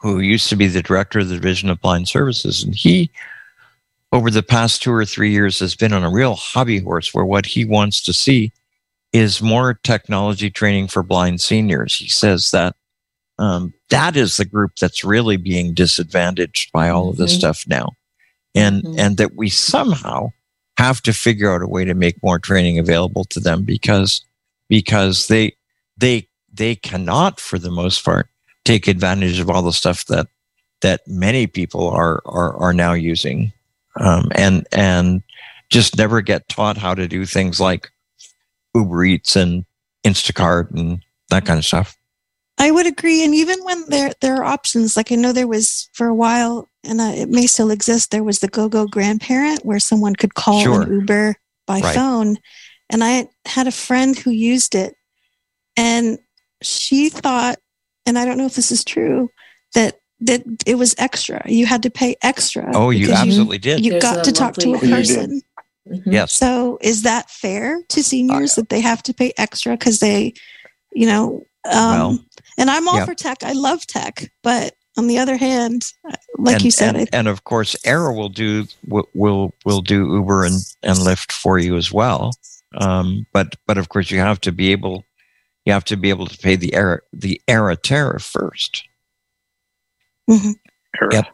who 0.00 0.20
used 0.20 0.48
to 0.50 0.56
be 0.56 0.66
the 0.68 0.82
director 0.82 1.20
of 1.20 1.28
the 1.28 1.34
Division 1.36 1.70
of 1.70 1.80
Blind 1.80 2.08
Services, 2.08 2.62
and 2.62 2.74
he 2.74 3.10
over 4.12 4.30
the 4.30 4.42
past 4.42 4.82
two 4.82 4.92
or 4.92 5.04
three 5.04 5.30
years 5.32 5.58
has 5.58 5.74
been 5.74 5.92
on 5.92 6.04
a 6.04 6.10
real 6.10 6.34
hobby 6.36 6.78
horse 6.80 7.12
where 7.12 7.24
what 7.24 7.44
he 7.46 7.64
wants 7.64 8.00
to 8.02 8.12
see 8.12 8.52
is 9.16 9.42
more 9.42 9.74
technology 9.74 10.50
training 10.50 10.88
for 10.88 11.02
blind 11.02 11.40
seniors. 11.40 11.96
He 11.96 12.08
says 12.08 12.50
that 12.50 12.74
um, 13.38 13.74
that 13.90 14.16
is 14.16 14.36
the 14.38 14.46
group 14.46 14.72
that's 14.80 15.04
really 15.04 15.36
being 15.36 15.74
disadvantaged 15.74 16.72
by 16.72 16.88
all 16.88 17.10
of 17.10 17.18
this 17.18 17.34
Mhm. 17.34 17.38
stuff 17.38 17.64
now, 17.66 17.92
and 18.54 18.82
Mhm. 18.82 18.98
and 18.98 19.16
that 19.18 19.34
we 19.36 19.50
somehow 19.50 20.30
have 20.78 21.02
to 21.02 21.12
figure 21.12 21.54
out 21.54 21.62
a 21.62 21.66
way 21.66 21.84
to 21.84 21.94
make 21.94 22.22
more 22.22 22.38
training 22.38 22.78
available 22.78 23.24
to 23.24 23.40
them 23.40 23.62
because 23.62 24.22
because 24.70 25.28
they 25.28 25.52
they 25.98 26.26
they 26.52 26.74
cannot 26.74 27.38
for 27.40 27.58
the 27.58 27.70
most 27.70 28.02
part 28.04 28.28
take 28.64 28.88
advantage 28.88 29.38
of 29.38 29.50
all 29.50 29.62
the 29.62 29.72
stuff 29.72 30.06
that 30.06 30.26
that 30.80 31.00
many 31.06 31.46
people 31.46 31.88
are 31.90 32.22
are 32.24 32.56
are 32.56 32.72
now 32.72 32.92
using 32.94 33.52
um, 34.00 34.28
and 34.34 34.66
and 34.72 35.22
just 35.70 35.96
never 35.98 36.20
get 36.22 36.48
taught 36.48 36.76
how 36.78 36.94
to 36.94 37.06
do 37.08 37.26
things 37.26 37.60
like 37.60 37.90
Uber 38.78 39.04
Eats 39.04 39.36
and 39.36 39.64
Instacart 40.04 40.70
and 40.72 41.02
that 41.30 41.44
kind 41.44 41.58
of 41.58 41.64
stuff. 41.64 41.96
I 42.58 42.70
would 42.70 42.86
agree, 42.86 43.22
and 43.24 43.34
even 43.34 43.58
when 43.64 43.84
there 43.88 44.12
there 44.22 44.36
are 44.36 44.44
options, 44.44 44.96
like 44.96 45.12
I 45.12 45.14
know 45.16 45.32
there 45.32 45.46
was 45.46 45.90
for 45.92 46.06
a 46.06 46.14
while, 46.14 46.70
and 46.84 47.00
uh, 47.02 47.12
it 47.14 47.28
may 47.28 47.46
still 47.46 47.70
exist. 47.70 48.10
There 48.10 48.24
was 48.24 48.38
the 48.38 48.48
Go 48.48 48.68
Go 48.68 48.86
Grandparent, 48.86 49.64
where 49.64 49.78
someone 49.78 50.14
could 50.16 50.34
call 50.34 50.62
Sure. 50.62 50.82
an 50.82 50.90
Uber 51.00 51.36
by 51.66 51.80
Right. 51.80 51.94
phone, 51.94 52.38
and 52.88 53.04
I 53.04 53.28
had 53.44 53.66
a 53.66 53.72
friend 53.72 54.16
who 54.18 54.30
used 54.30 54.74
it, 54.74 54.94
and 55.76 56.18
she 56.62 57.10
thought, 57.10 57.58
and 58.06 58.18
I 58.18 58.24
don't 58.24 58.38
know 58.38 58.46
if 58.46 58.54
this 58.54 58.70
is 58.72 58.84
true, 58.84 59.28
that 59.74 60.00
that 60.20 60.42
it 60.64 60.76
was 60.76 60.94
extra. 60.96 61.42
You 61.44 61.66
had 61.66 61.82
to 61.82 61.90
pay 61.90 62.16
extra. 62.22 62.70
Oh, 62.74 62.88
you 62.88 63.08
because 63.08 63.20
absolutely 63.20 63.58
did. 63.58 63.84
You 63.84 63.90
There's 63.92 64.02
got 64.02 64.24
to 64.24 64.32
talk 64.32 64.54
to 64.54 64.68
a 64.68 64.70
lovely- 64.70 64.88
did. 64.88 64.96
person. 64.96 65.42
Mhm. 65.88 66.02
Yes. 66.06 66.32
So 66.32 66.78
is 66.80 67.02
that 67.02 67.30
fair 67.30 67.82
to 67.88 68.02
seniors 68.02 68.54
that 68.54 68.68
they 68.68 68.80
have 68.80 69.02
to 69.04 69.14
pay 69.14 69.32
extra 69.36 69.76
because 69.76 70.00
they, 70.00 70.34
you 70.92 71.06
know, 71.06 71.46
um, 71.64 71.72
Well, 71.74 72.18
and 72.58 72.70
I'm 72.70 72.88
all 72.88 72.96
yeah. 72.96 73.04
for 73.04 73.14
tech. 73.14 73.42
I 73.42 73.52
love 73.52 73.86
tech, 73.86 74.30
but 74.42 74.74
on 74.96 75.06
the 75.06 75.18
other 75.18 75.36
hand, 75.36 75.82
like 76.38 76.56
and, 76.56 76.64
you 76.64 76.70
said, 76.70 76.96
and, 76.96 77.08
I, 77.12 77.16
and 77.16 77.28
of 77.28 77.44
course, 77.44 77.76
Era 77.84 78.12
will 78.12 78.28
do 78.28 78.66
will 78.86 79.08
will, 79.14 79.54
will 79.64 79.82
do 79.82 80.12
Uber 80.14 80.44
and, 80.44 80.60
and 80.82 80.98
Lyft 80.98 81.32
for 81.32 81.58
you 81.58 81.76
as 81.76 81.92
well. 81.92 82.32
Um, 82.78 83.26
but 83.32 83.54
but 83.66 83.78
of 83.78 83.88
course, 83.88 84.10
you 84.10 84.18
have 84.18 84.40
to 84.42 84.52
be 84.52 84.72
able 84.72 85.04
you 85.64 85.72
have 85.72 85.84
to 85.84 85.96
be 85.96 86.10
able 86.10 86.26
to 86.26 86.38
pay 86.38 86.56
the 86.56 86.74
Era 86.74 87.00
the 87.12 87.40
Era 87.46 87.76
tariff 87.76 88.22
first. 88.22 88.84
Era. 90.28 91.12
Yep. 91.12 91.26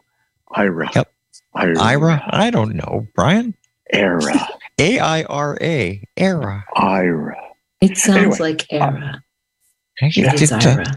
Ira. 0.55 0.89
Yep. 0.93 1.13
Ira. 1.55 1.79
Ira, 1.79 2.23
I 2.27 2.49
don't 2.49 2.75
know, 2.75 3.07
Brian. 3.15 3.55
Era. 3.91 4.47
A 4.79 4.99
I 4.99 5.23
R 5.23 5.57
A 5.61 6.03
Era. 6.17 6.65
Ira. 6.75 7.37
It 7.81 7.97
sounds 7.97 8.17
Anyway, 8.17 8.37
like 8.39 8.65
era. 8.71 9.23
It 10.01 10.17
It 10.17 10.41
is 10.41 10.49
did, 10.49 10.65
uh, 10.65 10.69
Ira. 10.69 10.95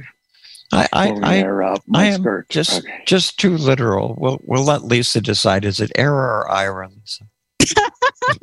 I 0.72 0.88
I, 0.92 1.08
I, 1.22 1.36
era 1.38 1.76
I 1.94 2.06
am 2.06 2.20
skirt. 2.22 2.48
just 2.48 2.78
Okay. 2.84 3.02
just 3.06 3.38
too 3.38 3.56
literal. 3.56 4.14
We'll 4.18 4.40
we'll 4.44 4.64
let 4.64 4.84
Lisa 4.84 5.20
decide. 5.20 5.64
Is 5.64 5.80
it 5.80 5.92
Era 5.96 6.14
or 6.44 6.50
Ira? 6.50 6.88
Lisa? 6.88 7.24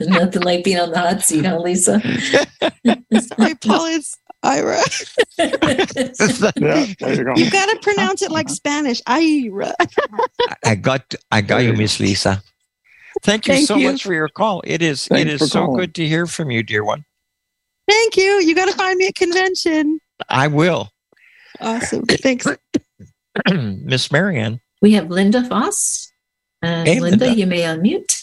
Nothing 0.00 0.42
like 0.42 0.64
being 0.64 0.78
on 0.78 0.90
the 0.90 0.98
hot 0.98 1.22
seat, 1.22 1.44
huh, 1.44 1.58
Lisa? 1.58 2.00
sorry, 2.00 3.54
Paul, 3.56 3.86
it's 3.86 4.16
Ira. 4.42 4.82
Yeah, 6.56 6.86
you 7.10 7.24
go. 7.24 7.34
You 7.36 7.50
got 7.50 7.66
to 7.68 7.78
pronounce 7.82 8.22
it 8.22 8.30
like 8.30 8.48
Spanish. 8.48 9.02
Ira. 9.06 9.74
I 10.64 10.74
got 10.76 11.14
I 11.30 11.40
got 11.42 11.58
you, 11.64 11.72
Miss 11.74 12.00
Lisa. 12.00 12.42
Thank 13.24 13.48
you 13.48 13.54
Thank 13.54 13.66
so 13.66 13.76
you. 13.76 13.90
much 13.90 14.02
for 14.04 14.12
your 14.12 14.28
call. 14.28 14.62
It 14.66 14.82
is 14.82 15.06
Thanks 15.06 15.32
it 15.32 15.38
for 15.38 15.44
is 15.44 15.50
so 15.50 15.60
calling. 15.64 15.80
good 15.80 15.94
to 15.94 16.06
hear 16.06 16.26
from 16.26 16.50
you, 16.50 16.62
dear 16.62 16.84
one. 16.84 17.04
Thank 17.88 18.16
you. 18.18 18.40
You 18.40 18.54
got 18.54 18.66
to 18.66 18.74
find 18.76 18.98
me 18.98 19.08
at 19.08 19.14
convention. 19.14 19.98
I 20.28 20.46
will. 20.48 20.90
Awesome. 21.60 22.04
Thanks. 22.04 22.46
Miss 23.50 24.12
Marianne. 24.12 24.60
We 24.82 24.92
have 24.92 25.10
Linda 25.10 25.42
Foss. 25.44 26.12
And 26.62 26.86
Hey, 26.86 27.00
Linda, 27.00 27.24
Linda. 27.26 27.38
you 27.40 27.46
may 27.46 27.60
unmute. 27.62 28.22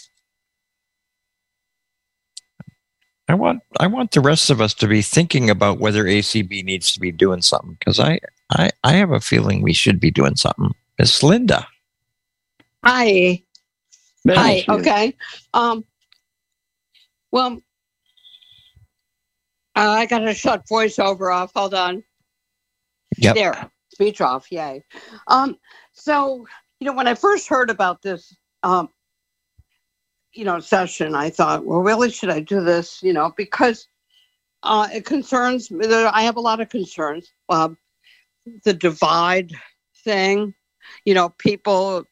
I 3.28 3.34
want 3.34 3.61
I 3.80 3.88
want 3.88 4.11
the 4.11 4.19
rest 4.22 4.49
of 4.49 4.60
us 4.61 4.73
to 4.76 4.88
be 4.88 5.02
thinking 5.02 5.49
about 5.49 5.80
whether 5.80 6.03
ACB 6.03 6.64
needs 6.65 6.91
to 6.91 6.99
be 6.99 7.11
doing 7.11 7.41
something 7.41 7.76
because 7.80 7.99
I, 7.99 8.19
I 8.52 8.69
I 8.84 8.94
have 8.94 9.11
a 9.11 9.22
feeling 9.22 9.61
we 9.61 9.73
should 9.73 9.99
be 9.99 10.11
doing 10.11 10.36
something. 10.36 10.72
Miss 10.99 11.23
Linda. 11.23 11.65
Hi. 12.84 13.41
There 14.23 14.35
Hi. 14.38 14.64
Okay. 14.69 15.18
Um. 15.53 15.85
Well, 17.31 17.61
uh, 19.76 19.89
I 19.89 20.06
got 20.06 20.19
to 20.19 20.34
shut 20.34 20.65
voiceover 20.68 21.34
off. 21.34 21.52
Hold 21.56 21.73
on. 21.73 22.03
Yep. 23.18 23.35
There. 23.35 23.72
Speech 23.93 24.22
off. 24.22 24.52
Yay. 24.52 24.84
Um. 25.27 25.57
So 25.93 26.45
you 26.80 26.85
know, 26.88 26.93
when 26.93 27.07
I 27.07 27.15
first 27.15 27.48
heard 27.48 27.69
about 27.69 28.02
this, 28.02 28.35
um, 28.64 28.89
you 30.34 30.45
know, 30.45 30.60
session, 30.60 31.14
I 31.14 31.30
thought, 31.30 31.65
well, 31.65 31.80
really, 31.80 32.10
should 32.10 32.30
I 32.30 32.39
do 32.39 32.61
this? 32.64 33.02
You 33.03 33.14
know, 33.14 33.34
because 33.38 33.88
uh, 34.64 34.88
it 34.93 35.06
concerns. 35.06 35.72
me. 35.72 35.88
There- 35.88 36.11
I 36.14 36.22
have 36.23 36.38
a 36.38 36.41
lot 36.41 36.60
of 36.61 36.69
concerns. 36.69 37.31
Um, 37.49 37.77
the 38.64 38.73
divide 38.73 39.52
thing. 40.03 40.53
You 41.06 41.14
know, 41.14 41.30
people 41.38 42.03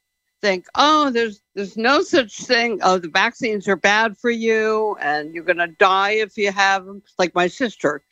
think, 0.41 0.66
oh, 0.76 1.10
there's 1.11 1.41
there's 1.56 1.78
no 1.78 2.02
such 2.02 2.38
thing. 2.45 2.80
Oh, 2.84 2.98
the 2.98 3.10
vaccines 3.10 3.68
are 3.68 3.76
bad 3.76 4.18
for 4.18 4.30
you, 4.30 4.98
and 5.02 5.34
you're 5.34 5.44
gonna 5.44 5.68
die 5.68 6.11
if 6.11 6.38
you 6.38 6.52
have 6.52 6.86
them. 6.86 7.02
Like 7.18 7.36
my 7.36 7.48
sister, 7.48 8.03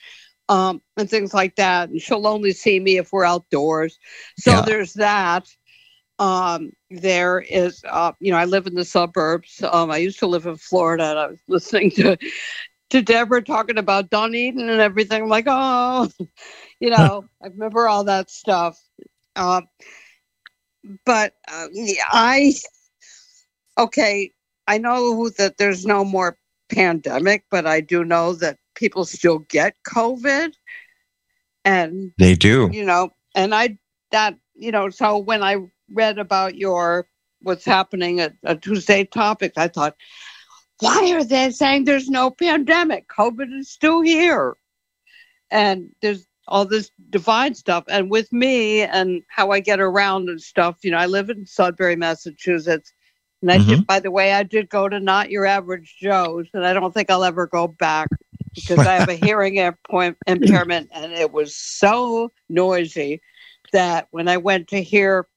um, 0.50 0.82
and 0.98 1.10
things 1.10 1.34
like 1.34 1.56
that. 1.56 1.90
And 1.90 2.02
she'll 2.02 2.28
only 2.28 2.52
see 2.52 2.80
me 2.80 2.98
if 2.98 3.12
we're 3.12 3.26
outdoors. 3.26 4.00
So 4.38 4.62
Yeah. 4.62 4.62
there's 4.62 4.94
that. 4.94 5.48
um, 6.20 6.72
there 6.90 7.40
is, 7.40 7.84
uh, 7.90 8.12
you 8.20 8.32
know, 8.32 8.38
I 8.38 8.46
live 8.46 8.68
in 8.68 8.76
the 8.76 8.86
suburbs. 8.86 9.62
Um, 9.64 9.92
I 9.92 9.98
used 9.98 10.20
to 10.20 10.28
live 10.28 10.46
in 10.46 10.56
Florida, 10.56 11.06
and 11.12 11.20
I 11.20 11.28
was 11.28 11.40
listening 11.48 11.92
to 11.92 12.18
to 12.90 13.02
Deborah 13.02 13.44
talking 13.44 13.78
about 13.78 14.10
Don 14.10 14.32
Dunedin 14.32 14.70
and 14.70 14.80
everything. 14.82 15.24
I'm 15.24 15.30
like, 15.30 15.46
oh, 15.48 16.10
you 16.80 16.90
know, 16.90 17.28
I 17.44 17.48
remember 17.48 17.88
all 17.88 18.04
that 18.06 18.30
stuff. 18.30 18.78
Um, 19.36 19.68
but 21.06 21.34
uh, 21.48 21.68
I, 22.12 22.54
okay, 23.78 24.32
I 24.68 24.78
know 24.78 25.30
that 25.30 25.58
there's 25.58 25.86
no 25.86 26.04
more 26.04 26.38
pandemic, 26.70 27.46
but 27.50 27.66
I 27.66 27.82
do 27.82 28.04
know 28.04 28.34
that 28.34 28.58
people 28.76 29.06
still 29.06 29.40
get 29.40 29.76
COVID. 29.88 30.54
And 31.66 32.12
they 32.18 32.36
do, 32.36 32.70
you 32.72 32.86
know, 32.86 33.10
and 33.36 33.54
I, 33.54 33.78
that, 34.12 34.36
you 34.56 34.72
know, 34.72 34.90
so 34.90 35.18
when 35.18 35.44
I 35.44 35.58
read 35.92 36.18
about 36.18 36.56
your 36.56 37.08
what's 37.42 37.66
happening 37.66 38.20
at 38.20 38.34
a 38.44 38.56
Tuesday 38.56 39.06
topic, 39.06 39.54
I 39.58 39.68
thought, 39.68 39.96
why 40.80 41.12
are 41.14 41.24
they 41.24 41.52
saying 41.52 41.84
there's 41.84 42.10
no 42.10 42.30
pandemic? 42.30 43.08
COVID 43.10 43.58
is 43.58 43.70
still 43.70 44.02
here. 44.02 44.56
And 45.50 45.90
there's 46.02 46.27
all 46.48 46.66
this 46.66 46.92
divine 47.10 47.56
stuff. 47.56 47.84
And 47.88 48.10
with 48.10 48.32
me 48.32 48.82
and 48.82 49.24
how 49.28 49.52
I 49.52 49.60
get 49.60 49.80
around 49.80 50.30
and 50.30 50.42
stuff, 50.42 50.78
you 50.84 50.92
know, 50.92 50.98
I 50.98 51.06
live 51.06 51.30
in 51.30 51.46
Sudbury, 51.46 51.96
Massachusetts. 51.96 52.94
And 53.42 53.52
I 53.52 53.58
mm-hmm. 53.58 53.70
did, 53.70 53.88
by 53.88 54.00
the 54.00 54.12
way, 54.12 54.34
I 54.34 54.44
did 54.44 54.70
go 54.70 54.90
to 54.90 55.00
Not 55.00 55.30
Your 55.30 55.46
Average 55.46 55.98
Joe's, 56.02 56.48
and 56.54 56.66
I 56.66 56.74
don't 56.74 56.94
think 56.94 57.12
I'll 57.12 57.24
ever 57.24 57.46
go 57.46 57.68
back 57.68 58.10
because 58.56 58.80
I 58.80 58.96
have 58.96 59.10
a 59.10 59.14
hearing 59.26 59.58
impairment, 60.26 60.90
and 60.92 61.12
it 61.12 61.32
was 61.32 61.56
so 61.56 62.32
noisy 62.50 63.22
that 63.74 64.08
when 64.10 64.28
I 64.28 64.38
went 64.38 64.70
to 64.70 64.82
hear 64.82 65.28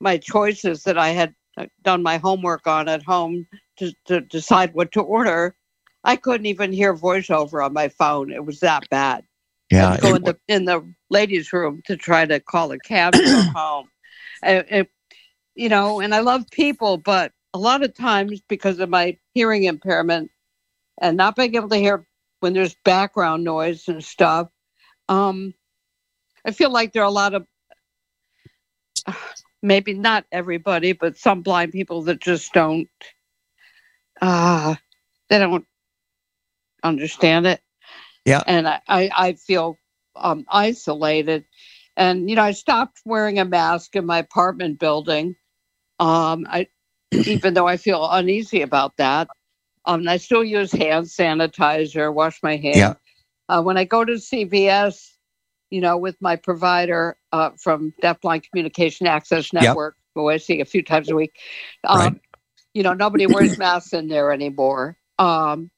my 0.00 0.18
choices 0.18 0.82
that 0.82 0.98
I 0.98 1.10
had 1.10 1.34
uh, 1.56 1.66
done 1.82 2.02
my 2.02 2.16
homework 2.16 2.66
on 2.66 2.88
at 2.88 3.04
home 3.04 3.46
to, 3.78 3.92
to 4.06 4.20
decide 4.20 4.74
what 4.74 4.90
to 4.92 5.00
order, 5.00 5.54
I 6.02 6.16
couldn't 6.16 6.46
even 6.46 6.72
hear 6.72 6.96
voiceover 6.96 7.64
on 7.64 7.72
my 7.72 7.88
phone. 7.88 8.32
It 8.32 8.44
was 8.44 8.58
that 8.60 8.88
bad. 8.90 9.24
Yeah, 9.70 9.96
go 9.98 10.14
in 10.14 10.22
the 10.22 10.38
in 10.48 10.64
the 10.64 10.94
ladies' 11.10 11.52
room 11.52 11.82
to 11.86 11.96
try 11.96 12.26
to 12.26 12.40
call 12.40 12.70
a 12.72 12.78
cab 12.78 13.14
to 13.14 13.42
home. 13.54 13.88
It, 14.42 14.66
it, 14.70 14.90
you 15.54 15.68
know, 15.68 16.00
and 16.00 16.14
I 16.14 16.20
love 16.20 16.48
people, 16.50 16.98
but 16.98 17.32
a 17.54 17.58
lot 17.58 17.82
of 17.82 17.94
times 17.94 18.40
because 18.48 18.78
of 18.80 18.88
my 18.88 19.16
hearing 19.32 19.64
impairment 19.64 20.30
and 21.00 21.16
not 21.16 21.36
being 21.36 21.54
able 21.54 21.68
to 21.68 21.76
hear 21.76 22.06
when 22.40 22.52
there's 22.52 22.74
background 22.84 23.44
noise 23.44 23.88
and 23.88 24.04
stuff, 24.04 24.48
um, 25.08 25.54
I 26.44 26.50
feel 26.50 26.70
like 26.70 26.92
there 26.92 27.02
are 27.02 27.06
a 27.06 27.10
lot 27.10 27.34
of 27.34 27.46
maybe 29.62 29.94
not 29.94 30.24
everybody, 30.30 30.92
but 30.92 31.16
some 31.16 31.42
blind 31.42 31.72
people 31.72 32.02
that 32.02 32.20
just 32.20 32.52
don't 32.52 32.88
uh 34.20 34.74
they 35.28 35.38
don't 35.38 35.66
understand 36.82 37.46
it. 37.46 37.60
Yeah. 38.24 38.42
And 38.46 38.66
I, 38.66 38.80
I, 38.88 39.10
I 39.16 39.32
feel 39.34 39.78
um, 40.16 40.46
isolated. 40.48 41.44
And, 41.96 42.28
you 42.28 42.36
know, 42.36 42.42
I 42.42 42.52
stopped 42.52 43.00
wearing 43.04 43.38
a 43.38 43.44
mask 43.44 43.96
in 43.96 44.06
my 44.06 44.18
apartment 44.18 44.78
building. 44.78 45.36
Um, 46.00 46.46
I, 46.48 46.68
even 47.12 47.54
though 47.54 47.68
I 47.68 47.76
feel 47.76 48.08
uneasy 48.10 48.62
about 48.62 48.96
that. 48.96 49.28
Um, 49.86 50.08
I 50.08 50.16
still 50.16 50.42
use 50.42 50.72
hand 50.72 51.06
sanitizer, 51.06 52.12
wash 52.12 52.42
my 52.42 52.56
hands. 52.56 52.76
Yeah. 52.76 52.94
Uh, 53.48 53.62
when 53.62 53.76
I 53.76 53.84
go 53.84 54.04
to 54.04 54.12
CVS, 54.12 55.10
you 55.70 55.80
know, 55.80 55.98
with 55.98 56.16
my 56.20 56.36
provider 56.36 57.16
uh, 57.32 57.50
from 57.58 57.92
Deafblind 58.02 58.48
Communication 58.48 59.06
Access 59.06 59.52
Network, 59.52 59.96
yep. 59.98 60.04
who 60.14 60.30
I 60.30 60.38
see 60.38 60.60
a 60.60 60.64
few 60.64 60.82
times 60.82 61.10
a 61.10 61.14
week, 61.14 61.38
um, 61.86 61.98
right. 61.98 62.20
you 62.72 62.82
know, 62.82 62.94
nobody 62.94 63.26
wears 63.26 63.58
masks 63.58 63.92
in 63.92 64.08
there 64.08 64.32
anymore. 64.32 64.96
Um, 65.18 65.70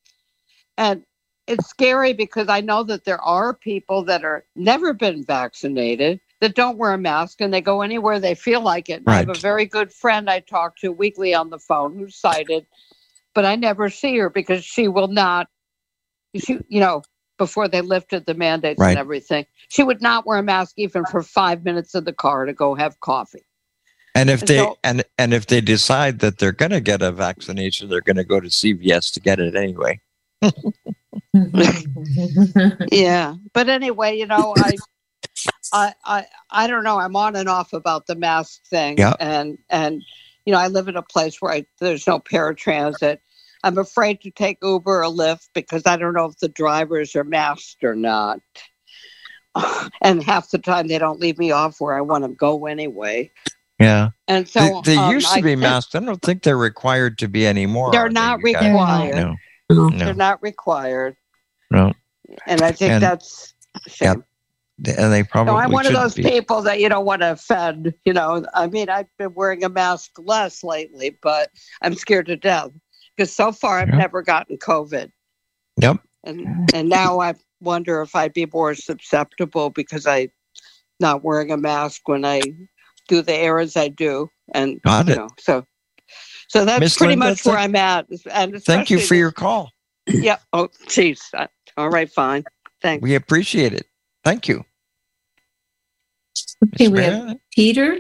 and 0.79 1.05
it's 1.47 1.69
scary 1.69 2.13
because 2.13 2.49
I 2.49 2.61
know 2.61 2.83
that 2.85 3.05
there 3.05 3.21
are 3.21 3.55
people 3.55 4.05
that 4.05 4.25
are 4.25 4.45
never 4.57 4.93
been 4.93 5.25
vaccinated 5.25 6.21
that 6.41 6.55
don't 6.55 6.79
wear 6.79 6.93
a 6.93 6.99
mask 6.99 7.41
and 7.41 7.53
they 7.53 7.61
go 7.61 7.83
anywhere 7.83 8.19
they 8.19 8.35
feel 8.35 8.61
like 8.61 8.89
it. 8.89 9.03
Right. 9.07 9.15
I 9.15 9.19
have 9.19 9.31
a 9.31 9.35
very 9.35 9.65
good 9.65 9.93
friend 9.93 10.29
I 10.29 10.41
talk 10.41 10.77
to 10.79 10.93
weekly 10.93 11.35
on 11.35 11.51
the 11.51 11.59
phone 11.59 11.97
who's 11.97 12.17
sighted, 12.17 12.67
but 13.35 13.45
I 13.45 13.57
never 13.57 13.89
see 13.91 14.17
her 14.19 14.29
because 14.29 14.65
she 14.65 14.89
will 14.89 15.09
not, 15.09 15.49
she, 16.35 16.59
you 16.69 16.81
know, 16.81 17.03
before 17.39 17.69
they 17.69 17.81
lifted 17.81 18.27
the 18.27 18.35
mandates 18.35 18.81
right. 18.81 18.91
and 18.91 18.99
everything, 18.99 19.47
she 19.69 19.83
would 19.83 20.03
not 20.03 20.27
wear 20.27 20.39
a 20.39 20.43
mask 20.43 20.75
even 20.77 21.05
for 21.05 21.23
five 21.23 21.65
minutes 21.65 21.95
in 21.95 22.05
the 22.05 22.13
car 22.13 22.47
to 22.47 22.53
go 22.53 22.75
have 22.75 22.99
coffee. 23.01 23.45
And 24.15 24.31
if 24.31 24.41
and 24.41 24.49
they 24.49 24.57
so, 24.57 24.79
and 24.83 25.05
and 25.19 25.35
if 25.35 25.47
they 25.47 25.61
decide 25.61 26.21
that 26.21 26.39
they're 26.39 26.53
going 26.53 26.71
to 26.71 26.81
get 26.81 27.03
a 27.03 27.13
vaccination, 27.13 27.91
they're 27.91 28.01
going 28.01 28.17
to 28.17 28.25
go 28.25 28.41
to 28.41 28.49
CVS 28.49 29.13
to 29.13 29.21
get 29.21 29.39
it 29.39 29.55
anyway. 29.55 30.01
yeah, 32.93 33.35
but 33.53 33.69
anyway, 33.69 34.19
you 34.19 34.27
know, 34.27 34.55
I, 34.57 34.77
I, 35.73 35.93
I, 36.05 36.27
I 36.51 36.67
don't 36.67 36.85
know. 36.85 36.99
I'm 36.99 37.17
on 37.17 37.37
and 37.37 37.49
off 37.49 37.73
about 37.73 38.07
the 38.07 38.15
mask 38.15 38.65
thing, 38.67 38.99
yeah. 38.99 39.15
and 39.19 39.59
and 39.71 40.03
you 40.45 40.53
know, 40.53 40.59
I 40.59 40.69
live 40.69 40.89
in 40.89 40.97
a 40.97 41.03
place 41.03 41.43
where 41.43 41.53
I, 41.53 41.67
there's 41.81 42.07
no 42.07 42.21
paratransit. 42.21 43.19
I'm 43.65 43.79
afraid 43.79 44.21
to 44.21 44.31
take 44.31 44.59
Uber 44.63 45.03
or 45.03 45.11
Lyft 45.11 45.49
because 45.55 45.83
I 45.87 45.97
don't 45.97 46.15
know 46.15 46.27
if 46.27 46.39
the 46.39 46.49
drivers 46.49 47.17
are 47.17 47.25
masked 47.25 47.83
or 47.85 47.95
not. 47.95 48.41
And 50.03 50.23
half 50.23 50.51
the 50.51 50.59
time 50.59 50.87
they 50.87 50.99
don't 50.99 51.19
leave 51.19 51.39
me 51.39 51.51
off 51.51 51.81
where 51.81 51.97
I 51.97 52.03
want 52.03 52.25
to 52.25 52.29
go 52.29 52.67
anyway. 52.67 53.33
Yeah. 53.81 54.11
And 54.29 54.47
so 54.47 54.83
they, 54.85 54.95
they 54.95 55.01
um, 55.01 55.13
used 55.13 55.33
to 55.33 55.43
be 55.43 55.57
masked. 55.57 55.95
I 55.95 56.01
don't 56.01 56.21
think 56.21 56.43
they're 56.43 56.59
required 56.59 57.19
to 57.19 57.29
be 57.29 57.47
anymore. 57.47 57.91
They're 57.91 58.11
not 58.11 58.43
required. 58.43 59.17
No. 59.17 59.35
No. 59.71 59.91
They're 59.91 60.15
not 60.15 60.43
required. 60.43 61.17
No. 61.71 61.93
And 62.47 62.63
I 62.63 62.73
think 62.73 62.93
And- 62.93 63.03
that's 63.03 63.55
shame. 63.87 64.25
And 64.87 65.11
they 65.13 65.23
probably 65.23 65.55
No, 65.55 65.59
I'm 65.59 65.73
one 65.73 65.87
of 65.87 65.95
those 65.95 66.15
be. 66.15 66.23
people 66.23 66.61
that 66.63 66.81
you 66.81 66.89
don't 66.91 67.07
want 67.07 67.23
to 67.23 67.33
offend. 67.33 67.95
You 68.05 68.13
know, 68.13 68.45
I 68.53 68.67
mean, 68.67 68.91
I've 68.91 69.07
been 69.17 69.33
wearing 69.33 69.65
a 69.65 69.71
mask 69.71 70.11
less 70.19 70.63
lately, 70.63 71.17
but 71.23 71.51
I'm 71.81 71.95
scared 71.95 72.27
to 72.27 72.37
death 72.37 72.71
because 73.17 73.35
so 73.35 73.53
far 73.53 73.79
I've 73.79 73.89
Yeah. 73.89 73.97
never 73.97 74.21
gotten 74.21 74.59
COVID, 74.59 75.11
Yep. 75.81 75.97
and 76.25 76.71
and 76.75 76.89
now 76.91 77.21
I 77.21 77.35
wonder 77.63 78.03
if 78.03 78.15
I'd 78.15 78.35
be 78.35 78.45
more 78.53 78.75
susceptible 78.75 79.71
because 79.71 80.07
I 80.07 80.29
not 81.01 81.25
wearing 81.25 81.51
a 81.51 81.57
mask 81.57 82.07
when 82.07 82.27
I 82.27 82.43
do 83.09 83.23
the 83.23 83.35
errands 83.35 83.79
I 83.79 83.89
do, 83.89 84.29
and 84.53 84.81
Got 84.83 85.07
you 85.07 85.13
it. 85.15 85.17
know, 85.17 85.29
so 85.39 85.65
so 86.49 86.65
that's 86.65 86.81
Miss 86.81 86.97
pretty 86.97 87.13
Linda, 87.13 87.27
much 87.31 87.45
where 87.45 87.57
thank- 87.57 87.71
I'm 87.71 87.77
at. 87.77 88.07
And 88.31 88.63
Thank 88.63 88.91
you 88.91 88.99
for 89.01 89.15
your 89.15 89.33
call. 89.33 89.71
yeah. 90.07 90.39
Oh, 90.53 90.69
geez. 90.89 91.31
All 91.77 91.89
right, 91.91 92.11
fine. 92.11 92.45
Thanks. 92.83 93.03
We 93.03 93.15
appreciate 93.15 93.73
it. 93.73 93.87
Thank 94.25 94.49
you. 94.49 94.65
Okay, 96.75 96.89
we 96.89 96.95
Miss 97.01 97.07
have 97.15 97.37
Peter. 97.55 97.99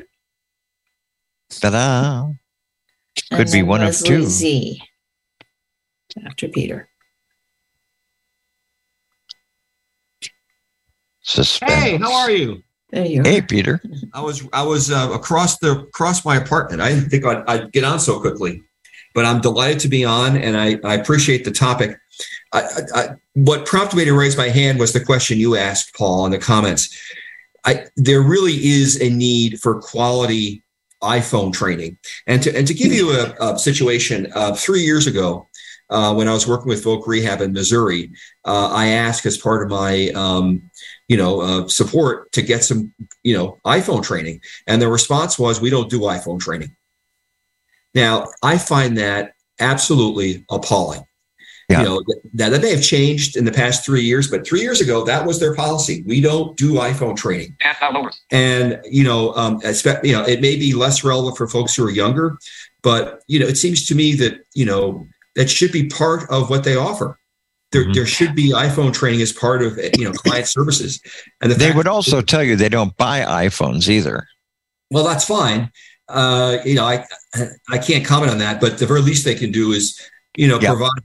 Ta-da. 1.50 2.28
Could 3.30 3.40
and 3.40 3.46
be 3.52 3.58
then 3.58 3.66
one 3.66 3.82
of 3.82 3.96
two. 3.98 4.22
Z. 4.24 4.80
After 6.24 6.48
Peter. 6.48 6.88
Suspense. 11.22 11.72
Hey, 11.72 11.96
how 11.96 12.12
are 12.14 12.30
you? 12.30 12.62
There 12.90 13.04
you 13.04 13.22
Hey, 13.22 13.38
are. 13.38 13.42
Peter. 13.42 13.80
I 14.12 14.20
was 14.20 14.46
I 14.52 14.62
was 14.62 14.90
uh, 14.90 15.10
across 15.12 15.58
the 15.58 15.80
across 15.80 16.24
my 16.24 16.36
apartment. 16.36 16.80
I 16.80 16.90
didn't 16.90 17.10
think 17.10 17.24
I'd, 17.24 17.44
I'd 17.48 17.72
get 17.72 17.84
on 17.84 17.98
so 17.98 18.20
quickly, 18.20 18.62
but 19.14 19.24
I'm 19.24 19.40
delighted 19.40 19.80
to 19.80 19.88
be 19.88 20.04
on, 20.04 20.36
and 20.36 20.56
I, 20.56 20.78
I 20.84 20.94
appreciate 20.94 21.44
the 21.44 21.50
topic. 21.50 21.98
I, 22.52 22.60
I, 22.62 22.80
I, 22.94 23.08
what 23.34 23.66
prompted 23.66 23.96
me 23.96 24.04
to 24.04 24.14
raise 24.14 24.36
my 24.36 24.48
hand 24.48 24.78
was 24.78 24.92
the 24.92 25.04
question 25.04 25.38
you 25.38 25.56
asked, 25.56 25.94
Paul, 25.94 26.26
in 26.26 26.32
the 26.32 26.38
comments. 26.38 26.96
I, 27.64 27.86
there 27.96 28.22
really 28.22 28.54
is 28.54 29.02
a 29.02 29.10
need 29.10 29.60
for 29.60 29.80
quality 29.80 30.62
iPhone 31.02 31.52
training, 31.52 31.98
and 32.28 32.42
to 32.44 32.56
and 32.56 32.66
to 32.66 32.72
give 32.72 32.92
you 32.92 33.10
a, 33.10 33.34
a 33.40 33.58
situation, 33.58 34.28
uh, 34.34 34.54
three 34.54 34.82
years 34.82 35.06
ago, 35.08 35.48
uh, 35.90 36.14
when 36.14 36.28
I 36.28 36.32
was 36.32 36.46
working 36.46 36.68
with 36.68 36.84
Voc 36.84 37.06
Rehab 37.06 37.40
in 37.40 37.52
Missouri, 37.52 38.12
uh, 38.44 38.70
I 38.72 38.88
asked 38.88 39.26
as 39.26 39.38
part 39.38 39.62
of 39.62 39.70
my 39.70 40.10
um, 40.10 40.70
you 41.08 41.16
know 41.16 41.40
uh, 41.40 41.68
support 41.68 42.32
to 42.32 42.42
get 42.42 42.64
some 42.64 42.92
you 43.22 43.36
know 43.36 43.58
iPhone 43.64 44.02
training, 44.02 44.40
and 44.66 44.80
the 44.80 44.88
response 44.88 45.38
was, 45.38 45.60
"We 45.60 45.70
don't 45.70 45.90
do 45.90 46.00
iPhone 46.00 46.40
training." 46.40 46.74
Now, 47.94 48.26
I 48.42 48.58
find 48.58 48.98
that 48.98 49.32
absolutely 49.58 50.44
appalling. 50.50 51.02
Yeah. 51.68 51.80
You 51.80 51.84
know, 51.84 52.02
that, 52.34 52.50
that 52.50 52.62
may 52.62 52.70
have 52.70 52.82
changed 52.82 53.36
in 53.36 53.44
the 53.44 53.50
past 53.50 53.84
three 53.84 54.02
years, 54.02 54.30
but 54.30 54.46
three 54.46 54.60
years 54.60 54.80
ago, 54.80 55.04
that 55.04 55.26
was 55.26 55.40
their 55.40 55.52
policy. 55.52 56.04
We 56.06 56.20
don't 56.20 56.56
do 56.56 56.74
iPhone 56.74 57.16
training. 57.16 57.56
And, 58.30 58.80
you 58.84 59.02
know, 59.02 59.34
um, 59.34 59.60
expect, 59.64 60.04
you 60.04 60.12
know, 60.12 60.22
it 60.22 60.40
may 60.40 60.54
be 60.54 60.74
less 60.74 61.02
relevant 61.02 61.36
for 61.36 61.48
folks 61.48 61.74
who 61.74 61.84
are 61.84 61.90
younger, 61.90 62.38
but, 62.82 63.24
you 63.26 63.40
know, 63.40 63.46
it 63.46 63.56
seems 63.56 63.84
to 63.86 63.96
me 63.96 64.14
that, 64.14 64.46
you 64.54 64.64
know, 64.64 65.08
that 65.36 65.48
should 65.48 65.70
be 65.72 65.86
part 65.88 66.28
of 66.30 66.50
what 66.50 66.64
they 66.64 66.74
offer. 66.76 67.18
There, 67.72 67.84
Mhm. 67.84 67.94
there 67.94 68.06
should 68.06 68.34
be 68.34 68.50
iPhone 68.52 68.92
training 68.92 69.22
as 69.22 69.32
part 69.32 69.62
of, 69.62 69.78
you 69.98 70.04
know, 70.04 70.12
client 70.12 70.46
services. 70.48 71.00
And 71.40 71.50
the 71.50 71.56
They 71.56 71.72
would 71.72 71.86
also 71.88 72.20
tell 72.22 72.42
you 72.42 72.56
they 72.56 72.68
don't 72.68 72.96
buy 72.96 73.20
iPhones 73.46 73.88
either. 73.88 74.26
well, 74.90 75.04
that's 75.04 75.24
fine. 75.24 75.70
uh, 76.08 76.58
you 76.64 76.74
know, 76.76 76.84
I 76.84 77.04
I 77.68 77.78
can't 77.78 78.04
comment 78.04 78.30
on 78.30 78.38
that, 78.38 78.60
but 78.60 78.78
the 78.78 78.86
very 78.86 79.02
least 79.02 79.24
they 79.24 79.34
can 79.34 79.50
do 79.50 79.72
is, 79.72 80.00
you 80.36 80.46
know, 80.46 80.60
Yeah. 80.60 80.70
provide 80.70 81.02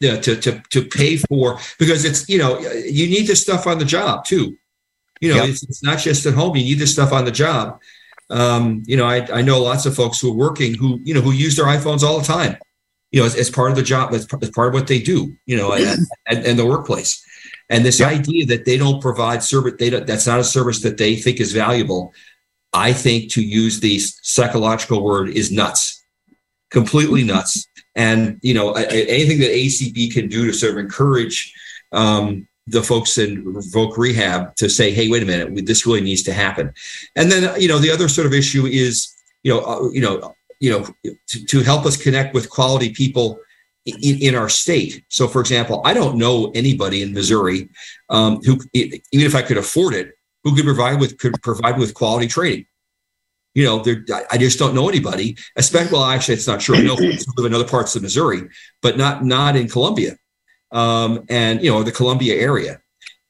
to, 0.00 0.20
to 0.20 0.36
to 0.36 0.62
to 0.70 0.82
pay 0.84 1.16
for 1.16 1.58
because 1.78 2.04
it's 2.04 2.28
you 2.28 2.36
know 2.36 2.58
you 2.60 3.06
need 3.08 3.26
this 3.26 3.40
stuff 3.40 3.66
on 3.66 3.78
the 3.78 3.86
job 3.86 4.26
too. 4.26 4.54
You 5.22 5.32
know, 5.34 5.42
it's, 5.44 5.62
it's 5.62 5.82
not 5.82 5.98
just 5.98 6.26
at 6.26 6.34
home. 6.34 6.54
You 6.54 6.64
need 6.64 6.78
this 6.78 6.92
stuff 6.92 7.12
on 7.12 7.24
the 7.24 7.30
job. 7.30 7.80
Um, 8.28 8.82
you 8.86 8.98
know, 8.98 9.06
I, 9.06 9.26
I 9.38 9.40
know 9.40 9.62
lots 9.62 9.86
of 9.86 9.94
folks 9.96 10.20
who 10.20 10.28
are 10.30 10.36
working 10.36 10.74
who 10.74 11.00
you 11.02 11.14
know 11.14 11.22
who 11.22 11.32
use 11.32 11.56
their 11.56 11.64
iPhones 11.64 12.02
all 12.02 12.18
the 12.20 12.26
time. 12.26 12.58
You 13.16 13.22
know, 13.22 13.26
as, 13.28 13.34
as 13.34 13.48
part 13.48 13.70
of 13.70 13.76
the 13.78 13.82
job, 13.82 14.12
as, 14.12 14.26
part- 14.26 14.42
as 14.42 14.50
part 14.50 14.68
of 14.68 14.74
what 14.74 14.88
they 14.88 15.00
do. 15.00 15.34
You 15.46 15.56
know, 15.56 15.72
and, 15.72 16.00
and, 16.26 16.44
and 16.44 16.58
the 16.58 16.66
workplace. 16.66 17.24
And 17.70 17.82
this 17.82 18.02
idea 18.02 18.44
that 18.44 18.66
they 18.66 18.76
don't 18.76 19.00
provide 19.00 19.42
service, 19.42 19.72
they 19.78 19.88
don't, 19.88 20.06
that's 20.06 20.26
not 20.26 20.38
a 20.38 20.44
service 20.44 20.82
that 20.82 20.98
they 20.98 21.16
think 21.16 21.40
is 21.40 21.54
valuable. 21.54 22.12
I 22.74 22.92
think 22.92 23.32
to 23.32 23.42
use 23.42 23.80
the 23.80 23.98
psychological 24.00 25.02
word 25.02 25.30
is 25.30 25.50
nuts, 25.50 26.04
completely 26.70 27.24
nuts. 27.32 27.66
And 27.94 28.38
you 28.42 28.52
know, 28.52 28.74
anything 28.74 29.38
that 29.40 29.50
ACB 29.50 30.12
can 30.12 30.28
do 30.28 30.46
to 30.46 30.52
sort 30.52 30.72
of 30.72 30.78
encourage 30.78 31.54
um, 31.92 32.46
the 32.66 32.82
folks 32.82 33.16
in 33.16 33.44
Voc 33.72 33.96
Rehab 33.96 34.54
to 34.56 34.68
say, 34.68 34.90
"Hey, 34.92 35.08
wait 35.08 35.22
a 35.22 35.26
minute, 35.26 35.50
we- 35.52 35.62
this 35.62 35.86
really 35.86 36.02
needs 36.02 36.22
to 36.24 36.34
happen." 36.34 36.74
And 37.14 37.32
then 37.32 37.58
you 37.58 37.68
know, 37.68 37.78
the 37.78 37.90
other 37.90 38.08
sort 38.08 38.26
of 38.26 38.34
issue 38.34 38.66
is 38.66 39.10
you 39.42 39.54
know, 39.54 39.60
uh, 39.60 39.88
you 39.90 40.02
know, 40.02 40.34
you 40.60 40.70
know, 40.70 41.12
to, 41.28 41.44
to 41.44 41.60
help 41.60 41.86
us 41.86 41.96
connect 41.96 42.34
with 42.34 42.50
quality 42.50 42.90
people 42.92 43.38
in, 43.86 44.18
in 44.20 44.34
our 44.34 44.48
state. 44.48 45.04
So, 45.08 45.28
for 45.28 45.40
example, 45.40 45.82
I 45.84 45.94
don't 45.94 46.16
know 46.16 46.50
anybody 46.54 47.02
in 47.02 47.14
Missouri 47.14 47.68
um, 48.10 48.40
who, 48.42 48.58
even 48.72 49.00
if 49.12 49.34
I 49.34 49.42
could 49.42 49.58
afford 49.58 49.94
it, 49.94 50.12
who 50.42 50.54
could 50.54 50.64
provide 50.64 51.00
with 51.00 51.18
could 51.18 51.40
provide 51.42 51.78
with 51.78 51.94
quality 51.94 52.26
training. 52.26 52.66
You 53.54 53.64
know, 53.64 53.78
there, 53.78 54.04
I- 54.30 54.38
just 54.38 54.58
don't 54.58 54.74
know 54.74 54.88
anybody. 54.88 55.36
Especially, 55.56 55.92
well, 55.92 56.04
actually, 56.04 56.34
it's 56.34 56.46
not 56.46 56.60
true. 56.60 56.76
I 56.76 56.82
know 56.82 56.96
who 56.96 57.12
live 57.36 57.46
in 57.46 57.54
other 57.54 57.68
parts 57.68 57.96
of 57.96 58.02
Missouri, 58.02 58.42
but 58.82 58.98
not 58.98 59.24
not 59.24 59.56
in 59.56 59.68
Columbia, 59.68 60.16
um, 60.72 61.24
and 61.28 61.62
you 61.62 61.70
know, 61.70 61.82
the 61.82 61.92
Columbia 61.92 62.34
area. 62.34 62.80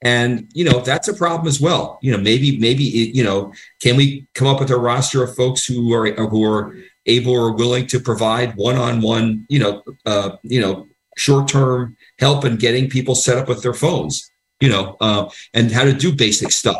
And 0.02 0.50
you 0.52 0.64
know, 0.64 0.80
that's 0.80 1.08
a 1.08 1.14
problem 1.14 1.48
as 1.48 1.60
well. 1.60 1.98
You 2.02 2.12
know, 2.12 2.18
maybe 2.18 2.58
maybe 2.58 2.84
you 2.84 3.24
know, 3.24 3.52
can 3.80 3.96
we 3.96 4.26
come 4.34 4.46
up 4.46 4.60
with 4.60 4.70
a 4.70 4.76
roster 4.76 5.22
of 5.22 5.34
folks 5.34 5.64
who 5.64 5.92
are 5.94 6.10
who 6.12 6.44
are 6.44 6.76
able 7.06 7.32
or 7.32 7.52
willing 7.52 7.86
to 7.86 8.00
provide 8.00 8.54
one-on-one, 8.56 9.46
you 9.48 9.58
know, 9.58 9.82
uh, 10.04 10.36
you 10.42 10.60
know, 10.60 10.86
short-term 11.16 11.96
help 12.18 12.44
in 12.44 12.56
getting 12.56 12.88
people 12.88 13.14
set 13.14 13.38
up 13.38 13.48
with 13.48 13.62
their 13.62 13.74
phones, 13.74 14.30
you 14.60 14.68
know, 14.68 14.96
uh, 15.00 15.28
and 15.54 15.72
how 15.72 15.84
to 15.84 15.92
do 15.92 16.14
basic 16.14 16.50
stuff. 16.50 16.76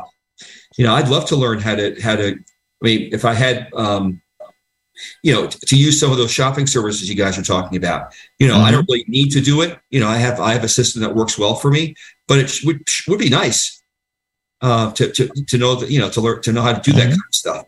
You 0.76 0.84
know, 0.84 0.94
I'd 0.94 1.08
love 1.08 1.26
to 1.26 1.36
learn 1.36 1.60
how 1.60 1.74
to 1.74 2.00
how 2.00 2.16
to. 2.16 2.32
I 2.32 2.84
mean, 2.84 3.08
if 3.12 3.24
I 3.24 3.32
had, 3.32 3.68
um, 3.74 4.20
you 5.22 5.32
know, 5.32 5.46
t- 5.46 5.58
to 5.66 5.76
use 5.76 5.98
some 5.98 6.12
of 6.12 6.18
those 6.18 6.30
shopping 6.30 6.66
services 6.66 7.08
you 7.08 7.14
guys 7.14 7.38
are 7.38 7.42
talking 7.42 7.78
about, 7.78 8.14
you 8.38 8.46
know, 8.46 8.58
I 8.58 8.70
don't 8.70 8.86
really 8.88 9.04
need 9.08 9.30
to 9.30 9.40
do 9.40 9.62
it. 9.62 9.78
You 9.90 10.00
know, 10.00 10.08
I 10.08 10.16
have 10.16 10.38
I 10.38 10.52
have 10.52 10.64
a 10.64 10.68
system 10.68 11.00
that 11.02 11.14
works 11.14 11.38
well 11.38 11.54
for 11.54 11.70
me, 11.70 11.94
but 12.28 12.38
it 12.38 12.50
sh- 12.50 12.64
would 12.64 12.86
would 13.08 13.18
be 13.18 13.30
nice 13.30 13.75
uh, 14.62 14.90
to, 14.92 15.10
to 15.12 15.28
to 15.48 15.58
know 15.58 15.74
that 15.74 15.90
you 15.90 15.98
know 16.00 16.08
to 16.10 16.20
learn 16.20 16.40
to 16.42 16.52
know 16.52 16.62
how 16.62 16.72
to 16.72 16.80
do 16.80 16.92
that 16.96 17.08
kind 17.08 17.12
of 17.12 17.34
stuff. 17.34 17.64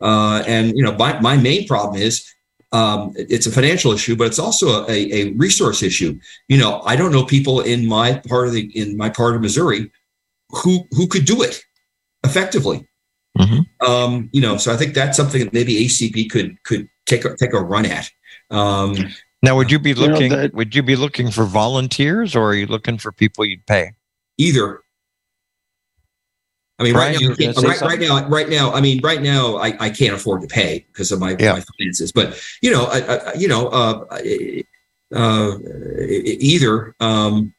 Uh, 0.00 0.42
and 0.46 0.76
you 0.76 0.82
know, 0.82 0.92
my 0.96 1.18
my 1.20 1.36
main 1.36 1.66
problem 1.66 2.00
is 2.00 2.24
um, 2.72 3.12
it's 3.16 3.46
a 3.46 3.50
financial 3.50 3.92
issue, 3.92 4.16
but 4.16 4.26
it's 4.26 4.38
also 4.38 4.86
a, 4.86 5.12
a 5.12 5.32
resource 5.32 5.82
issue. 5.82 6.18
You 6.48 6.58
know, 6.58 6.80
I 6.82 6.96
don't 6.96 7.12
know 7.12 7.24
people 7.24 7.60
in 7.60 7.86
my 7.86 8.14
part 8.28 8.46
of 8.48 8.52
the 8.54 8.62
in 8.78 8.96
my 8.96 9.10
part 9.10 9.34
of 9.34 9.42
Missouri 9.42 9.90
who 10.50 10.86
who 10.92 11.06
could 11.08 11.24
do 11.26 11.42
it 11.42 11.62
effectively. 12.24 12.86
Um, 13.80 14.28
you 14.32 14.40
know, 14.40 14.56
so 14.58 14.72
I 14.72 14.76
think 14.76 14.94
that's 14.94 15.16
something 15.16 15.42
that 15.44 15.52
maybe 15.52 15.86
ACB 15.86 16.30
could 16.30 16.62
could 16.64 16.88
take 17.06 17.24
a, 17.24 17.34
take 17.36 17.52
a 17.54 17.60
run 17.60 17.86
at. 17.86 18.10
Um, 18.50 18.94
Now, 19.42 19.56
would 19.56 19.70
you 19.70 19.78
be 19.78 19.90
You 19.90 19.94
know, 19.96 20.06
looking? 20.12 20.30
that- 20.32 20.52
would 20.54 20.74
you 20.74 20.82
be 20.82 20.96
looking 20.96 21.30
for 21.30 21.44
volunteers, 21.44 22.36
or 22.36 22.50
are 22.50 22.54
you 22.54 22.66
looking 22.66 22.98
for 22.98 23.10
people 23.12 23.44
you'd 23.44 23.64
pay? 23.66 23.92
either. 24.38 24.80
I 26.80 26.84
mean, 26.84 26.94
Brian, 26.94 27.14
right 27.28 27.38
now, 27.38 27.62
right, 27.62 27.80
right 27.82 28.00
now, 28.00 28.28
right 28.28 28.48
now. 28.48 28.72
I 28.72 28.80
mean, 28.80 29.00
right 29.02 29.20
now, 29.20 29.56
I, 29.56 29.76
I 29.78 29.90
can't 29.90 30.14
afford 30.14 30.40
to 30.40 30.48
pay 30.48 30.86
because 30.90 31.12
of 31.12 31.20
my, 31.20 31.34
my 31.34 31.62
finances. 31.78 32.10
But 32.10 32.42
you 32.62 32.70
know, 32.70 32.86
I, 32.86 32.98
I, 33.00 33.34
you 33.34 33.48
know, 33.48 33.68
uh, 33.68 34.04
uh, 35.14 35.58
either 36.40 36.94
um, 36.98 37.52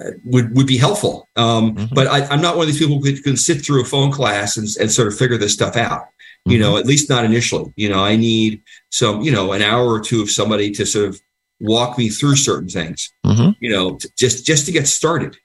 uh, 0.00 0.10
would 0.24 0.56
would 0.56 0.66
be 0.66 0.76
helpful. 0.76 1.28
Um, 1.36 1.76
Mm-hmm. 1.76 1.94
But 1.94 2.08
I, 2.08 2.26
I'm 2.26 2.40
not 2.40 2.56
one 2.56 2.66
of 2.66 2.72
these 2.72 2.78
people 2.80 3.00
who 3.00 3.22
can, 3.22 3.36
sit 3.36 3.64
through 3.64 3.82
a 3.82 3.84
phone 3.84 4.10
class 4.10 4.56
and, 4.56 4.66
and 4.80 4.90
sort 4.90 5.08
of 5.08 5.16
figure 5.16 5.38
this 5.38 5.52
stuff 5.52 5.76
out. 5.76 6.06
You 6.44 6.58
Mm-hmm. 6.58 6.62
know, 6.62 6.76
at 6.76 6.86
least 6.86 7.08
not 7.08 7.24
initially. 7.24 7.72
You 7.76 7.88
know, 7.88 8.02
I 8.02 8.16
need 8.16 8.62
some, 8.90 9.22
you 9.22 9.30
know, 9.30 9.52
an 9.52 9.62
hour 9.62 9.86
or 9.86 10.00
two 10.00 10.22
of 10.22 10.30
somebody 10.30 10.72
to 10.72 10.84
sort 10.84 11.08
of 11.08 11.20
walk 11.60 11.98
me 11.98 12.08
through 12.08 12.36
certain 12.36 12.68
things. 12.68 13.12
Mm-hmm. 13.24 13.50
You 13.60 13.70
know, 13.70 13.98
just 14.18 14.44
just 14.44 14.66
to 14.66 14.72
get 14.72 14.88
started 14.88 15.36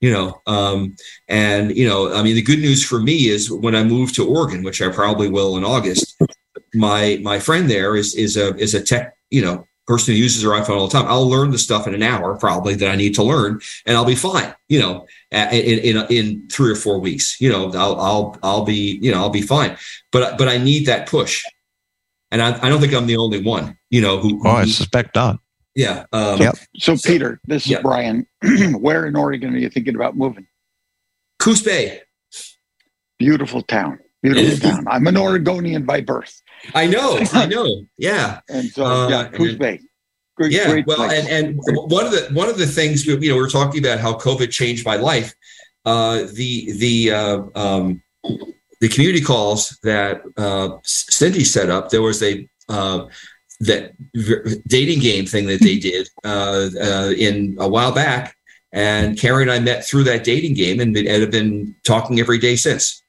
you 0.00 0.12
know 0.12 0.40
um 0.46 0.94
and 1.28 1.76
you 1.76 1.86
know 1.86 2.12
i 2.14 2.22
mean 2.22 2.34
the 2.34 2.42
good 2.42 2.60
news 2.60 2.84
for 2.84 3.00
me 3.00 3.28
is 3.28 3.50
when 3.50 3.74
i 3.74 3.82
move 3.82 4.12
to 4.12 4.28
oregon 4.28 4.62
which 4.62 4.80
i 4.80 4.88
probably 4.88 5.28
will 5.28 5.56
in 5.56 5.64
august 5.64 6.20
my 6.74 7.18
my 7.22 7.38
friend 7.38 7.70
there 7.70 7.96
is 7.96 8.14
is 8.14 8.36
a 8.36 8.54
is 8.56 8.74
a 8.74 8.82
tech 8.82 9.16
you 9.30 9.42
know 9.42 9.64
person 9.86 10.12
who 10.14 10.20
uses 10.20 10.42
their 10.42 10.52
iphone 10.52 10.76
all 10.76 10.86
the 10.86 10.92
time. 10.92 11.08
I'll 11.08 11.26
learn 11.26 11.50
the 11.50 11.58
stuff 11.58 11.86
in 11.86 11.94
an 11.94 12.02
hour 12.02 12.36
probably 12.36 12.74
that 12.74 12.90
i 12.90 12.94
need 12.96 13.14
to 13.14 13.22
learn 13.22 13.60
and 13.86 13.96
i'll 13.96 14.04
be 14.04 14.14
fine 14.14 14.54
you 14.68 14.78
know 14.78 15.06
in 15.30 15.78
in, 15.78 16.06
in 16.10 16.48
three 16.48 16.70
or 16.70 16.76
four 16.76 17.00
weeks 17.00 17.40
you 17.40 17.50
know 17.50 17.72
i'll 17.72 17.98
i'll 17.98 18.38
i'll 18.42 18.64
be 18.64 18.98
you 19.02 19.10
know 19.10 19.18
i'll 19.18 19.30
be 19.30 19.42
fine. 19.42 19.76
But 20.12 20.38
but 20.38 20.48
i 20.48 20.58
need 20.58 20.86
that 20.86 21.08
push. 21.08 21.42
And 22.30 22.42
i, 22.42 22.58
I 22.62 22.68
don't 22.68 22.80
think 22.80 22.92
i'm 22.94 23.06
the 23.06 23.16
only 23.16 23.42
one 23.42 23.78
you 23.88 24.02
know 24.02 24.18
who, 24.18 24.42
Oh, 24.44 24.50
I 24.50 24.66
suspect 24.66 25.14
not. 25.14 25.40
Yeah 25.78 26.04
um, 26.12 26.40
So, 26.76 26.96
Peter, 27.10 27.30
this 27.46 27.64
is 27.64 27.70
Yeah. 27.72 27.82
Brian. 27.82 28.26
Where 28.86 29.06
in 29.06 29.14
Oregon 29.16 29.54
are 29.54 29.58
you 29.64 29.70
thinking 29.70 29.94
about 29.94 30.16
moving? 30.16 30.46
Coos 31.38 31.62
Bay. 31.62 32.02
Beautiful 33.18 33.62
town. 33.62 33.98
Beautiful 34.22 34.58
town. 34.70 34.84
I'm 34.88 35.06
an 35.06 35.16
Oregonian 35.16 35.84
by 35.86 36.00
birth. 36.00 36.34
I 36.74 36.86
know, 36.86 37.18
I 37.32 37.46
know. 37.46 37.84
Yeah. 37.96 38.40
And 38.48 38.68
so, 38.70 38.84
Uh, 38.84 39.08
yeah, 39.08 39.28
Coos 39.28 39.50
and- 39.50 39.58
Bay. 39.58 39.80
Great, 40.36 40.52
yeah. 40.52 40.70
great 40.70 40.86
well, 40.86 40.98
place. 40.98 41.18
and 41.18 41.26
and 41.28 41.60
one 41.98 42.06
of 42.06 42.12
the 42.12 42.22
one 42.32 42.48
of 42.48 42.58
the 42.58 42.66
things 42.78 43.04
you 43.04 43.14
know 43.14 43.18
we 43.20 43.32
were 43.32 43.48
talking 43.48 43.84
about 43.84 43.98
how 43.98 44.12
COVID 44.26 44.50
changed 44.52 44.86
my 44.86 44.94
life. 44.94 45.34
Uh, 45.84 46.26
the 46.40 46.70
the 46.78 46.94
uh, 47.10 47.38
um, 47.56 48.00
the 48.80 48.88
community 48.88 49.20
calls 49.20 49.76
that 49.82 50.22
uh, 50.36 50.68
Cindy 50.84 51.42
set 51.42 51.70
up. 51.70 51.90
There 51.90 52.02
was 52.02 52.22
a 52.22 52.48
uh, 52.68 53.06
that 53.60 53.92
dating 54.68 55.00
game 55.00 55.26
thing 55.26 55.46
that 55.46 55.60
they 55.60 55.78
did 55.78 56.08
uh, 56.24 56.68
uh, 56.80 57.10
in 57.16 57.56
a 57.58 57.68
while 57.68 57.92
back, 57.92 58.36
and 58.72 59.18
Karen 59.18 59.48
and 59.48 59.50
I 59.50 59.58
met 59.58 59.84
through 59.84 60.04
that 60.04 60.24
dating 60.24 60.54
game 60.54 60.78
and, 60.80 60.96
and 60.96 61.08
have 61.22 61.30
been 61.30 61.74
talking 61.84 62.20
every 62.20 62.38
day 62.38 62.56
since. 62.56 63.02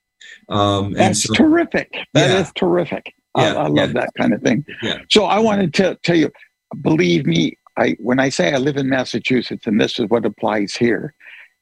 Um, 0.50 0.88
and 0.88 0.96
That's 0.96 1.24
so- 1.24 1.34
terrific. 1.34 1.94
That 2.14 2.32
is 2.32 2.48
Yeah. 2.48 2.52
terrific. 2.56 3.14
I, 3.36 3.46
Yeah, 3.46 3.54
I 3.58 3.68
love 3.68 3.94
that 3.94 4.10
kind 4.18 4.34
of 4.34 4.42
thing. 4.42 4.66
Yeah. 4.82 5.00
So 5.10 5.26
I 5.26 5.38
wanted 5.38 5.74
to 5.76 5.98
tell 6.02 6.16
you, 6.16 6.32
believe 6.82 7.28
me, 7.28 7.58
I 7.78 7.96
when 8.00 8.20
I 8.20 8.30
say 8.30 8.52
I 8.54 8.58
live 8.58 8.78
in 8.78 8.90
Massachusetts, 8.90 9.68
and 9.68 9.80
this 9.80 10.00
is 10.00 10.08
what 10.10 10.26
applies 10.26 10.76
here, 10.76 11.14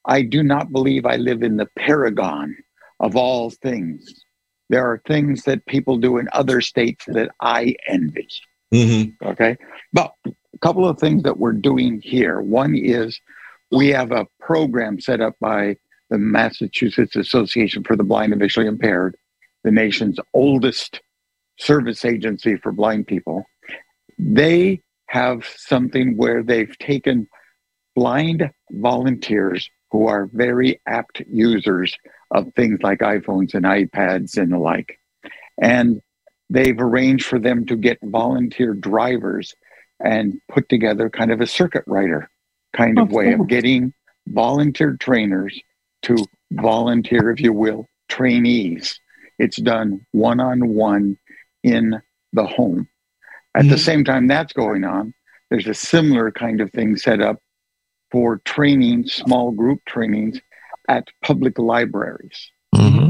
I 0.05 0.21
do 0.21 0.41
not 0.43 0.71
believe 0.71 1.05
I 1.05 1.17
live 1.17 1.43
in 1.43 1.57
the 1.57 1.67
paragon 1.77 2.55
of 3.01 3.17
all 3.17 3.49
things. 3.49 4.23
There 4.69 4.85
are 4.85 5.01
things 5.05 5.43
that 5.43 5.65
people 5.65 5.97
do 5.97 6.17
in 6.17 6.27
other 6.31 6.61
states 6.61 7.03
that 7.07 7.31
I 7.41 7.75
envy. 7.89 8.27
Mm-hmm. 8.73 9.25
Okay. 9.27 9.57
But 9.93 10.13
a 10.25 10.59
couple 10.59 10.87
of 10.87 10.99
things 10.99 11.23
that 11.23 11.37
we're 11.37 11.53
doing 11.53 12.01
here. 12.03 12.41
One 12.41 12.75
is 12.75 13.19
we 13.71 13.89
have 13.89 14.11
a 14.11 14.27
program 14.39 14.99
set 14.99 15.21
up 15.21 15.35
by 15.39 15.77
the 16.09 16.17
Massachusetts 16.17 17.15
Association 17.15 17.83
for 17.83 17.95
the 17.95 18.03
Blind 18.03 18.31
and 18.31 18.41
Visually 18.41 18.67
Impaired, 18.67 19.15
the 19.63 19.71
nation's 19.71 20.19
oldest 20.33 21.01
service 21.57 22.05
agency 22.05 22.55
for 22.57 22.71
blind 22.71 23.07
people. 23.07 23.43
They 24.17 24.81
have 25.07 25.45
something 25.45 26.15
where 26.17 26.43
they've 26.43 26.77
taken 26.77 27.27
blind 27.95 28.49
volunteers 28.71 29.69
who 29.91 30.07
are 30.07 30.29
very 30.33 30.79
apt 30.85 31.21
users 31.29 31.97
of 32.31 32.53
things 32.55 32.79
like 32.81 32.99
iPhones 32.99 33.53
and 33.53 33.65
iPads 33.65 34.37
and 34.37 34.51
the 34.51 34.57
like. 34.57 34.99
And 35.61 36.01
they've 36.49 36.79
arranged 36.79 37.25
for 37.25 37.39
them 37.39 37.65
to 37.65 37.75
get 37.75 37.97
volunteer 38.03 38.73
drivers 38.73 39.53
and 40.03 40.39
put 40.49 40.69
together 40.69 41.09
kind 41.09 41.31
of 41.31 41.41
a 41.41 41.47
circuit 41.47 41.83
rider 41.87 42.29
kind 42.75 42.99
of 42.99 43.11
Oh, 43.11 43.15
way 43.15 43.33
cool. 43.33 43.41
of 43.41 43.47
getting 43.47 43.93
volunteer 44.27 44.95
trainers 44.99 45.59
to 46.03 46.17
volunteer, 46.51 47.31
if 47.31 47.39
you 47.39 47.53
will, 47.53 47.87
trainees. 48.09 48.99
It's 49.39 49.57
done 49.57 50.05
one 50.11 50.39
on 50.39 50.67
one 50.69 51.17
in 51.63 52.01
the 52.33 52.45
home. 52.45 52.87
At 53.55 53.67
the 53.69 53.75
mm. 53.75 53.79
same 53.79 54.03
time 54.03 54.27
that's 54.27 54.53
going 54.53 54.83
on, 54.83 55.13
there's 55.49 55.67
a 55.67 55.73
similar 55.73 56.31
kind 56.31 56.61
of 56.61 56.71
thing 56.71 56.95
set 56.97 57.21
up 57.21 57.41
for 58.11 58.37
training, 58.45 59.07
small 59.07 59.51
group 59.51 59.79
trainings 59.85 60.39
at 60.87 61.07
public 61.23 61.57
libraries. 61.57 62.51
Mm-hmm. 62.75 63.09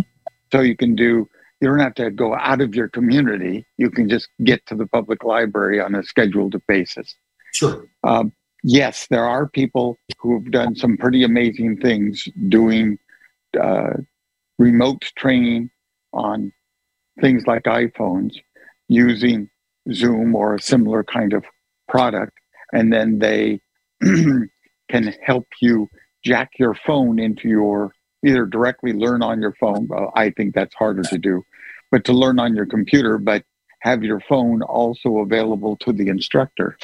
So 0.52 0.62
you 0.62 0.76
can 0.76 0.96
do 0.96 1.28
you 1.60 1.68
don't 1.68 1.80
have 1.80 1.96
to 1.96 2.12
go 2.12 2.36
out 2.36 2.62
of 2.62 2.76
your 2.76 2.88
community. 2.88 3.66
You 3.78 3.90
can 3.90 4.10
just 4.10 4.30
get 4.44 4.66
to 4.68 4.76
the 4.76 4.88
public 4.88 5.24
library 5.24 5.82
on 5.82 5.96
a 5.96 6.04
scheduled 6.04 6.56
basis. 6.68 7.16
Sure. 7.54 7.88
Um, 8.04 8.32
yes, 8.64 9.08
there 9.10 9.26
are 9.26 9.50
people 9.50 9.98
who 10.20 10.36
have 10.36 10.52
done 10.52 10.76
some 10.76 10.98
pretty 10.98 11.24
amazing 11.24 11.78
things 11.78 12.28
doing 12.48 13.00
uh, 13.60 13.94
remote 14.60 15.02
training 15.18 15.72
on 16.14 16.52
things 17.22 17.48
like 17.48 17.64
iPhones 17.64 18.36
using 18.88 19.50
Zoom 19.92 20.36
or 20.36 20.56
a 20.56 20.62
similar 20.62 21.04
kind 21.04 21.34
of 21.34 21.44
product. 21.88 22.34
And 22.74 22.94
then 22.94 23.20
they 23.20 23.62
can 24.02 25.14
help 25.24 25.48
you 25.62 25.90
jack 26.24 26.52
your 26.60 26.76
phone 26.76 27.20
into 27.20 27.48
your 27.48 27.94
either 28.26 28.46
directly 28.46 28.94
learn 28.94 29.22
on 29.22 29.42
your 29.42 29.54
phone. 29.60 29.88
Well, 29.88 30.12
I 30.16 30.32
think 30.32 30.54
that's 30.54 30.76
harder 30.76 31.04
to 31.04 31.18
do, 31.18 31.44
but 31.92 32.06
to 32.06 32.14
learn 32.14 32.40
on 32.40 32.56
your 32.56 32.66
computer, 32.66 33.18
but 33.18 33.44
have 33.82 34.04
your 34.04 34.20
phone 34.22 34.62
also 34.64 35.20
available 35.20 35.78
to 35.78 35.94
the 35.94 36.08
instructor, 36.08 36.78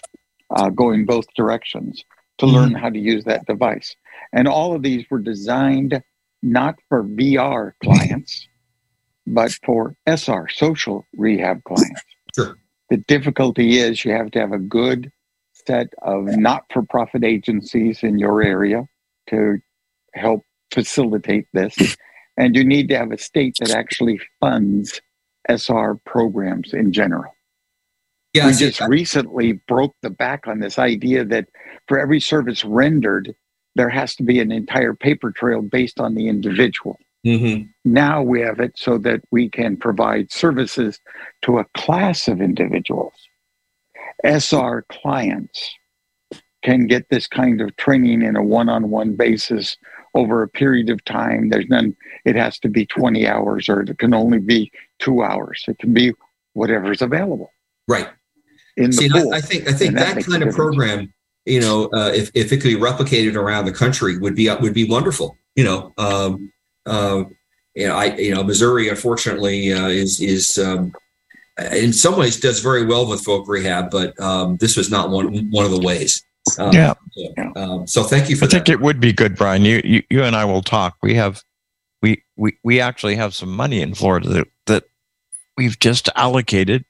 uh, 0.55 0.69
going 0.69 1.05
both 1.05 1.25
directions 1.35 2.03
to 2.37 2.45
mm-hmm. 2.45 2.55
learn 2.55 2.73
how 2.73 2.89
to 2.89 2.99
use 2.99 3.23
that 3.25 3.45
device. 3.45 3.95
And 4.31 4.47
all 4.47 4.75
of 4.75 4.83
these 4.83 5.05
were 5.09 5.19
designed 5.19 6.01
not 6.41 6.75
for 6.89 7.03
VR 7.03 7.71
clients, 7.83 8.47
but 9.25 9.57
for 9.65 9.95
SR, 10.05 10.49
social 10.49 11.05
rehab 11.15 11.63
clients. 11.63 12.01
Sure. 12.35 12.55
The 12.89 12.97
difficulty 12.97 13.77
is 13.79 14.03
you 14.03 14.11
have 14.11 14.31
to 14.31 14.39
have 14.39 14.51
a 14.51 14.59
good 14.59 15.11
set 15.65 15.93
of 16.01 16.25
not 16.25 16.65
for 16.71 16.83
profit 16.83 17.23
agencies 17.23 18.03
in 18.03 18.19
your 18.19 18.41
area 18.41 18.85
to 19.29 19.59
help 20.13 20.43
facilitate 20.73 21.47
this. 21.53 21.97
And 22.35 22.55
you 22.55 22.63
need 22.63 22.89
to 22.89 22.97
have 22.97 23.11
a 23.11 23.17
state 23.17 23.55
that 23.59 23.71
actually 23.71 24.19
funds 24.39 25.01
SR 25.47 25.99
programs 26.05 26.73
in 26.73 26.91
general. 26.91 27.31
Yeah, 28.33 28.47
we 28.47 28.53
just 28.53 28.81
recently 28.81 29.53
broke 29.67 29.95
the 30.01 30.09
back 30.09 30.47
on 30.47 30.59
this 30.59 30.79
idea 30.79 31.23
that 31.25 31.49
for 31.87 31.99
every 31.99 32.19
service 32.19 32.65
rendered, 32.65 33.35
there 33.75 33.89
has 33.89 34.15
to 34.15 34.23
be 34.23 34.39
an 34.39 34.51
entire 34.51 34.95
paper 34.95 35.31
trail 35.31 35.61
based 35.61 35.99
on 35.99 36.15
the 36.15 36.27
individual. 36.27 36.97
Mm-hmm. 37.25 37.65
Now 37.85 38.23
we 38.23 38.41
have 38.41 38.59
it 38.59 38.73
so 38.75 38.97
that 38.99 39.21
we 39.31 39.49
can 39.49 39.77
provide 39.77 40.31
services 40.31 40.99
to 41.43 41.59
a 41.59 41.65
class 41.75 42.27
of 42.27 42.41
individuals. 42.41 43.13
SR 44.23 44.85
clients 44.89 45.75
can 46.63 46.87
get 46.87 47.09
this 47.09 47.27
kind 47.27 47.61
of 47.61 47.75
training 47.75 48.21
in 48.21 48.35
a 48.35 48.43
one 48.43 48.69
on 48.69 48.89
one 48.89 49.15
basis 49.15 49.77
over 50.13 50.43
a 50.43 50.47
period 50.47 50.89
of 50.89 51.03
time. 51.05 51.49
There's 51.49 51.67
none, 51.67 51.95
it 52.25 52.35
has 52.35 52.59
to 52.59 52.69
be 52.69 52.85
20 52.85 53.27
hours 53.27 53.69
or 53.69 53.81
it 53.81 53.97
can 53.97 54.13
only 54.13 54.39
be 54.39 54.71
two 54.99 55.23
hours. 55.23 55.63
It 55.67 55.79
can 55.79 55.93
be 55.93 56.13
whatever's 56.53 57.01
available. 57.01 57.51
Right. 57.87 58.09
In 58.77 58.91
the 58.91 58.93
See, 58.93 59.09
pool. 59.09 59.33
I, 59.33 59.37
I 59.37 59.41
think 59.41 59.67
I 59.67 59.73
think 59.73 59.95
that, 59.95 60.15
that 60.15 60.25
kind 60.25 60.43
of 60.43 60.53
program, 60.55 61.13
you 61.45 61.59
know, 61.59 61.89
uh, 61.93 62.11
if, 62.13 62.31
if 62.33 62.51
it 62.51 62.57
could 62.57 62.69
be 62.69 62.75
replicated 62.75 63.35
around 63.35 63.65
the 63.65 63.71
country 63.71 64.17
would 64.17 64.35
be 64.35 64.49
would 64.49 64.73
be 64.73 64.89
wonderful. 64.89 65.37
You 65.55 65.63
know, 65.65 65.93
um, 65.99 66.51
uh, 66.87 67.25
you 67.75 67.87
know, 67.87 67.95
I 67.95 68.15
you 68.15 68.33
know 68.33 68.43
Missouri 68.43 68.89
unfortunately 68.89 69.71
uh, 69.71 69.89
is 69.89 70.19
is 70.19 70.57
um, 70.57 70.91
in 71.71 71.93
some 71.93 72.17
ways 72.17 72.39
does 72.39 72.61
very 72.61 72.85
well 72.85 73.07
with 73.07 73.23
Voc 73.23 73.47
Rehab, 73.47 73.91
but 73.91 74.19
um, 74.19 74.57
this 74.57 74.75
was 74.75 74.89
not 74.89 75.11
one 75.11 75.51
one 75.51 75.65
of 75.65 75.71
the 75.71 75.79
ways. 75.79 76.23
Um, 76.59 76.73
yeah. 76.73 76.93
Um, 77.55 77.87
so 77.87 78.03
thank 78.03 78.29
you 78.29 78.35
for 78.35 78.47
that. 78.47 78.55
I 78.55 78.59
that. 78.59 78.65
think 78.65 78.69
it 78.69 78.81
would 78.81 78.99
be 78.99 79.13
good, 79.13 79.35
Brian. 79.35 79.63
You, 79.63 79.81
you 79.83 80.03
you 80.09 80.23
and 80.23 80.35
I 80.35 80.45
will 80.45 80.61
talk. 80.61 80.97
We 81.01 81.15
have 81.15 81.43
we 82.01 82.23
we 82.35 82.57
we 82.63 82.79
actually 82.79 83.15
have 83.15 83.33
some 83.33 83.49
money 83.49 83.81
in 83.81 83.93
Florida 83.93 84.29
that, 84.29 84.47
that 84.67 84.83
we've 85.57 85.79
just 85.79 86.09
allocated 86.15 86.85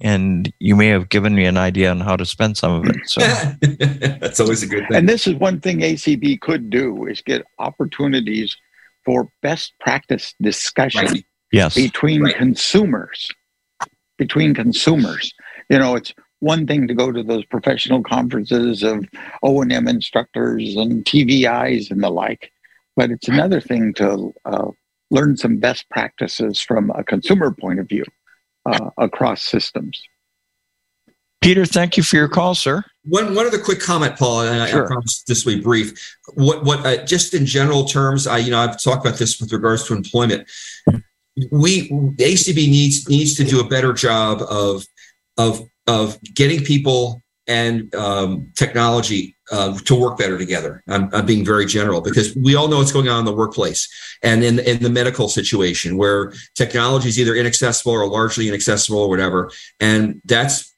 and 0.00 0.52
you 0.58 0.76
may 0.76 0.88
have 0.88 1.08
given 1.08 1.34
me 1.34 1.46
an 1.46 1.56
idea 1.56 1.90
on 1.90 2.00
how 2.00 2.16
to 2.16 2.26
spend 2.26 2.56
some 2.56 2.72
of 2.72 2.86
it. 2.86 2.96
So 3.06 3.20
that's 4.18 4.40
always 4.40 4.62
a 4.62 4.66
good 4.66 4.86
thing. 4.88 4.96
And 4.96 5.08
this 5.08 5.26
is 5.26 5.34
one 5.34 5.60
thing 5.60 5.78
ACB 5.78 6.40
could 6.40 6.68
do 6.68 7.06
is 7.06 7.22
get 7.22 7.44
opportunities 7.58 8.56
for 9.04 9.30
best 9.42 9.72
practice 9.80 10.34
discussion 10.42 11.06
right. 11.06 11.24
yes. 11.50 11.74
between 11.74 12.22
right. 12.22 12.36
consumers. 12.36 13.28
Between 14.18 14.54
consumers. 14.54 15.32
You 15.70 15.78
know, 15.78 15.96
it's 15.96 16.12
one 16.40 16.66
thing 16.66 16.86
to 16.88 16.94
go 16.94 17.10
to 17.10 17.22
those 17.22 17.44
professional 17.44 18.02
conferences 18.02 18.82
of 18.82 19.04
O&M 19.42 19.88
instructors 19.88 20.76
and 20.76 21.04
TVIs 21.04 21.90
and 21.90 22.02
the 22.02 22.10
like, 22.10 22.52
but 22.94 23.10
it's 23.10 23.28
another 23.28 23.60
thing 23.60 23.94
to 23.94 24.32
uh, 24.44 24.68
learn 25.10 25.36
some 25.36 25.58
best 25.58 25.88
practices 25.90 26.60
from 26.60 26.90
a 26.90 27.04
consumer 27.04 27.50
point 27.52 27.80
of 27.80 27.88
view 27.88 28.04
uh, 28.66 28.90
across 28.98 29.42
systems. 29.42 30.02
Peter, 31.42 31.64
thank 31.64 31.96
you 31.96 32.02
for 32.02 32.16
your 32.16 32.28
call, 32.28 32.54
sir. 32.54 32.82
One 33.04 33.34
one 33.34 33.46
other 33.46 33.60
quick 33.60 33.78
comment, 33.78 34.16
Paul, 34.16 34.42
and 34.42 34.68
sure. 34.68 34.82
I, 34.82 34.84
I 34.84 34.86
promise 34.86 35.22
this 35.28 35.44
will 35.44 35.54
be 35.54 35.60
brief. 35.60 36.16
What 36.34 36.64
what 36.64 36.84
uh, 36.84 37.04
just 37.04 37.34
in 37.34 37.46
general 37.46 37.84
terms, 37.84 38.26
I 38.26 38.38
you 38.38 38.50
know 38.50 38.58
I've 38.58 38.82
talked 38.82 39.06
about 39.06 39.18
this 39.18 39.40
with 39.40 39.52
regards 39.52 39.86
to 39.86 39.94
employment. 39.94 40.48
We 41.52 41.88
ACB 41.90 42.56
needs 42.56 43.08
needs 43.08 43.36
to 43.36 43.44
do 43.44 43.60
a 43.60 43.68
better 43.68 43.92
job 43.92 44.42
of 44.42 44.86
of 45.36 45.68
of 45.86 46.18
getting 46.34 46.64
people 46.64 47.22
and 47.46 47.94
um, 47.94 48.50
technology 48.56 49.36
uh, 49.52 49.78
to 49.78 49.94
work 49.94 50.18
better 50.18 50.36
together. 50.36 50.82
I'm, 50.88 51.08
I'm, 51.14 51.26
being 51.26 51.44
very 51.44 51.66
general 51.66 52.00
because 52.00 52.34
we 52.34 52.56
all 52.56 52.66
know 52.66 52.78
what's 52.78 52.90
going 52.90 53.08
on 53.08 53.20
in 53.20 53.24
the 53.24 53.34
workplace 53.34 53.88
and 54.22 54.42
in, 54.42 54.58
in 54.58 54.82
the 54.82 54.90
medical 54.90 55.28
situation 55.28 55.96
where 55.96 56.32
technology 56.56 57.08
is 57.08 57.20
either 57.20 57.36
inaccessible 57.36 57.92
or 57.92 58.08
largely 58.08 58.48
inaccessible 58.48 58.98
or 58.98 59.08
whatever. 59.08 59.50
And 59.78 60.20
that's 60.24 60.74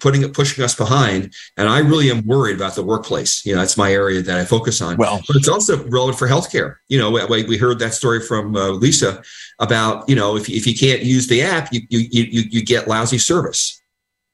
putting 0.00 0.22
it 0.22 0.32
pushing 0.32 0.64
us 0.64 0.74
behind. 0.74 1.34
And 1.56 1.68
i 1.68 1.80
really 1.80 2.10
am 2.10 2.24
worried 2.24 2.56
about 2.56 2.74
the 2.74 2.84
workplace. 2.84 3.44
You 3.44 3.54
know 3.54 3.60
that's 3.60 3.76
my 3.76 3.92
area 3.92 4.22
that 4.22 4.38
i 4.38 4.44
focus 4.44 4.80
on. 4.80 4.96
Well 4.96 5.20
but 5.26 5.36
it's 5.36 5.48
also 5.48 5.84
relevant 5.88 6.18
for 6.18 6.28
healthcare. 6.28 6.76
You 6.88 6.98
know 6.98 7.10
we, 7.10 7.44
we 7.44 7.58
heard 7.58 7.78
that 7.80 7.94
story 7.94 8.20
from 8.20 8.54
uh, 8.56 8.68
lisa 8.68 9.22
about 9.58 10.08
you 10.08 10.14
know 10.14 10.36
if, 10.36 10.48
if 10.48 10.66
you 10.66 10.74
can't 10.74 11.02
use 11.02 11.26
the 11.26 11.42
app 11.42 11.72
you 11.72 11.80
you 11.90 12.06
you, 12.10 12.42
you 12.50 12.64
get 12.64 12.86
lousy 12.86 13.18
service 13.18 13.79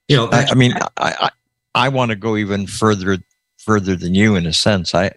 you 0.09 0.17
know 0.17 0.29
I, 0.31 0.47
I 0.51 0.55
mean 0.55 0.73
i 0.75 0.89
i, 0.97 1.31
I 1.75 1.89
want 1.91 2.11
to 2.11 2.17
go 2.17 2.37
even 2.37 2.67
further 2.67 3.19
further 3.59 3.97
than 3.97 4.15
you 4.15 4.37
in 4.37 4.47
a 4.47 4.53
sense. 4.53 4.95
I 4.95 5.13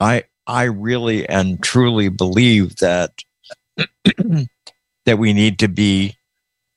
i 0.00 0.24
i 0.46 0.62
really 0.64 1.28
and 1.28 1.62
truly 1.62 2.08
believe 2.08 2.76
that 2.76 3.12
that 5.04 5.18
we 5.18 5.32
need 5.32 5.58
to 5.58 5.68
be 5.68 6.16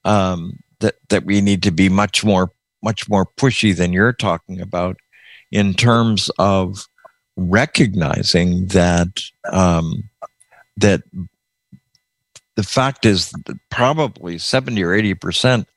um 0.03 0.59
that 0.79 0.95
that 1.09 1.25
we 1.25 1.39
need 1.41 1.63
to 1.63 1.71
be 1.71 1.87
much 1.87 2.25
more 2.25 2.51
much 2.83 3.07
more 3.07 3.25
pushy 3.25 3.75
than 3.75 3.93
you're 3.93 4.13
talking 4.13 4.59
about 4.59 4.97
in 5.51 5.73
terms 5.73 6.29
of 6.39 6.87
recognizing 7.37 8.67
that 8.67 9.21
um, 9.51 10.09
that 10.77 11.03
the 12.55 12.63
fact 12.63 13.05
is 13.05 13.31
that 13.31 13.57
probably 13.69 14.37
70 14.37 14.83
or 14.83 14.93
80 14.93 15.13
percent 15.15 15.67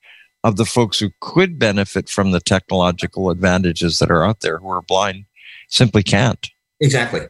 of 0.44 0.56
the 0.56 0.64
folks 0.64 0.98
who 0.98 1.10
could 1.20 1.59
benefit 1.59 2.09
from 2.09 2.31
the 2.31 2.40
technological 2.40 3.31
advantages 3.31 3.98
that 3.98 4.10
are 4.10 4.24
out 4.24 4.40
there 4.40 4.59
who 4.59 4.69
are 4.69 4.82
blind 4.82 5.24
simply 5.69 6.02
can't 6.02 6.51
exactly 6.81 7.20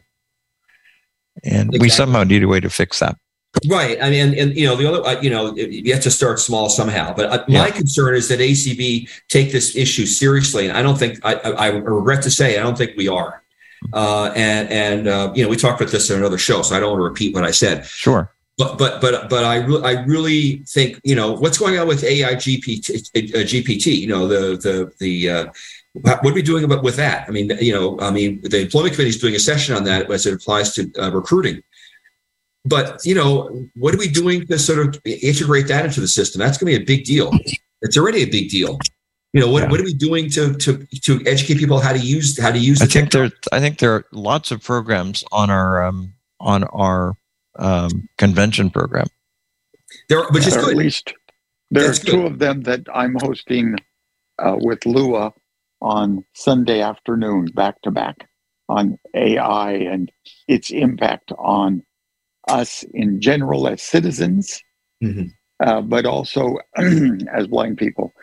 and 1.43 1.69
exactly. 1.69 1.79
we 1.79 1.89
somehow 1.89 2.23
need 2.23 2.43
a 2.43 2.47
way 2.47 2.59
to 2.59 2.69
fix 2.69 2.99
that 2.99 3.15
Right. 3.69 4.01
I 4.01 4.09
mean, 4.09 4.29
and, 4.29 4.33
and, 4.35 4.55
you 4.55 4.65
know, 4.65 4.75
the 4.75 4.89
other, 4.89 5.05
uh, 5.05 5.21
you 5.21 5.29
know, 5.29 5.55
you 5.55 5.93
have 5.93 6.01
to 6.03 6.11
start 6.11 6.39
small 6.39 6.69
somehow. 6.69 7.13
But 7.13 7.31
uh, 7.31 7.45
yeah. 7.47 7.59
my 7.61 7.71
concern 7.71 8.15
is 8.15 8.27
that 8.29 8.39
ACB 8.39 9.07
take 9.29 9.51
this 9.51 9.75
issue 9.75 10.07
seriously, 10.07 10.67
and 10.67 10.75
I 10.75 10.81
don't 10.81 10.97
think 10.97 11.19
I, 11.23 11.35
I, 11.35 11.67
regret 11.67 12.23
to 12.23 12.31
say 12.31 12.57
I 12.57 12.63
don't 12.63 12.77
think 12.77 12.97
we 12.97 13.07
are. 13.07 13.43
Uh, 13.91 14.31
and 14.35 14.69
and 14.69 15.07
uh, 15.07 15.31
you 15.35 15.43
know, 15.43 15.49
we 15.49 15.55
talked 15.55 15.79
about 15.79 15.91
this 15.91 16.09
in 16.09 16.17
another 16.17 16.37
show, 16.39 16.63
so 16.63 16.75
I 16.75 16.79
don't 16.79 16.89
want 16.89 16.99
to 17.01 17.03
repeat 17.03 17.35
what 17.35 17.43
I 17.43 17.51
said. 17.51 17.85
Sure. 17.85 18.32
But 18.57 18.77
but 18.77 19.01
but 19.01 19.29
but 19.29 19.43
I 19.43 19.57
re- 19.57 19.81
I 19.83 20.03
really 20.03 20.57
think 20.67 20.99
you 21.03 21.15
know 21.15 21.33
what's 21.33 21.57
going 21.57 21.77
on 21.79 21.87
with 21.87 22.03
AI 22.03 22.35
GPT 22.35 22.79
uh, 23.15 23.39
GPT. 23.39 23.97
You 23.97 24.07
know 24.07 24.27
the 24.27 24.57
the 24.57 24.93
the. 24.99 25.29
Uh, 25.29 25.45
what 25.95 26.25
are 26.25 26.33
we 26.33 26.41
doing 26.41 26.63
about 26.63 26.81
with 26.81 26.95
that? 26.95 27.27
I 27.27 27.31
mean, 27.31 27.51
you 27.61 27.71
know, 27.71 27.99
I 27.99 28.09
mean, 28.09 28.41
the 28.41 28.61
employment 28.61 28.95
committee 28.95 29.11
is 29.11 29.19
doing 29.19 29.35
a 29.35 29.39
session 29.39 29.75
on 29.75 29.83
that 29.83 30.09
as 30.09 30.25
it 30.25 30.33
applies 30.33 30.73
to 30.73 30.91
recruiting 31.11 31.61
but 32.65 33.05
you 33.05 33.15
know, 33.15 33.67
what 33.75 33.93
are 33.93 33.97
we 33.97 34.07
doing 34.07 34.47
to 34.47 34.57
sort 34.57 34.79
of 34.79 35.01
integrate 35.05 35.67
that 35.67 35.85
into 35.85 35.99
the 35.99 36.07
system? 36.07 36.39
That's 36.39 36.57
going 36.57 36.73
to 36.73 36.79
be 36.79 36.83
a 36.83 36.85
big 36.85 37.05
deal. 37.05 37.31
It's 37.81 37.97
already 37.97 38.23
a 38.23 38.29
big 38.29 38.49
deal. 38.49 38.79
You 39.33 39.41
know, 39.41 39.51
what, 39.51 39.63
yeah. 39.63 39.69
what 39.69 39.79
are 39.79 39.83
we 39.83 39.93
doing 39.93 40.29
to 40.31 40.53
to 40.53 40.85
to 41.01 41.21
educate 41.25 41.57
people 41.57 41.79
how 41.79 41.91
to 41.91 41.99
use 41.99 42.39
how 42.39 42.51
to 42.51 42.59
use? 42.59 42.81
I 42.81 42.85
think 42.85 43.11
there 43.11 43.31
I 43.51 43.59
think 43.59 43.79
there 43.79 43.93
are 43.93 44.05
lots 44.11 44.51
of 44.51 44.63
programs 44.63 45.23
on 45.31 45.49
our 45.49 45.83
um, 45.83 46.13
on 46.39 46.63
our 46.65 47.15
um, 47.57 48.09
convention 48.17 48.69
program. 48.69 49.07
There, 50.09 50.23
which 50.29 50.47
is 50.47 50.55
good. 50.55 50.69
At 50.69 50.77
least 50.77 51.13
there's 51.71 51.99
two 51.99 52.25
of 52.25 52.39
them 52.39 52.61
that 52.61 52.81
I'm 52.93 53.15
hosting 53.19 53.75
uh, 54.39 54.57
with 54.59 54.85
Lua 54.85 55.33
on 55.81 56.23
Sunday 56.33 56.81
afternoon, 56.81 57.45
back 57.53 57.81
to 57.81 57.91
back, 57.91 58.27
on 58.69 58.97
AI 59.13 59.73
and 59.73 60.11
its 60.47 60.69
impact 60.71 61.31
on 61.37 61.83
us 62.47 62.83
in 62.93 63.21
general 63.21 63.67
as 63.67 63.81
citizens, 63.81 64.61
mm-hmm. 65.03 65.27
uh, 65.59 65.81
but 65.81 66.05
also 66.05 66.57
as 66.77 67.47
blind 67.47 67.77
people. 67.77 68.13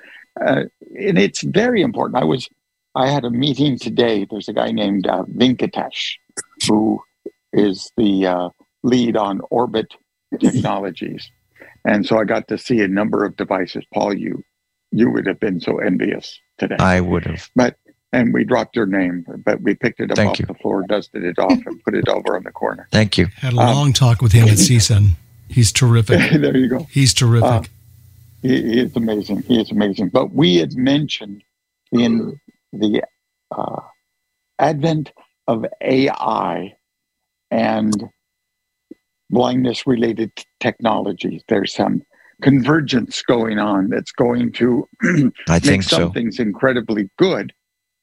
Uh, 0.41 0.65
and 0.99 1.19
it's 1.19 1.43
very 1.43 1.83
important. 1.83 2.23
I 2.23 2.25
was, 2.25 2.49
I 2.95 3.09
had 3.09 3.25
a 3.25 3.31
meeting 3.31 3.79
today. 3.79 4.27
There's 4.31 4.49
a 4.49 4.53
guy 4.53 4.71
named 4.71 5.07
uh, 5.07 5.25
Venkatesh 5.25 6.15
who 6.67 7.03
is 7.53 7.91
the 7.97 8.27
uh, 8.27 8.49
lead 8.83 9.17
on 9.17 9.41
Orbit 9.51 9.93
Technologies, 10.41 11.29
and 11.85 12.07
so 12.07 12.19
I 12.19 12.25
got 12.25 12.49
to 12.49 12.59
see 12.59 12.81
a 12.81 12.89
number 12.89 13.25
of 13.25 13.37
devices. 13.37 13.85
Paul, 13.93 14.15
you 14.15 14.43
you 14.93 15.11
would 15.11 15.27
have 15.27 15.41
been 15.41 15.61
so 15.61 15.79
envious 15.79 16.39
today. 16.59 16.77
I 16.79 17.01
would 17.01 17.25
have. 17.27 17.49
But 17.57 17.77
and 18.13 18.35
we 18.35 18.45
dropped 18.45 18.75
your 18.77 18.87
name, 18.87 19.25
but 19.45 19.61
we 19.61 19.75
picked 19.75 20.01
it 20.01 20.11
up 20.11 20.17
Thank 20.17 20.31
off 20.33 20.41
you. 20.41 20.47
the 20.47 20.55
floor, 20.55 20.85
dusted 20.89 21.25
it 21.25 21.39
off, 21.39 21.59
and 21.67 21.83
put 21.85 21.95
it 21.95 22.09
over 22.09 22.37
on 22.37 22.43
the 22.43 22.51
corner. 22.51 22.89
Thank 22.91 23.17
you. 23.19 23.27
Had 23.37 23.53
a 23.55 23.59
Um, 23.61 23.75
long 23.75 23.93
talk 23.93 24.21
with 24.21 24.33
him 24.33 24.49
at 24.49 24.55
CSUN. 24.59 25.11
He's 25.49 25.73
terrific. 25.73 26.19
there 26.41 26.57
you 26.57 26.69
go. 26.69 26.87
He's 26.91 27.15
terrific. 27.15 27.49
Uh, 27.49 27.63
he, 28.43 28.63
he 28.63 28.81
is 28.81 28.97
amazing. 28.97 29.43
He 29.43 29.61
is 29.61 29.71
amazing. 29.71 30.09
But 30.09 30.33
we 30.33 30.57
had 30.57 30.75
mentioned 30.75 31.43
in 31.93 32.41
the 32.73 33.03
uh, 33.51 33.81
advent 34.59 35.13
of 35.49 35.65
AI 35.81 36.75
and 37.51 38.09
blindness 39.31 39.87
related 39.87 40.31
technologies, 40.61 41.43
there's 41.49 41.75
some 41.75 42.03
convergence 42.43 43.23
going 43.23 43.59
on 43.59 43.89
that's 43.89 44.13
going 44.13 44.53
to 44.53 44.89
I 45.49 45.61
make 45.65 45.83
some 45.83 46.03
so. 46.03 46.11
things 46.11 46.39
incredibly 46.39 47.11
good. 47.19 47.53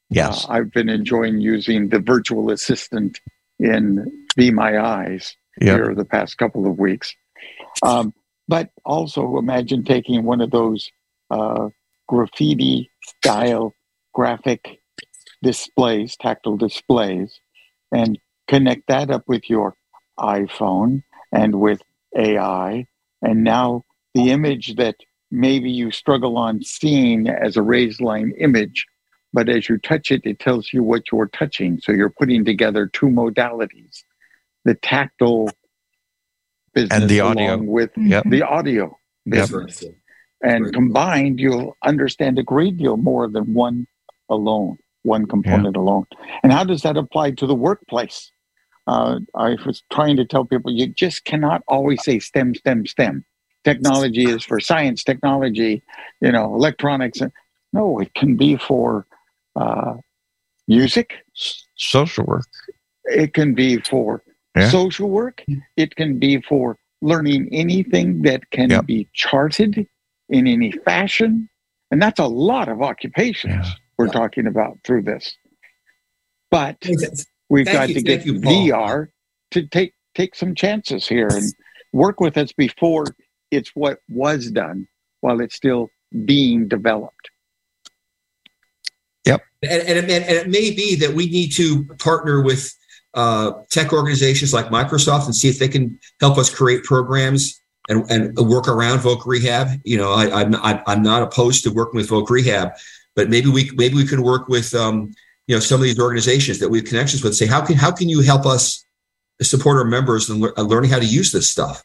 Yes. 0.10 0.46
Uh, 0.46 0.54
I've 0.54 0.72
been 0.72 0.90
enjoying 0.90 1.42
using 1.42 1.90
the 1.90 2.00
virtual 2.00 2.52
assistant 2.52 3.20
in 3.60 4.26
Be 4.36 4.52
My 4.52 4.80
Eyes 4.80 5.36
Yep. 5.60 5.76
here 5.76 5.96
the 5.96 6.06
past 6.06 6.38
couple 6.38 6.70
of 6.70 6.78
weeks. 6.78 7.16
Um, 7.82 8.14
but 8.48 8.70
also 8.86 9.38
imagine 9.38 9.84
taking 9.84 10.24
one 10.24 10.42
of 10.42 10.52
those 10.52 10.90
uh, 11.32 11.70
Graphiti 12.08 12.90
style 13.04 13.74
graphic 14.14 14.80
displays, 15.44 16.16
tactile 16.16 16.58
displays, 16.58 17.40
and 17.92 18.20
connect 18.48 18.88
that 18.88 19.10
up 19.10 19.24
with 19.28 19.50
your 19.50 19.76
iPhone 20.20 21.04
and 21.32 21.56
with 21.56 21.82
AI. 22.18 22.86
And 23.22 23.44
now 23.44 23.84
the 24.14 24.32
image 24.32 24.76
that 24.76 24.96
maybe 25.32 25.70
you 25.70 25.92
struggle 25.92 26.38
on 26.38 26.62
seeing 26.64 27.28
as 27.28 27.58
a 27.58 27.62
raised 27.62 28.02
line 28.02 28.34
image, 28.40 28.86
but 29.34 29.50
as 29.50 29.68
you 29.68 29.78
touch 29.78 30.12
it, 30.12 30.22
it 30.26 30.40
tells 30.40 30.72
you 30.72 30.84
what 30.84 31.04
you're 31.12 31.28
touching. 31.28 31.80
So 31.80 31.92
you're 31.92 32.10
putting 32.10 32.46
together 32.46 32.88
two 32.88 33.08
modalities 33.08 34.04
the 34.66 34.76
tactile 34.76 35.50
business 36.74 37.00
And 37.02 37.10
the 37.10 37.22
audio. 37.22 37.46
along 37.56 37.68
with 37.68 37.92
Yep. 37.96 38.26
the 38.28 38.44
audio 38.44 38.98
Yep. 39.26 39.50
business. 39.50 39.84
And 40.44 40.74
combined, 40.74 41.40
you'll 41.40 41.76
understand 41.84 42.38
a 42.38 42.44
great 42.44 42.78
deal 42.78 42.98
more 42.98 43.30
than 43.30 43.54
one 43.54 43.88
alone, 44.30 44.78
one 45.04 45.26
component 45.26 45.76
alone. 45.76 46.06
And 46.44 46.52
how 46.52 46.64
does 46.64 46.82
that 46.84 46.98
apply 46.98 47.32
to 47.32 47.48
the 47.48 47.56
workplace? 47.56 48.32
Uh, 48.88 49.20
I 49.36 49.58
was 49.66 49.84
trying 49.92 50.16
to 50.18 50.26
tell 50.26 50.46
people 50.46 50.72
you 50.72 50.88
just 50.88 51.26
cannot 51.26 51.62
always 51.68 52.04
say 52.04 52.20
STEM, 52.20 52.56
STEM, 52.56 52.86
STEM. 52.88 53.26
Technology 53.66 54.30
is 54.30 54.44
for 54.46 54.60
science, 54.62 55.04
technology, 55.04 55.84
you 56.22 56.32
know, 56.32 56.56
electronics. 56.56 57.22
No, 57.74 58.00
it 58.00 58.14
can 58.14 58.38
be 58.38 58.56
for 58.56 59.06
uh, 59.58 59.96
music, 60.68 61.16
Social 61.76 62.24
work. 62.26 62.46
it 63.06 63.34
can 63.34 63.54
be 63.54 63.78
for 63.80 64.24
Yeah. 64.56 64.70
social 64.70 65.10
work. 65.10 65.44
It 65.76 65.96
can 65.96 66.18
be 66.18 66.42
for 66.42 66.78
learning 67.02 67.50
anything 67.52 68.22
that 68.24 68.50
can 68.52 68.70
Yep. 68.70 68.86
be 68.86 69.08
charted 69.14 69.86
in 70.30 70.48
any 70.48 70.72
fashion. 70.72 71.50
And 71.92 72.02
that's 72.02 72.20
a 72.20 72.26
lot 72.28 72.70
of 72.70 72.82
occupations 72.82 73.76
we're 73.98 74.08
talking 74.10 74.48
about 74.48 74.80
through 74.84 75.04
this. 75.04 75.36
But 76.52 76.78
we've 77.50 77.66
Thank 77.66 77.78
got 77.78 77.90
you, 77.90 77.96
to 77.96 78.02
get 78.02 78.26
you, 78.26 78.34
VR 78.40 79.08
to 79.52 79.68
take 79.68 79.94
take 80.16 80.36
some 80.36 80.56
chances 80.56 81.08
here 81.08 81.28
and 81.28 81.54
work 81.94 82.20
with 82.20 82.38
us 82.38 82.52
before 82.52 83.06
it's 83.52 83.72
what 83.76 84.00
was 84.10 84.52
done 84.52 84.88
while 85.22 85.40
it's 85.42 85.56
still 85.56 85.90
being 86.26 86.68
developed. 86.68 87.30
Yep. 89.26 89.42
And, 89.64 89.82
and, 89.84 90.10
it, 90.10 90.24
and 90.24 90.38
it 90.38 90.48
may 90.48 90.72
be 90.72 90.96
that 90.96 91.14
we 91.14 91.28
need 91.28 91.52
to 91.54 91.84
partner 92.00 92.42
with 92.42 92.74
uh, 93.14 93.52
tech 93.72 93.92
organizations 93.94 94.54
like 94.54 94.68
Microsoft 94.68 95.26
and 95.26 95.36
see 95.36 95.50
if 95.50 95.60
they 95.60 95.68
can 95.68 96.00
help 96.20 96.38
us 96.38 96.54
create 96.54 96.84
programs 96.84 97.60
and, 97.90 98.10
and 98.10 98.38
work 98.38 98.68
around 98.68 99.00
Voc 99.00 99.26
Rehab. 99.26 99.80
You 99.84 99.98
know, 99.98 100.12
I, 100.12 100.42
I'm, 100.42 100.56
I'm 100.56 100.82
I'm 100.86 101.02
not 101.02 101.24
opposed 101.24 101.64
to 101.64 101.72
working 101.72 101.98
with 101.98 102.10
Voc 102.10 102.30
Rehab, 102.30 102.72
but 103.16 103.30
maybe 103.30 103.50
we 103.50 103.72
maybe 103.76 103.96
we 103.96 104.06
can 104.06 104.22
work 104.22 104.48
with 104.48 104.74
um, 104.76 105.14
you 105.48 105.56
know 105.56 105.60
some 105.60 105.80
of 105.80 105.84
these 105.84 106.00
organizations 106.00 106.60
that 106.60 106.70
we 106.70 106.80
have 106.80 106.88
connections 106.88 107.24
with. 107.24 107.36
Say 107.36 107.46
how 107.48 107.66
can 107.66 107.76
how 107.76 107.92
can 107.92 108.10
you 108.10 108.22
help 108.22 108.46
us 108.46 108.84
support 109.42 109.78
our 109.78 109.86
members 109.86 110.30
in 110.30 110.42
lear- 110.42 110.54
uh, 110.58 110.62
learning 110.64 110.90
how 110.90 111.00
to 111.00 111.06
use 111.06 111.32
this 111.32 111.50
stuff? 111.50 111.82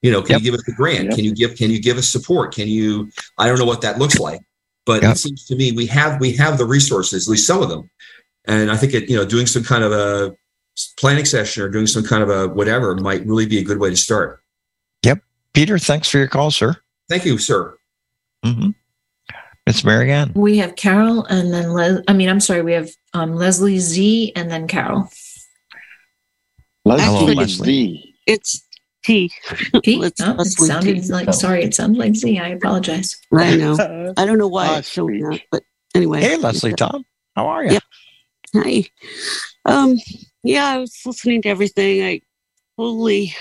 You 0.00 0.10
know, 0.10 0.22
can 0.22 0.38
you 0.38 0.44
give 0.50 0.54
us 0.54 0.66
a 0.66 0.72
grant? 0.72 1.04
Yep. 1.04 1.14
Can 1.14 1.24
you 1.24 1.34
give 1.34 1.56
can 1.56 1.70
you 1.70 1.80
give 1.80 1.96
us 1.98 2.08
support? 2.08 2.54
Can 2.54 2.68
you? 2.68 3.10
I 3.38 3.46
don't 3.46 3.58
know 3.58 3.64
what 3.64 3.82
that 3.82 3.98
looks 3.98 4.18
like, 4.18 4.40
but 4.84 5.02
Yep. 5.02 5.12
it 5.12 5.18
seems 5.18 5.46
to 5.46 5.54
me 5.54 5.72
we 5.72 5.86
have 5.86 6.20
we 6.20 6.32
have 6.32 6.58
the 6.58 6.66
resources, 6.66 7.28
at 7.28 7.30
least 7.30 7.46
some 7.46 7.62
of 7.62 7.68
them. 7.68 7.88
And 8.46 8.72
I 8.72 8.76
think 8.76 8.94
it, 8.94 9.08
you 9.08 9.16
know, 9.16 9.24
doing 9.24 9.46
some 9.46 9.62
kind 9.62 9.84
of 9.84 9.92
a 9.92 10.34
planning 10.98 11.24
session 11.24 11.62
or 11.62 11.68
doing 11.68 11.86
some 11.86 12.02
kind 12.02 12.22
of 12.22 12.30
a 12.30 12.48
whatever 12.48 12.96
might 12.96 13.24
really 13.24 13.46
be 13.46 13.58
a 13.58 13.62
good 13.62 13.78
way 13.78 13.90
to 13.90 13.96
start. 13.96 14.42
Yep. 15.04 15.20
Peter, 15.52 15.78
thanks 15.78 16.08
for 16.08 16.18
your 16.18 16.26
call, 16.26 16.50
sir. 16.50 16.76
Thank 17.08 17.24
you, 17.24 17.38
sir. 17.38 17.76
Mm-hmm. 18.44 18.70
Miss 19.72 19.84
Marianne. 19.84 20.32
We 20.34 20.58
have 20.58 20.76
Carol 20.76 21.24
and 21.24 21.50
then 21.50 21.72
Les- 21.72 22.02
I 22.06 22.12
mean, 22.12 22.28
I'm 22.28 22.40
sorry, 22.40 22.60
we 22.60 22.74
have 22.74 22.90
um, 23.14 23.34
Leslie 23.36 23.78
Z 23.78 24.30
and 24.36 24.50
then 24.50 24.68
Carol. 24.68 25.08
Leslie 26.84 27.04
Hello, 27.06 27.24
Leslie. 27.32 27.64
Z. 27.66 28.14
It's 28.26 28.68
T. 29.02 29.32
Pete? 29.82 29.98
Let's- 29.98 30.20
Oh, 30.20 30.36
it 30.38 30.46
sounded 30.48 31.02
T. 31.04 31.08
like 31.10 31.32
sorry, 31.32 31.64
it 31.64 31.74
sounded 31.74 31.98
like 31.98 32.14
Z. 32.14 32.38
I 32.38 32.48
apologize. 32.48 33.18
I 33.32 33.56
know. 33.56 34.12
I 34.18 34.26
don't 34.26 34.36
know 34.36 34.46
why 34.46 34.76
it's 34.76 34.88
showing 34.90 35.24
sweet. 35.24 35.40
that, 35.40 35.42
but 35.50 35.62
anyway. 35.94 36.20
Hey, 36.20 36.36
Leslie 36.36 36.74
Tom. 36.74 37.06
How 37.34 37.46
are 37.46 37.64
you? 37.64 37.72
Yep. 37.72 37.82
Hi. 38.56 38.84
Um, 39.64 39.96
yeah, 40.42 40.66
I 40.66 40.76
was 40.80 41.00
listening 41.06 41.40
to 41.42 41.48
everything. 41.48 42.02
I 42.04 42.20
totally 42.78 43.34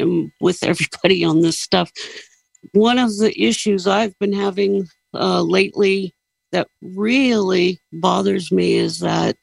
am 0.00 0.32
with 0.40 0.62
everybody 0.62 1.24
on 1.24 1.42
this 1.42 1.60
stuff. 1.60 1.92
One 2.72 2.98
of 2.98 3.18
the 3.18 3.38
issues 3.38 3.86
I've 3.86 4.18
been 4.18 4.32
having 4.32 4.88
uh, 5.18 5.42
lately 5.42 6.14
that 6.52 6.68
really 6.82 7.80
bothers 7.92 8.50
me 8.50 8.76
is 8.76 9.00
that, 9.00 9.36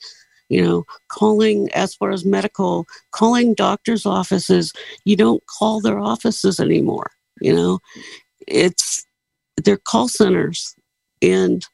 you 0.49 0.63
know, 0.63 0.85
calling 1.09 1.69
as 1.73 1.93
far 1.95 2.11
as 2.11 2.25
medical, 2.25 2.85
calling 3.11 3.53
doctors' 3.53 4.05
offices, 4.05 4.73
you 5.03 5.15
don't 5.15 5.43
call 5.47 5.81
their 5.81 5.99
offices 5.99 6.59
anymore. 6.59 7.11
You 7.41 7.55
know, 7.55 7.79
it's 8.47 9.05
they're 9.63 9.77
call 9.77 10.07
centers 10.07 10.75
and 11.21 11.65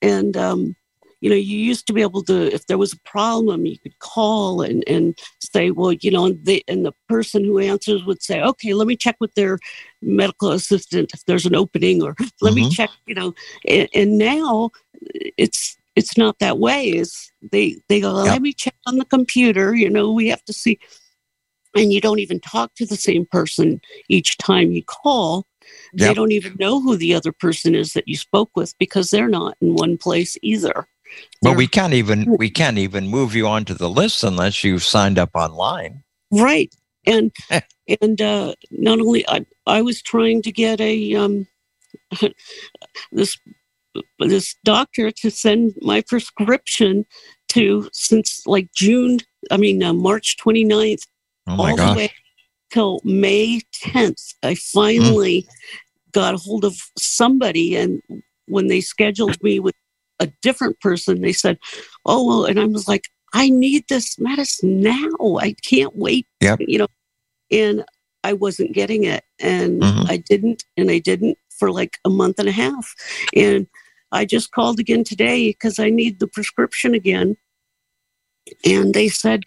and 0.00 0.36
um 0.36 0.76
you 1.22 1.30
know 1.30 1.36
you 1.36 1.56
used 1.56 1.86
to 1.86 1.92
be 1.94 2.02
able 2.02 2.22
to 2.22 2.52
if 2.52 2.66
there 2.66 2.76
was 2.76 2.92
a 2.92 2.98
problem 3.00 3.64
you 3.64 3.78
could 3.78 3.98
call 4.00 4.60
and 4.60 4.84
and 4.86 5.18
say 5.38 5.70
well 5.70 5.92
you 5.92 6.10
know 6.10 6.26
and, 6.26 6.44
they, 6.44 6.62
and 6.68 6.84
the 6.84 6.92
person 7.08 7.44
who 7.44 7.58
answers 7.58 8.04
would 8.04 8.22
say 8.22 8.42
okay 8.42 8.74
let 8.74 8.86
me 8.86 8.96
check 8.96 9.16
with 9.20 9.32
their 9.34 9.58
medical 10.02 10.50
assistant 10.50 11.12
if 11.14 11.24
there's 11.24 11.46
an 11.46 11.54
opening 11.54 12.02
or 12.02 12.14
let 12.40 12.54
me 12.54 12.64
Mhm. 12.64 12.72
check 12.72 12.90
you 13.06 13.14
know. 13.14 13.34
And, 13.68 13.88
and 13.94 14.18
now 14.18 14.70
it's 15.38 15.76
it's 15.96 16.16
not 16.16 16.38
that 16.38 16.58
way. 16.58 16.88
Is 16.88 17.30
they 17.52 17.80
they 17.88 18.00
go 18.00 18.24
Yep. 18.24 18.32
let 18.32 18.42
me 18.42 18.52
check 18.52 18.74
on 18.86 18.96
the 18.96 19.04
computer 19.04 19.74
you 19.74 19.88
know 19.90 20.12
we 20.12 20.28
have 20.28 20.44
to 20.44 20.52
see. 20.52 20.78
And 21.74 21.90
you 21.92 22.02
don't 22.02 22.18
even 22.18 22.38
talk 22.38 22.74
to 22.74 22.84
the 22.84 22.96
same 22.96 23.24
person 23.24 23.80
each 24.08 24.36
time 24.36 24.72
you 24.72 24.82
call. 24.84 25.46
They 25.94 26.12
don't 26.12 26.32
even 26.32 26.56
know 26.58 26.82
who 26.82 26.96
the 26.96 27.14
other 27.14 27.32
person 27.32 27.74
is 27.74 27.94
that 27.94 28.06
you 28.06 28.16
spoke 28.16 28.50
with 28.54 28.76
because 28.78 29.08
they're 29.10 29.28
not 29.28 29.56
in 29.62 29.74
one 29.74 29.96
place 29.96 30.36
either 30.42 30.86
But 31.42 31.56
we 31.56 31.66
can't 31.66 31.92
even 31.92 32.36
we 32.38 32.50
can't 32.50 32.78
even 32.78 33.08
move 33.08 33.34
you 33.34 33.46
onto 33.46 33.74
the 33.74 33.90
list 33.90 34.22
unless 34.22 34.62
you've 34.62 34.84
signed 34.84 35.18
up 35.18 35.30
online. 35.34 36.02
right 36.30 36.74
and 37.04 37.34
and 38.00 38.22
uh 38.22 38.54
not 38.70 39.00
only 39.00 39.28
i 39.28 39.44
i 39.66 39.82
was 39.82 40.00
trying 40.00 40.40
to 40.40 40.52
get 40.52 40.80
a 40.80 41.14
um 41.16 41.46
this 43.12 43.36
this 44.20 44.54
doctor 44.64 45.10
to 45.10 45.30
send 45.30 45.74
my 45.82 46.00
prescription 46.00 47.04
to 47.48 47.88
since 47.92 48.46
like 48.46 48.72
june 48.72 49.18
i 49.50 49.56
mean 49.56 49.82
uh, 49.82 49.92
march 49.92 50.36
29th 50.38 51.02
Oh 51.48 51.56
my 51.56 51.70
all 51.70 51.76
the 51.76 51.94
way 51.96 52.12
till 52.72 53.00
May 53.04 53.60
10th. 53.84 54.34
I 54.42 54.54
finally 54.54 55.46
got 56.12 56.34
a 56.34 56.38
hold 56.38 56.64
of 56.64 56.76
somebody, 56.96 57.76
and 57.76 58.02
when 58.46 58.68
they 58.68 58.80
scheduled 58.80 59.40
me 59.42 59.60
with 59.60 59.74
a 60.22 60.32
different 60.40 60.80
person, 60.80 61.20
they 61.20 61.32
said, 61.32 61.58
"Oh 62.06 62.26
well," 62.26 62.44
and 62.44 62.58
I 62.60 62.66
was 62.66 62.86
like, 62.88 63.08
"I 63.32 63.50
need 63.50 63.84
this 63.88 64.18
medicine 64.18 64.80
now. 64.80 65.36
I 65.40 65.54
can't 65.68 65.94
wait." 65.96 66.26
Yep. 66.40 66.60
You 66.60 66.78
know, 66.78 66.88
and 67.50 67.84
I 68.24 68.32
wasn't 68.32 68.72
getting 68.72 69.04
it. 69.04 69.24
And 69.40 69.82
Mhm. 69.82 70.10
I 70.10 70.16
didn't, 70.16 70.64
and 70.76 70.90
I 70.90 70.98
didn't 70.98 71.38
for 71.58 71.70
like 71.70 71.98
a 72.04 72.10
month 72.10 72.38
and 72.38 72.48
a 72.48 72.52
half. 72.52 72.94
And 73.34 73.66
I 74.12 74.24
just 74.24 74.52
called 74.52 74.78
again 74.78 75.04
today 75.04 75.50
because 75.50 75.78
I 75.78 75.90
need 75.90 76.20
the 76.20 76.26
prescription 76.28 76.94
again. 76.94 77.36
And 78.64 78.94
they 78.94 79.08
said, 79.08 79.44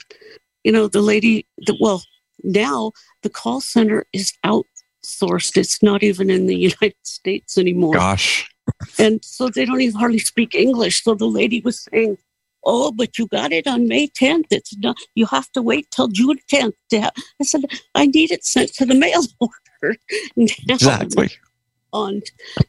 you 0.64 0.72
know, 0.72 0.88
the 0.88 1.02
lady, 1.02 1.45
the, 1.57 1.77
well, 1.80 2.03
now 2.43 2.91
the 3.22 3.30
call 3.30 3.61
center 3.61 4.06
is 4.14 4.34
outsourced. 4.45 5.57
It's 5.57 5.81
not 5.84 6.03
even 6.03 6.30
in 6.30 6.47
the 6.47 6.57
United 6.72 6.95
States 7.03 7.57
anymore. 7.57 7.95
Gosh. 7.95 8.49
And 8.98 9.24
so 9.24 9.50
they 9.50 9.66
don't 9.66 9.82
even 9.82 10.00
hardly 10.00 10.20
speak 10.20 10.56
English. 10.56 11.04
So 11.04 11.16
the 11.16 11.26
lady 11.26 11.62
was 11.62 11.88
saying, 11.92 12.18
Oh, 12.66 12.92
but 12.92 13.18
you 13.18 13.28
got 13.28 13.52
it 13.52 13.68
on 13.68 13.88
May 13.88 14.08
10th. 14.08 14.46
It's 14.50 14.76
not, 14.78 14.98
you 15.14 15.28
have 15.28 15.52
to 15.52 15.62
wait 15.62 15.92
till 15.92 16.08
June 16.08 16.40
10th 16.52 16.74
to 16.90 17.02
have. 17.02 17.14
I 17.40 17.44
said, 17.44 17.66
I 17.94 18.08
need 18.08 18.32
it 18.32 18.44
sent 18.44 18.74
to 18.76 18.86
the 18.86 18.96
mail 19.06 19.22
order. 19.40 19.98
now." 20.36 20.46
Exactly. 20.70 21.30
On 21.94 22.22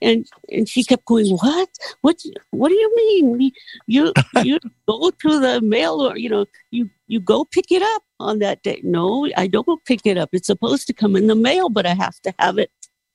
and 0.02 0.24
and 0.52 0.68
she 0.68 0.84
kept 0.84 1.04
going, 1.06 1.26
What? 1.38 1.68
What 2.02 2.22
what 2.50 2.68
do 2.68 2.74
you 2.76 2.94
mean? 2.94 3.50
You 3.88 4.12
you 4.44 4.60
go 4.86 5.10
to 5.10 5.40
the 5.40 5.60
mail 5.62 6.00
or 6.00 6.16
you 6.16 6.28
know, 6.28 6.46
you 6.70 6.88
you 7.08 7.18
go 7.18 7.44
pick 7.44 7.72
it 7.72 7.82
up 7.82 8.02
on 8.20 8.38
that 8.38 8.62
day. 8.62 8.80
No, 8.84 9.28
I 9.36 9.48
don't 9.48 9.66
go 9.66 9.78
pick 9.84 10.02
it 10.04 10.16
up. 10.16 10.28
It's 10.32 10.46
supposed 10.46 10.86
to 10.86 10.92
come 10.92 11.16
in 11.16 11.26
the 11.26 11.34
mail, 11.34 11.70
but 11.70 11.86
I 11.86 11.94
have 11.94 12.20
to 12.20 12.34
have 12.38 12.58
it 12.58 12.70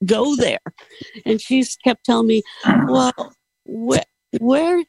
go 0.06 0.36
there. 0.36 0.60
And 1.26 1.42
she's 1.42 1.76
kept 1.84 2.06
telling 2.06 2.28
me, 2.28 2.44
Well, 2.88 3.34
where 3.66 4.04
where 4.40 4.84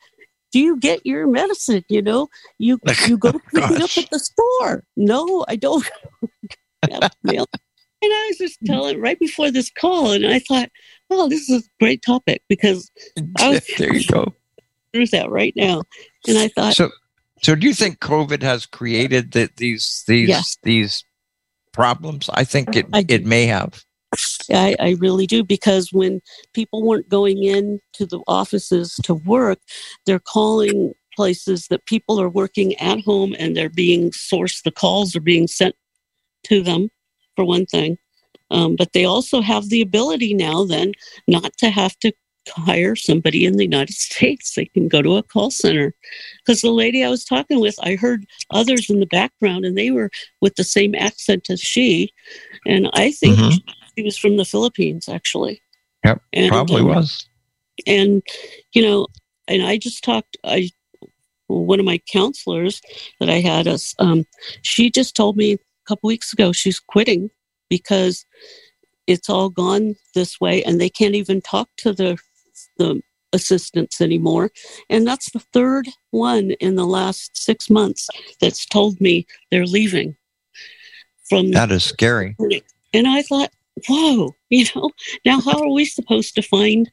do 0.53 0.59
you 0.59 0.79
get 0.79 1.05
your 1.07 1.27
medicine? 1.27 1.85
You 1.89 2.03
know, 2.03 2.29
you 2.59 2.79
you 3.07 3.17
go 3.19 3.33
pick 3.33 3.71
it 3.71 3.83
up 3.83 3.91
at 3.97 4.11
the 4.11 4.19
store. 4.19 4.85
No, 4.97 5.45
I 5.49 5.57
don't. 5.57 5.89
And 8.05 8.13
I 8.13 8.27
was 8.31 8.39
just 8.39 8.59
telling 8.67 9.01
right 9.01 9.19
before 9.21 9.53
this 9.53 9.71
call, 9.71 10.11
and 10.11 10.27
I 10.27 10.41
thought, 10.41 10.69
oh, 11.09 11.29
this 11.29 11.49
is 11.49 11.65
a 11.65 11.69
great 11.79 12.03
topic 12.03 12.43
because 12.49 12.91
I 13.39 13.51
was 13.51 13.65
there 13.79 13.95
you 13.95 14.05
go. 14.05 14.35
through 14.93 15.07
that 15.07 15.31
right 15.31 15.55
now. 15.55 15.83
And 16.27 16.37
I 16.37 16.49
thought, 16.49 16.75
So, 16.75 16.91
so 17.43 17.55
do 17.55 17.67
you 17.67 17.75
think 17.75 18.01
COVID 18.01 18.43
has 18.43 18.67
created 18.67 19.31
the, 19.33 19.51
these 19.57 20.03
these 20.09 20.29
Yes. 20.29 20.57
these 20.65 21.05
problems? 21.73 22.29
I 22.35 22.43
think 22.43 22.75
it 22.77 22.87
I 22.93 23.05
it 23.09 23.25
may 23.25 23.47
have. 23.47 23.85
I, 24.51 24.77
I 24.79 24.97
really 24.99 25.27
do 25.27 25.43
because 25.45 25.93
when 25.93 26.21
people 26.53 26.83
weren't 26.83 27.09
going 27.09 27.43
in 27.43 27.81
to 27.95 28.07
the 28.07 28.21
offices 28.27 28.97
to 29.05 29.15
work, 29.15 29.59
they're 30.07 30.19
calling 30.19 30.93
places 31.15 31.67
that 31.69 31.87
people 31.87 32.21
are 32.21 32.29
working 32.29 32.75
at 32.77 33.01
home 33.01 33.35
and 33.39 33.57
they're 33.57 33.69
being 33.69 34.11
sourced. 34.11 34.63
The 34.63 34.71
calls 34.71 35.15
are 35.15 35.21
being 35.21 35.47
sent 35.47 35.75
to 36.45 36.63
them, 36.63 36.91
for 37.37 37.45
one 37.45 37.67
thing. 37.67 37.99
Um, 38.51 38.77
but 38.77 38.93
they 38.93 39.05
also 39.05 39.41
have 39.41 39.69
the 39.69 39.81
ability 39.81 40.35
now 40.35 40.65
then 40.65 40.93
not 41.27 41.57
to 41.59 41.71
have 41.71 41.99
to 42.01 42.13
hire 42.49 42.97
somebody 42.97 43.45
in 43.47 43.57
the 43.57 43.65
United 43.65 43.95
States. 44.09 44.55
They 44.55 44.67
can 44.67 44.89
go 44.89 45.01
to 45.01 45.17
a 45.17 45.23
call 45.23 45.51
center. 45.51 45.95
Because 46.45 46.61
the 46.61 46.71
lady 46.71 47.05
I 47.05 47.09
was 47.09 47.25
talking 47.25 47.61
with, 47.61 47.77
I 47.83 47.95
heard 47.95 48.27
others 48.51 48.91
in 48.91 49.01
the 49.01 49.07
background 49.07 49.65
and 49.65 49.77
they 49.79 49.91
were 49.91 50.11
with 50.41 50.57
the 50.57 50.65
same 50.65 50.95
accent 50.95 51.49
as 51.51 51.61
she. 51.61 52.13
And 52.67 52.91
I 52.95 53.13
think 53.13 53.39
Mhm. 53.39 53.63
She 53.97 54.05
was 54.05 54.17
from 54.17 54.37
the 54.37 54.45
Philippines, 54.45 55.09
actually. 55.09 55.63
Yep, 56.05 56.23
And, 56.33 56.51
probably 56.51 56.83
um, 56.83 56.89
was. 56.89 57.27
And, 57.87 58.23
you 58.73 58.83
know, 58.83 59.07
and 59.49 59.63
I 59.63 59.77
just 59.77 60.05
talked, 60.05 60.37
I, 60.45 60.71
one 61.47 61.79
of 61.81 61.87
my 61.87 62.01
counselors 62.11 62.81
that 63.21 63.29
I 63.29 63.41
had 63.41 63.67
us, 63.67 63.95
um, 63.99 64.25
she 64.63 64.91
just 64.91 65.15
told 65.15 65.37
me 65.37 65.55
a 65.55 65.59
couple 65.87 66.09
weeks 66.09 66.33
ago 66.33 66.53
she's 66.53 66.79
quitting 66.79 67.31
because 67.69 68.25
it's 69.07 69.29
all 69.29 69.51
gone 69.51 69.97
this 70.15 70.41
way 70.41 70.63
and 70.65 70.81
they 70.81 70.89
can't 70.89 71.15
even 71.15 71.41
talk 71.41 71.69
to 71.79 71.93
the, 71.93 72.19
the 72.79 73.03
assistants 73.33 74.01
anymore. 74.01 74.51
And 74.89 75.07
that's 75.07 75.31
the 75.33 75.41
third 75.41 75.89
one 76.11 76.53
in 76.53 76.77
the 76.77 76.87
last 76.87 77.37
six 77.37 77.71
months 77.71 78.09
that's 78.41 78.67
told 78.67 79.01
me 79.01 79.27
they're 79.51 79.67
leaving 79.67 80.17
from 81.29 81.51
That 81.53 81.73
is 81.73 81.85
scary. 81.85 82.37
and 82.93 83.09
I 83.09 83.23
thought, 83.23 83.51
whoa, 83.89 84.35
you 84.51 84.67
know, 84.75 84.91
now 85.25 85.41
how 85.41 85.61
are 85.63 85.71
we 85.73 85.85
supposed 85.85 86.35
to 86.35 86.43
find 86.43 86.91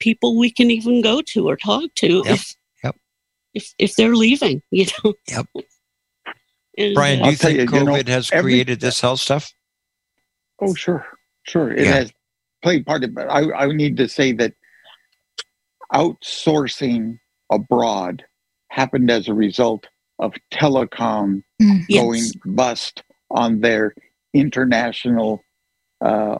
people 0.00 0.38
we 0.38 0.50
can 0.50 0.70
even 0.70 1.00
go 1.02 1.20
to 1.22 1.48
or 1.48 1.56
talk 1.56 1.92
to 1.96 2.22
Yep, 2.24 2.26
if, 2.26 2.54
yep. 2.84 2.96
if 3.54 3.74
if 3.78 3.96
they're 3.96 4.14
leaving, 4.14 4.62
you 4.70 4.86
know? 5.04 5.14
Yep. 5.28 5.46
And, 6.76 6.94
Brian, 6.94 7.18
do 7.18 7.24
you 7.24 7.30
I'll 7.32 7.36
think 7.36 7.58
you, 7.58 7.78
you 7.78 7.84
know, 7.84 7.92
COVID 7.92 8.08
has 8.08 8.30
every- 8.30 8.52
created 8.52 8.80
this 8.80 9.00
health 9.00 9.20
stuff? 9.20 9.52
Oh, 10.60 10.74
sure, 10.74 11.04
sure. 11.44 11.72
It 11.72 11.84
Yeah. 11.84 11.94
has 11.94 12.12
played 12.62 12.86
part 12.86 13.02
of 13.04 13.16
it. 13.16 13.26
I, 13.28 13.50
I 13.52 13.66
need 13.72 13.96
to 13.96 14.08
say 14.08 14.32
that 14.34 14.54
outsourcing 15.94 17.18
abroad 17.50 18.24
happened 18.70 19.10
as 19.10 19.28
a 19.28 19.34
result 19.34 19.86
of 20.18 20.32
telecom 20.52 21.42
Mm. 21.60 21.88
going 21.92 22.20
Yes. 22.22 22.32
bust 22.44 23.02
on 23.32 23.60
their 23.60 23.94
international 24.34 25.42
uh, 26.00 26.38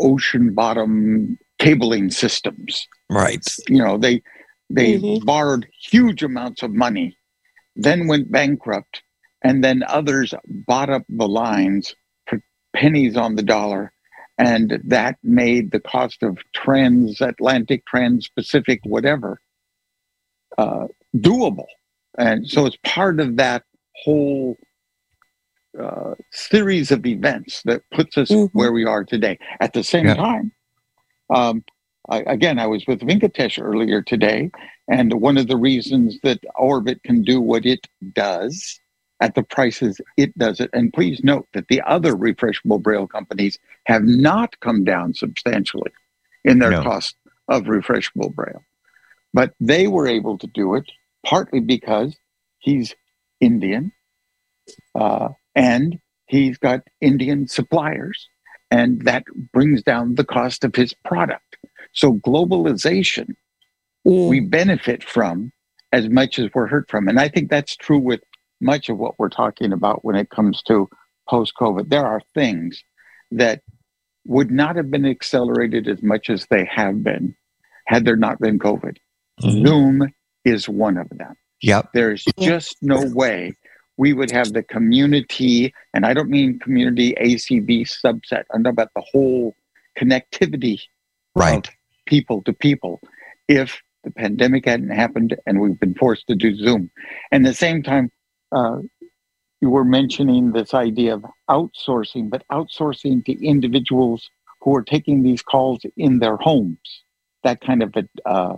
ocean 0.00 0.54
bottom 0.54 1.38
cabling 1.58 2.10
systems. 2.10 2.86
Right. 3.10 3.44
You 3.68 3.78
know, 3.78 3.98
they 3.98 4.22
they 4.72 4.98
Mhm. 4.98 5.24
borrowed 5.24 5.66
huge 5.90 6.22
amounts 6.22 6.62
of 6.62 6.72
money, 6.72 7.16
then 7.74 8.06
went 8.06 8.30
bankrupt, 8.30 9.02
and 9.42 9.64
then 9.64 9.82
others 9.88 10.32
bought 10.46 10.90
up 10.90 11.02
the 11.08 11.26
lines 11.26 11.94
for 12.26 12.40
pennies 12.72 13.16
on 13.16 13.34
the 13.34 13.42
dollar. 13.42 13.92
And 14.38 14.80
that 14.84 15.18
made 15.22 15.70
the 15.70 15.80
cost 15.80 16.22
of 16.22 16.38
transatlantic, 16.54 17.84
trans-Pacific, 17.84 18.80
whatever, 18.84 19.42
uh, 20.56 20.86
doable. 21.16 21.66
And 22.16 22.48
so 22.48 22.64
it's 22.64 22.78
part 22.84 23.20
of 23.20 23.36
that 23.36 23.64
whole 23.96 24.56
uh, 25.78 26.14
series 26.32 26.90
of 26.90 27.06
events 27.06 27.62
that 27.64 27.82
puts 27.92 28.18
us 28.18 28.30
Mhm. 28.30 28.50
where 28.52 28.72
we 28.72 28.84
are 28.84 29.04
today. 29.04 29.38
At 29.60 29.72
the 29.72 29.84
same 29.84 30.06
Yeah. 30.06 30.14
time, 30.14 30.52
um, 31.30 31.64
I, 32.08 32.20
again, 32.22 32.58
I 32.58 32.66
was 32.66 32.86
with 32.86 33.00
Venkatesh 33.00 33.62
earlier 33.62 34.02
today, 34.02 34.50
and 34.88 35.12
one 35.20 35.36
of 35.38 35.46
the 35.46 35.56
reasons 35.56 36.18
that 36.22 36.40
Orbit 36.56 37.02
can 37.04 37.22
do 37.22 37.40
what 37.40 37.66
it 37.66 37.86
does 38.14 38.80
at 39.20 39.34
the 39.34 39.42
prices 39.42 40.00
it 40.16 40.36
does 40.38 40.60
it, 40.60 40.70
and 40.72 40.92
please 40.92 41.22
note 41.22 41.46
that 41.52 41.68
the 41.68 41.82
other 41.82 42.14
refreshable 42.14 42.82
braille 42.82 43.06
companies 43.06 43.58
have 43.84 44.02
not 44.04 44.58
come 44.60 44.82
down 44.82 45.12
substantially 45.14 45.92
in 46.44 46.58
their 46.58 46.70
No. 46.70 46.82
cost 46.82 47.16
of 47.48 47.64
refreshable 47.64 48.34
braille, 48.34 48.64
but 49.34 49.54
they 49.60 49.86
were 49.86 50.08
able 50.08 50.38
to 50.38 50.46
do 50.48 50.74
it 50.74 50.90
partly 51.24 51.60
because 51.60 52.16
he's 52.60 52.94
Indian, 53.40 53.92
uh, 54.94 55.28
and 55.60 55.98
he's 56.26 56.56
got 56.56 56.80
Indian 57.02 57.46
suppliers, 57.46 58.28
and 58.70 59.02
that 59.04 59.24
brings 59.52 59.82
down 59.82 60.14
the 60.14 60.24
cost 60.24 60.64
of 60.64 60.74
his 60.74 60.94
product. 61.04 61.58
So 61.92 62.14
globalization 62.14 63.34
mm, 64.06 64.28
we 64.28 64.40
benefit 64.40 65.04
from 65.04 65.52
as 65.92 66.08
much 66.08 66.38
as 66.38 66.48
we're 66.54 66.66
hurt 66.66 66.90
from. 66.90 67.08
And 67.08 67.20
I 67.20 67.28
think 67.28 67.50
that's 67.50 67.76
true 67.76 67.98
with 67.98 68.20
much 68.60 68.88
of 68.88 68.96
what 68.96 69.18
we're 69.18 69.28
talking 69.28 69.72
about 69.72 70.04
when 70.04 70.16
it 70.16 70.30
comes 70.30 70.62
to 70.62 70.88
post 71.28 71.52
COVID. 71.60 71.90
There 71.90 72.06
are 72.06 72.22
things 72.34 72.82
that 73.32 73.60
would 74.24 74.50
not 74.50 74.76
have 74.76 74.90
been 74.90 75.06
accelerated 75.06 75.88
as 75.88 76.02
much 76.02 76.30
as 76.30 76.46
they 76.48 76.64
have 76.64 77.02
been 77.02 77.34
had 77.86 78.04
there 78.04 78.16
not 78.16 78.38
been 78.38 78.58
COVID. 78.58 78.96
Mhm. 79.42 79.66
Zoom 79.66 80.14
is 80.44 80.68
one 80.68 80.96
of 80.96 81.08
them. 81.10 81.34
Yep. 81.62 81.90
There's 81.92 82.24
just 82.38 82.76
no 82.80 83.04
way 83.12 83.56
we 84.00 84.14
would 84.14 84.30
have 84.30 84.54
the 84.54 84.62
community, 84.62 85.74
and 85.92 86.06
I 86.06 86.14
don't 86.14 86.30
mean 86.30 86.58
community 86.58 87.14
ACB 87.20 87.82
subset, 87.82 88.44
I'm 88.54 88.64
talking 88.64 88.78
about 88.78 88.88
the 88.96 89.02
whole 89.12 89.54
connectivity 89.98 90.80
Right. 91.36 91.68
of 91.68 91.74
people 92.06 92.40
to 92.44 92.54
people 92.54 93.02
if 93.46 93.82
the 94.04 94.10
pandemic 94.10 94.64
hadn't 94.64 94.88
happened 94.88 95.36
and 95.46 95.60
we've 95.60 95.78
been 95.78 95.94
forced 95.94 96.26
to 96.28 96.34
do 96.34 96.56
Zoom. 96.56 96.90
And 97.30 97.46
at 97.46 97.50
the 97.50 97.54
same 97.54 97.82
time, 97.82 98.10
uh, 98.52 98.78
you 99.60 99.68
were 99.68 99.84
mentioning 99.84 100.52
this 100.52 100.72
idea 100.72 101.12
of 101.16 101.26
outsourcing, 101.50 102.30
but 102.30 102.42
outsourcing 102.50 103.22
to 103.26 103.32
individuals 103.44 104.30
who 104.62 104.74
are 104.76 104.82
taking 104.82 105.22
these 105.22 105.42
calls 105.42 105.80
in 105.98 106.20
their 106.20 106.38
homes. 106.38 107.02
That 107.44 107.60
kind 107.60 107.82
of 107.82 107.94
a 107.94 108.04
uh, 108.26 108.56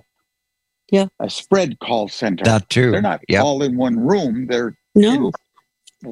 Yeah. 0.93 1.07
a 1.19 1.29
spread 1.29 1.81
call 1.81 2.07
center. 2.07 2.45
That 2.45 2.69
too. 2.69 2.93
They're 2.93 3.03
not 3.03 3.23
Yep. 3.29 3.43
all 3.45 3.63
in 3.65 3.77
one 3.77 3.99
room. 3.99 4.47
They're 4.47 4.77
no, 4.95 5.33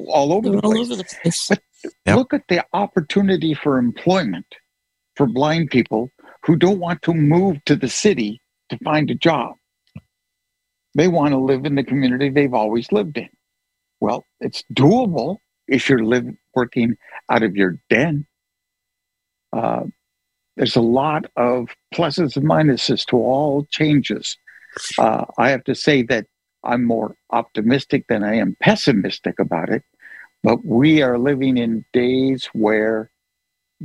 all 0.07 0.33
over 0.33 0.49
they're 0.49 0.59
the 0.61 0.61
all 0.63 0.71
place. 0.73 0.85
over 0.85 0.95
the 0.95 1.03
place. 1.03 1.47
But 1.49 1.59
Yep. 2.05 2.15
look 2.17 2.33
at 2.33 2.43
the 2.47 2.65
opportunity 2.73 3.53
for 3.53 3.77
employment 3.77 4.45
for 5.15 5.25
blind 5.27 5.69
people 5.71 6.09
who 6.45 6.55
don't 6.55 6.79
want 6.79 7.01
to 7.03 7.13
move 7.13 7.63
to 7.65 7.75
the 7.75 7.89
city 7.89 8.41
to 8.69 8.77
find 8.79 9.09
a 9.11 9.15
job. 9.15 9.55
They 10.95 11.07
want 11.07 11.31
to 11.31 11.37
live 11.37 11.65
in 11.65 11.75
the 11.75 11.83
community 11.83 12.29
they've 12.29 12.53
always 12.53 12.91
lived 12.91 13.17
in. 13.17 13.29
Well, 13.99 14.25
it's 14.39 14.63
doable 14.73 15.37
if 15.67 15.89
you're 15.89 16.03
live, 16.03 16.27
working 16.55 16.97
out 17.29 17.43
of 17.43 17.55
your 17.55 17.79
den. 17.89 18.25
Uh, 19.53 19.83
there's 20.57 20.75
a 20.75 20.81
lot 20.81 21.25
of 21.35 21.69
pluses 21.93 22.35
and 22.35 22.45
minuses 22.45 23.05
to 23.07 23.17
all 23.17 23.65
changes. 23.71 24.37
Uh, 24.97 25.25
I 25.37 25.49
have 25.49 25.63
to 25.65 25.75
say 25.75 26.03
that 26.03 26.25
I'm 26.63 26.85
more 26.85 27.15
optimistic 27.31 28.05
than 28.07 28.23
I 28.23 28.35
am 28.35 28.55
pessimistic 28.61 29.39
about 29.39 29.69
it, 29.69 29.83
but 30.43 30.65
we 30.65 31.01
are 31.01 31.17
living 31.17 31.57
in 31.57 31.85
days 31.93 32.49
where 32.53 33.09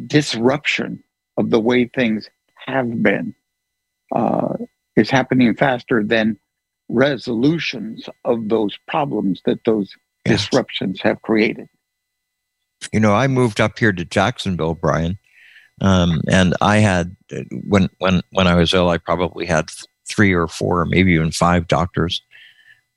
disruption 0.06 1.02
of 1.36 1.50
the 1.50 1.60
way 1.60 1.86
things 1.86 2.28
have 2.66 3.02
been 3.02 3.34
uh, 4.14 4.54
is 4.96 5.10
happening 5.10 5.54
faster 5.54 6.02
than 6.04 6.38
resolutions 6.88 8.08
of 8.24 8.48
those 8.48 8.78
problems 8.86 9.40
that 9.44 9.64
those 9.64 9.94
yes. 10.24 10.42
disruptions 10.42 11.00
have 11.00 11.20
created. 11.22 11.68
You 12.92 13.00
know, 13.00 13.14
I 13.14 13.26
moved 13.26 13.60
up 13.60 13.78
here 13.78 13.92
to 13.92 14.04
Jacksonville, 14.04 14.74
Brian, 14.74 15.18
um, 15.80 16.20
and 16.30 16.54
I 16.60 16.76
had 16.78 17.16
when 17.64 17.88
when 17.98 18.22
when 18.30 18.46
I 18.46 18.54
was 18.54 18.72
ill, 18.74 18.88
I 18.88 18.98
probably 18.98 19.46
had 19.46 19.70
three 20.08 20.32
or 20.32 20.46
four, 20.46 20.84
maybe 20.84 21.12
even 21.12 21.32
five 21.32 21.66
doctors 21.66 22.22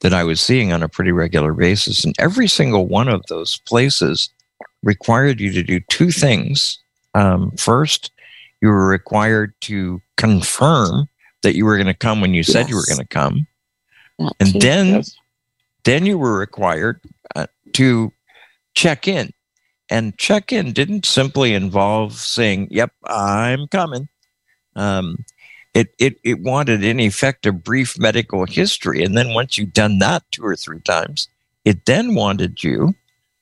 that 0.02 0.14
I 0.14 0.24
was 0.24 0.40
seeing 0.40 0.72
on 0.72 0.84
a 0.84 0.90
pretty 0.90 1.12
regular 1.12 1.54
basis, 1.54 2.04
and 2.06 2.16
every 2.20 2.48
single 2.48 2.88
one 2.88 3.08
of 3.08 3.26
those 3.28 3.58
places 3.60 4.30
required 4.84 5.40
you 5.40 5.52
to 5.52 5.64
do 5.64 5.80
two 5.90 6.12
things. 6.12 6.80
Um, 7.16 7.52
first, 7.52 8.12
you 8.62 8.70
were 8.70 8.88
required 8.88 9.54
to 9.62 10.02
confirm 10.18 11.10
that 11.42 11.56
you 11.56 11.66
were 11.66 11.76
going 11.76 11.88
to 11.88 11.94
come 11.94 12.22
when 12.22 12.34
you 12.34 12.44
said 12.44 12.62
yes. 12.62 12.70
you 12.70 12.76
were 12.76 12.86
going 12.86 13.00
to 13.00 13.08
come, 13.08 13.48
and 14.40 14.54
too. 14.54 14.60
then 14.60 14.88
yes. 14.88 15.16
then 15.84 16.06
you 16.06 16.18
were 16.18 16.38
required 16.38 17.02
uh, 17.36 17.48
to 17.74 18.12
check 18.76 19.08
in 19.08 19.32
and 19.90 20.18
check 20.18 20.54
in 20.54 20.72
didn't 20.72 21.06
simply 21.06 21.54
involve 21.54 22.14
saying, 22.14 22.68
Yep, 22.72 22.92
I'm 23.06 23.68
coming. 23.68 24.08
Um, 24.76 25.26
it, 25.74 25.94
it, 26.00 26.18
it 26.24 26.42
wanted, 26.42 26.84
in 26.84 27.00
effect, 27.00 27.46
a 27.46 27.52
brief 27.52 28.00
medical 28.00 28.46
history. 28.46 29.04
And 29.04 29.18
then 29.18 29.34
once 29.34 29.58
you'd 29.58 29.74
done 29.74 30.00
that 30.00 30.24
two 30.32 30.44
or 30.44 30.56
three 30.56 30.82
times, 30.82 31.28
it 31.66 31.86
then 31.86 32.16
wanted 32.16 32.64
you 32.64 32.96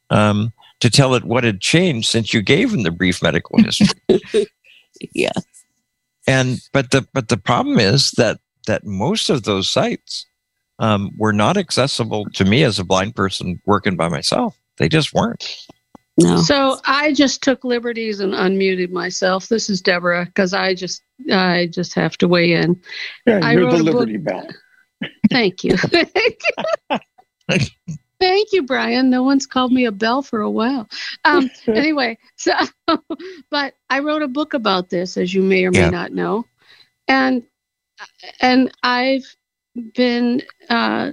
um, 0.09 0.51
to 0.79 0.89
tell 0.89 1.15
it 1.15 1.23
what 1.23 1.43
had 1.43 1.61
changed 1.61 2.09
since 2.09 2.33
you 2.33 2.41
gave 2.41 2.71
them 2.71 2.83
the 2.83 2.91
brief 2.91 3.21
medical 3.21 3.57
history. 3.61 4.47
yeah. 5.13 5.31
And 6.27 6.59
but 6.73 6.91
the 6.91 7.07
but 7.13 7.29
the 7.29 7.37
problem 7.37 7.79
is 7.79 8.11
that 8.11 8.39
that 8.65 8.85
most 8.85 9.29
of 9.29 9.43
those 9.43 9.71
sites 9.71 10.25
um, 10.79 11.11
were 11.17 11.33
not 11.33 11.57
accessible 11.57 12.25
to 12.33 12.45
me 12.45 12.63
as 12.63 12.79
a 12.79 12.83
blind 12.83 13.15
person 13.15 13.61
working 13.65 13.95
by 13.95 14.09
myself. 14.09 14.57
They 14.77 14.89
just 14.89 15.13
weren't. 15.13 15.57
No. 16.19 16.37
So 16.37 16.79
I 16.85 17.13
just 17.13 17.43
took 17.43 17.63
liberties 17.63 18.19
and 18.19 18.33
unmuted 18.33 18.89
myself. 18.89 19.47
This 19.47 19.69
is 19.69 19.81
Deborah 19.81 20.25
because 20.25 20.51
I 20.51 20.73
just 20.73 21.03
I 21.31 21.67
just 21.71 21.93
have 21.93 22.17
to 22.17 22.27
weigh 22.27 22.53
in. 22.53 22.81
Yeah, 23.27 23.39
I 23.43 23.53
you're 23.53 23.71
the 23.71 23.83
Liberty 23.83 24.17
Bell. 24.17 24.47
Thank 25.29 25.63
you. 25.63 25.75
Thank 28.19 28.51
you, 28.51 28.63
Brian. 28.63 29.11
No 29.11 29.21
one's 29.21 29.45
called 29.45 29.71
me 29.71 29.85
a 29.85 29.91
bell 29.91 30.23
for 30.23 30.41
a 30.41 30.49
while. 30.49 30.89
Um, 31.23 31.51
anyway, 31.67 32.17
so 32.35 32.53
but 33.51 33.75
I 33.89 33.99
wrote 33.99 34.23
a 34.23 34.27
book 34.27 34.55
about 34.55 34.89
this, 34.89 35.17
as 35.17 35.33
you 35.33 35.43
may 35.43 35.65
or 35.65 35.71
may 35.71 35.81
yeah. 35.81 35.89
not 35.89 36.11
know, 36.11 36.45
and 37.07 37.43
and 38.39 38.71
I've 38.81 39.35
been 39.93 40.41
uh, 40.69 41.11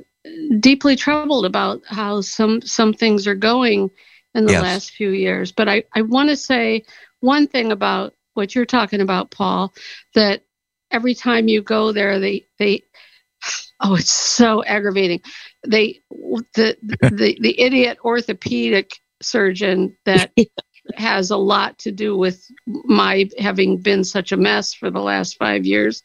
deeply 0.61 0.97
troubled 0.97 1.45
about 1.45 1.83
how 1.87 2.23
some 2.23 2.63
some 2.63 2.95
things 2.95 3.27
are 3.27 3.35
going 3.35 3.91
in 4.35 4.47
the 4.47 4.53
yes. 4.53 4.63
last 4.63 4.91
few 4.91 5.11
years. 5.11 5.53
But 5.53 5.69
I, 5.69 5.85
I 5.95 6.03
want 6.03 6.31
to 6.31 6.37
say 6.37 6.85
one 7.21 7.47
thing 7.47 7.73
about 7.73 8.15
what 8.35 8.55
you're 8.55 8.67
talking 8.67 9.01
about, 9.01 9.31
Paul, 9.31 9.73
that 10.15 10.43
every 10.91 11.15
time 11.15 11.49
you 11.49 11.63
go 11.63 11.93
there, 11.93 12.19
they, 12.19 12.47
they, 12.59 12.83
oh, 13.81 13.95
it's 13.95 14.13
so 14.13 14.65
aggravating. 14.65 15.21
They, 15.67 16.01
the, 16.11 16.77
the, 16.83 17.39
the 17.41 17.61
idiot 17.61 17.99
orthopedic 18.05 18.99
surgeon 19.23 19.97
that 20.05 20.33
has 20.97 21.31
a 21.31 21.37
lot 21.37 21.79
to 21.79 21.93
do 21.93 22.17
with 22.17 22.45
my 22.67 23.29
having 23.39 23.79
been 23.79 24.05
such 24.05 24.33
a 24.33 24.37
mess 24.37 24.75
for 24.75 24.91
the 24.91 25.01
last 25.01 25.39
five 25.39 25.65
years 25.65 26.03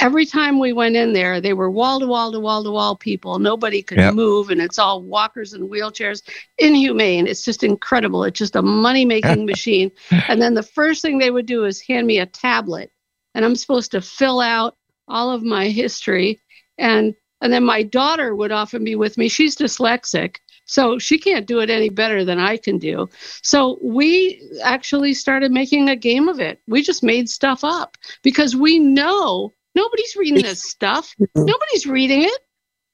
every 0.00 0.26
time 0.26 0.58
we 0.58 0.72
went 0.72 0.96
in 0.96 1.12
there, 1.12 1.40
they 1.40 1.52
were 1.52 1.70
wall 1.70 2.00
to 2.00 2.06
wall 2.06 2.32
to 2.32 2.40
wall 2.40 2.64
to 2.64 2.70
wall 2.70 2.96
people. 2.96 3.38
Nobody 3.38 3.82
could 3.82 3.98
yep. 3.98 4.14
move, 4.14 4.50
and 4.50 4.60
it's 4.60 4.78
all 4.78 5.02
walkers 5.02 5.52
and 5.52 5.70
wheelchairs. 5.70 6.22
Inhumane. 6.58 7.26
It's 7.26 7.44
just 7.44 7.62
incredible. 7.62 8.24
It's 8.24 8.38
just 8.38 8.56
a 8.56 8.62
money 8.62 9.04
making 9.04 9.46
machine. 9.46 9.90
And 10.10 10.40
then 10.40 10.54
the 10.54 10.62
first 10.62 11.02
thing 11.02 11.18
they 11.18 11.30
would 11.30 11.46
do 11.46 11.64
is 11.64 11.80
hand 11.80 12.06
me 12.06 12.18
a 12.18 12.26
tablet, 12.26 12.90
and 13.34 13.44
I'm 13.44 13.56
supposed 13.56 13.92
to 13.92 14.00
fill 14.00 14.40
out 14.40 14.76
all 15.06 15.30
of 15.30 15.42
my 15.42 15.68
history. 15.68 16.40
And 16.78 17.14
and 17.42 17.52
then 17.52 17.64
my 17.64 17.82
daughter 17.82 18.34
would 18.34 18.52
often 18.52 18.84
be 18.84 18.96
with 18.96 19.16
me. 19.16 19.28
She's 19.28 19.56
dyslexic. 19.56 20.36
So 20.66 21.00
she 21.00 21.18
can't 21.18 21.48
do 21.48 21.58
it 21.58 21.68
any 21.68 21.88
better 21.88 22.24
than 22.24 22.38
I 22.38 22.56
can 22.56 22.78
do. 22.78 23.08
So 23.42 23.78
we 23.82 24.40
actually 24.62 25.14
started 25.14 25.50
making 25.50 25.88
a 25.88 25.96
game 25.96 26.28
of 26.28 26.38
it. 26.38 26.60
We 26.68 26.82
just 26.82 27.02
made 27.02 27.28
stuff 27.28 27.64
up 27.64 27.96
because 28.22 28.54
we 28.54 28.78
know 28.78 29.52
Nobody's 29.74 30.16
reading 30.16 30.42
this 30.42 30.62
stuff. 30.62 31.14
Nobody's 31.36 31.86
reading 31.86 32.22
it. 32.22 32.38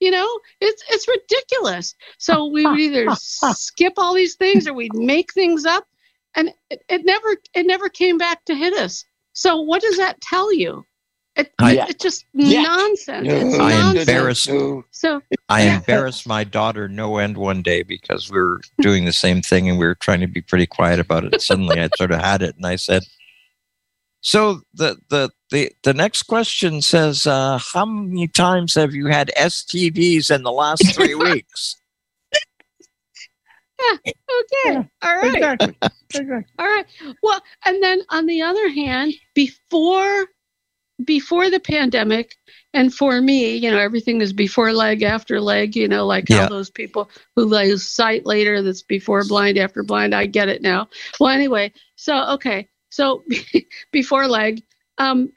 You 0.01 0.11
know, 0.11 0.29
it's 0.61 0.85
it's 0.91 1.09
ridiculous. 1.09 1.95
So 2.19 2.47
we 2.47 2.67
would 2.67 2.79
either 2.79 3.07
skip 3.15 3.95
all 3.97 4.15
these 4.15 4.35
things 4.35 4.69
or 4.69 4.75
we'd 4.75 4.95
make 4.95 5.33
things 5.33 5.65
up, 5.65 5.87
and 6.35 6.51
it, 6.71 6.83
it 6.89 7.05
never 7.05 7.37
it 7.55 7.67
never 7.67 7.89
came 7.89 8.19
back 8.19 8.45
to 8.45 8.55
hit 8.55 8.75
us. 8.75 9.05
So 9.33 9.61
what 9.61 9.81
does 9.81 9.97
that 9.97 10.21
tell 10.21 10.53
you? 10.53 10.85
It, 11.37 11.53
I, 11.59 11.77
it's 11.89 12.03
just 12.03 12.25
yeah. 12.33 12.63
nonsense. 12.63 13.29
It's 13.29 13.59
I 13.59 13.71
nonsense. 13.71 14.09
embarrassed. 14.09 14.51
So 14.91 15.23
I 15.51 15.63
embarrassed 15.63 16.27
my 16.27 16.45
daughter 16.45 16.89
no 16.89 17.19
end 17.19 17.37
one 17.37 17.61
day 17.61 17.83
because 17.83 18.31
we 18.31 18.39
were 18.39 18.63
doing 18.81 19.05
the 19.05 19.13
same 19.13 19.43
thing 19.43 19.69
and 19.69 19.79
we 19.79 19.85
were 19.85 19.95
trying 19.95 20.21
to 20.21 20.27
be 20.27 20.41
pretty 20.41 20.67
quiet 20.67 20.99
about 20.99 21.25
it. 21.25 21.43
Suddenly, 21.43 21.79
I 21.81 21.91
sort 21.97 22.11
of 22.11 22.21
had 22.21 22.41
it, 22.41 22.57
and 22.57 22.67
I 22.67 22.77
said, 22.77 23.03
so 24.23 24.63
the 24.73 24.97
the 25.11 25.31
the, 25.51 25.71
the 25.83 25.95
next 25.95 26.25
question 26.25 26.83
says, 26.83 27.27
uh, 27.27 27.59
how 27.73 27.85
many 27.85 28.27
times 28.29 28.75
have 28.75 28.95
you 28.95 29.07
had 29.07 29.31
STDs 29.37 30.35
in 30.35 30.43
the 30.43 30.53
last 30.53 30.85
three 30.95 31.15
weeks? 31.15 31.77
Yeah, 33.81 33.97
okay. 34.07 34.13
Yeah, 34.67 34.83
All 35.03 35.17
right. 35.17 35.35
Exactly. 35.35 35.77
exactly. 36.11 36.45
All 36.59 36.67
right. 36.67 36.87
Well, 37.23 37.41
and 37.65 37.83
then 37.83 38.03
on 38.11 38.27
the 38.27 38.43
other 38.43 38.69
hand, 38.69 39.15
before 39.35 40.27
before 41.05 41.51
the 41.51 41.61
pandemic, 41.61 42.37
and 42.73 42.93
for 42.93 43.21
me, 43.21 43.55
you 43.55 43.71
know, 43.71 43.79
everything 43.79 44.23
is 44.23 44.33
before 44.33 44.73
leg, 44.73 45.03
after 45.03 45.41
leg, 45.43 45.77
you 45.77 45.87
know, 45.87 46.07
like 46.07 46.29
yeah. 46.29 46.43
how 46.43 46.49
those 46.49 46.71
people 46.71 47.11
who 47.35 47.45
lose 47.45 47.87
sight 47.87 48.25
later, 48.25 48.63
that's 48.63 48.83
before 48.83 49.23
blind, 49.25 49.59
after 49.59 49.83
blind. 49.83 50.15
I 50.15 50.25
get 50.25 50.49
it 50.49 50.63
now. 50.63 50.89
Well, 51.21 51.31
anyway, 51.31 51.73
so 51.97 52.27
okay. 52.35 52.69
So 52.91 53.25
before 53.93 54.27
leg, 54.27 54.63
um, 54.99 55.33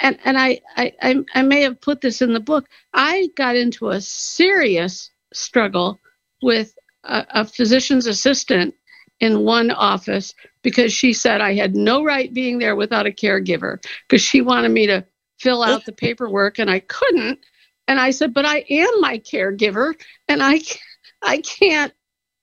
and 0.00 0.18
and 0.24 0.38
I, 0.38 0.60
I 0.76 1.24
I 1.34 1.42
may 1.42 1.62
have 1.62 1.80
put 1.80 2.00
this 2.00 2.22
in 2.22 2.32
the 2.32 2.40
book. 2.40 2.68
I 2.92 3.28
got 3.36 3.56
into 3.56 3.90
a 3.90 4.00
serious 4.00 5.10
struggle 5.32 5.98
with 6.42 6.74
a, 7.04 7.26
a 7.30 7.44
physician's 7.44 8.06
assistant 8.06 8.74
in 9.20 9.44
one 9.44 9.70
office 9.70 10.34
because 10.62 10.92
she 10.92 11.12
said 11.12 11.40
I 11.40 11.54
had 11.54 11.74
no 11.74 12.04
right 12.04 12.32
being 12.32 12.58
there 12.58 12.76
without 12.76 13.06
a 13.06 13.10
caregiver 13.10 13.82
because 14.08 14.22
she 14.22 14.40
wanted 14.40 14.70
me 14.70 14.86
to 14.86 15.04
fill 15.38 15.62
out 15.62 15.84
the 15.84 15.92
paperwork 15.92 16.58
and 16.58 16.70
I 16.70 16.80
couldn't. 16.80 17.38
And 17.88 18.00
I 18.00 18.10
said, 18.10 18.34
but 18.34 18.44
I 18.44 18.64
am 18.68 19.00
my 19.00 19.18
caregiver 19.18 19.94
and 20.28 20.42
I 20.42 20.60
I 21.22 21.38
can't 21.38 21.92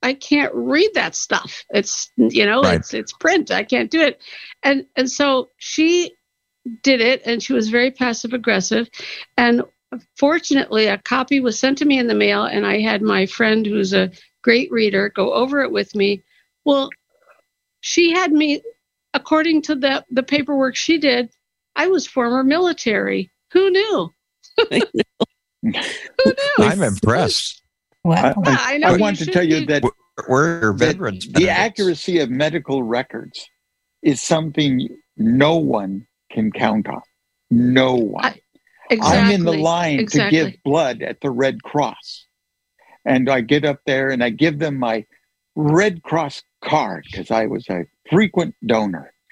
I 0.02 0.14
can't 0.14 0.54
read 0.54 0.92
that 0.96 1.16
stuff. 1.16 1.64
It's 1.70 2.12
you 2.18 2.46
know, 2.46 2.62
right. 2.62 2.80
it's 2.80 2.94
it's 2.94 3.14
print. 3.14 3.52
I 3.52 3.64
can't 3.64 3.92
do 3.92 4.02
it. 4.02 4.22
And 4.64 4.86
and 4.96 5.10
so 5.10 5.50
she 5.58 6.14
did 6.82 7.02
it 7.02 7.22
and 7.26 7.44
she 7.44 7.54
was 7.54 7.70
very 7.70 7.92
passive 7.92 8.34
aggressive 8.34 8.90
and 9.38 9.64
fortunately 10.18 10.88
a 10.88 10.98
copy 10.98 11.40
was 11.40 11.60
sent 11.60 11.78
to 11.78 11.86
me 11.86 12.00
in 12.00 12.08
the 12.08 12.16
mail 12.16 12.46
and 12.46 12.66
I 12.66 12.80
had 12.80 13.02
my 13.02 13.26
friend 13.26 13.66
who's 13.66 13.94
a 13.94 14.12
great 14.42 14.72
reader 14.72 15.10
go 15.10 15.34
over 15.34 15.62
it 15.62 15.72
with 15.72 15.96
me. 15.96 16.24
Well, 16.66 16.90
she 17.82 18.12
had 18.12 18.32
me 18.32 18.62
according 19.14 19.62
to 19.64 19.76
the 19.76 20.06
the 20.12 20.24
paperwork 20.24 20.76
she 20.76 20.98
did, 20.98 21.30
I 21.76 21.88
was 21.88 22.06
former 22.06 22.44
military. 22.44 23.32
Who 23.52 23.70
knew? 23.70 24.14
Who 24.70 24.80
knew? 24.94 25.76
I'm 26.60 26.84
impressed. 26.84 27.62
Wow. 28.04 28.34
I, 28.46 28.50
I, 28.50 28.74
I, 28.74 28.78
know 28.78 28.88
I 28.88 28.98
want 28.98 29.18
to 29.20 29.26
tell 29.26 29.44
you 29.44 29.66
that 29.68 29.84
we're 30.28 30.74
veterans. 30.74 31.28
The 31.28 31.50
accuracy 31.50 32.20
of 32.20 32.30
medical 32.30 32.84
records 32.84 33.50
is 34.02 34.22
something 34.22 34.90
no 35.16 35.56
one 35.56 36.06
can 36.34 36.52
count 36.52 36.88
on. 36.88 37.02
No 37.50 37.96
one. 37.96 38.34
exactly, 38.90 39.20
I'm 39.20 39.32
in 39.32 39.46
the 39.46 39.54
line 39.54 40.00
exactly. 40.00 40.40
to 40.40 40.46
give 40.46 40.64
blood 40.64 41.02
at 41.02 41.22
the 41.22 41.32
Red 41.32 41.64
Cross. 41.64 42.26
And 43.06 43.30
I 43.30 43.42
get 43.42 43.66
up 43.66 43.80
there 43.86 44.10
and 44.10 44.24
I 44.24 44.30
give 44.30 44.60
them 44.60 44.80
my 44.80 45.06
Red 45.56 46.04
Cross 46.04 46.44
card 46.64 47.06
because 47.10 47.32
I 47.32 47.46
was 47.46 47.70
a 47.70 47.86
frequent 48.10 48.56
donor. 48.66 49.14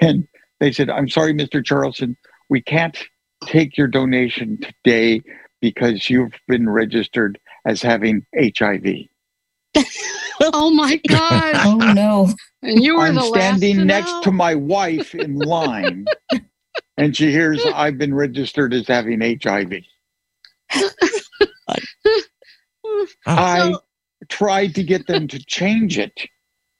And 0.00 0.26
they 0.58 0.72
said, 0.72 0.88
I'm 0.88 1.08
sorry, 1.08 1.34
Mr. 1.34 1.64
Charlson, 1.64 2.16
we 2.48 2.62
can't 2.62 2.96
take 3.44 3.76
your 3.76 3.88
donation 3.88 4.58
today 4.58 5.20
because 5.60 6.08
you've 6.08 6.32
been 6.48 6.68
registered 6.68 7.38
as 7.66 7.82
having 7.82 8.24
HIV. 8.34 8.86
oh 10.40 10.70
my 10.70 11.00
God. 11.08 11.54
oh 11.56 11.92
no. 11.92 12.32
And 12.66 12.82
you 12.82 12.96
were 12.96 13.02
I'm 13.06 13.18
standing 13.20 13.86
next 13.86 14.10
know. 14.10 14.22
to 14.22 14.32
my 14.32 14.54
wife 14.54 15.14
in 15.14 15.36
line, 15.38 16.06
and 16.96 17.16
she 17.16 17.30
hears 17.30 17.64
I've 17.74 17.96
been 17.98 18.12
registered 18.14 18.74
as 18.74 18.88
having 18.88 19.20
HIV. 19.20 19.72
I 23.26 23.74
tried 24.28 24.74
to 24.74 24.82
get 24.82 25.06
them 25.06 25.28
to 25.28 25.38
change 25.44 25.98
it, 25.98 26.28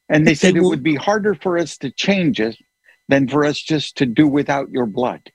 and 0.08 0.26
they 0.26 0.34
said 0.34 0.56
it 0.56 0.62
would 0.62 0.82
be 0.82 0.96
harder 0.96 1.34
for 1.34 1.56
us 1.58 1.76
to 1.78 1.90
change 1.90 2.40
it 2.40 2.56
than 3.08 3.28
for 3.28 3.44
us 3.44 3.58
just 3.60 3.96
to 3.98 4.06
do 4.06 4.26
without 4.26 4.70
your 4.70 4.86
blood. 4.86 5.30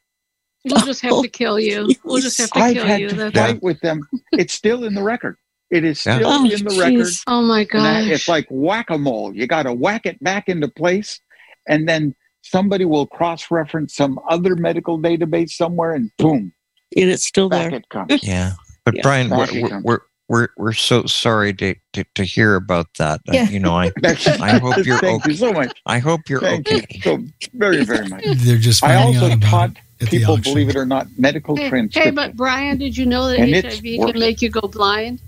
We'll 0.66 0.86
just 0.86 1.02
have 1.02 1.22
to 1.22 1.30
kill 1.30 1.60
you. 1.60 1.90
We'll 2.04 2.22
just 2.22 2.38
have 2.38 2.52
to 2.52 2.60
I've 2.60 2.74
kill 2.76 2.86
had 2.86 3.02
you. 3.02 3.10
to 3.10 3.16
That's- 3.16 3.52
fight 3.54 3.64
with 3.64 3.80
them. 3.80 4.02
It's 4.34 4.54
still 4.54 4.84
in 4.84 4.94
the 4.94 5.02
record. 5.04 5.38
It 5.72 5.84
is 5.86 6.06
Yeah. 6.06 6.18
still 6.18 6.30
Oh, 6.30 6.44
in 6.46 6.66
the 6.66 6.76
record. 6.80 7.08
Oh 7.28 7.42
my 7.42 7.62
And 7.72 7.82
I- 7.88 8.02
gosh. 8.04 8.12
It's 8.12 8.28
like 8.28 8.46
whack 8.50 8.90
a 8.90 8.98
mole. 8.98 9.34
You 9.36 9.48
got 9.48 9.64
to 9.64 9.74
whack 9.74 10.06
it 10.06 10.22
back 10.22 10.50
into 10.50 10.68
place, 10.68 11.20
and 11.68 11.88
then 11.88 12.14
somebody 12.42 12.86
will 12.86 13.08
cross 13.08 13.50
reference 13.50 13.96
some 13.96 14.20
other 14.30 14.56
medical 14.56 15.00
database 15.00 15.52
somewhere, 15.52 15.94
and 15.94 16.12
boom, 16.18 16.52
and 16.98 17.10
it's 17.10 17.26
still 17.26 17.50
back 17.50 17.70
there. 17.72 17.80
it 17.80 17.90
comes. 17.90 18.22
Yeah. 18.24 18.54
But 18.84 18.96
Yeah. 18.96 19.02
Brian, 19.04 19.30
we're, 19.30 19.48
we're, 19.62 19.82
we're 19.82 20.00
we're 20.28 20.48
we're 20.58 20.74
so 20.74 21.06
sorry 21.06 21.54
to, 21.56 21.76
to, 21.94 22.06
to 22.16 22.24
hear 22.24 22.56
about 22.56 22.88
that. 22.98 23.20
Uh, 23.28 23.34
you 23.50 23.60
know, 23.60 23.76
I 23.76 23.92
I 24.04 24.60
hope 24.60 24.86
you're 24.86 24.98
Thank 25.00 25.24
okay. 25.24 25.32
you 25.32 25.38
so 25.38 25.52
much. 25.54 25.72
I 25.86 26.00
hope 26.00 26.22
you're 26.30 26.40
Thank 26.42 26.68
okay. 26.70 26.86
you 26.90 27.02
so 27.02 27.20
very, 27.54 27.84
very 27.84 28.08
much. 28.08 28.24
They're 28.38 28.58
just 28.58 28.82
I 28.84 28.96
finding 28.96 29.22
also 29.22 29.34
out 29.36 29.42
taught 29.42 29.70
it 29.72 29.78
at 30.06 30.10
the 30.10 30.18
people, 30.20 30.38
believe 30.38 30.70
it 30.70 30.76
or 30.78 30.86
not, 30.86 31.08
medical 31.18 31.56
Hey, 31.58 31.70
transcription. 31.70 32.02
hey, 32.02 32.16
but 32.16 32.36
Brian, 32.38 32.78
did 32.78 32.96
you 32.98 33.06
know 33.06 33.28
that 33.28 33.40
And 33.40 33.54
HIV 33.54 33.84
can 33.84 34.20
make 34.20 34.42
you 34.42 34.50
go 34.50 34.62
blind? 34.62 35.22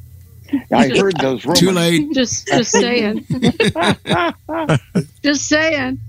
I 0.71 0.89
heard 0.89 1.17
those 1.17 1.43
rumors. 1.45 1.59
Too 1.59 1.71
late. 1.71 2.13
Just, 2.13 2.47
just 2.47 2.71
saying. 2.71 3.25
just 5.23 5.47
saying. 5.47 5.99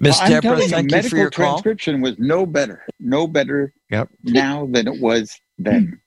Miss 0.00 0.20
I'm 0.20 0.30
Deborah, 0.30 0.40
telling 0.40 0.62
you, 0.64 0.68
thank 0.70 0.84
you 0.84 0.90
medical 0.90 1.10
for 1.10 1.16
your 1.16 1.30
call. 1.30 1.44
transcription 1.62 2.00
was 2.00 2.18
no 2.18 2.44
better, 2.46 2.84
no 3.00 3.26
better 3.26 3.72
Yep. 3.90 4.08
now 4.24 4.66
than 4.66 4.86
it 4.88 5.00
was 5.00 5.34
then. 5.58 6.00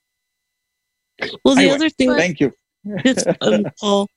Well, 1.44 1.54
the 1.54 1.62
Anyway, 1.62 1.74
other 1.74 1.90
thing, 1.90 2.14
Thank 2.14 2.40
you. 2.40 2.52
it's 2.84 3.24
um, 3.40 3.64
Paul, 3.80 4.08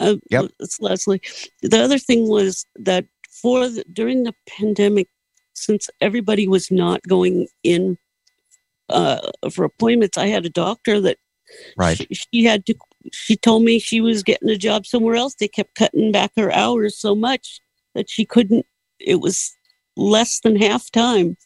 uh, 0.00 0.16
Yep. 0.30 0.50
it's 0.60 0.80
Leslie. 0.80 1.20
The 1.62 1.80
other 1.80 1.98
thing 1.98 2.28
was 2.28 2.66
that 2.76 3.04
for 3.42 3.68
the, 3.68 3.84
during 3.92 4.24
the 4.24 4.32
pandemic, 4.48 5.08
since 5.54 5.88
everybody 6.00 6.48
was 6.48 6.70
not 6.70 7.02
going 7.06 7.46
in 7.62 7.98
uh, 8.88 9.30
for 9.52 9.64
appointments, 9.64 10.16
I 10.18 10.26
had 10.28 10.46
a 10.46 10.50
doctor 10.50 11.00
that 11.02 11.18
Right. 11.76 11.96
she, 11.96 12.06
she 12.10 12.44
had 12.44 12.66
to. 12.66 12.74
She 13.12 13.36
told 13.36 13.62
me 13.64 13.78
she 13.78 14.00
was 14.00 14.22
getting 14.22 14.48
a 14.48 14.56
job 14.56 14.86
somewhere 14.86 15.14
else. 15.16 15.34
They 15.34 15.48
kept 15.48 15.74
cutting 15.74 16.12
back 16.12 16.32
her 16.36 16.52
hours 16.52 16.98
so 16.98 17.14
much 17.14 17.60
that 17.94 18.08
she 18.10 18.24
couldn't. 18.24 18.66
It 19.00 19.20
was 19.20 19.54
less 19.96 20.40
than 20.40 20.56
half 20.56 20.90
time, 20.90 21.36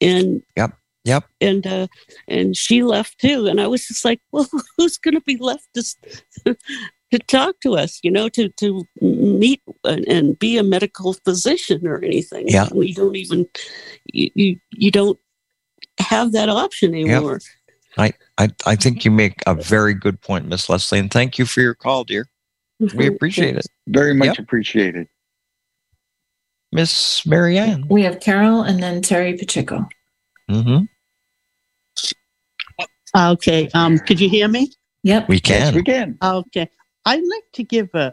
and 0.00 0.42
Yep. 0.56 0.72
Yep. 1.04 1.24
and 1.40 1.66
uh 1.66 1.86
and 2.26 2.54
she 2.56 2.82
left 2.82 3.18
too 3.18 3.46
and 3.46 3.60
i 3.60 3.66
was 3.66 3.86
just 3.86 4.04
like 4.04 4.20
well 4.32 4.46
who's 4.76 4.98
going 4.98 5.14
to 5.14 5.20
be 5.22 5.36
left 5.38 5.66
to 5.74 5.82
to 7.10 7.18
talk 7.20 7.60
to 7.60 7.76
us 7.76 7.98
you 8.02 8.10
know 8.10 8.28
to 8.28 8.48
to 8.50 8.84
meet 9.00 9.62
and, 9.84 10.06
and 10.06 10.38
be 10.38 10.58
a 10.58 10.62
medical 10.62 11.14
physician 11.14 11.86
or 11.86 12.02
anything 12.04 12.46
Yeah. 12.48 12.68
we 12.74 12.92
don't 12.92 13.16
even 13.16 13.46
you 14.12 14.30
you, 14.34 14.56
you 14.72 14.90
don't 14.90 15.18
have 15.98 16.32
that 16.32 16.48
option 16.50 16.94
anymore 16.94 17.40
I, 17.96 18.12
I 18.36 18.48
I 18.66 18.76
think 18.76 19.04
you 19.04 19.10
make 19.10 19.40
a 19.46 19.54
very 19.54 19.94
good 19.94 20.20
point, 20.20 20.46
Miss 20.46 20.68
Leslie, 20.68 20.98
and 20.98 21.10
thank 21.10 21.38
you 21.38 21.46
for 21.46 21.60
your 21.60 21.74
call, 21.74 22.04
dear. 22.04 22.28
We 22.94 23.06
appreciate 23.14 23.56
it. 23.56 23.66
Very 23.86 24.14
much 24.14 24.26
Yep. 24.28 24.38
appreciated. 24.40 25.08
Miss 26.70 27.24
Marianne. 27.26 27.86
We 27.88 28.02
have 28.02 28.20
Carol 28.20 28.62
and 28.62 28.82
then 28.82 29.00
Terry 29.00 29.34
Pacheco. 29.36 29.88
Mm-hmm. 30.50 30.84
Okay. 33.16 33.70
Um, 33.74 33.98
could 33.98 34.20
you 34.20 34.28
hear 34.28 34.48
me? 34.48 34.70
Yep. 35.02 35.28
We 35.28 35.40
can. 35.40 35.60
Yes, 35.60 35.74
we 35.74 35.82
can. 35.82 36.18
Okay. 36.22 36.68
I'd 37.06 37.22
like 37.22 37.44
to 37.54 37.64
give 37.64 37.88
uh, 37.94 38.12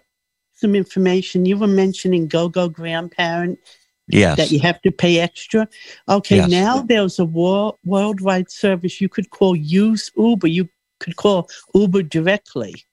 some 0.53 0.73
information. 0.73 1.45
You 1.45 1.57
were 1.57 1.67
mentioning 1.67 2.27
Go 2.27 2.47
Go 2.47 2.69
Grandparent 2.69 3.59
Yes. 4.07 4.37
that 4.37 4.51
you 4.51 4.59
have 4.59 4.81
to 4.83 4.91
pay 4.91 5.19
extra. 5.19 5.67
Okay. 6.07 6.37
Yes. 6.37 6.49
Now 6.49 6.81
there's 6.81 7.17
a 7.19 7.25
wor- 7.25 7.75
worldwide 7.85 8.51
service 8.51 9.01
you 9.01 9.09
could 9.09 9.29
call 9.31 9.55
Use 9.55 10.11
Uber. 10.15 10.47
You 10.47 10.69
could 10.99 11.15
call 11.15 11.49
Uber 11.73 12.03
directly. 12.03 12.85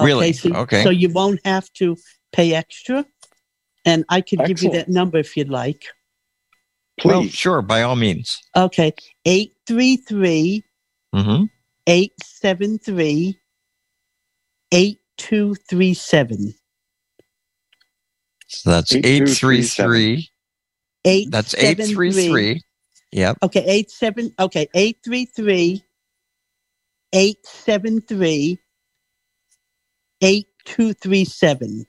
Really? 0.00 0.32
So, 0.32 0.54
Okay. 0.54 0.82
So 0.82 0.90
you 0.90 1.08
won't 1.10 1.40
have 1.46 1.72
to 1.74 1.96
pay 2.32 2.54
extra. 2.54 3.04
And 3.84 4.04
I 4.08 4.20
could 4.20 4.44
give 4.46 4.62
you 4.62 4.70
that 4.72 4.88
number 4.88 5.18
if 5.18 5.36
you'd 5.36 5.48
like. 5.50 5.86
Well, 7.04 7.22
Please. 7.22 7.32
sure, 7.34 7.62
by 7.62 7.82
all 7.82 7.96
means. 7.96 8.38
Okay. 8.56 8.92
833 9.24 10.62
Mm-hmm. 11.14 11.44
873 11.86 13.38
8237. 14.72 16.54
So 18.52 18.70
that's 18.70 18.94
eight 18.94 19.28
three 19.28 19.62
three. 19.62 20.28
Eight 21.04 21.30
That's 21.32 21.54
833. 21.54 22.62
Yep. 23.10 23.38
Okay, 23.42 23.64
eight 23.66 23.90
seven. 23.90 24.32
Okay, 24.38 24.68
eight 24.74 24.98
three 25.04 25.24
three. 25.24 25.82
Eight 27.12 27.38
seven 27.44 28.00
three. 28.00 28.58
Eight 30.20 30.46
two 30.64 30.92
three 30.92 31.24
seven. 31.24 31.86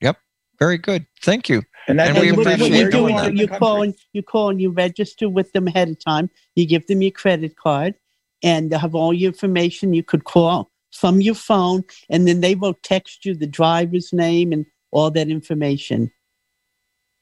Yep. 0.00 0.16
Very 0.58 0.78
good. 0.78 1.06
Thank 1.22 1.48
you. 1.48 1.62
And 1.88 1.98
that 1.98 2.08
And 2.08 2.18
we 2.18 2.32
what, 2.32 2.46
appreciate 2.46 2.68
you 2.68 2.72
where 2.72 2.84
you 2.84 2.90
doing 2.90 3.16
that. 3.16 3.36
you 3.36 3.48
call 3.48 3.82
and 3.82 3.94
you 4.12 4.22
call 4.22 4.50
and 4.50 4.60
you 4.60 4.70
register 4.70 5.28
with 5.28 5.52
them 5.52 5.68
ahead 5.68 5.88
of 5.88 6.02
time. 6.02 6.30
You 6.56 6.66
give 6.66 6.86
them 6.86 7.02
your 7.02 7.10
credit 7.12 7.56
card, 7.56 7.94
and 8.42 8.70
they 8.70 8.78
have 8.78 8.94
all 8.94 9.12
your 9.12 9.28
information. 9.28 9.92
You 9.94 10.02
could 10.02 10.24
call 10.24 10.70
from 10.92 11.20
your 11.20 11.34
phone, 11.34 11.84
and 12.10 12.26
then 12.26 12.40
they 12.40 12.54
will 12.54 12.74
text 12.82 13.24
you 13.24 13.34
the 13.34 13.46
driver's 13.46 14.12
name 14.12 14.52
and 14.52 14.66
all 14.92 15.10
that 15.10 15.28
information. 15.28 16.10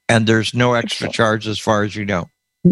And 0.09 0.27
there's 0.27 0.53
no 0.53 0.75
extra 0.75 1.09
charge 1.09 1.47
as 1.47 1.59
far 1.59 1.85
as 1.85 1.97
you 1.97 2.05
know. 2.05 2.27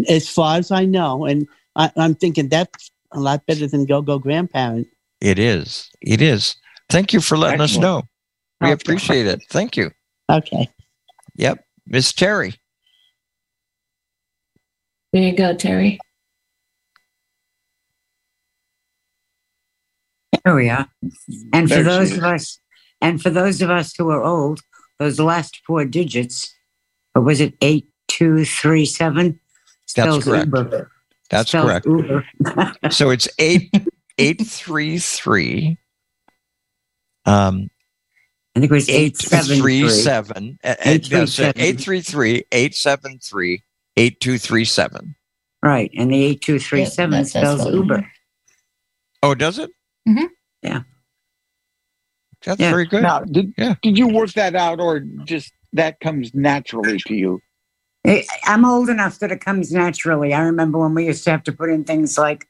as 0.07 0.29
far 0.29 0.57
as 0.57 0.69
I 0.71 0.85
know. 0.85 1.25
And 1.25 1.47
I, 1.75 1.91
I'm 1.97 2.13
thinking 2.13 2.49
that's 2.49 2.91
a 3.11 3.19
lot 3.19 3.45
better 3.47 3.65
than 3.65 3.85
Go 3.85 4.01
Go 4.03 4.19
Grandparent. 4.19 4.87
It 5.21 5.39
is. 5.39 5.89
It 6.01 6.21
is. 6.21 6.55
Thank 6.89 7.13
you 7.13 7.21
for 7.21 7.37
letting 7.37 7.61
us 7.61 7.77
know. 7.77 8.03
We 8.61 8.67
Okay. 8.67 8.73
appreciate 8.73 9.25
it. 9.25 9.41
Thank 9.49 9.77
you. 9.77 9.91
Okay. 10.29 10.69
Yep. 11.35 11.63
Miss 11.87 12.13
Terry. 12.13 12.55
There 15.13 15.23
you 15.23 15.35
go, 15.35 15.55
Terry. 15.55 15.97
There 20.45 20.55
we 20.55 20.69
are. 20.69 20.87
And 21.53 21.67
for 21.67 21.75
There 21.75 21.83
she 21.83 21.83
those 21.83 22.11
is. 22.11 22.17
of 22.17 22.23
us, 22.23 22.59
and 23.01 23.21
for 23.21 23.29
those 23.29 23.61
of 23.61 23.69
us 23.69 23.93
who 23.97 24.09
are 24.09 24.23
old, 24.23 24.61
those 24.99 25.19
last 25.19 25.61
four 25.65 25.85
digits, 25.85 26.53
or 27.15 27.21
was 27.21 27.39
it 27.41 27.55
eight 27.61 27.87
two 28.07 28.45
three 28.45 28.85
seven? 28.85 29.39
That's 29.95 30.23
correct. 30.23 30.45
Uber. 30.47 30.91
That's 31.29 31.49
Spells 31.49 31.65
correct. 31.65 31.85
Uber. 31.85 32.25
So 32.91 33.09
it's 33.09 33.27
eight 33.39 33.71
eight 34.17 34.41
three 34.45 34.99
three. 34.99 35.77
Um, 37.25 37.69
I 38.55 38.59
think 38.59 38.71
it 38.71 38.75
was 38.75 38.89
eight 38.89 38.95
eight 38.95 39.17
seven 39.17 39.59
three 39.59 39.81
three. 39.81 39.89
seven. 39.89 40.59
uh, 40.63 40.67
uh, 40.69 40.75
Eight 40.85 41.11
no, 41.11 41.17
three 41.19 41.27
so 41.27 41.43
seven. 41.43 41.61
eight 41.61 41.79
three 41.79 42.01
three 42.01 42.43
eight 42.51 42.75
seven 42.75 43.19
three 43.19 43.63
eight 43.97 44.19
two 44.19 44.37
three 44.37 44.65
seven. 44.65 45.15
Right, 45.61 45.91
and 45.97 46.11
the 46.11 46.23
eight 46.23 46.41
two 46.41 46.57
three 46.59 46.85
seven 46.85 47.19
Yep, 47.19 47.27
that's- 47.27 47.33
that's 47.33 47.61
spells 47.61 47.73
Uber. 47.75 48.11
Oh, 49.21 49.35
does 49.35 49.59
it? 49.59 49.69
Mhm. 50.07 50.29
Yeah. 50.63 50.81
That's 52.49 52.59
Yeah. 52.61 52.71
very 52.71 52.85
good. 52.87 53.03
Now, 53.03 53.19
did 53.19 53.53
Yeah. 53.57 53.75
did 53.83 53.95
you 53.97 54.07
work 54.07 54.31
that 54.33 54.55
out, 54.55 54.79
or 54.79 55.01
just 55.25 55.53
that 55.73 55.99
comes 55.99 56.33
naturally 56.33 56.97
to 57.05 57.13
you? 57.15 57.39
I- 58.07 58.25
I'm 58.45 58.65
old 58.65 58.89
enough 58.89 59.19
that 59.19 59.31
it 59.31 59.39
comes 59.39 59.71
naturally. 59.71 60.33
I 60.33 60.41
remember 60.41 60.79
when 60.79 60.95
we 60.95 61.05
used 61.05 61.23
to 61.25 61.31
have 61.31 61.43
to 61.43 61.51
put 61.51 61.69
in 61.69 61.83
things 61.83 62.17
like 62.17 62.47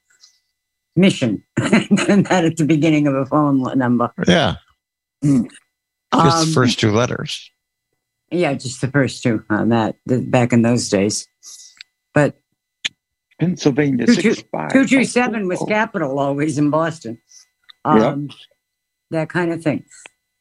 mission 0.96 1.44
and 1.58 2.26
that 2.28 2.46
at 2.46 2.56
the 2.58 2.66
beginning 2.66 3.08
of 3.08 3.14
a 3.16 3.26
phone 3.26 3.62
number. 3.78 4.14
Yeah. 4.26 4.56
Just 5.22 5.36
Um, 6.14 6.46
the 6.48 6.52
first 6.54 6.80
two 6.80 6.92
letters. 6.92 7.52
Yeah, 8.32 8.54
just 8.54 8.80
the 8.80 8.88
first 8.88 9.22
two 9.22 9.44
on 9.50 9.68
that 9.70 9.96
the, 10.06 10.22
back 10.22 10.54
in 10.54 10.62
those 10.62 10.88
days. 10.88 11.28
But 12.14 12.40
Pennsylvania 13.40 14.06
Two 14.06 14.16
two- 14.16 14.34
six 14.34 14.44
five. 14.52 14.72
227 14.72 15.48
was 15.48 15.62
capital 15.68 16.20
always 16.20 16.58
in 16.58 16.70
Boston. 16.70 17.18
Yep. 17.86 18.18
That 19.11 19.30
kind 19.30 19.52
of 19.52 19.64
thing. 19.64 19.86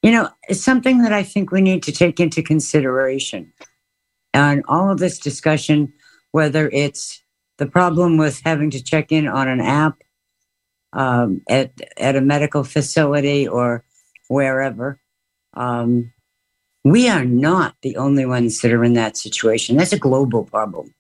You 0.03 0.13
know, 0.13 0.29
it's 0.49 0.63
something 0.63 1.03
that 1.03 1.13
I 1.13 1.23
think 1.23 1.51
we 1.51 1.61
need 1.61 1.83
to 1.85 1.93
take 1.93 2.21
into 2.21 2.43
consideration. 2.43 3.53
And 4.33 4.63
all 4.69 4.91
of 4.91 4.99
this 4.99 5.19
discussion, 5.19 5.93
whether 6.33 6.69
it's 6.73 7.23
the 7.57 7.67
problem 7.67 8.17
with 8.17 8.41
having 8.45 8.71
to 8.71 8.83
check 8.83 9.11
in 9.11 9.27
on 9.27 9.49
an 9.49 9.61
app 9.61 10.03
um, 10.93 11.43
at 11.49 11.73
at 11.97 12.17
a 12.17 12.21
medical 12.21 12.63
facility 12.63 13.49
or 13.49 13.85
wherever, 14.29 15.01
um, 15.55 16.13
we 16.85 17.09
are 17.09 17.25
not 17.25 17.75
the 17.83 17.97
only 17.97 18.25
ones 18.25 18.61
that 18.61 18.73
are 18.73 18.85
in 18.85 18.95
that 18.95 19.17
situation. 19.17 19.77
That's 19.77 19.93
a 19.93 19.99
global 19.99 20.45
problem. 20.45 20.95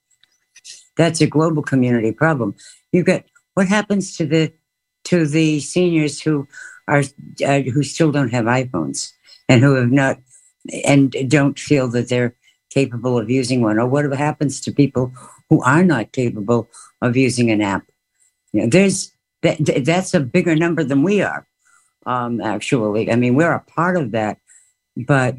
That's 0.96 1.20
a 1.20 1.26
global 1.26 1.62
community 1.62 2.12
problem. 2.12 2.56
You 2.92 3.04
get 3.04 3.26
what 3.54 3.68
happens 3.68 4.16
to 4.16 4.26
the 4.26 4.52
to 5.04 5.26
the 5.26 5.60
seniors 5.60 6.20
who 6.20 6.48
are 6.88 7.02
uh, 7.46 7.60
who 7.60 7.82
still 7.82 8.10
don't 8.10 8.30
have 8.30 8.46
iPhones 8.46 9.12
and 9.48 9.62
who 9.62 9.74
have 9.74 9.92
not 9.92 10.18
and 10.84 11.14
don't 11.28 11.58
feel 11.58 11.88
that 11.88 12.08
they're 12.08 12.34
capable 12.70 13.18
of 13.18 13.30
using 13.30 13.62
one, 13.62 13.78
or 13.78 13.86
what 13.86 14.10
happens 14.12 14.60
to 14.60 14.72
people 14.72 15.12
who 15.48 15.62
are 15.62 15.84
not 15.84 16.12
capable 16.12 16.68
of 17.00 17.16
using 17.16 17.50
an 17.50 17.60
app. 17.60 17.86
You 18.52 18.62
know, 18.62 18.68
there's 18.68 19.12
that, 19.42 19.58
that's 19.84 20.14
a 20.14 20.20
bigger 20.20 20.56
number 20.56 20.84
than 20.84 21.02
we 21.02 21.22
are. 21.22 21.46
Um, 22.06 22.40
actually, 22.40 23.10
I 23.10 23.16
mean, 23.16 23.34
we're 23.34 23.52
a 23.52 23.60
part 23.60 23.96
of 23.96 24.12
that, 24.12 24.38
but 24.96 25.36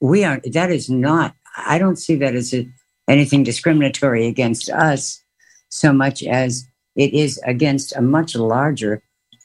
we 0.00 0.24
are. 0.24 0.40
That 0.52 0.70
is 0.70 0.88
not. 0.88 1.34
I 1.56 1.78
don't 1.78 1.96
see 1.96 2.16
that 2.16 2.34
as 2.34 2.54
a, 2.54 2.68
anything 3.08 3.44
discriminatory 3.44 4.26
against 4.26 4.70
us, 4.70 5.22
so 5.68 5.92
much 5.92 6.22
as 6.22 6.68
it 6.94 7.12
is 7.12 7.40
against 7.44 7.94
a 7.96 8.02
much 8.02 8.34
larger 8.36 9.02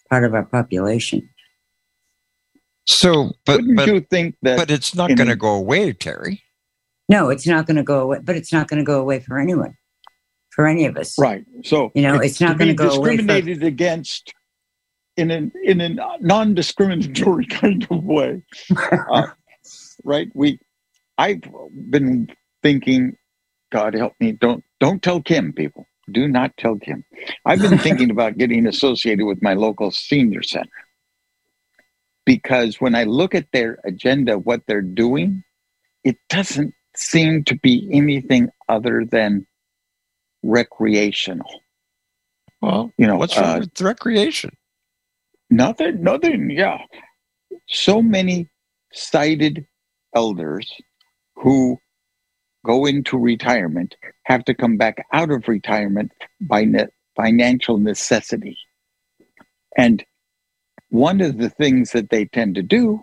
part 0.09 0.23
of 0.23 0.33
our 0.33 0.45
population. 0.45 1.29
So, 2.87 3.31
but 3.45 3.57
Wouldn't 3.57 3.77
but, 3.77 3.87
you 3.87 4.01
think 4.01 4.35
that? 4.41 4.57
but 4.57 4.71
it's 4.71 4.95
not 4.95 5.15
going 5.15 5.29
to 5.29 5.35
go 5.35 5.53
away, 5.55 5.93
Terry. 5.93 6.43
No, 7.09 7.29
it's 7.29 7.45
not 7.45 7.65
going 7.67 7.77
to 7.77 7.83
go 7.83 8.01
away, 8.01 8.19
but 8.23 8.35
it's 8.35 8.51
not 8.53 8.67
going 8.67 8.79
to 8.79 8.85
go 8.85 8.99
away 8.99 9.19
for 9.19 9.37
anyone, 9.39 9.75
for 10.49 10.65
any 10.67 10.85
of 10.85 10.97
us. 10.97 11.17
Right. 11.19 11.45
So 11.63 11.91
You 11.93 12.01
know, 12.03 12.15
it's 12.15 12.39
not 12.41 12.53
to 12.53 12.57
gonna 12.57 12.73
go 12.73 12.85
away 12.89 13.17
for- 13.17 13.23
discriminated 13.23 13.63
against 13.63 14.33
in 15.17 15.29
an 15.29 15.51
in 15.63 15.81
a 15.81 15.89
non-discriminatory 16.21 17.45
kind 17.49 17.85
of 17.91 18.03
way. 18.03 18.41
Uh, 19.11 19.27
right. 20.03 20.29
We, 20.33 20.57
I've 21.17 21.41
been 21.89 22.29
thinking, 22.63 23.17
God 23.71 23.93
help 23.93 24.13
me, 24.19 24.31
don't 24.31 24.63
don't 24.79 25.03
tell 25.03 25.21
Kim, 25.21 25.53
people. 25.53 25.85
Do 26.11 26.27
not 26.27 26.55
tell 26.57 26.77
Kim. 26.77 27.03
I've 27.45 27.61
been 27.61 27.77
thinking 27.77 28.09
about 28.15 28.37
getting 28.37 28.65
associated 28.67 29.25
with 29.25 29.41
my 29.43 29.53
local 29.53 29.91
senior 29.91 30.43
center 30.43 30.69
because 32.25 32.79
when 32.79 32.95
I 32.95 33.03
look 33.03 33.35
at 33.35 33.51
their 33.51 33.79
agenda, 33.83 34.37
what 34.37 34.61
they're 34.67 34.81
doing, 34.81 35.43
it 36.03 36.17
doesn't 36.29 36.73
seem 36.95 37.43
to 37.45 37.55
be 37.55 37.87
anything 37.91 38.49
other 38.69 39.05
than 39.09 39.45
recreational. 40.43 41.61
Well, 42.61 42.91
you 42.97 43.07
know, 43.07 43.15
what's 43.15 43.37
wrong 43.37 43.57
uh, 43.57 43.59
with 43.59 43.81
recreation? 43.81 44.55
Nothing, 45.49 46.03
nothing. 46.03 46.49
Yeah. 46.51 46.79
So 47.67 48.01
many 48.01 48.49
sighted 48.93 49.65
elders 50.15 50.71
who 51.35 51.77
go 52.65 52.85
into 52.85 53.17
retirement 53.17 53.95
have 54.23 54.45
to 54.45 54.53
come 54.53 54.77
back 54.77 55.05
out 55.11 55.31
of 55.31 55.47
retirement 55.47 56.11
by 56.39 56.63
ne- 56.63 56.87
financial 57.15 57.77
necessity. 57.77 58.57
And 59.77 60.03
one 60.91 61.21
of 61.21 61.37
the 61.37 61.49
things 61.49 61.91
that 61.91 62.09
they 62.09 62.25
tend 62.25 62.55
to 62.55 62.61
do 62.63 63.01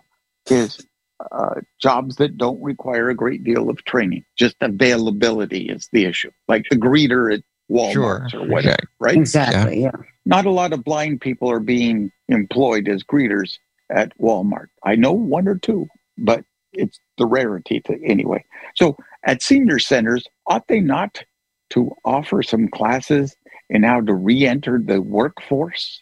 is 0.49 0.85
uh, 1.31 1.55
jobs 1.81 2.15
that 2.15 2.37
don't 2.37 2.61
require 2.63 3.09
a 3.09 3.15
great 3.15 3.43
deal 3.43 3.69
of 3.69 3.83
training. 3.83 4.23
Just 4.37 4.55
availability 4.61 5.69
is 5.69 5.89
the 5.91 6.05
issue, 6.05 6.31
like 6.47 6.65
the 6.69 6.77
greeter 6.77 7.33
at 7.33 7.43
Walmart 7.69 8.31
Sure. 8.31 8.41
or 8.41 8.47
whatever, 8.47 8.75
Okay. 8.75 8.85
right? 8.99 9.17
Exactly. 9.17 9.81
Yeah. 9.81 9.91
Not 10.25 10.45
a 10.45 10.51
lot 10.51 10.71
of 10.73 10.83
blind 10.83 11.21
people 11.21 11.51
are 11.51 11.59
being 11.59 12.11
employed 12.29 12.87
as 12.87 13.03
greeters 13.03 13.53
at 13.91 14.17
Walmart. 14.17 14.67
I 14.83 14.95
know 14.95 15.11
one 15.11 15.47
or 15.47 15.57
two, 15.57 15.87
but 16.17 16.45
it's 16.73 16.99
the 17.17 17.25
rarity 17.25 17.81
to, 17.81 17.99
anyway. 18.05 18.45
So 18.75 18.95
at 19.25 19.41
senior 19.41 19.79
centers, 19.79 20.25
ought 20.47 20.67
they 20.67 20.79
not 20.79 21.23
to 21.71 21.91
offer 22.05 22.41
some 22.43 22.67
classes 22.69 23.35
in 23.69 23.83
how 23.83 24.01
to 24.01 24.13
re-enter 24.13 24.79
the 24.83 25.01
workforce? 25.01 26.01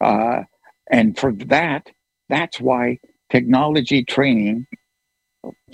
Uh, 0.00 0.42
and 0.90 1.18
for 1.18 1.32
that, 1.32 1.90
that's 2.28 2.60
why 2.60 2.98
technology 3.30 4.04
training 4.04 4.66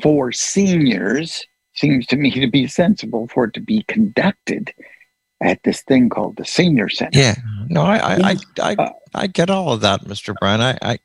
for 0.02 0.32
seniors 0.32 1.46
seems 1.74 2.06
to 2.06 2.16
me 2.16 2.30
to 2.30 2.50
be 2.50 2.66
sensible 2.66 3.28
for 3.28 3.44
it 3.44 3.54
to 3.54 3.60
be 3.60 3.82
conducted 3.88 4.72
at 5.42 5.62
this 5.64 5.82
thing 5.82 6.08
called 6.08 6.36
the 6.36 6.44
senior 6.44 6.88
center. 6.88 7.18
Yeah. 7.18 7.34
No, 7.68 7.82
I 7.82 7.96
I, 7.96 8.36
I, 8.60 8.76
I, 8.78 8.92
I 9.14 9.26
get 9.26 9.50
all 9.50 9.72
of 9.72 9.80
that, 9.80 10.02
Mr. 10.02 10.34
Brian. 10.38 10.60
I, 10.60 10.78
I 10.82 10.98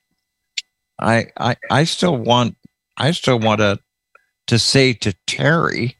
I 0.99 1.25
I 1.37 1.55
I 1.69 1.83
still 1.83 2.17
want 2.17 2.55
I 2.97 3.11
still 3.11 3.39
want 3.39 3.59
to 3.59 3.79
to 4.47 4.59
say 4.59 4.93
to 4.93 5.13
Terry 5.25 5.97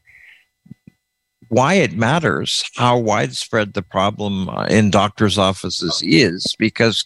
why 1.49 1.75
it 1.75 1.93
matters 1.93 2.63
how 2.75 2.97
widespread 2.97 3.73
the 3.73 3.81
problem 3.81 4.49
uh, 4.49 4.65
in 4.65 4.91
doctors' 4.91 5.37
offices 5.37 6.01
is 6.03 6.55
because 6.59 7.05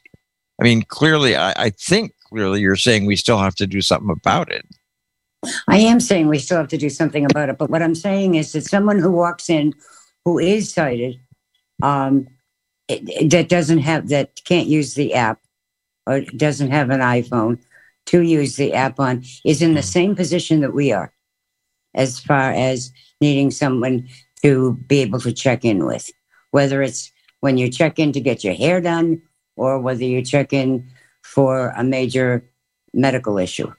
I 0.61 0.63
mean 0.63 0.83
clearly 0.83 1.35
I, 1.35 1.53
I 1.57 1.69
think 1.71 2.13
clearly 2.29 2.61
you're 2.61 2.75
saying 2.77 3.05
we 3.05 3.17
still 3.17 3.39
have 3.39 3.55
to 3.55 3.67
do 3.67 3.81
something 3.81 4.09
about 4.09 4.51
it. 4.51 4.65
I 5.67 5.77
am 5.77 5.99
saying 5.99 6.27
we 6.27 6.39
still 6.39 6.57
have 6.57 6.67
to 6.69 6.77
do 6.77 6.89
something 6.89 7.25
about 7.25 7.49
it. 7.49 7.57
But 7.57 7.69
what 7.69 7.81
I'm 7.81 7.95
saying 7.95 8.35
is 8.35 8.51
that 8.53 8.65
someone 8.65 8.99
who 8.99 9.11
walks 9.11 9.49
in 9.49 9.73
who 10.23 10.37
is 10.37 10.71
sighted, 10.71 11.19
um, 11.81 12.27
that 12.87 13.47
doesn't 13.49 13.79
have, 13.79 14.09
that 14.09 14.39
can't 14.45 14.67
use 14.67 14.93
the 14.93 15.13
app 15.13 15.39
or 16.05 16.21
doesn't 16.21 16.71
have 16.71 16.89
an 16.89 16.99
iPhone 16.99 17.59
to 18.07 18.21
use 18.21 18.55
the 18.55 18.73
app 18.73 18.99
on 18.99 19.23
is 19.45 19.61
in 19.61 19.73
the 19.73 19.83
same 19.83 20.15
position 20.15 20.61
that 20.61 20.73
we 20.73 20.91
are 20.91 21.13
as 21.95 22.19
far 22.19 22.51
as 22.51 22.91
needing 23.19 23.51
someone 23.51 24.07
to 24.41 24.73
be 24.87 24.99
able 24.99 25.19
to 25.19 25.31
check 25.31 25.65
in 25.65 25.85
with, 25.85 26.09
whether 26.51 26.81
it's 26.81 27.11
when 27.39 27.57
you 27.57 27.69
check 27.69 27.99
in 27.99 28.11
to 28.11 28.19
get 28.19 28.43
your 28.43 28.53
hair 28.53 28.81
done 28.81 29.21
or 29.61 29.79
whether 29.79 30.03
you 30.03 30.23
check 30.23 30.53
in 30.53 30.89
for 31.21 31.69
a 31.77 31.83
major 31.83 32.43
medical 32.95 33.37
issue. 33.37 33.71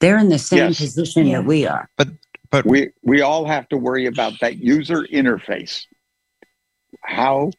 They're 0.00 0.18
in 0.18 0.30
the 0.30 0.38
same 0.38 0.70
Yes. 0.70 0.78
position 0.78 1.30
that 1.30 1.44
we 1.44 1.64
are. 1.64 1.88
But 1.96 2.08
but 2.50 2.66
we 2.66 2.90
we 3.04 3.20
all 3.22 3.44
have 3.46 3.68
to 3.68 3.76
worry 3.76 4.06
about 4.06 4.32
that 4.40 4.58
user 4.58 5.06
interface. 5.06 5.86
How 7.02 7.52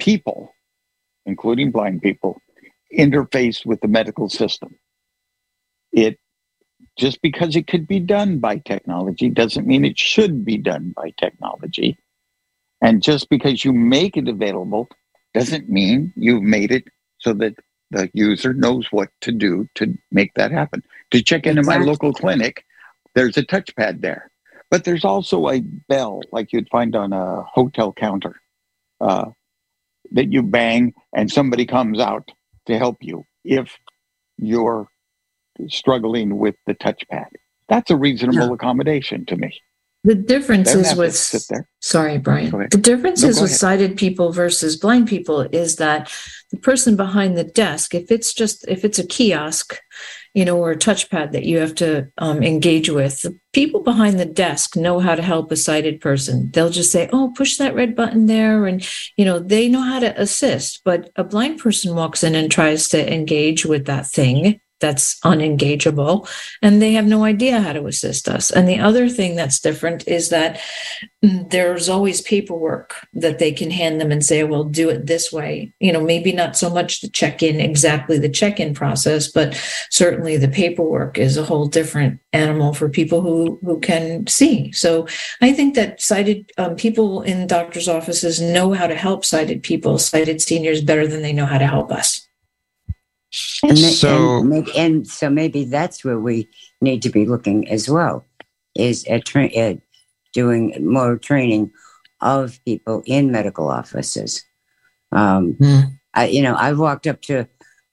people, 0.00 0.52
including 1.24 1.70
blind 1.70 2.02
people, 2.02 2.40
interface 2.98 3.64
with 3.64 3.80
the 3.80 3.88
medical 3.88 4.28
system. 4.28 4.74
It 5.92 6.18
just 6.98 7.22
because 7.22 7.54
it 7.54 7.68
could 7.68 7.86
be 7.86 8.00
done 8.00 8.40
by 8.40 8.58
technology 8.58 9.28
doesn't 9.30 9.68
mean 9.68 9.84
it 9.84 9.98
should 9.98 10.44
be 10.44 10.58
done 10.58 10.92
by 10.96 11.12
technology. 11.16 11.96
And 12.82 13.02
just 13.02 13.28
because 13.30 13.64
you 13.64 13.72
make 13.72 14.16
it 14.16 14.28
available 14.28 14.88
doesn't 15.34 15.68
mean 15.68 16.12
you've 16.16 16.42
made 16.42 16.70
it 16.70 16.84
so 17.18 17.34
that 17.34 17.54
the 17.90 18.10
user 18.14 18.54
knows 18.54 18.86
what 18.90 19.10
to 19.20 19.32
do 19.32 19.68
to 19.74 19.96
make 20.10 20.32
that 20.34 20.50
happen. 20.50 20.82
To 21.10 21.22
check 21.22 21.46
into 21.46 21.62
my 21.62 21.78
local 21.78 22.12
clinic, 22.12 22.64
there's 23.14 23.36
a 23.36 23.42
touchpad 23.42 24.00
there, 24.00 24.30
but 24.70 24.84
there's 24.84 25.04
also 25.04 25.48
a 25.48 25.60
bell 25.60 26.22
like 26.32 26.52
you'd 26.52 26.68
find 26.70 26.96
on 26.96 27.12
a 27.12 27.42
hotel 27.42 27.92
counter 27.92 28.40
uh, 29.00 29.30
that 30.12 30.32
you 30.32 30.42
bang 30.42 30.94
and 31.14 31.30
somebody 31.30 31.66
comes 31.66 32.00
out 32.00 32.30
to 32.66 32.78
help 32.78 32.98
you 33.00 33.24
if 33.44 33.78
you're 34.38 34.88
struggling 35.68 36.38
with 36.38 36.56
the 36.66 36.74
touchpad. 36.74 37.28
That's 37.68 37.90
a 37.90 37.96
reasonable 37.96 38.52
accommodation 38.52 39.26
to 39.26 39.36
me. 39.36 39.60
The 40.04 40.14
difference 40.14 40.74
is 40.74 40.94
with 40.94 41.16
sorry, 41.80 42.18
Brian. 42.18 42.50
The 42.70 42.76
difference 42.76 43.22
No, 43.22 43.30
is 43.30 43.40
with 43.40 43.50
ahead. 43.50 43.58
sighted 43.58 43.96
people 43.96 44.32
versus 44.32 44.76
blind 44.76 45.08
people 45.08 45.40
is 45.40 45.76
that 45.76 46.12
the 46.50 46.58
person 46.58 46.94
behind 46.94 47.38
the 47.38 47.44
desk, 47.44 47.94
if 47.94 48.12
it's 48.12 48.34
just 48.34 48.68
if 48.68 48.84
it's 48.84 48.98
a 48.98 49.06
kiosk, 49.06 49.80
you 50.34 50.44
know, 50.44 50.58
or 50.58 50.72
a 50.72 50.76
touchpad 50.76 51.32
that 51.32 51.44
you 51.44 51.58
have 51.58 51.74
to 51.76 52.08
um, 52.18 52.42
engage 52.42 52.90
with, 52.90 53.22
the 53.22 53.34
people 53.54 53.82
behind 53.82 54.20
the 54.20 54.26
desk 54.26 54.76
know 54.76 55.00
how 55.00 55.14
to 55.14 55.22
help 55.22 55.50
a 55.50 55.56
sighted 55.56 56.02
person. 56.02 56.50
They'll 56.52 56.68
just 56.68 56.92
say, 56.92 57.08
"Oh, 57.10 57.32
push 57.34 57.56
that 57.56 57.74
red 57.74 57.96
button 57.96 58.26
there," 58.26 58.66
and 58.66 58.86
you 59.16 59.24
know 59.24 59.38
they 59.38 59.68
know 59.70 59.80
how 59.80 60.00
to 60.00 60.20
assist. 60.20 60.82
But 60.84 61.10
a 61.16 61.24
blind 61.24 61.60
person 61.60 61.94
walks 61.94 62.22
in 62.22 62.34
and 62.34 62.52
tries 62.52 62.88
to 62.88 63.10
engage 63.12 63.64
with 63.64 63.86
that 63.86 64.06
thing 64.06 64.60
that's 64.84 65.18
unengageable 65.20 66.28
and 66.60 66.82
they 66.82 66.92
have 66.92 67.06
no 67.06 67.24
idea 67.24 67.58
how 67.58 67.72
to 67.72 67.86
assist 67.86 68.28
us. 68.28 68.50
And 68.50 68.68
the 68.68 68.78
other 68.78 69.08
thing 69.08 69.34
that's 69.34 69.58
different 69.58 70.06
is 70.06 70.28
that 70.28 70.60
mm, 71.24 71.48
there's 71.48 71.88
always 71.88 72.20
paperwork 72.20 72.94
that 73.14 73.38
they 73.38 73.50
can 73.50 73.70
hand 73.70 73.98
them 73.98 74.12
and 74.12 74.22
say, 74.22 74.44
well, 74.44 74.64
do 74.64 74.90
it 74.90 75.06
this 75.06 75.32
way. 75.32 75.72
You 75.80 75.90
know, 75.90 76.02
maybe 76.02 76.32
not 76.32 76.54
so 76.54 76.68
much 76.68 77.00
the 77.00 77.08
check 77.08 77.42
in, 77.42 77.60
exactly 77.60 78.18
the 78.18 78.28
check 78.28 78.60
in 78.60 78.74
process, 78.74 79.26
but 79.26 79.58
certainly 79.88 80.36
the 80.36 80.48
paperwork 80.48 81.16
is 81.16 81.38
a 81.38 81.44
whole 81.44 81.66
different 81.66 82.20
animal 82.34 82.74
for 82.74 82.90
people 82.90 83.22
who, 83.22 83.58
who 83.64 83.80
can 83.80 84.26
see. 84.26 84.70
So 84.72 85.08
I 85.40 85.54
think 85.54 85.76
that 85.76 86.02
sighted 86.02 86.52
um, 86.58 86.76
people 86.76 87.22
in 87.22 87.46
doctors' 87.46 87.88
offices 87.88 88.38
know 88.38 88.74
how 88.74 88.86
to 88.86 88.96
help 88.96 89.24
sighted 89.24 89.62
people, 89.62 89.96
sighted 89.96 90.42
seniors 90.42 90.82
better 90.82 91.06
than 91.06 91.22
they 91.22 91.32
know 91.32 91.46
how 91.46 91.56
to 91.56 91.66
help 91.66 91.90
us. 91.90 92.23
And, 93.62 93.78
So- 93.78 94.38
and, 94.40 94.48
maybe- 94.48 94.76
and 94.76 95.06
so 95.06 95.30
maybe 95.30 95.64
that's 95.64 96.04
where 96.04 96.18
we 96.18 96.48
need 96.80 97.02
to 97.02 97.10
be 97.10 97.26
looking 97.26 97.68
as 97.68 97.88
well, 97.88 98.26
is 98.76 99.04
at, 99.06 99.24
tra- 99.24 99.52
at 99.54 99.78
doing 100.32 100.74
more 100.80 101.16
training 101.18 101.70
of 102.20 102.58
people 102.64 103.02
in 103.06 103.30
medical 103.32 103.68
offices. 103.68 104.44
Um, 105.12 105.56
I, 106.14 106.26
you 106.26 106.42
know, 106.42 106.54
I've 106.56 106.78
walked 106.78 107.06
up 107.06 107.20
to, 107.22 107.46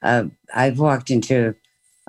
uh, 0.03 0.25
I've 0.53 0.79
walked 0.79 1.09
into 1.11 1.55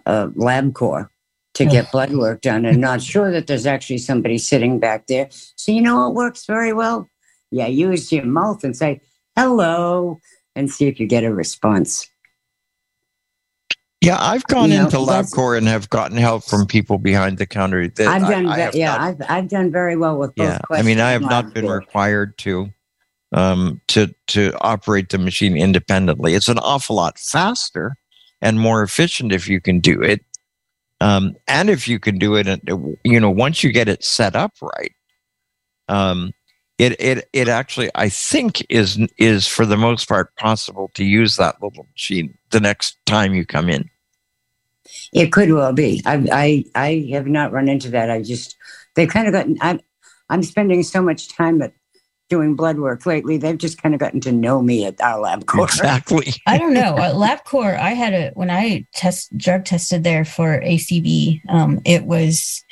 a 0.07 0.29
LabCorp 0.29 1.09
to 1.55 1.65
get 1.67 1.91
blood 1.93 2.13
work 2.13 2.41
done 2.43 2.65
and 2.65 2.81
not 2.81 3.03
sure 3.03 3.31
that 3.31 3.47
there's 3.47 3.67
actually 3.67 3.99
somebody 3.99 4.39
sitting 4.39 4.79
back 4.79 5.07
there. 5.07 5.29
So 5.57 5.73
you 5.73 5.81
know 5.83 5.97
what 6.01 6.15
works 6.15 6.47
very 6.47 6.73
well? 6.73 7.09
Yeah, 7.51 7.67
use 7.67 8.11
your 8.13 8.25
mouth 8.25 8.65
and 8.65 8.75
say 8.77 9.01
hello 9.37 10.21
and 10.57 10.71
see 10.71 10.87
if 10.87 10.99
you 11.01 11.07
get 11.07 11.25
a 11.25 11.33
response. 11.35 12.09
Yeah, 14.03 14.17
I've 14.21 14.45
gone 14.49 14.71
You 14.73 14.79
know, 14.79 14.85
into 14.87 14.97
LabCorp 14.97 15.59
and 15.59 15.69
have 15.69 15.89
gotten 15.89 16.17
help 16.17 16.43
from 16.45 16.67
people 16.67 16.99
behind 16.99 17.39
the 17.39 17.47
counter. 17.47 17.87
that 17.87 18.07
I've 18.09 18.23
done, 18.23 18.47
I 18.49 18.71
ve- 18.71 18.79
yeah, 18.81 18.97
not- 18.97 19.01
I've 19.01 19.17
I've 19.31 19.49
done 19.49 19.71
very 19.71 19.97
well 19.97 20.19
with 20.19 20.35
both. 20.35 20.49
yeah. 20.49 20.59
I 20.71 20.83
mean, 20.83 20.99
I 20.99 21.13
have 21.13 21.23
not 21.23 21.55
been 21.55 21.69
required 21.69 22.37
to 22.39 22.69
um, 23.33 23.81
to 23.89 24.13
to 24.27 24.53
operate 24.61 25.11
the 25.11 25.19
machine 25.19 25.57
independently. 25.57 26.35
It's 26.35 26.49
an 26.49 26.59
awful 26.59 26.97
lot 26.97 27.17
faster 27.19 27.95
and 28.41 28.59
more 28.59 28.83
efficient 28.83 29.31
if 29.33 29.49
you 29.49 29.61
can 29.61 29.79
do 29.79 30.03
it, 30.03 30.25
um, 31.01 31.37
and 31.47 31.71
if 31.71 31.87
you 31.87 32.01
can 32.01 32.19
do 32.19 32.35
it, 32.35 32.49
and 32.49 32.61
you 33.05 33.21
know, 33.21 33.31
once 33.31 33.63
you 33.63 33.71
get 33.71 33.89
it 33.89 34.03
set 34.03 34.35
up 34.35 34.53
right, 34.61 34.93
um, 35.89 36.33
it 36.79 37.01
it 37.01 37.29
it 37.33 37.47
actually 37.49 37.89
I 37.95 38.09
think 38.09 38.67
is 38.69 38.99
is 39.17 39.47
for 39.47 39.65
the 39.65 39.77
most 39.77 40.09
part 40.09 40.35
possible 40.37 40.91
to 40.95 41.05
use 41.05 41.37
that 41.37 41.63
little 41.63 41.87
machine 41.93 42.37
the 42.51 42.59
next 42.61 42.97
time 43.07 43.33
you 43.33 43.47
come 43.47 43.71
in. 43.71 43.89
It 45.13 45.33
could 45.33 45.51
well 45.53 45.73
be. 45.73 46.03
I 46.05 46.25
I 46.33 46.65
I 46.75 47.09
have 47.13 47.27
not 47.27 47.53
run 47.53 47.69
into 47.69 47.91
that. 47.91 48.11
I 48.11 48.23
just 48.23 48.57
they've 48.95 49.09
kind 49.09 49.27
of 49.27 49.33
gotten. 49.33 49.59
I'm 49.61 49.81
I'm 50.31 50.43
spending 50.43 50.83
so 50.83 51.03
much 51.03 51.29
time 51.29 51.61
at 51.63 51.73
doing 52.31 52.55
blood 52.57 52.79
work 52.79 53.05
lately. 53.05 53.37
They've 53.37 53.59
just 53.59 53.83
kind 53.83 53.95
of 53.95 54.01
gotten 54.01 54.21
to 54.23 54.33
know 54.33 54.63
me 54.63 54.87
at 54.87 54.99
our 55.03 55.19
LabCorp. 55.19 55.65
Exactly. 55.65 56.33
I 56.47 56.57
don't 56.57 56.73
know. 56.73 56.97
At 56.97 57.15
LabCorp, 57.15 57.79
I 57.79 57.91
had 57.91 58.15
a 58.15 58.31
when 58.35 58.51
I 58.51 58.87
test 58.95 59.37
drug 59.37 59.65
tested 59.67 60.03
there 60.05 60.25
for 60.25 60.61
ACB. 60.61 61.41
Um, 61.51 61.81
it 61.85 62.05
was 62.05 62.65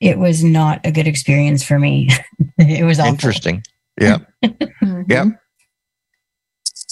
it 0.00 0.18
was 0.18 0.42
not 0.42 0.80
a 0.84 0.90
good 0.90 1.06
experience 1.06 1.62
for 1.62 1.78
me. 1.78 2.08
it 2.58 2.84
was 2.84 2.98
awful. 2.98 3.12
Interesting. 3.12 3.62
Yeah. 4.00 4.18
yeah. 5.08 5.26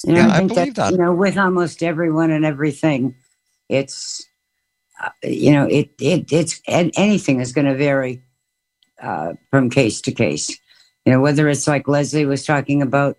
You 0.04 0.12
know, 0.14 0.20
Yeah, 0.20 0.28
I 0.28 0.36
I 0.38 0.46
believe 0.46 0.74
that, 0.74 0.76
that. 0.76 0.92
you 0.92 0.98
know, 0.98 1.14
with 1.14 1.36
almost 1.38 1.82
everyone 1.82 2.30
and 2.30 2.44
everything, 2.44 3.16
it's 3.68 4.26
you 5.22 5.52
know, 5.52 5.66
it 5.66 5.90
it 6.00 6.32
it's 6.32 6.60
and 6.66 6.92
anything 6.96 7.40
is 7.40 7.52
going 7.52 7.66
to 7.66 7.76
vary 7.76 8.22
uh, 9.02 9.34
from 9.50 9.70
case 9.70 10.00
to 10.02 10.12
case. 10.12 10.50
You 11.04 11.12
know, 11.12 11.20
whether 11.20 11.48
it's 11.48 11.66
like 11.66 11.88
Leslie 11.88 12.26
was 12.26 12.44
talking 12.44 12.82
about 12.82 13.18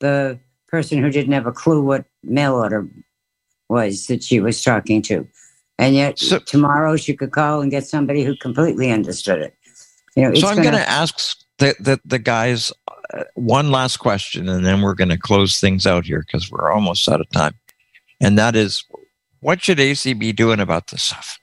the 0.00 0.38
person 0.68 1.02
who 1.02 1.10
didn't 1.10 1.32
have 1.32 1.46
a 1.46 1.52
clue 1.52 1.82
what 1.82 2.04
mail 2.22 2.54
order 2.54 2.88
was 3.68 4.06
that 4.06 4.22
she 4.22 4.40
was 4.40 4.62
talking 4.62 5.02
to, 5.02 5.26
and 5.78 5.94
yet 5.94 6.16
tomorrow 6.46 6.96
she 6.96 7.14
could 7.14 7.32
call 7.32 7.60
and 7.60 7.70
get 7.70 7.86
somebody 7.86 8.22
who 8.24 8.36
completely 8.36 8.90
understood 8.90 9.40
it. 9.40 9.54
You 10.16 10.24
know, 10.24 10.34
so 10.34 10.48
I'm 10.48 10.56
going 10.56 10.72
to 10.72 10.88
ask 10.88 11.38
the, 11.58 11.76
the, 11.78 12.00
the 12.04 12.18
guys 12.18 12.72
uh, 13.12 13.24
one 13.34 13.70
last 13.70 13.98
question, 13.98 14.48
and 14.48 14.64
then 14.64 14.80
we're 14.82 14.94
going 14.94 15.10
to 15.10 15.18
close 15.18 15.60
things 15.60 15.86
out 15.86 16.06
here 16.06 16.24
because 16.26 16.50
we're 16.50 16.72
almost 16.72 17.08
out 17.08 17.20
of 17.20 17.30
time. 17.30 17.54
And 18.20 18.36
that 18.38 18.56
is, 18.56 18.84
what 19.40 19.62
should 19.62 19.78
ACB 19.78 20.34
doing 20.34 20.60
about 20.60 20.88
this 20.88 21.02
stuff? 21.02 21.38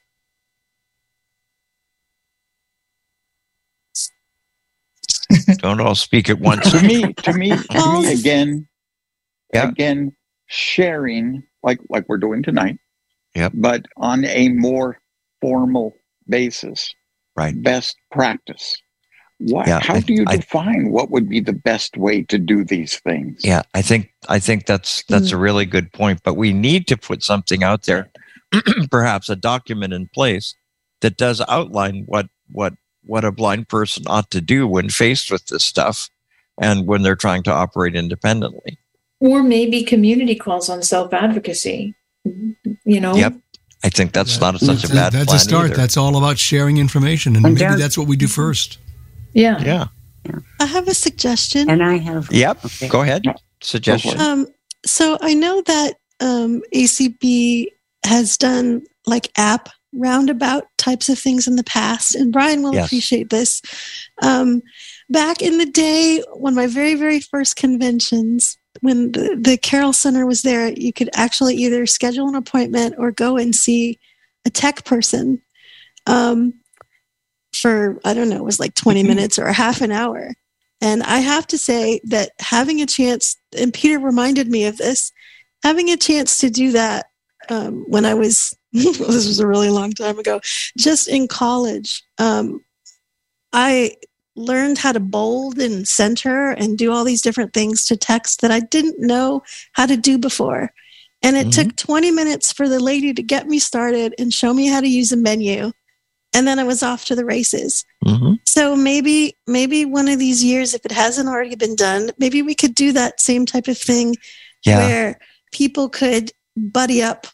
Don't 5.57 5.81
all 5.81 5.95
speak 5.95 6.29
at 6.29 6.39
once. 6.39 6.71
to 6.71 6.81
me, 6.81 7.13
to 7.13 7.33
me, 7.33 7.49
to 7.49 8.01
me 8.01 8.13
again, 8.13 8.67
again, 9.53 10.15
sharing 10.47 11.43
like 11.63 11.79
like 11.89 12.05
we're 12.07 12.17
doing 12.17 12.43
tonight. 12.43 12.77
Yep. 13.35 13.53
But 13.55 13.85
on 13.97 14.25
a 14.25 14.49
more 14.49 14.99
formal 15.41 15.93
basis. 16.27 16.93
Right. 17.35 17.61
Best 17.61 17.97
practice. 18.11 18.77
What? 19.39 19.67
Yeah, 19.67 19.79
how 19.81 19.95
I- 19.95 19.99
do 19.99 20.13
you 20.13 20.23
I- 20.27 20.37
define 20.37 20.91
what 20.91 21.11
would 21.11 21.27
be 21.27 21.39
the 21.41 21.53
best 21.53 21.97
way 21.97 22.23
to 22.23 22.37
do 22.37 22.63
these 22.63 22.97
things? 22.99 23.41
Yeah, 23.43 23.63
I 23.73 23.81
think 23.81 24.11
I 24.29 24.39
think 24.39 24.65
that's 24.65 25.03
that's 25.09 25.31
a 25.31 25.37
really 25.37 25.65
good 25.65 25.91
point. 25.91 26.21
But 26.23 26.35
we 26.35 26.53
need 26.53 26.87
to 26.87 26.97
put 26.97 27.23
something 27.23 27.63
out 27.63 27.83
there, 27.83 28.09
perhaps 28.91 29.29
a 29.29 29.35
document 29.35 29.93
in 29.93 30.07
place 30.07 30.55
that 31.01 31.17
does 31.17 31.41
outline 31.49 32.03
what 32.05 32.27
what 32.51 32.73
what 33.03 33.25
a 33.25 33.31
blind 33.31 33.67
person 33.67 34.03
ought 34.07 34.31
to 34.31 34.41
do 34.41 34.67
when 34.67 34.89
faced 34.89 35.29
with 35.29 35.45
this 35.47 35.63
stuff, 35.63 36.09
and 36.59 36.87
when 36.87 37.01
they're 37.01 37.15
trying 37.17 37.43
to 37.43 37.51
operate 37.51 37.95
independently. 37.95 38.77
Or 39.19 39.43
maybe 39.43 39.83
community 39.83 40.35
calls 40.35 40.69
on 40.69 40.81
self 40.81 41.13
advocacy. 41.13 41.93
You 42.85 42.99
know, 43.01 43.15
Yep, 43.15 43.35
I 43.83 43.89
think 43.89 44.13
that's 44.13 44.39
not 44.39 44.59
such 44.59 44.85
a 44.85 44.87
bad. 44.87 45.11
Thing. 45.11 45.19
That's 45.19 45.25
plan 45.25 45.35
a 45.35 45.39
start. 45.39 45.65
either. 45.65 45.75
That's 45.75 45.97
all 45.97 46.15
about 46.17 46.39
sharing 46.39 46.77
information, 46.77 47.35
and 47.35 47.43
maybe 47.43 47.75
that's 47.75 47.97
what 47.97 48.07
we 48.07 48.15
do 48.15 48.27
first. 48.27 48.77
Yeah. 49.35 49.61
Yeah. 49.61 49.87
I 50.59 50.65
have 50.65 50.87
a 50.87 50.93
suggestion. 50.95 51.69
And 51.69 51.83
I 51.83 51.97
have. 51.97 52.31
Yep. 52.31 52.65
Go 52.89 53.01
ahead. 53.01 53.23
Suggestion. 53.61 54.19
Um, 54.19 54.47
so 54.85 55.17
I 55.21 55.33
know 55.35 55.61
that 55.61 55.97
um, 56.19 56.61
ACB 56.73 57.67
has 58.05 58.37
done 58.37 58.81
like 59.05 59.31
app 59.37 59.69
roundabout 59.93 60.67
types 60.77 61.09
of 61.09 61.19
things 61.19 61.47
in 61.47 61.55
the 61.57 61.63
past, 61.63 62.15
and 62.15 62.33
Brian 62.33 62.63
will 62.63 62.73
Yes. 62.73 62.87
appreciate 62.87 63.29
this. 63.29 63.61
Um, 64.21 64.61
back 65.09 65.41
in 65.41 65.57
the 65.57 65.65
day, 65.65 66.23
one 66.33 66.53
of 66.53 66.57
my 66.57 66.67
very, 66.67 66.95
very 66.95 67.19
first 67.19 67.55
conventions, 67.55 68.57
when 68.81 69.11
the, 69.11 69.37
the 69.39 69.57
Carroll 69.57 69.93
Center 69.93 70.25
was 70.25 70.41
there, 70.41 70.71
you 70.73 70.91
could 70.91 71.09
actually 71.13 71.55
either 71.55 71.85
schedule 71.85 72.27
an 72.27 72.35
appointment 72.35 72.95
or 72.97 73.11
go 73.11 73.37
and 73.37 73.53
see 73.55 73.99
a 74.45 74.49
tech 74.49 74.85
person. 74.85 75.41
Um, 76.07 76.53
for 77.61 77.99
I 78.05 78.13
don't 78.13 78.29
know, 78.29 78.37
it 78.37 78.43
was 78.43 78.59
like 78.59 78.75
20 78.75 79.03
minutes 79.03 79.39
or 79.39 79.45
a 79.45 79.53
half 79.53 79.81
an 79.81 79.91
hour. 79.91 80.33
And 80.81 81.03
I 81.03 81.19
have 81.19 81.47
to 81.47 81.57
say 81.57 82.01
that 82.05 82.31
having 82.39 82.81
a 82.81 82.85
chance, 82.85 83.37
and 83.57 83.73
Peter 83.73 83.99
reminded 83.99 84.49
me 84.49 84.65
of 84.65 84.77
this, 84.77 85.11
having 85.63 85.89
a 85.89 85.97
chance 85.97 86.37
to 86.39 86.49
do 86.49 86.71
that 86.73 87.07
um, 87.49 87.85
when 87.87 88.05
I 88.05 88.13
was, 88.13 88.55
this 88.73 88.99
was 88.99 89.39
a 89.39 89.47
really 89.47 89.69
long 89.69 89.93
time 89.93 90.19
ago, 90.19 90.41
just 90.77 91.07
in 91.07 91.27
college, 91.27 92.03
um, 92.17 92.63
I 93.53 93.95
learned 94.35 94.77
how 94.77 94.91
to 94.91 94.99
bold 94.99 95.59
and 95.59 95.87
center 95.87 96.51
and 96.51 96.77
do 96.77 96.91
all 96.91 97.05
these 97.05 97.21
different 97.21 97.53
things 97.53 97.85
to 97.85 97.95
text 97.95 98.41
that 98.41 98.51
I 98.51 98.59
didn't 98.59 98.99
know 98.99 99.43
how 99.71 99.85
to 99.85 99.95
do 99.95 100.17
before. 100.17 100.73
And 101.23 101.37
it 101.37 101.51
took 101.51 101.75
20 101.75 102.11
minutes 102.11 102.51
for 102.51 102.69
the 102.69 102.79
lady 102.79 103.11
to 103.11 103.23
get 103.23 103.47
me 103.47 103.57
started 103.57 104.13
and 104.19 104.31
show 104.31 104.53
me 104.53 104.67
how 104.67 104.81
to 104.81 104.87
use 104.87 105.11
a 105.11 105.17
menu. 105.17 105.71
And 106.35 106.45
then 106.45 106.59
I 106.59 106.63
was 106.63 106.83
off 106.83 107.05
to 107.05 107.15
the 107.15 107.23
races. 107.25 107.85
Mm-hmm. 108.05 108.33
So 108.45 108.75
maybe 108.75 109.37
maybe 109.47 109.85
one 109.85 110.09
of 110.09 110.19
these 110.19 110.43
years, 110.43 110.73
if 110.73 110.85
it 110.85 110.91
hasn't 110.91 111.29
already 111.29 111.55
been 111.55 111.75
done, 111.75 112.11
maybe 112.17 112.41
we 112.41 112.53
could 112.55 112.75
do 112.75 112.91
that 112.91 113.21
same 113.21 113.45
type 113.45 113.67
of 113.67 113.77
thing 113.77 114.15
Yeah. 114.65 114.79
where 114.79 115.19
people 115.53 115.89
could 115.89 116.31
buddy 116.57 117.01
up 117.01 117.27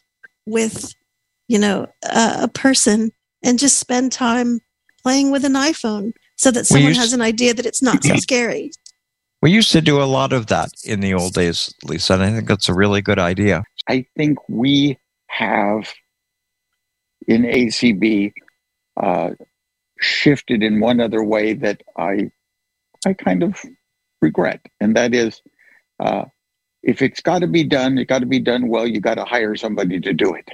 with, 0.46 0.94
you 1.48 1.58
know, 1.58 1.86
a, 2.04 2.42
a 2.42 2.48
person 2.48 3.10
and 3.42 3.58
just 3.58 3.78
spend 3.78 4.12
time 4.12 4.60
playing 5.02 5.32
with 5.32 5.44
an 5.44 5.54
iPhone 5.54 6.12
so 6.36 6.50
that 6.52 6.66
someone 6.66 6.88
used- 6.90 7.00
has 7.00 7.12
an 7.12 7.20
idea 7.22 7.52
that 7.54 7.66
it's 7.66 7.82
not 7.82 8.04
so 8.04 8.14
scary. 8.28 8.70
We 9.42 9.50
used 9.50 9.72
to 9.72 9.80
do 9.80 10.00
a 10.00 10.04
lot 10.06 10.32
of 10.32 10.46
that 10.46 10.70
in 10.84 11.00
the 11.00 11.14
old 11.14 11.34
days, 11.34 11.74
Lisa, 11.82 12.14
and 12.14 12.22
I 12.22 12.30
think 12.30 12.46
that's 12.46 12.68
a 12.68 12.74
really 12.74 13.02
good 13.02 13.18
idea. 13.18 13.64
I 13.88 14.06
think 14.16 14.38
we 14.48 14.98
have 15.26 15.92
in 17.26 17.42
ACB 17.42 18.32
uh, 18.96 19.30
shifted 20.00 20.62
in 20.62 20.80
one 20.80 21.00
other 21.00 21.22
way 21.22 21.54
that 21.54 21.82
I 21.96 22.30
I 23.06 23.14
kind 23.14 23.42
of 23.42 23.60
regret, 24.20 24.60
and 24.80 24.96
that 24.96 25.14
is 25.14 25.42
uh, 26.00 26.24
if 26.82 27.02
it's 27.02 27.20
got 27.20 27.40
to 27.40 27.46
be 27.46 27.64
done, 27.64 27.98
it 27.98 28.06
got 28.06 28.20
to 28.20 28.26
be 28.26 28.40
done 28.40 28.68
well. 28.68 28.86
You 28.86 29.00
got 29.00 29.14
to 29.14 29.24
hire 29.24 29.54
somebody 29.56 30.00
to 30.00 30.12
do 30.12 30.34
it. 30.34 30.48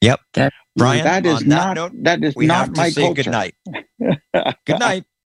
Yep. 0.00 0.20
Brian, 0.76 1.04
that 1.04 1.26
is 1.26 1.42
on 1.42 1.48
not 1.48 1.74
that 1.74 1.74
note, 1.74 1.92
that 2.04 2.24
is 2.24 2.34
we 2.34 2.46
not 2.46 2.68
have 2.68 2.76
my 2.76 2.88
to 2.88 2.92
say 2.92 3.02
culture. 3.02 3.22
good 3.24 3.30
night. 3.30 3.54
good 4.66 4.78
night. 4.78 5.04